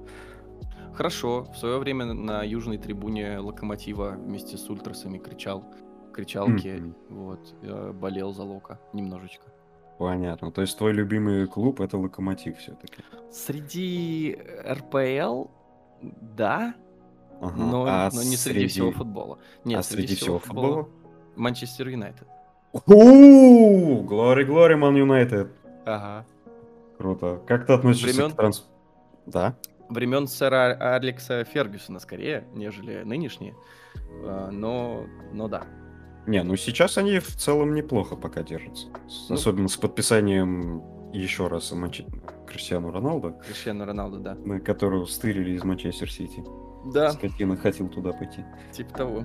Хорошо. 0.95 1.43
В 1.53 1.57
свое 1.57 1.77
время 1.77 2.05
на 2.05 2.43
южной 2.43 2.77
трибуне 2.77 3.37
Локомотива 3.39 4.11
вместе 4.17 4.57
с 4.57 4.69
ультрасами 4.69 5.17
кричал 5.17 5.63
кричалки, 6.13 6.77
Мгм. 6.79 6.95
вот, 7.09 7.55
э, 7.61 7.91
болел 7.91 8.33
за 8.33 8.43
Лока 8.43 8.79
немножечко. 8.93 9.43
Понятно. 9.99 10.51
То 10.51 10.61
есть 10.61 10.77
твой 10.77 10.93
любимый 10.93 11.45
клуб 11.47 11.81
это 11.81 11.97
Локомотив 11.97 12.57
все-таки. 12.57 13.03
Среди 13.31 14.37
РПЛ, 14.65 15.45
да, 16.01 16.73
но, 17.41 17.85
А 17.85 18.09
но 18.13 18.23
не 18.23 18.37
среди, 18.37 18.67
всего 18.67 18.91
футбола. 18.91 19.39
Нет, 19.65 19.79
а 19.79 19.83
среди 19.83 20.15
всего 20.15 20.39
футбола? 20.39 20.87
Манчестер 21.35 21.89
Юнайтед. 21.89 22.27
Ууу, 22.85 24.03
Глори, 24.03 24.43
Глори, 24.45 24.75
Ман 24.75 24.95
Юнайтед. 24.95 25.49
Ага. 25.85 26.25
Круто. 26.97 27.41
Как 27.45 27.65
ты 27.65 27.73
относишься 27.73 28.13
Времен? 28.15 28.31
к 28.31 28.35
транс... 28.35 28.69
Да? 29.25 29.55
Времен 29.89 30.27
сэра 30.27 30.75
Алекса 30.95 31.43
Фергюсона 31.43 31.99
скорее, 31.99 32.45
нежели 32.53 33.03
нынешние. 33.03 33.55
А, 34.23 34.49
Но, 34.51 35.05
но 35.33 35.47
да. 35.47 35.63
Не, 36.27 36.41
ну 36.43 36.55
сейчас 36.55 36.97
они 36.97 37.19
в 37.19 37.27
целом 37.35 37.75
неплохо 37.75 38.15
пока 38.15 38.41
держатся. 38.41 38.87
Ну. 39.29 39.35
Особенно 39.35 39.67
с 39.67 39.77
подписанием 39.77 40.83
еще 41.13 41.47
раз 41.47 41.71
Манче- 41.71 42.07
Криштиану 42.47 42.91
Роналду, 42.91 43.35
Криштиану 43.45 43.85
Роналду, 43.85 44.19
да. 44.19 44.35
на 44.35 44.59
которого 44.59 45.05
стырили 45.05 45.51
из 45.51 45.63
Манчестер 45.63 46.11
Сити. 46.11 46.43
Да, 46.93 47.11
Скотина 47.11 47.55
хотел 47.57 47.87
туда 47.89 48.11
пойти. 48.11 48.43
типа 48.71 48.97
того. 48.97 49.23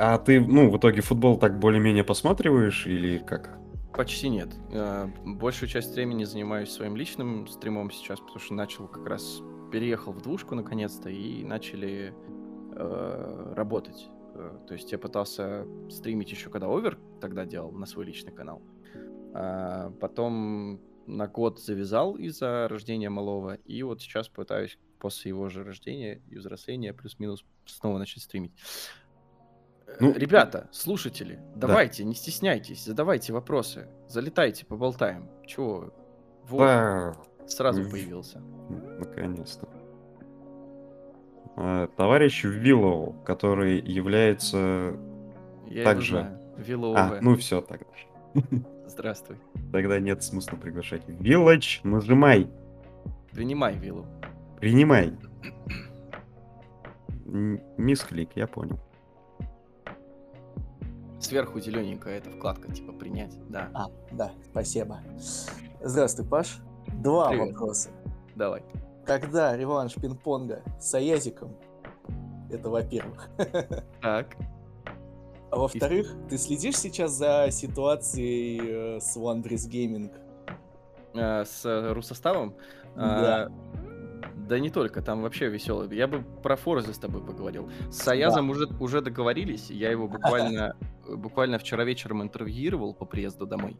А 0.00 0.16
ты, 0.18 0.40
ну, 0.40 0.70
в 0.70 0.76
итоге 0.76 1.00
футбол 1.02 1.38
так 1.38 1.58
более-менее 1.58 2.04
посматриваешь 2.04 2.86
или 2.86 3.18
как? 3.18 3.57
Почти 3.98 4.28
нет. 4.28 4.54
Э, 4.70 5.08
Большую 5.24 5.68
часть 5.68 5.92
времени 5.92 6.22
занимаюсь 6.22 6.70
своим 6.70 6.94
личным 6.94 7.48
стримом 7.48 7.90
сейчас, 7.90 8.20
потому 8.20 8.38
что 8.38 8.54
начал 8.54 8.86
как 8.86 9.04
раз 9.04 9.42
переехал 9.72 10.12
в 10.12 10.22
двушку 10.22 10.54
наконец-то 10.54 11.10
и 11.10 11.42
начали 11.42 12.14
э, 12.76 13.52
работать. 13.56 14.08
Э, 14.36 14.56
То 14.68 14.74
есть 14.74 14.92
я 14.92 14.98
пытался 14.98 15.66
стримить 15.90 16.30
еще 16.30 16.48
когда 16.48 16.68
овер 16.68 16.96
тогда 17.20 17.44
делал 17.44 17.72
на 17.72 17.86
свой 17.86 18.06
личный 18.06 18.30
канал. 18.30 18.62
А 19.34 19.90
потом 20.00 20.80
на 21.08 21.26
год 21.26 21.58
завязал 21.58 22.14
из-за 22.14 22.68
рождения 22.68 23.10
малого, 23.10 23.54
и 23.54 23.82
вот 23.82 24.00
сейчас 24.00 24.28
пытаюсь 24.28 24.78
после 25.00 25.30
его 25.30 25.48
же 25.48 25.64
рождения 25.64 26.22
и 26.30 26.36
взросления 26.36 26.94
плюс-минус 26.94 27.44
снова 27.66 27.98
начать 27.98 28.22
стримить. 28.22 28.52
Э, 29.88 29.96
Ну, 30.00 30.12
Ребята, 30.14 30.68
слушатели, 30.70 31.38
давайте, 31.56 32.04
не 32.04 32.14
стесняйтесь, 32.14 32.84
задавайте 32.84 33.32
вопросы, 33.32 33.88
залетайте, 34.08 34.64
поболтаем. 34.66 35.28
Чего? 35.46 35.92
Вот, 36.48 36.58
Да, 36.58 37.16
сразу 37.46 37.88
появился. 37.90 38.40
наконец-то. 38.68 39.68
А, 41.56 41.88
Товарищ 41.96 42.44
Виллоу, 42.44 43.14
который 43.24 43.80
является... 43.80 44.96
Я 45.66 45.84
Также. 45.84 46.38
Виллоу 46.56 46.94
А, 46.96 47.18
ну 47.20 47.36
все 47.36 47.60
тогда. 47.60 47.86
Здравствуй. 48.86 49.36
Тогда 49.72 49.98
нет 50.00 50.22
смысла 50.22 50.56
приглашать. 50.56 51.02
Виллач, 51.08 51.80
нажимай, 51.82 52.48
Принимай 53.32 53.74
виллу. 53.76 54.06
принимай. 54.60 55.12
Мисклик, 57.26 58.30
я 58.36 58.46
понял. 58.46 58.78
Сверху 61.20 61.58
зелененькая 61.60 62.18
эта 62.18 62.30
вкладка, 62.30 62.72
типа 62.72 62.92
принять. 62.92 63.36
Да, 63.48 63.70
А, 63.74 63.86
да, 64.12 64.30
спасибо. 64.50 65.00
Здравствуй, 65.82 66.26
Паш. 66.26 66.58
Два 66.94 67.30
Привет. 67.30 67.52
вопроса. 67.52 67.90
давай. 68.34 68.62
Когда 69.04 69.56
реванш 69.56 69.94
пинг-понга 69.94 70.62
с 70.78 70.94
Аязиком? 70.94 71.56
Это 72.50 72.70
во-первых. 72.70 73.28
Так. 74.02 74.36
А 75.50 75.56
во-вторых, 75.56 76.14
ты 76.28 76.36
следишь 76.36 76.76
сейчас 76.76 77.12
за 77.12 77.48
ситуацией 77.50 78.60
э, 78.96 79.00
с 79.00 79.16
Wondrous 79.16 79.66
Gaming? 79.68 80.12
Э, 81.14 81.44
С 81.46 81.64
э, 81.64 81.92
русоставом? 81.92 82.54
Да. 82.94 83.46
А, 83.46 83.52
Да 84.48 84.58
не 84.58 84.70
только, 84.70 85.02
там 85.02 85.20
вообще 85.22 85.48
веселый. 85.48 85.94
Я 85.94 86.06
бы 86.06 86.22
про 86.42 86.56
Форза 86.56 86.94
с 86.94 86.98
тобой 86.98 87.22
поговорил. 87.22 87.70
С 87.90 88.08
Аязом 88.08 88.48
уже, 88.48 88.66
уже 88.80 89.02
договорились. 89.02 89.70
Я 89.70 89.90
его 89.90 90.08
буквально, 90.08 90.74
буквально 91.06 91.58
вчера 91.58 91.84
вечером 91.84 92.22
интервьюировал 92.22 92.94
по 92.94 93.04
приезду 93.04 93.46
домой. 93.46 93.76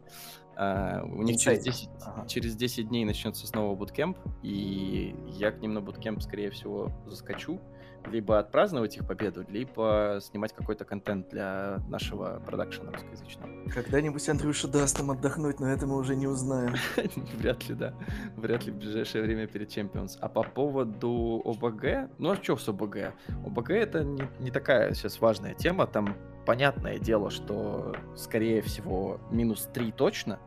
А, 0.57 1.03
у 1.05 1.23
них 1.23 1.41
через 1.41 1.61
Инсайд. 1.61 1.75
10, 1.77 1.89
Ага. 2.05 2.29
через 2.29 2.55
10 2.57 2.89
дней 2.89 3.05
начнется 3.07 3.47
снова 3.47 3.75
буткемп, 3.75 4.19
и 4.43 5.15
я 5.29 5.53
к 5.53 5.61
ним 5.61 5.73
на 5.73 5.81
буткемп, 5.81 6.21
скорее 6.21 6.51
всего, 6.51 6.93
заскочу. 7.07 7.61
Либо 8.07 8.39
отпраздновать 8.39 8.97
их 8.97 9.07
победу, 9.07 9.45
либо 9.49 10.19
снимать 10.23 10.55
какой-то 10.55 10.85
контент 10.85 11.29
для 11.29 11.79
нашего 11.89 12.41
продакшена 12.47 12.93
русскоязычного. 12.93 13.69
Когда-нибудь 13.71 14.29
Андрюша 14.29 14.69
даст 14.69 14.99
нам 14.99 15.11
отдохнуть, 15.11 15.61
но 15.61 15.69
это 15.69 15.87
мы 15.87 15.97
уже 15.97 16.17
не 16.17 16.27
узнаем. 16.27 16.75
Вряд 17.39 17.69
ли, 17.69 17.75
да. 17.75 17.95
Вряд 18.37 18.65
ли 18.67 18.73
в 18.73 18.77
ближайшее 18.77 19.25
время 19.25 19.47
перед 19.47 19.69
Champions. 19.77 20.17
А 20.21 20.29
по 20.29 20.43
поводу 20.43 21.43
ОБГ, 21.45 22.11
ну 22.19 22.31
а 22.31 22.37
что 22.37 22.57
с 22.57 22.69
ОБГ? 22.69 23.15
ОБГ 23.47 23.71
это 23.71 24.05
не, 24.05 24.23
не 24.41 24.51
такая 24.51 24.95
сейчас 24.95 25.21
важная 25.21 25.55
тема. 25.55 25.87
Там 25.87 26.17
понятное 26.47 26.99
дело, 26.99 27.31
что 27.31 27.95
скорее 28.17 28.63
всего 28.63 29.21
минус 29.31 29.69
3 29.75 29.93
точно. 29.93 30.39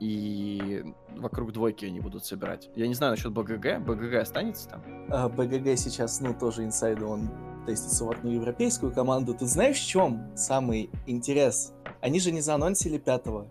И 0.00 0.82
вокруг 1.16 1.52
двойки 1.52 1.84
они 1.84 2.00
будут 2.00 2.24
собирать. 2.24 2.70
Я 2.74 2.88
не 2.88 2.94
знаю 2.94 3.12
насчет 3.12 3.32
БГГ. 3.32 3.80
БГГ 3.80 4.14
останется 4.14 4.68
там? 4.70 4.82
А 5.10 5.28
БГГ 5.28 5.76
сейчас, 5.76 6.20
ну, 6.20 6.32
тоже 6.34 6.64
инсайда, 6.64 7.06
он 7.06 7.28
тестится 7.66 8.04
в 8.06 8.10
одну 8.10 8.30
европейскую 8.30 8.92
команду. 8.92 9.34
Тут 9.34 9.48
знаешь, 9.48 9.78
в 9.78 9.86
чем 9.86 10.34
самый 10.34 10.90
интерес? 11.06 11.74
Они 12.00 12.18
же 12.18 12.32
не 12.32 12.40
заанонсили 12.40 12.96
пятого. 12.96 13.46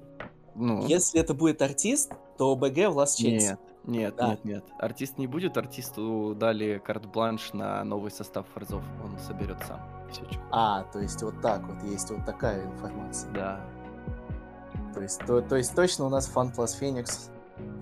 Ну, 0.56 0.86
Если 0.88 1.22
это 1.22 1.34
будет 1.36 1.62
артист, 1.62 2.12
то 2.38 2.56
БГ 2.56 2.90
в 2.92 2.98
Last 3.00 3.20
Chance. 3.20 3.38
нет, 3.38 3.60
нет, 3.86 4.16
Да. 4.18 4.30
нет, 4.30 4.46
нет. 4.46 4.66
Артист 4.80 5.18
не 5.20 5.28
будет. 5.28 5.56
Артисту 5.56 6.36
дали 6.36 6.82
карт-бланш 6.84 7.54
на 7.54 7.84
новый 7.84 8.10
состав 8.12 8.48
форзов. 8.54 8.84
Он 9.04 9.18
соберет 9.20 9.58
сам. 9.68 9.80
Все, 10.12 10.24
А, 10.52 10.84
то 10.86 11.00
есть 11.00 11.22
вот 11.22 11.40
так 11.42 11.62
вот, 11.68 11.84
есть 11.84 12.10
вот 12.10 12.26
такая 12.26 12.66
информация. 12.66 13.32
Да, 13.32 13.62
То 14.94 15.02
есть, 15.02 15.20
то, 15.26 15.42
то 15.42 15.56
есть 15.56 15.76
точно 15.76 16.06
у 16.06 16.10
нас 16.10 16.28
Фан 16.28 16.52
плюс 16.52 16.74
Феникс 16.74 17.30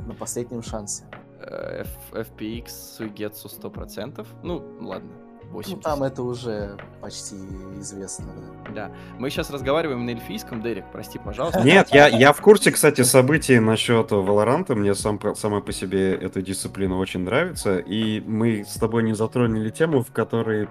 на 0.07 0.13
последнем 0.13 0.63
шансе. 0.63 1.03
Э, 1.39 1.83
F- 2.11 2.27
FPX 2.29 2.69
Суигетсу 2.69 3.47
100%. 3.47 4.25
Ну, 4.43 4.63
ладно, 4.81 5.09
80. 5.51 5.75
Ну, 5.77 5.81
там 5.81 6.03
это 6.03 6.23
уже 6.23 6.77
почти 7.01 7.35
известно. 7.79 8.25
да. 8.35 8.71
Да. 8.73 8.91
Мы 9.17 9.29
сейчас 9.29 9.49
разговариваем 9.49 10.05
на 10.05 10.09
эльфийском, 10.11 10.61
Дерек, 10.61 10.85
прости, 10.91 11.19
пожалуйста. 11.19 11.61
Нет, 11.61 11.89
я, 11.91 12.07
я 12.07 12.33
в 12.33 12.41
курсе, 12.41 12.71
кстати, 12.71 13.01
событий 13.01 13.59
насчет 13.59 14.11
Валоранта. 14.11 14.75
Мне 14.75 14.93
сам, 14.93 15.19
сама 15.35 15.61
по 15.61 15.71
себе 15.71 16.13
эта 16.15 16.41
дисциплина 16.41 16.97
очень 16.97 17.21
нравится. 17.21 17.77
И 17.77 18.19
мы 18.21 18.65
с 18.67 18.73
тобой 18.73 19.03
не 19.03 19.13
затронули 19.13 19.69
тему, 19.69 20.03
в 20.03 20.11
которой, 20.11 20.67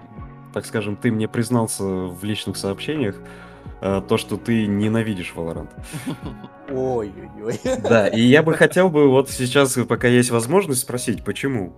так 0.53 0.65
скажем, 0.65 0.95
ты 0.95 1.11
мне 1.11 1.27
признался 1.27 1.83
в 1.83 2.23
личных 2.23 2.55
сообщениях, 2.57 3.15
то, 3.79 4.17
что 4.17 4.37
ты 4.37 4.67
ненавидишь 4.67 5.33
Валорант. 5.35 5.71
Ой-ой-ой. 6.69 7.59
Да, 7.81 8.07
и 8.07 8.21
я 8.21 8.43
бы 8.43 8.53
хотел 8.53 8.89
бы 8.89 9.09
вот 9.09 9.29
сейчас, 9.29 9.77
пока 9.87 10.07
есть 10.07 10.31
возможность, 10.31 10.81
спросить, 10.81 11.23
почему? 11.23 11.73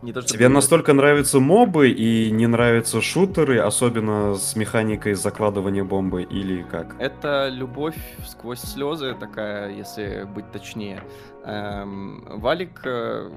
Не 0.00 0.12
то, 0.12 0.22
что 0.22 0.32
Тебе 0.32 0.48
настолько 0.48 0.92
нравятся 0.92 1.40
мобы 1.40 1.90
и 1.90 2.30
не 2.30 2.46
нравятся 2.46 3.00
шутеры, 3.00 3.58
особенно 3.58 4.36
с 4.36 4.54
механикой 4.54 5.14
закладывания 5.14 5.82
бомбы, 5.82 6.22
или 6.22 6.62
как? 6.62 6.94
Это 7.00 7.48
любовь 7.48 7.96
сквозь 8.26 8.60
слезы 8.60 9.16
такая, 9.18 9.70
если 9.70 10.22
быть 10.22 10.52
точнее. 10.52 11.02
Эм, 11.44 12.24
Валик 12.38 12.80
э, 12.84 13.28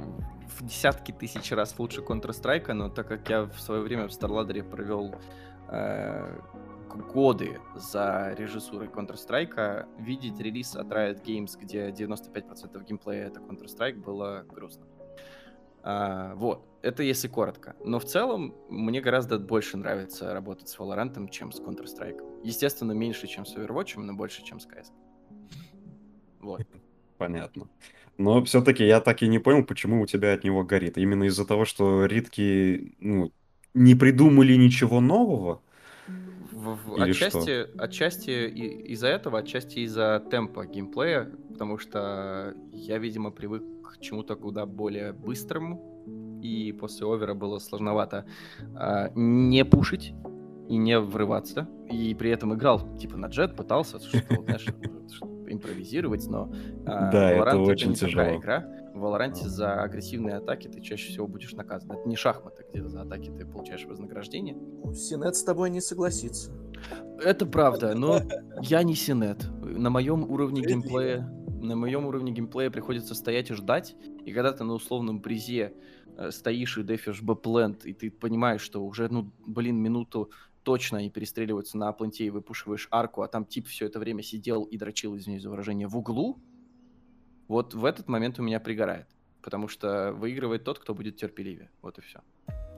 в 0.60 0.64
десятки 0.64 1.12
тысяч 1.12 1.52
раз 1.52 1.74
лучше 1.80 2.02
Counter-Strike, 2.02 2.72
но 2.74 2.90
так 2.90 3.08
как 3.08 3.28
я 3.28 3.44
в 3.44 3.60
свое 3.60 3.82
время 3.82 4.08
в 4.08 4.14
Старладере 4.14 4.64
провел 4.64 5.16
э, 5.70 6.32
годы 6.98 7.60
за 7.76 8.34
режиссурой 8.38 8.88
Counter-Strike, 8.88 9.88
видеть 10.00 10.40
релиз 10.40 10.76
от 10.76 10.88
Riot 10.88 11.24
Games, 11.24 11.58
где 11.60 11.90
95% 11.90 12.86
геймплея 12.86 13.28
это 13.28 13.40
Counter-Strike, 13.40 14.04
было 14.04 14.46
грустно. 14.50 14.86
А, 15.84 16.36
вот, 16.36 16.68
это 16.82 17.04
если 17.04 17.28
коротко. 17.28 17.76
Но 17.84 18.00
в 18.00 18.06
целом 18.06 18.56
мне 18.70 19.02
гораздо 19.02 19.40
больше 19.40 19.78
нравится 19.78 20.34
работать 20.34 20.70
с 20.70 20.78
Valorant, 20.78 21.30
чем 21.30 21.52
с 21.52 21.60
Counter-Strike. 21.60 22.44
Естественно, 22.44 22.92
меньше, 22.92 23.28
чем 23.28 23.46
с 23.46 23.56
Overwatch, 23.56 24.00
но 24.00 24.14
больше, 24.14 24.44
чем 24.44 24.60
с 24.60 24.68
CS. 24.68 24.88
Вот. 26.40 26.62
Понятно. 27.18 27.68
Но 28.18 28.44
все-таки 28.44 28.86
я 28.86 29.00
так 29.00 29.22
и 29.24 29.28
не 29.28 29.40
понял, 29.40 29.64
почему 29.64 30.02
у 30.02 30.06
тебя 30.06 30.34
от 30.34 30.44
него 30.44 30.64
горит. 30.64 30.98
Именно 30.98 31.26
из-за 31.26 31.46
того, 31.46 31.66
что 31.66 32.06
Ритки 32.06 32.96
ну, 33.00 33.32
не 33.74 33.96
придумали 33.96 34.56
ничего 34.56 35.00
нового. 35.00 35.62
В- 36.62 36.76
в- 36.76 37.02
отчасти 37.02 37.68
отчасти 37.78 38.30
и- 38.48 38.94
из-за 38.94 39.08
этого, 39.08 39.40
отчасти 39.40 39.80
из-за 39.80 40.22
темпа 40.30 40.66
геймплея, 40.66 41.32
потому 41.50 41.78
что 41.78 42.54
я, 42.72 42.98
видимо, 43.00 43.32
привык 43.32 43.64
к 43.84 44.00
чему-то 44.00 44.36
куда 44.36 44.66
более 44.66 45.12
быстрому, 45.14 46.40
и 46.44 46.72
после 46.72 47.06
овера 47.06 47.34
было 47.34 47.60
сложновато 47.60 48.26
а, 48.76 49.12
не 49.16 49.64
пушить 49.66 50.14
и 50.70 50.78
не 50.78 51.00
врываться, 51.00 51.68
и 51.90 52.16
при 52.16 52.30
этом 52.32 52.54
играл 52.54 52.96
типа 52.98 53.18
на 53.18 53.28
джет, 53.28 53.56
пытался 53.56 54.00
что-то, 54.00 54.42
знаешь, 54.44 54.66
импровизировать, 55.52 56.28
но 56.28 56.52
а, 56.86 57.12
Да, 57.12 57.32
это 57.32 57.52
Valorant 57.52 57.66
очень 57.66 57.90
не 57.90 57.96
такая 57.96 58.10
тяжело. 58.10 58.38
игра. 58.38 58.66
В 58.94 59.00
Валоранте 59.00 59.48
за 59.48 59.82
агрессивные 59.82 60.36
атаки 60.36 60.68
ты 60.68 60.82
чаще 60.82 61.10
всего 61.10 61.28
будешь 61.28 61.54
наказан. 61.54 61.92
Это 61.92 62.08
не 62.10 62.16
шахматы, 62.16 62.66
где 62.70 62.84
за 62.88 63.02
атаки 63.04 63.32
ты 63.38 63.46
получаешь 63.46 63.86
вознаграждение. 63.86 64.56
Ну, 64.56 64.94
Синет 64.94 65.36
с 65.36 65.44
тобой 65.44 65.70
не 65.70 65.80
согласится. 65.82 66.52
Это 67.24 67.46
правда, 67.46 67.96
но 67.96 68.20
я 68.62 68.84
не 68.84 68.96
Синет. 68.96 69.46
На 69.62 69.90
моем 69.90 70.30
уровне 70.30 70.62
геймплея, 70.62 71.22
на 71.62 71.76
моем 71.76 72.06
уровне 72.06 72.32
геймплея 72.34 72.70
приходится 72.70 73.16
стоять 73.16 73.50
и 73.50 73.54
ждать, 73.54 73.96
и 74.26 74.34
когда 74.34 74.52
ты 74.52 74.64
на 74.66 74.74
условном 74.74 75.22
бризе 75.22 75.74
э, 76.18 76.32
стоишь 76.32 76.78
и 76.78 76.84
дефишь 76.84 77.22
бэплент, 77.22 77.86
и 77.86 77.94
ты 77.94 78.12
понимаешь, 78.12 78.62
что 78.62 78.84
уже, 78.84 79.08
ну, 79.10 79.32
блин, 79.46 79.78
минуту 79.78 80.32
точно 80.64 81.00
они 81.00 81.10
перестреливаются 81.10 81.78
на 81.78 81.92
пленте, 81.92 82.26
и 82.26 82.30
выпушиваешь 82.30 82.88
арку, 82.92 83.22
а 83.22 83.28
там 83.28 83.46
тип 83.46 83.68
все 83.68 83.86
это 83.86 84.00
время 84.00 84.24
сидел 84.24 84.64
и 84.64 84.78
дрочил, 84.78 85.16
извиняюсь 85.18 85.44
за 85.44 85.50
выражение, 85.50 85.88
в 85.88 85.98
углу, 85.98 86.40
вот 87.48 87.74
в 87.74 87.84
этот 87.84 88.08
момент 88.08 88.40
у 88.40 88.44
меня 88.44 88.60
пригорает. 88.60 89.08
Потому 89.42 89.68
что 89.68 90.14
выигрывает 90.14 90.64
тот, 90.64 90.80
кто 90.80 90.94
будет 90.94 91.18
терпеливее. 91.18 91.70
Вот 91.82 91.98
и 91.98 92.02
все. 92.02 92.22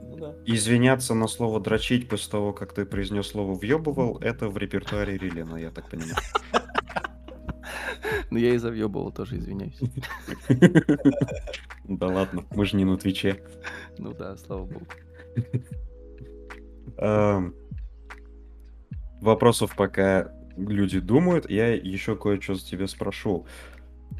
Ну 0.00 0.16
да. 0.16 0.34
Извиняться 0.46 1.14
на 1.14 1.28
слово 1.28 1.60
дрочить 1.60 2.08
после 2.08 2.30
того, 2.30 2.52
как 2.52 2.72
ты 2.72 2.84
произнес 2.84 3.28
слово 3.28 3.54
въебывал, 3.54 4.18
это 4.18 4.48
в 4.48 4.56
репертуаре 4.58 5.16
Рилена, 5.16 5.58
я 5.58 5.70
так 5.70 5.88
понимаю. 5.90 6.16
Но 8.30 8.38
я 8.38 8.54
и 8.54 8.58
завъебывал 8.58 9.12
тоже, 9.12 9.38
извиняюсь. 9.38 9.78
Да 11.86 12.06
ладно, 12.06 12.44
мы 12.50 12.64
же 12.64 12.76
не 12.76 12.86
на 12.86 12.96
Твиче. 12.96 13.44
Ну 13.98 14.14
да, 14.14 14.38
слава 14.38 14.64
богу. 14.64 14.86
Вопросов 19.24 19.74
пока 19.74 20.32
люди 20.56 21.00
думают, 21.00 21.50
я 21.50 21.74
еще 21.74 22.16
кое-что 22.16 22.54
с 22.54 22.62
тебя 22.62 22.86
спрошу. 22.86 23.46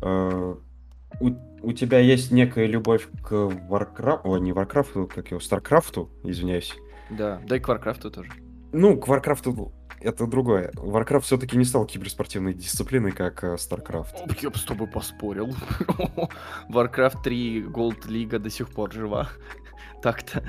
Э, 0.02 0.55
У, 1.20 1.31
у 1.62 1.72
тебя 1.72 1.98
есть 1.98 2.32
некая 2.32 2.66
любовь 2.66 3.09
к 3.22 3.32
Warcraft, 3.32 4.20
о, 4.24 4.39
не 4.39 4.52
Warcraft, 4.52 5.06
как 5.09 5.31
его, 5.31 5.40
Старкрафту, 5.40 6.10
извиняюсь. 6.24 6.74
Да, 7.10 7.40
да 7.47 7.56
и 7.56 7.60
к 7.60 7.68
Варкрафту 7.68 8.10
тоже. 8.10 8.32
Ну, 8.72 8.98
к 8.98 9.06
Warcraft 9.06 9.72
это 10.01 10.26
другое. 10.26 10.70
Warcraft 10.74 11.20
все-таки 11.20 11.56
не 11.56 11.64
стал 11.64 11.86
киберспортивной 11.86 12.52
дисциплиной, 12.55 13.12
как 13.12 13.44
э, 13.44 13.55
Starcraft. 13.55 14.36
Я 14.43 14.51
бы 14.51 14.59
с 14.59 14.64
тобой 14.64 14.86
поспорил. 14.86 15.55
Warcraft 16.68 17.22
3 17.22 17.62
Gold 17.64 18.09
Лига 18.09 18.39
до 18.39 18.51
сих 18.51 18.68
пор 18.70 18.93
жива. 18.93 19.28
Так-то. 20.02 20.43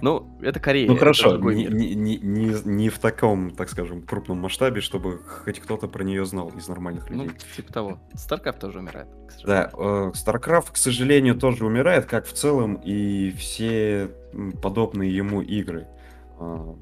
Ну, 0.00 0.38
это 0.42 0.60
Корея. 0.60 0.86
Ну 0.88 0.96
хорошо, 0.96 1.36
не, 1.38 1.64
не, 1.66 1.94
не, 1.94 2.16
не- 2.64 2.88
в 2.88 2.98
таком, 2.98 3.50
так 3.50 3.68
скажем, 3.68 4.02
крупном 4.02 4.38
масштабе, 4.38 4.80
чтобы 4.80 5.18
хоть 5.18 5.58
кто-то 5.60 5.88
про 5.88 6.04
нее 6.04 6.24
знал 6.24 6.50
из 6.50 6.68
нормальных 6.68 7.10
Ну, 7.10 7.24
людей. 7.24 7.36
типа 7.56 7.72
того. 7.72 8.00
StarCraft 8.14 8.58
тоже 8.60 8.78
умирает. 8.78 9.08
к 9.28 9.32
сожалению. 9.32 9.70
Да, 9.72 9.78
э, 9.78 10.12
StarCraft, 10.14 10.72
к 10.72 10.76
сожалению, 10.76 11.34
тоже 11.34 11.66
умирает, 11.66 12.06
как 12.06 12.26
в 12.26 12.32
целом 12.32 12.74
и 12.84 13.30
все 13.32 14.10
подобные 14.62 15.14
ему 15.14 15.42
игры. 15.42 15.88
А, 16.38 16.76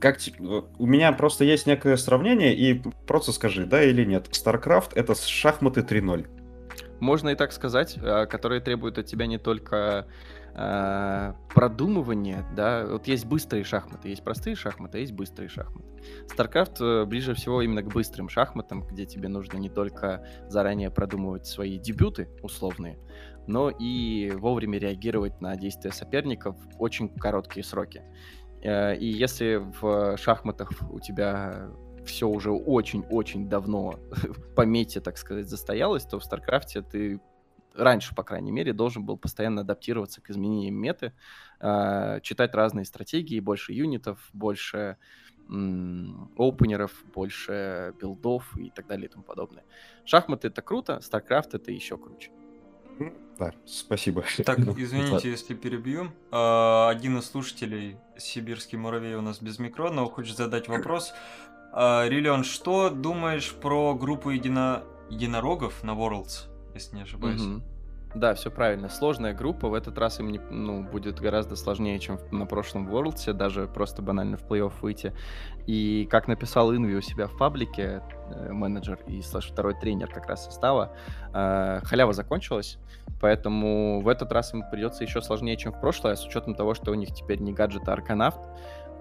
Как 0.00 0.18
э, 0.28 0.62
у 0.78 0.86
меня 0.86 1.12
просто 1.12 1.44
есть 1.44 1.66
некое 1.66 1.96
сравнение, 1.96 2.54
и 2.54 2.82
просто 3.06 3.32
скажи, 3.32 3.64
да 3.64 3.82
или 3.82 4.04
нет. 4.04 4.28
StarCraft 4.30 4.90
это 4.94 5.14
шахматы 5.14 5.80
3.0. 5.80 6.26
Можно 7.00 7.30
и 7.30 7.34
так 7.34 7.52
сказать, 7.52 7.96
а, 8.02 8.26
которые 8.26 8.60
требуют 8.60 8.98
от 8.98 9.06
тебя 9.06 9.26
не 9.26 9.38
только 9.38 10.06
а, 10.56 11.34
продумывания, 11.52 12.46
да, 12.54 12.86
вот 12.86 13.08
есть 13.08 13.26
быстрые 13.26 13.64
шахматы, 13.64 14.10
есть 14.10 14.22
простые 14.22 14.54
шахматы, 14.54 14.98
а 14.98 15.00
есть 15.00 15.12
быстрые 15.12 15.48
шахматы. 15.48 15.88
StarCraft 16.32 16.76
э, 16.80 17.04
ближе 17.06 17.34
всего 17.34 17.60
именно 17.60 17.82
к 17.82 17.88
быстрым 17.88 18.28
шахматам, 18.28 18.86
где 18.86 19.04
тебе 19.04 19.28
нужно 19.28 19.58
не 19.58 19.68
только 19.68 20.24
заранее 20.48 20.92
продумывать 20.92 21.46
свои 21.46 21.76
дебюты 21.78 22.28
условные, 22.40 22.98
но 23.48 23.68
и 23.68 24.30
вовремя 24.30 24.78
реагировать 24.78 25.40
на 25.40 25.56
действия 25.56 25.90
соперников 25.90 26.56
в 26.56 26.80
очень 26.80 27.08
короткие 27.08 27.64
сроки. 27.64 28.02
Э, 28.62 28.96
И 28.96 29.06
если 29.06 29.56
в 29.80 30.16
шахматах 30.16 30.70
у 30.88 31.00
тебя 31.00 31.68
все 32.04 32.28
уже 32.28 32.52
очень-очень 32.52 33.48
давно 33.48 33.94
по 34.54 34.62
мете, 34.62 35.00
так 35.00 35.18
сказать, 35.18 35.48
застоялось, 35.48 36.04
то 36.04 36.20
в 36.20 36.24
Старкрафте 36.24 36.82
ты 36.82 37.20
раньше, 37.74 38.14
по 38.14 38.22
крайней 38.22 38.52
мере, 38.52 38.72
должен 38.72 39.04
был 39.04 39.16
постоянно 39.16 39.62
адаптироваться 39.62 40.20
к 40.20 40.30
изменениям 40.30 40.74
меты, 40.74 41.12
э, 41.60 42.20
читать 42.22 42.54
разные 42.54 42.84
стратегии, 42.84 43.40
больше 43.40 43.72
юнитов, 43.72 44.30
больше 44.32 44.96
м, 45.50 46.30
опенеров, 46.38 46.92
больше 47.14 47.92
билдов 48.00 48.56
и 48.56 48.70
так 48.70 48.86
далее 48.86 49.06
и 49.06 49.10
тому 49.10 49.24
подобное. 49.24 49.64
Шахматы 50.06 50.48
это 50.48 50.62
круто, 50.62 51.00
StarCraft 51.02 51.50
это 51.52 51.70
еще 51.70 51.98
круче. 51.98 52.30
Да, 53.38 53.52
спасибо. 53.66 54.24
Так, 54.46 54.60
извините, 54.60 55.28
если 55.30 55.54
перебью. 55.54 56.12
А, 56.30 56.88
Один 56.88 57.18
из 57.18 57.26
слушателей, 57.26 57.96
сибирский 58.16 58.78
муравей 58.78 59.16
у 59.16 59.20
нас 59.20 59.42
без 59.42 59.58
микрона, 59.58 60.04
хочет 60.06 60.36
задать 60.36 60.68
вопрос. 60.68 61.12
А, 61.72 62.06
Риллион, 62.08 62.44
что 62.44 62.88
думаешь 62.90 63.52
про 63.52 63.94
группу 63.94 64.30
едино... 64.30 64.84
единорогов 65.10 65.82
на 65.82 65.90
Worlds, 65.90 66.48
если 66.74 66.96
не 66.96 67.02
ошибаюсь? 67.02 67.40
Мгм. 67.40 67.62
Да, 68.14 68.34
все 68.34 68.48
правильно. 68.48 68.88
Сложная 68.88 69.34
группа. 69.34 69.68
В 69.68 69.74
этот 69.74 69.98
раз 69.98 70.20
им 70.20 70.30
не- 70.30 70.38
ну, 70.38 70.84
будет 70.84 71.18
гораздо 71.18 71.56
сложнее, 71.56 71.98
чем 71.98 72.20
на 72.30 72.46
прошлом 72.46 72.88
Worlds, 72.88 73.32
даже 73.32 73.66
просто 73.66 74.02
банально 74.02 74.36
в 74.36 74.44
плей-офф 74.44 74.72
выйти. 74.82 75.12
И 75.66 76.06
как 76.08 76.28
написал 76.28 76.72
Инви 76.72 76.94
у 76.94 77.00
себя 77.00 77.26
в 77.26 77.36
паблике, 77.36 78.02
э, 78.30 78.52
менеджер 78.52 79.00
и 79.08 79.20
слэш 79.20 79.50
второй 79.50 79.74
тренер 79.74 80.12
как 80.12 80.28
раз 80.28 80.44
состава, 80.44 80.94
э, 81.32 81.80
халява 81.82 82.12
закончилась, 82.12 82.78
поэтому 83.20 84.00
в 84.00 84.06
этот 84.06 84.30
раз 84.30 84.54
им 84.54 84.62
придется 84.70 85.02
еще 85.02 85.20
сложнее, 85.20 85.56
чем 85.56 85.72
в 85.72 85.80
прошлое, 85.80 86.14
с 86.14 86.24
учетом 86.24 86.54
того, 86.54 86.74
что 86.74 86.92
у 86.92 86.94
них 86.94 87.12
теперь 87.12 87.40
не 87.40 87.52
гаджет, 87.52 87.88
а 87.88 87.94
арканавт. 87.94 88.38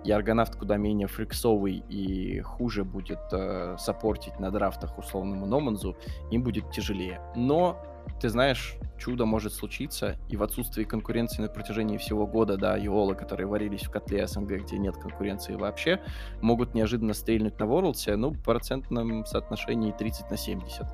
И 0.04 0.12
аргонавт 0.12 0.56
куда 0.56 0.78
менее 0.78 1.08
фриксовый 1.08 1.84
и 1.90 2.42
хуже 2.42 2.84
будет 2.84 3.22
э, 3.32 3.76
саппортить 3.80 4.40
на 4.40 4.52
драфтах 4.52 4.98
условному 4.98 5.46
Номанзу, 5.46 5.96
им 6.32 6.44
будет 6.44 6.72
тяжелее. 6.72 7.22
Но 7.36 7.82
ты 8.20 8.30
знаешь, 8.30 8.76
чудо 8.98 9.26
может 9.26 9.54
случиться, 9.54 10.18
и 10.30 10.38
в 10.38 10.44
отсутствии 10.44 10.84
конкуренции 10.84 11.42
на 11.42 11.50
протяжении 11.50 11.98
всего 11.98 12.26
года, 12.26 12.58
да, 12.58 12.78
Иолы, 12.78 13.16
которые 13.16 13.48
варились 13.48 13.84
в 13.84 13.92
котле 13.92 14.26
СНГ, 14.28 14.64
где 14.64 14.78
нет 14.78 14.96
конкуренции 14.98 15.56
вообще, 15.56 16.00
могут 16.42 16.74
неожиданно 16.74 17.14
стрельнуть 17.14 17.60
на 17.60 17.66
Ворлдсе, 17.66 18.16
ну, 18.16 18.30
в 18.30 18.42
процентном 18.42 19.26
соотношении 19.26 19.92
30 19.92 20.30
на 20.30 20.38
70. 20.38 20.86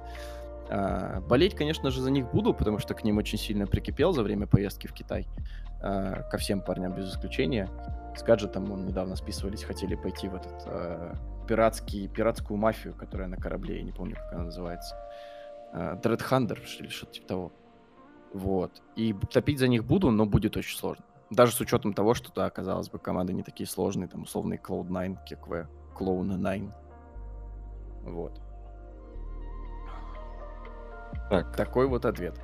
А, 0.70 1.22
болеть, 1.22 1.56
конечно 1.56 1.90
же, 1.90 2.02
за 2.02 2.12
них 2.12 2.32
буду, 2.32 2.54
потому 2.54 2.78
что 2.80 2.94
к 2.94 3.04
ним 3.04 3.18
очень 3.18 3.38
сильно 3.38 3.66
прикипел 3.66 4.14
за 4.14 4.24
время 4.24 4.48
поездки 4.48 4.88
в 4.88 4.94
Китай. 4.94 5.28
А, 5.82 6.24
ко 6.24 6.38
всем 6.38 6.62
парням 6.62 6.94
без 6.94 7.10
исключения. 7.10 7.70
С 8.16 8.24
гаджетом 8.24 8.72
он 8.72 8.86
недавно 8.86 9.16
списывались, 9.16 9.64
хотели 9.64 9.96
пойти 9.96 10.28
в 10.28 10.36
этот 10.36 10.64
а, 10.66 11.16
пиратский, 11.48 12.08
пиратскую 12.08 12.58
мафию, 12.58 12.94
которая 12.94 13.28
на 13.28 13.38
корабле, 13.38 13.78
я 13.78 13.84
не 13.84 13.92
помню, 13.92 14.16
как 14.16 14.34
она 14.34 14.44
называется. 14.46 14.96
Dread 15.74 16.22
Hunter, 16.30 16.66
что 16.66 16.84
ли, 16.84 16.90
что-то 16.90 17.14
типа 17.14 17.28
того. 17.28 17.52
Вот. 18.34 18.82
И 18.96 19.14
топить 19.32 19.60
за 19.60 19.68
них 19.68 19.86
буду, 19.86 20.12
но 20.12 20.26
будет 20.26 20.58
очень 20.58 20.78
сложно. 20.78 21.06
Даже 21.30 21.54
с 21.54 21.62
учетом 21.62 21.94
того, 21.94 22.16
что, 22.16 22.32
да, 22.34 22.50
казалось 22.50 22.90
бы, 22.90 22.98
команды 22.98 23.34
не 23.34 23.44
такие 23.44 23.68
сложные, 23.68 24.08
там, 24.08 24.24
условный 24.24 24.58
Cloud9, 24.58 25.18
KQV, 25.30 25.68
Clone 25.96 26.38
9. 26.38 26.72
Вот. 28.04 28.42
Так, 31.30 31.56
Такой 31.56 31.88
вот 31.88 32.06
ответ. 32.06 32.36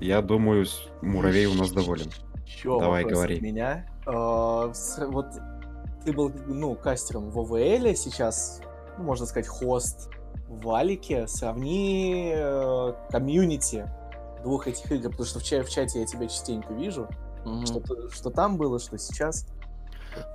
я 0.00 0.22
думаю, 0.22 0.66
муравей 1.02 1.46
у 1.46 1.54
нас 1.54 1.70
доволен. 1.72 2.08
Еще 2.44 2.78
Давай, 2.78 3.04
говори. 3.04 3.36
от 3.36 3.42
меня. 3.42 3.86
А, 4.06 4.72
вот 5.08 5.26
ты 6.04 6.12
был, 6.12 6.30
ну, 6.46 6.74
кастером 6.76 7.30
в 7.30 7.38
ОВЛ, 7.40 7.94
сейчас, 7.96 8.60
ну, 8.98 9.04
можно 9.04 9.26
сказать, 9.26 9.48
хост 9.48 10.10
в 10.48 10.64
Валике. 10.64 11.26
Сравни 11.26 12.32
э, 12.36 12.92
комьюнити 13.10 13.90
двух 14.44 14.68
этих 14.68 14.90
игр, 14.92 15.10
потому 15.10 15.26
что 15.26 15.40
в, 15.40 15.42
ча- 15.42 15.64
в 15.64 15.68
чате 15.68 16.00
я 16.00 16.06
тебя 16.06 16.28
частенько 16.28 16.72
вижу. 16.72 17.08
Что, 17.64 17.80
ты- 17.80 18.08
что 18.10 18.30
там 18.30 18.56
было, 18.56 18.78
что 18.78 18.96
сейчас. 18.98 19.46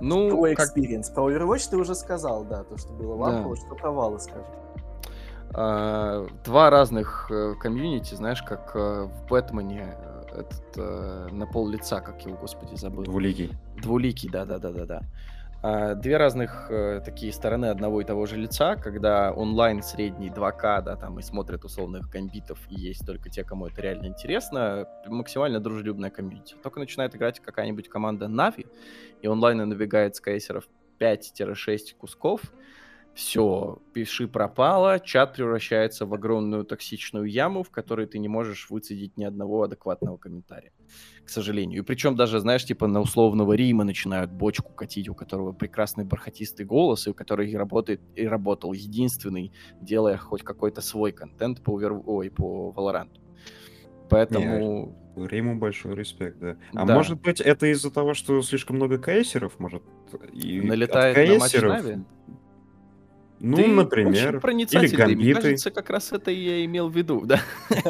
Ну, 0.00 0.28
Твой 0.30 0.54
как 0.54 0.66
экспириенс. 0.66 1.08
Про 1.10 1.30
Overwatch 1.30 1.70
ты 1.70 1.76
уже 1.78 1.94
сказал, 1.94 2.44
да, 2.44 2.62
то, 2.64 2.76
что 2.76 2.92
было 2.92 3.16
Да. 3.16 3.22
лампово, 3.24 3.56
что 3.56 3.74
про 3.74 3.90
Валы 3.90 4.20
скажи. 4.20 4.44
А, 5.54 6.26
два 6.44 6.70
разных 6.70 7.26
э, 7.30 7.54
комьюнити, 7.60 8.14
знаешь, 8.14 8.42
как 8.42 8.72
э, 8.74 9.04
в 9.04 9.26
Бэтмене 9.28 9.96
э, 9.98 10.40
этот 10.40 11.32
на 11.32 11.46
пол 11.46 11.68
лица, 11.68 12.00
как 12.00 12.24
его, 12.24 12.36
господи, 12.36 12.74
забыл. 12.74 13.04
Двуликий. 13.04 13.52
Двуликий, 13.76 14.30
да-да-да-да-да. 14.30 15.02
А, 15.62 15.94
Две 15.94 16.16
разных 16.16 16.66
э, 16.70 17.00
такие 17.04 17.32
стороны 17.32 17.66
одного 17.66 18.00
и 18.00 18.04
того 18.04 18.26
же 18.26 18.36
лица, 18.36 18.74
когда 18.74 19.32
онлайн 19.32 19.80
средний 19.82 20.28
2К, 20.28 20.82
да, 20.82 20.96
там 20.96 21.20
и 21.20 21.22
смотрят 21.22 21.64
условных 21.64 22.10
гамбитов, 22.10 22.58
и 22.68 22.74
есть 22.74 23.06
только 23.06 23.30
те, 23.30 23.44
кому 23.44 23.68
это 23.68 23.80
реально 23.80 24.06
интересно, 24.06 24.88
максимально 25.06 25.60
дружелюбная 25.60 26.10
комьюнити. 26.10 26.56
Только 26.64 26.80
начинает 26.80 27.14
играть 27.14 27.38
какая-нибудь 27.38 27.88
команда 27.88 28.26
Нави, 28.26 28.66
и 29.20 29.28
онлайн 29.28 29.58
набегает 29.58 30.16
с 30.16 30.20
кейсеров 30.20 30.64
5-6 30.98 31.94
кусков, 31.96 32.40
все, 33.14 33.78
пиши 33.92 34.26
пропало, 34.26 34.98
чат 35.00 35.34
превращается 35.34 36.06
в 36.06 36.14
огромную 36.14 36.64
токсичную 36.64 37.26
яму, 37.26 37.62
в 37.62 37.70
которой 37.70 38.06
ты 38.06 38.18
не 38.18 38.28
можешь 38.28 38.70
выцедить 38.70 39.16
ни 39.16 39.24
одного 39.24 39.62
адекватного 39.62 40.16
комментария 40.16 40.72
к 41.24 41.28
сожалению. 41.28 41.82
И 41.82 41.84
причем 41.84 42.16
даже, 42.16 42.40
знаешь, 42.40 42.64
типа 42.64 42.86
на 42.86 43.00
условного 43.00 43.52
Рима 43.52 43.84
начинают 43.84 44.30
бочку 44.30 44.72
катить, 44.72 45.08
у 45.08 45.14
которого 45.14 45.52
прекрасный 45.52 46.04
бархатистый 46.04 46.66
голос, 46.66 47.06
и 47.06 47.10
у 47.10 47.14
которого 47.14 47.46
и 47.46 47.54
работает, 47.54 48.00
и 48.16 48.26
работал 48.26 48.72
единственный, 48.72 49.52
делая 49.80 50.16
хоть 50.16 50.42
какой-то 50.42 50.80
свой 50.80 51.12
контент 51.12 51.62
по, 51.62 51.80
Over... 51.80 52.02
Ой, 52.06 52.30
по 52.30 52.74
Valorant. 52.76 53.10
Поэтому... 54.10 54.98
Риму 55.14 55.58
большой 55.58 55.94
респект, 55.94 56.38
да. 56.38 56.56
А 56.74 56.86
Да. 56.86 56.94
может 56.94 57.20
быть, 57.20 57.40
это 57.40 57.66
из-за 57.66 57.90
того, 57.90 58.14
что 58.14 58.40
слишком 58.40 58.76
много 58.76 58.98
кейсеров, 58.98 59.58
может, 59.58 59.82
и 60.32 60.60
Налетает 60.62 61.28
на 61.28 61.38
матч 61.38 61.60
Нави? 61.60 62.04
Ну, 63.44 63.56
Ты 63.56 63.66
например, 63.66 64.34
или 64.34 64.38
проницательный. 64.38 65.16
Мне 65.16 65.16
гамбиты. 65.16 65.40
кажется, 65.40 65.70
как 65.72 65.90
раз 65.90 66.12
это 66.12 66.30
я 66.30 66.64
имел 66.64 66.88
в 66.88 66.96
виду, 66.96 67.22
да. 67.26 67.40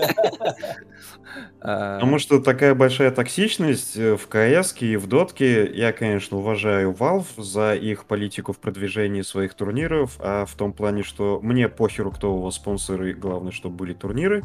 А, 1.61 1.95
Потому 1.99 2.19
что 2.19 2.41
такая 2.41 2.75
большая 2.75 3.11
токсичность 3.11 3.97
э, 3.97 4.17
в 4.17 4.27
КС 4.27 4.75
и 4.81 4.97
в 4.97 5.07
Дотке. 5.07 5.71
Я, 5.73 5.93
конечно, 5.93 6.39
уважаю 6.39 6.93
Valve 6.93 7.27
за 7.37 7.75
их 7.75 8.05
политику 8.07 8.53
в 8.53 8.59
продвижении 8.59 9.23
своих 9.23 9.55
турниров, 9.55 10.17
а 10.19 10.45
в 10.45 10.55
том 10.55 10.73
плане, 10.73 11.03
что 11.03 11.39
мне 11.43 11.69
похеру, 11.69 12.11
кто 12.11 12.35
его 12.35 12.51
спонсоры, 12.51 13.15
главное, 13.15 13.53
чтобы 13.53 13.77
были 13.77 13.93
турниры. 13.95 14.43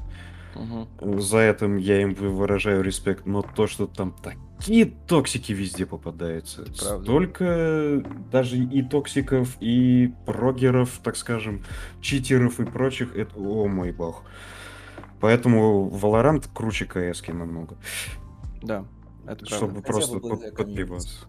Мгм. 0.57 1.19
За 1.21 1.37
это 1.39 1.65
я 1.67 2.01
им 2.01 2.13
вы- 2.13 2.29
выражаю 2.29 2.81
респект, 2.83 3.25
но 3.25 3.41
то, 3.41 3.67
что 3.67 3.87
там 3.87 4.15
такие 4.59 4.85
токсики 4.85 5.51
везде 5.53 5.85
попадаются, 5.85 6.63
правда. 6.79 7.03
столько 7.03 8.03
даже 8.31 8.57
и 8.57 8.81
токсиков, 8.81 9.57
и 9.59 10.13
прогеров, 10.25 10.99
так 11.03 11.15
скажем, 11.15 11.63
читеров 12.01 12.59
и 12.59 12.65
прочих, 12.65 13.15
это, 13.15 13.37
о 13.39 13.67
мой 13.67 13.91
бог. 13.91 14.23
Поэтому 15.19 15.89
Valorant 15.89 16.47
круче 16.53 16.85
КС 16.85 17.21
намного, 17.27 17.75
Да, 18.61 18.85
это 19.27 19.45
правда. 19.45 19.55
чтобы 19.55 19.73
бы 19.73 19.81
просто 19.81 20.19
под- 20.19 20.55
подпиваться. 20.55 21.27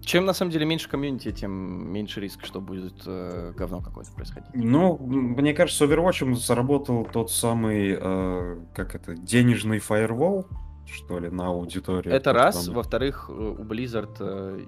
Чем 0.00 0.24
на 0.24 0.32
самом 0.32 0.52
деле 0.52 0.66
меньше 0.66 0.88
комьюнити, 0.88 1.32
тем 1.32 1.92
меньше 1.92 2.20
риск, 2.20 2.44
что 2.44 2.60
будет 2.60 3.02
э, 3.06 3.52
говно 3.56 3.80
какое-то 3.80 4.12
происходить. 4.12 4.50
Ну, 4.54 4.96
мне 4.98 5.52
кажется, 5.54 5.86
с 5.86 5.88
Overwatch 5.88 6.34
заработал 6.36 7.04
тот 7.04 7.30
самый, 7.30 7.96
э, 8.00 8.60
как 8.74 8.94
это, 8.94 9.14
денежный 9.14 9.78
фаервол, 9.78 10.46
что 10.86 11.18
ли, 11.18 11.28
на 11.30 11.48
аудиторию. 11.48 12.14
Это 12.14 12.32
раз. 12.32 12.64
самый. 12.64 12.76
Во-вторых, 12.76 13.26
э, 13.28 13.32
у 13.32 13.62
Blizzard, 13.64 14.16
э, 14.20 14.66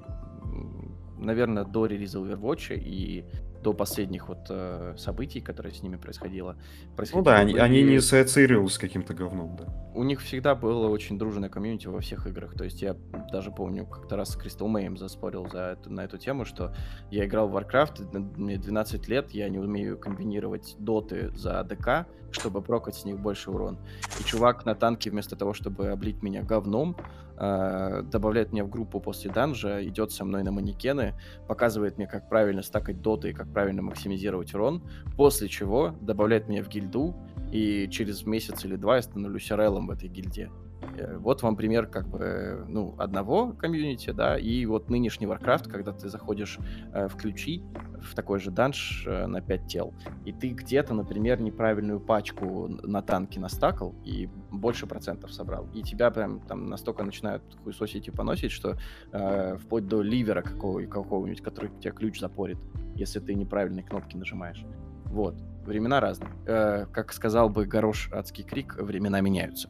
наверное, 1.19 1.65
до 1.65 1.87
релиза 1.87 2.19
Overwatch 2.19 2.75
и 2.77 3.25
до 3.63 3.73
последних 3.73 4.29
вот 4.29 4.47
э, 4.51 4.95
событий, 4.99 5.41
которые 5.41 5.73
с 5.73 5.83
ними 5.83 5.97
происходило. 5.97 6.57
Ну 6.85 6.97
происходило, 6.97 7.25
да, 7.25 7.37
они, 7.39 7.53
были- 7.53 7.63
они 7.63 7.83
не 7.83 7.97
ассоциировались 7.97 8.73
с 8.73 8.79
каким-то 8.79 9.15
говном, 9.15 9.57
да. 9.57 9.65
У 9.95 10.03
них 10.05 10.21
всегда 10.21 10.55
было 10.55 10.89
очень 10.89 11.19
дружное 11.19 11.49
комьюнити 11.49 11.87
во 11.87 12.01
всех 12.01 12.27
играх. 12.27 12.55
То 12.55 12.65
есть 12.65 12.83
я 12.83 12.97
даже 13.31 13.51
помню, 13.51 13.87
как-то 13.87 14.17
раз 14.17 14.31
с 14.31 14.37
Crystal 14.39 14.67
Mayhem 14.67 14.97
заспорил 14.97 15.49
за 15.49 15.77
это, 15.79 15.91
на 15.91 16.05
эту 16.05 16.19
тему, 16.19 16.45
что 16.45 16.75
я 17.11 17.25
играл 17.25 17.49
в 17.49 17.57
Warcraft, 17.57 18.37
мне 18.37 18.59
12 18.59 19.09
лет, 19.09 19.31
я 19.33 19.49
не 19.49 19.59
умею 19.59 19.99
комбинировать 19.99 20.77
доты 20.79 21.31
за 21.35 21.63
ДК, 21.65 22.07
чтобы 22.31 22.63
прокать 22.63 22.95
с 22.97 23.05
них 23.05 23.21
больше 23.21 23.51
урон. 23.51 23.79
И 24.21 24.25
чувак 24.25 24.65
на 24.65 24.75
танке 24.75 25.11
вместо 25.11 25.37
того, 25.37 25.53
чтобы 25.53 25.89
облить 25.89 26.23
меня 26.23 26.43
говном, 26.43 26.97
добавляет 27.43 28.53
меня 28.53 28.65
в 28.65 28.71
группу 28.71 29.01
после 29.01 29.31
данжа, 29.31 29.85
идет 29.85 30.13
со 30.13 30.25
мной 30.25 30.45
на 30.45 30.53
манекены, 30.53 31.15
показывает 31.49 31.99
мне, 31.99 32.07
как 32.07 32.29
правильно 32.29 32.63
стакать 32.63 33.03
доты 33.03 33.31
и 33.31 33.33
как 33.33 33.53
правильно 33.53 33.83
максимизировать 33.83 34.55
урон, 34.55 34.83
после 35.17 35.49
чего 35.49 35.95
добавляет 36.01 36.49
меня 36.49 36.63
в 36.63 36.69
гильду, 36.69 37.17
и 37.51 37.89
через 37.91 38.25
месяц 38.27 38.65
или 38.65 38.77
два 38.77 38.97
я 38.97 39.03
становлюсь 39.03 39.51
орелом 39.51 39.89
в 39.89 39.91
этой 39.91 40.09
гильдии. 40.09 40.51
Э, 40.97 41.17
Вот 41.19 41.43
вам 41.43 41.57
пример 41.57 41.87
как 41.87 42.09
бы, 42.09 42.65
ну, 42.69 42.95
одного 42.99 43.53
комьюнити, 43.53 44.11
да, 44.11 44.39
и 44.39 44.67
вот 44.67 44.91
нынешний 44.91 45.27
Warcraft, 45.27 45.71
когда 45.71 45.93
ты 45.93 46.09
заходишь 46.09 46.59
э, 46.93 47.09
в 47.09 47.17
ключи 47.17 47.63
в 48.01 48.15
такой 48.15 48.41
же 48.41 48.51
данж 48.51 49.05
э, 49.07 49.27
на 49.27 49.41
5 49.41 49.67
тел, 49.67 49.95
и 50.25 50.33
ты 50.33 50.49
где-то, 50.51 50.95
например, 50.95 51.41
неправильную 51.41 52.01
пачку 52.01 52.69
на 52.69 53.03
танке 53.03 53.41
настакал 53.41 53.95
и 54.05 54.29
больше 54.51 54.87
процентов 54.87 55.33
собрал, 55.33 55.69
и 55.75 55.83
тебя 55.83 56.11
прям 56.11 56.41
там 56.41 56.67
настолько 56.67 57.05
начинают 57.05 57.43
хуесосить 57.63 58.09
и 58.09 58.11
поносить, 58.11 58.51
что 58.53 58.77
э, 59.13 59.57
вплоть 59.59 59.87
до 59.87 60.03
ливера 60.03 60.43
какого- 60.43 60.85
какого-нибудь, 60.87 61.43
который 61.43 61.71
тебе 61.81 61.93
ключ 61.93 62.21
запорит, 62.21 62.59
если 62.97 63.21
ты 63.21 63.35
неправильные 63.35 63.85
кнопки 63.85 64.17
нажимаешь. 64.17 64.65
Вот. 65.07 65.37
Времена 65.65 66.01
разные. 66.01 66.33
Э, 66.47 66.87
как 66.93 67.13
сказал 67.13 67.49
бы 67.49 67.67
Горош 67.67 68.11
Адский 68.13 68.45
Крик, 68.45 68.77
времена 68.77 69.21
меняются. 69.21 69.69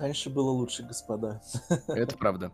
Раньше 0.00 0.30
было 0.30 0.50
лучше, 0.50 0.82
господа. 0.82 1.42
Это 1.88 2.16
правда. 2.16 2.50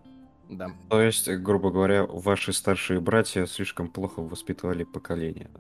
Да. 0.51 0.71
То 0.91 1.01
есть, 1.01 1.29
э, 1.29 1.37
грубо 1.39 1.71
говоря, 1.71 2.05
ваши 2.05 2.53
старшие 2.53 3.01
братья 3.01 3.47
слишком 3.47 3.89
плохо 3.89 4.21
воспитывали 4.23 4.85
поколение, 4.85 5.51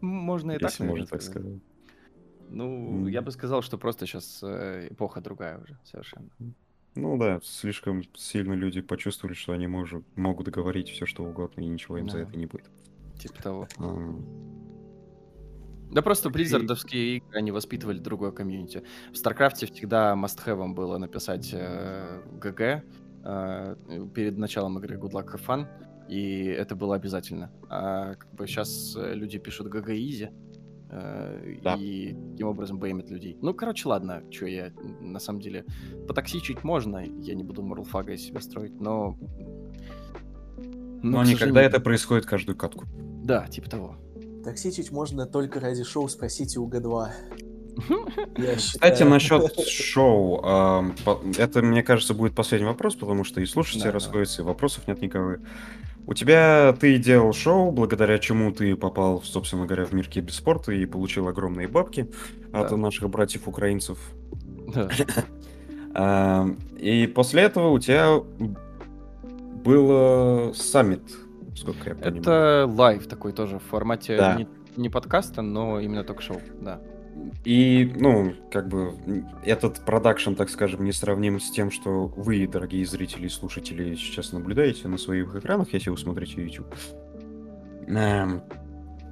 Можно 0.00 0.52
и 0.52 0.58
так, 0.58 0.70
если 0.70 0.82
наверное, 0.84 1.00
можно 1.02 1.10
так 1.10 1.22
сказать. 1.22 1.58
сказать. 1.58 1.62
Ну, 2.50 3.06
я 3.08 3.18
М. 3.18 3.24
бы 3.24 3.30
сказал, 3.32 3.62
что 3.62 3.76
просто 3.78 4.06
сейчас 4.06 4.42
эпоха 4.42 5.20
другая 5.20 5.58
уже 5.58 5.76
совершенно. 5.84 6.28
Ну 6.94 7.18
да, 7.18 7.40
слишком 7.42 8.02
сильно 8.14 8.54
люди 8.54 8.80
почувствовали, 8.80 9.34
что 9.34 9.52
они 9.52 9.66
может, 9.66 10.04
могут 10.16 10.48
говорить 10.48 10.88
все, 10.88 11.06
что 11.06 11.24
угодно, 11.24 11.60
и 11.60 11.66
ничего 11.66 11.98
им 11.98 12.08
за 12.08 12.18
Да. 12.18 12.22
это 12.24 12.36
не 12.36 12.46
будет. 12.46 12.70
Типа 13.18 13.42
того. 13.42 13.68
А, 13.78 14.14
Да 15.90 16.02
просто 16.02 16.30
близзардовские 16.30 17.16
игры, 17.18 17.28
они 17.38 17.50
воспитывали 17.50 17.98
другое 17.98 18.30
комьюнити. 18.30 18.82
В 19.12 19.16
StarCraft 19.16 19.61
е 19.61 19.66
всегда 19.66 20.14
must-have 20.14 20.68
было 20.74 20.98
написать 20.98 21.50
э, 21.52 22.20
GG 22.40 22.84
э, 23.24 23.76
перед 24.14 24.36
началом 24.38 24.78
игры 24.78 24.96
Good 24.96 25.12
Luck 25.12 25.34
Have 25.34 25.46
Fun, 25.46 25.66
и 26.08 26.44
это 26.44 26.74
было 26.76 26.94
обязательно. 26.96 27.50
А 27.70 28.14
как 28.14 28.34
бы 28.34 28.46
сейчас 28.46 28.96
люди 28.96 29.38
пишут 29.38 29.68
GG 29.68 29.88
Easy, 29.90 30.30
э, 30.90 31.56
Да. 31.62 31.74
и 31.76 32.14
таким 32.32 32.48
образом 32.48 32.78
BM 32.78 32.91
ят 32.91 33.10
людей. 33.10 33.38
Ну, 33.40 33.54
короче, 33.54 33.88
ладно, 33.88 34.22
что 34.30 34.46
я, 34.46 34.70
на 35.00 35.18
самом 35.20 35.40
деле, 35.40 35.64
потоксичить 36.06 36.64
можно, 36.64 36.98
я 36.98 37.34
не 37.34 37.44
буду 37.44 37.62
Морлфага 37.62 38.12
из 38.12 38.22
себя 38.26 38.40
строить, 38.40 38.78
но... 38.80 39.16
Но 41.02 41.22
к 41.22 41.26
не 41.26 41.32
когда 41.34 41.46
сожалению- 41.46 41.62
это 41.70 41.80
происходит 41.80 42.26
каждую 42.26 42.56
катку. 42.58 42.84
Да, 43.24 43.46
типа 43.46 43.70
того. 43.70 43.96
Токсичить 44.48 44.90
можно 44.90 45.26
только 45.26 45.60
ради 45.60 45.84
шоу 45.84 46.08
«Спросите 46.08 46.58
у 46.58 46.66
Г2». 46.66 47.08
Я 48.38 48.56
Кстати, 48.56 48.94
считаю. 48.94 49.10
насчет 49.10 49.60
шоу, 49.68 50.40
по- 51.04 51.20
это, 51.36 51.60
мне 51.60 51.82
кажется, 51.82 52.14
будет 52.14 52.34
последний 52.34 52.66
вопрос, 52.66 52.94
потому 52.94 53.24
что 53.24 53.42
и 53.42 53.44
слушатели 53.44 53.82
Да, 53.82 53.92
расходятся, 53.92 54.40
и 54.40 54.44
вопросов 54.46 54.88
нет 54.88 55.02
никого. 55.02 55.34
У 56.06 56.14
тебя 56.14 56.74
ты 56.80 56.96
делал 56.96 57.34
шоу, 57.34 57.72
благодаря 57.72 58.18
чему 58.18 58.50
ты 58.50 58.74
попал, 58.74 59.20
собственно 59.22 59.66
говоря, 59.66 59.84
в 59.84 59.92
мир 59.92 60.08
киберспорта 60.08 60.72
и 60.72 60.86
получил 60.86 61.28
огромные 61.28 61.68
бабки 61.68 62.10
от 62.50 62.70
наших 62.70 63.10
братьев-украинцев. 63.10 63.98
Да. 64.74 64.88
Ам, 65.92 66.56
И 66.78 67.06
после 67.06 67.42
этого 67.42 67.68
у 67.68 67.78
тебя 67.78 68.18
был 69.62 70.54
саммит, 70.54 71.02
сколько 71.58 71.90
я 71.90 71.94
понимаю. 71.94 72.20
Это 72.22 72.66
live 72.68 73.06
такой 73.06 73.32
тоже 73.32 73.58
в 73.58 73.62
формате 73.62 74.16
Да. 74.16 74.34
не, 74.36 74.48
не 74.76 74.88
подкаста, 74.88 75.42
но 75.42 75.80
именно 75.80 76.04
ток-шоу, 76.04 76.40
да. 76.60 76.80
И, 77.44 77.92
ну, 77.98 78.32
как 78.52 78.68
бы, 78.68 78.92
этот 79.44 79.84
продакшн, 79.84 80.34
так 80.34 80.48
скажем, 80.50 80.84
не 80.84 80.92
сравним 80.92 81.40
с 81.40 81.50
тем, 81.50 81.70
что 81.70 82.06
вы, 82.06 82.46
дорогие 82.46 82.86
зрители 82.86 83.26
и 83.26 83.28
слушатели, 83.28 83.94
сейчас 83.96 84.32
наблюдаете 84.32 84.86
на 84.88 84.98
своих 84.98 85.34
экранах, 85.34 85.72
если 85.72 85.90
вы 85.90 85.98
смотрите 85.98 86.42
YouTube. 86.42 86.72
Эм, 87.88 88.42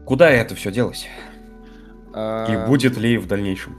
Куда 0.05 0.31
это 0.31 0.55
все 0.55 0.71
делось? 0.71 1.09
И 2.11 2.13
А, 2.15 2.67
будет 2.69 2.97
ли 2.97 3.19
в 3.19 3.27
дальнейшем? 3.27 3.77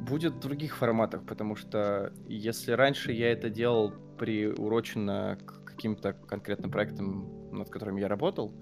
Будет 0.00 0.34
в 0.34 0.40
других 0.40 0.76
форматах, 0.76 1.22
потому 1.22 1.54
что 1.54 2.12
если 2.26 2.72
раньше 2.72 3.12
я 3.12 3.30
это 3.30 3.48
делал 3.50 3.92
приуроченно 4.18 5.38
к 5.46 5.59
каким-то 5.80 6.12
конкретным 6.12 6.70
проектам, 6.70 7.50
над 7.52 7.70
которыми 7.70 8.00
я 8.00 8.08
работал, 8.08 8.52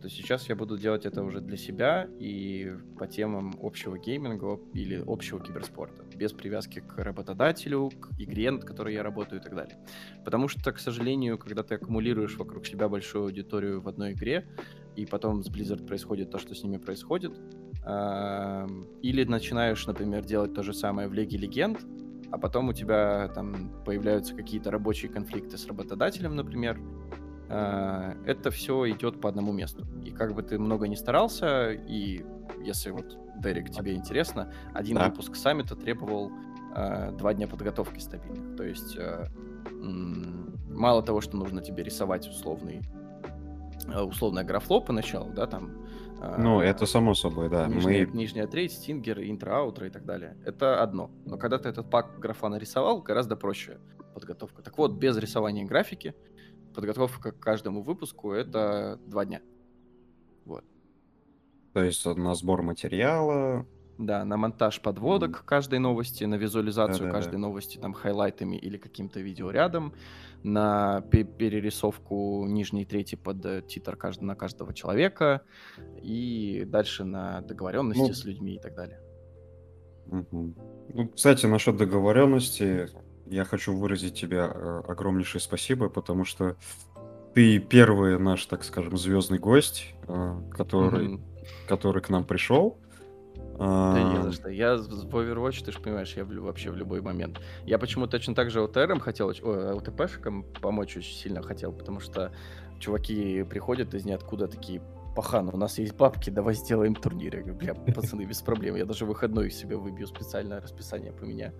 то 0.00 0.08
сейчас 0.08 0.48
я 0.48 0.54
буду 0.54 0.78
делать 0.78 1.04
это 1.04 1.24
уже 1.24 1.40
для 1.40 1.56
себя 1.56 2.08
и 2.20 2.72
по 2.96 3.08
темам 3.08 3.54
общего 3.60 3.98
гейминга 3.98 4.60
или 4.72 5.02
общего 5.04 5.40
киберспорта, 5.40 6.04
без 6.16 6.32
привязки 6.32 6.78
к 6.78 6.96
работодателю, 6.98 7.90
к 7.90 8.20
игре, 8.20 8.52
над 8.52 8.64
которой 8.64 8.94
я 8.94 9.02
работаю 9.02 9.40
и 9.40 9.44
так 9.44 9.56
далее. 9.56 9.78
Потому 10.24 10.46
что, 10.46 10.70
к 10.72 10.78
сожалению, 10.78 11.38
когда 11.38 11.64
ты 11.64 11.74
аккумулируешь 11.74 12.36
вокруг 12.36 12.66
себя 12.66 12.88
большую 12.88 13.24
аудиторию 13.24 13.80
в 13.80 13.88
одной 13.88 14.12
игре, 14.12 14.46
и 14.94 15.06
потом 15.06 15.42
с 15.42 15.50
Blizzard 15.50 15.84
происходит 15.84 16.30
то, 16.30 16.38
что 16.38 16.54
с 16.54 16.62
ними 16.62 16.78
происходит, 16.78 17.32
ам, 17.84 18.86
или 19.02 19.24
начинаешь, 19.24 19.84
например, 19.88 20.24
делать 20.24 20.54
то 20.54 20.62
же 20.62 20.72
самое 20.72 21.08
в 21.08 21.14
Лиге 21.14 21.36
Легенд, 21.36 21.84
а 22.32 22.38
потом 22.38 22.68
у 22.68 22.72
тебя 22.72 23.28
там 23.34 23.82
появляются 23.84 24.34
какие-то 24.34 24.70
рабочие 24.70 25.10
конфликты 25.10 25.58
с 25.58 25.66
работодателем, 25.66 26.36
например, 26.36 26.80
а, 27.48 28.14
это 28.24 28.50
все 28.50 28.88
идет 28.90 29.20
по 29.20 29.28
одному 29.28 29.52
месту. 29.52 29.86
И 30.04 30.10
как 30.10 30.34
бы 30.34 30.42
ты 30.42 30.58
много 30.58 30.86
не 30.86 30.96
старался, 30.96 31.72
и 31.72 32.24
если 32.62 32.90
вот, 32.90 33.18
Дерек, 33.38 33.70
тебе 33.70 33.94
интересно, 33.94 34.52
один 34.72 34.96
Да. 34.96 35.06
выпуск 35.06 35.34
саммита 35.34 35.74
требовал 35.74 36.30
а, 36.74 37.10
два 37.12 37.34
дня 37.34 37.48
подготовки 37.48 37.98
стабильных. 37.98 38.56
То 38.56 38.62
есть 38.62 38.96
а, 38.98 39.26
мало 40.68 41.02
того, 41.02 41.20
что 41.20 41.36
нужно 41.36 41.60
тебе 41.60 41.82
рисовать 41.82 42.28
условный 42.28 42.80
условная 44.06 44.44
графло 44.44 44.78
поначалу, 44.80 45.32
да, 45.32 45.46
там... 45.46 45.72
Ну, 46.38 46.58
а, 46.58 46.64
это 46.64 46.84
само 46.84 47.14
собой, 47.14 47.48
да. 47.48 47.66
Нижняя, 47.66 48.06
Мы... 48.06 48.16
нижняя 48.16 48.46
треть, 48.46 48.72
стингер, 48.72 49.20
интро, 49.20 49.56
аутро 49.56 49.86
и 49.86 49.90
так 49.90 50.04
далее. 50.04 50.36
Это 50.44 50.82
одно. 50.82 51.10
Но 51.24 51.38
когда 51.38 51.58
ты 51.58 51.70
этот 51.70 51.88
пак 51.88 52.18
графа 52.18 52.48
нарисовал, 52.48 53.00
гораздо 53.00 53.36
проще 53.36 53.78
подготовка. 54.14 54.62
Так 54.62 54.76
вот, 54.76 54.92
без 54.92 55.16
рисования 55.16 55.64
графики, 55.64 56.14
подготовка 56.74 57.32
к 57.32 57.40
каждому 57.40 57.82
выпуску— 57.82 58.32
это 58.32 59.00
два 59.06 59.24
дня. 59.24 59.40
Вот. 60.44 60.64
То 61.72 61.82
есть 61.82 62.04
на 62.04 62.34
сбор 62.34 62.62
материала. 62.62 63.66
Да, 64.00 64.24
на 64.24 64.38
монтаж 64.38 64.80
подводок 64.80 65.44
каждой 65.44 65.78
новости, 65.78 66.24
на 66.24 66.36
визуализацию 66.36 67.00
Да-да-да. 67.08 67.18
каждой 67.18 67.38
новости 67.38 67.76
там 67.76 67.92
хайлайтами 67.92 68.56
или 68.56 68.78
каким-то 68.78 69.20
видеорядом, 69.20 69.92
на 70.42 71.02
пе- 71.10 71.24
перерисовку 71.24 72.46
нижней 72.46 72.86
трети 72.86 73.14
под 73.16 73.44
э, 73.44 73.60
титр 73.68 73.96
кажд- 73.96 74.24
на 74.24 74.34
каждого 74.34 74.72
человека 74.72 75.42
и 76.02 76.64
дальше 76.66 77.04
на 77.04 77.42
договоренности 77.42 78.00
Ну, 78.08 78.14
с 78.14 78.24
людьми 78.24 78.54
и 78.54 78.58
так 78.58 78.74
далее. 78.74 79.00
Мгм. 80.06 80.54
Ну, 80.94 81.08
кстати, 81.08 81.44
насчет 81.44 81.76
договоренности, 81.76 82.88
я 83.26 83.44
хочу 83.44 83.76
выразить 83.76 84.14
тебе 84.18 84.38
э, 84.38 84.82
огромнейшее 84.88 85.42
спасибо, 85.42 85.90
потому 85.90 86.24
что 86.24 86.56
ты 87.34 87.58
первый 87.58 88.18
наш, 88.18 88.46
так 88.46 88.64
скажем, 88.64 88.96
звездный 88.96 89.38
гость, 89.38 89.94
э, 90.08 90.40
который, 90.52 91.08
Мгм. 91.08 91.24
который 91.68 92.00
к 92.00 92.08
нам 92.08 92.24
пришел. 92.24 92.78
Да 93.60 94.02
не 94.02 94.22
за 94.22 94.32
что. 94.32 94.48
Я 94.48 94.76
в 94.76 95.14
Overwatch, 95.14 95.64
ты 95.64 95.72
же 95.72 95.80
понимаешь, 95.80 96.14
я 96.16 96.24
в 96.24 96.32
вообще 96.32 96.70
в 96.70 96.76
любой 96.76 97.02
момент. 97.02 97.40
Я 97.66 97.78
почему 97.78 98.06
точно 98.06 98.34
так 98.34 98.50
же 98.50 98.62
ОТРом 98.62 99.00
хотел, 99.00 99.28
ой, 99.28 99.72
ЛТПшкам 99.72 100.44
помочь 100.62 100.96
очень 100.96 101.12
сильно 101.12 101.42
хотел, 101.42 101.72
потому 101.72 102.00
что 102.00 102.32
чуваки 102.78 103.42
приходят 103.42 103.92
из 103.92 104.06
ниоткуда 104.06 104.48
такие, 104.48 104.80
пахан, 105.14 105.50
у 105.52 105.56
нас 105.58 105.78
есть 105.78 105.94
бабки, 105.94 106.30
давай 106.30 106.54
сделаем 106.54 106.94
турнир. 106.94 107.36
Я 107.36 107.42
говорю, 107.42 107.58
бля, 107.58 107.74
пацаны, 107.94 108.24
без 108.24 108.40
проблем. 108.40 108.76
Я 108.76 108.86
даже 108.86 109.04
выходной 109.04 109.50
себе 109.50 109.76
выбью 109.76 110.06
специальное 110.06 110.60
расписание 110.60 111.12
поменяю. 111.12 111.52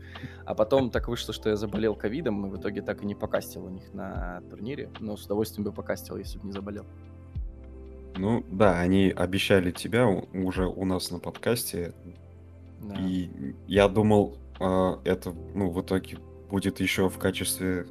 А 0.46 0.54
потом 0.54 0.90
так 0.90 1.08
вышло, 1.08 1.34
что 1.34 1.50
я 1.50 1.56
заболел 1.56 1.94
ковидом, 1.94 2.46
и 2.46 2.50
в 2.50 2.58
итоге 2.58 2.80
так 2.80 3.02
и 3.02 3.06
не 3.06 3.14
покастил 3.14 3.66
у 3.66 3.68
них 3.68 3.92
на 3.92 4.40
турнире. 4.48 4.90
Но 5.00 5.18
с 5.18 5.26
удовольствием 5.26 5.64
бы 5.64 5.72
покастил, 5.72 6.16
если 6.16 6.38
бы 6.38 6.46
не 6.46 6.52
заболел. 6.52 6.86
Ну 8.20 8.44
да, 8.50 8.78
они 8.78 9.12
обещали 9.16 9.70
тебя 9.70 10.06
уже 10.06 10.66
у 10.66 10.84
нас 10.84 11.10
на 11.10 11.18
подкасте, 11.18 11.94
Да. 12.82 12.94
и 13.00 13.30
я 13.66 13.88
думал, 13.88 14.36
а, 14.58 15.00
это, 15.04 15.32
ну, 15.54 15.70
в 15.70 15.80
итоге 15.80 16.18
будет 16.50 16.80
еще 16.80 17.08
в 17.08 17.16
качестве 17.16 17.86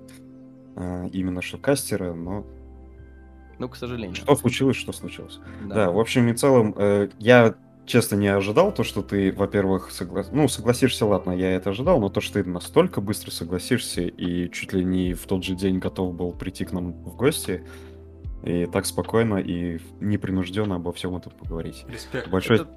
а, 0.75 1.07
именно 1.11 1.41
что 1.41 1.57
кастера, 1.57 2.13
но 2.13 2.45
Ну, 3.57 3.69
к 3.69 3.75
сожалению. 3.75 4.15
что 4.15 4.35
случилось, 4.35 4.75
что 4.77 4.91
случилось. 4.91 5.39
Да. 5.63 5.75
Да, 5.75 5.91
в 5.91 5.99
общем 5.99 6.27
и 6.27 6.33
целом, 6.33 6.75
э, 6.77 7.09
я 7.17 7.55
честно 7.87 8.15
не 8.15 8.27
ожидал 8.27 8.71
то, 8.71 8.83
что 8.83 9.01
ты, 9.01 9.31
во-первых, 9.31 9.89
согла... 9.89 10.23
ну, 10.31 10.47
согласишься, 10.47 11.07
ладно, 11.07 11.31
я 11.31 11.51
это 11.55 11.71
ожидал, 11.71 11.99
но 11.99 12.09
то, 12.09 12.21
что 12.21 12.43
ты 12.43 12.47
настолько 12.47 13.01
быстро 13.01 13.31
согласишься 13.31 14.03
и 14.03 14.49
чуть 14.51 14.73
ли 14.73 14.85
не 14.85 15.15
в 15.15 15.25
тот 15.25 15.43
же 15.43 15.55
день 15.55 15.79
готов 15.79 16.13
был 16.13 16.33
прийти 16.33 16.65
к 16.65 16.71
нам 16.71 16.91
в 16.93 17.15
гости, 17.15 17.63
и 18.43 18.65
так 18.65 18.85
спокойно 18.85 19.37
и 19.37 19.79
непринужденно 19.99 20.75
обо 20.75 20.91
всем 20.91 21.15
этом 21.15 21.31
поговорить. 21.31 21.85
Респект. 21.87 22.29
Большое... 22.29 22.61
Это, 22.61 22.69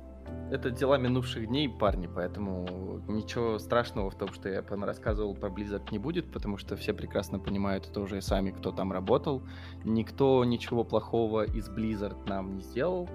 это 0.50 0.70
дела 0.70 0.98
минувших 0.98 1.46
дней, 1.46 1.68
парни, 1.68 2.08
поэтому 2.12 3.00
ничего 3.08 3.58
страшного 3.58 4.10
в 4.10 4.14
том, 4.14 4.32
что 4.32 4.48
я 4.48 4.62
рассказывал 4.62 5.34
про 5.34 5.48
Blizzard 5.48 5.88
не 5.90 5.98
будет, 5.98 6.32
потому 6.32 6.58
что 6.58 6.76
все 6.76 6.92
прекрасно 6.92 7.38
понимают 7.38 7.88
это 7.88 8.00
уже 8.00 8.20
сами, 8.20 8.50
кто 8.50 8.72
там 8.72 8.92
работал. 8.92 9.42
Никто 9.84 10.44
ничего 10.44 10.84
плохого 10.84 11.44
из 11.44 11.68
Blizzard 11.68 12.28
нам 12.28 12.56
не 12.56 12.62
сделал, 12.62 13.08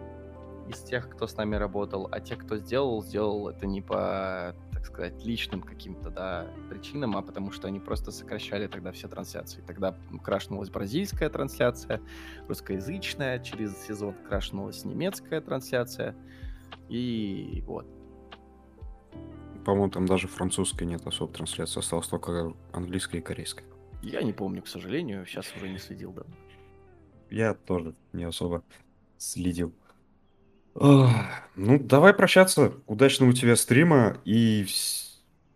из 0.68 0.80
тех, 0.82 1.10
кто 1.10 1.28
с 1.28 1.36
нами 1.38 1.56
работал, 1.56 2.08
а 2.12 2.20
те, 2.20 2.36
кто 2.36 2.58
сделал, 2.58 3.02
сделал 3.04 3.50
это 3.50 3.66
не 3.66 3.82
по, 3.82 4.56
так 4.78 4.86
сказать, 4.86 5.26
личным 5.26 5.64
каким-то, 5.64 6.12
да, 6.12 6.46
причинам, 6.70 7.18
а 7.18 7.24
потому 7.24 7.52
что 7.52 7.68
они 7.68 7.80
просто 7.80 8.12
сокращали 8.12 8.68
тогда 8.68 8.92
все 8.92 9.08
трансляции. 9.08 9.64
Тогда 9.66 9.98
крашнулась 10.24 10.70
бразильская 10.70 11.30
трансляция, 11.30 12.00
русскоязычная, 12.48 13.40
через 13.40 13.76
сезон 13.88 14.14
крашнулась 14.28 14.86
немецкая 14.86 15.42
трансляция, 15.42 16.16
и 16.90 17.64
вот. 17.66 17.88
По-моему, 19.66 19.90
там 19.90 20.06
даже 20.06 20.28
французской 20.28 20.84
нет 20.84 21.08
особо 21.08 21.34
трансляции, 21.34 21.80
осталось 21.80 22.08
только 22.08 22.54
английская 22.72 23.18
и 23.18 23.22
корейская. 23.22 23.66
Я 24.04 24.22
не 24.22 24.32
помню, 24.32 24.62
к 24.62 24.68
сожалению, 24.68 25.26
сейчас 25.26 25.52
уже 25.56 25.70
не 25.70 25.80
следил, 25.80 26.14
да. 26.14 26.22
Я 27.32 27.56
тоже 27.56 27.96
не 28.14 28.26
особо 28.26 28.64
следил. 29.18 29.74
Ох, 30.80 31.10
ну, 31.56 31.80
давай 31.80 32.14
прощаться. 32.14 32.72
Удачного 32.86 33.32
у 33.32 33.34
тебя 33.34 33.56
стрима 33.56 34.18
и 34.26 34.66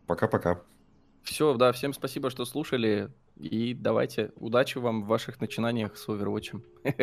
пока-пока. 0.08 0.62
Все, 1.22 1.54
да, 1.54 1.72
всем 1.72 1.94
спасибо, 1.94 2.32
что 2.32 2.44
слушали. 2.44 3.12
И 3.38 3.76
давайте, 3.76 4.32
удачи 4.38 4.80
вам 4.80 5.04
в 5.04 5.08
ваших 5.08 5.40
начинаниях 5.40 5.96
с 5.96 6.08
Overwatch. 6.08 6.62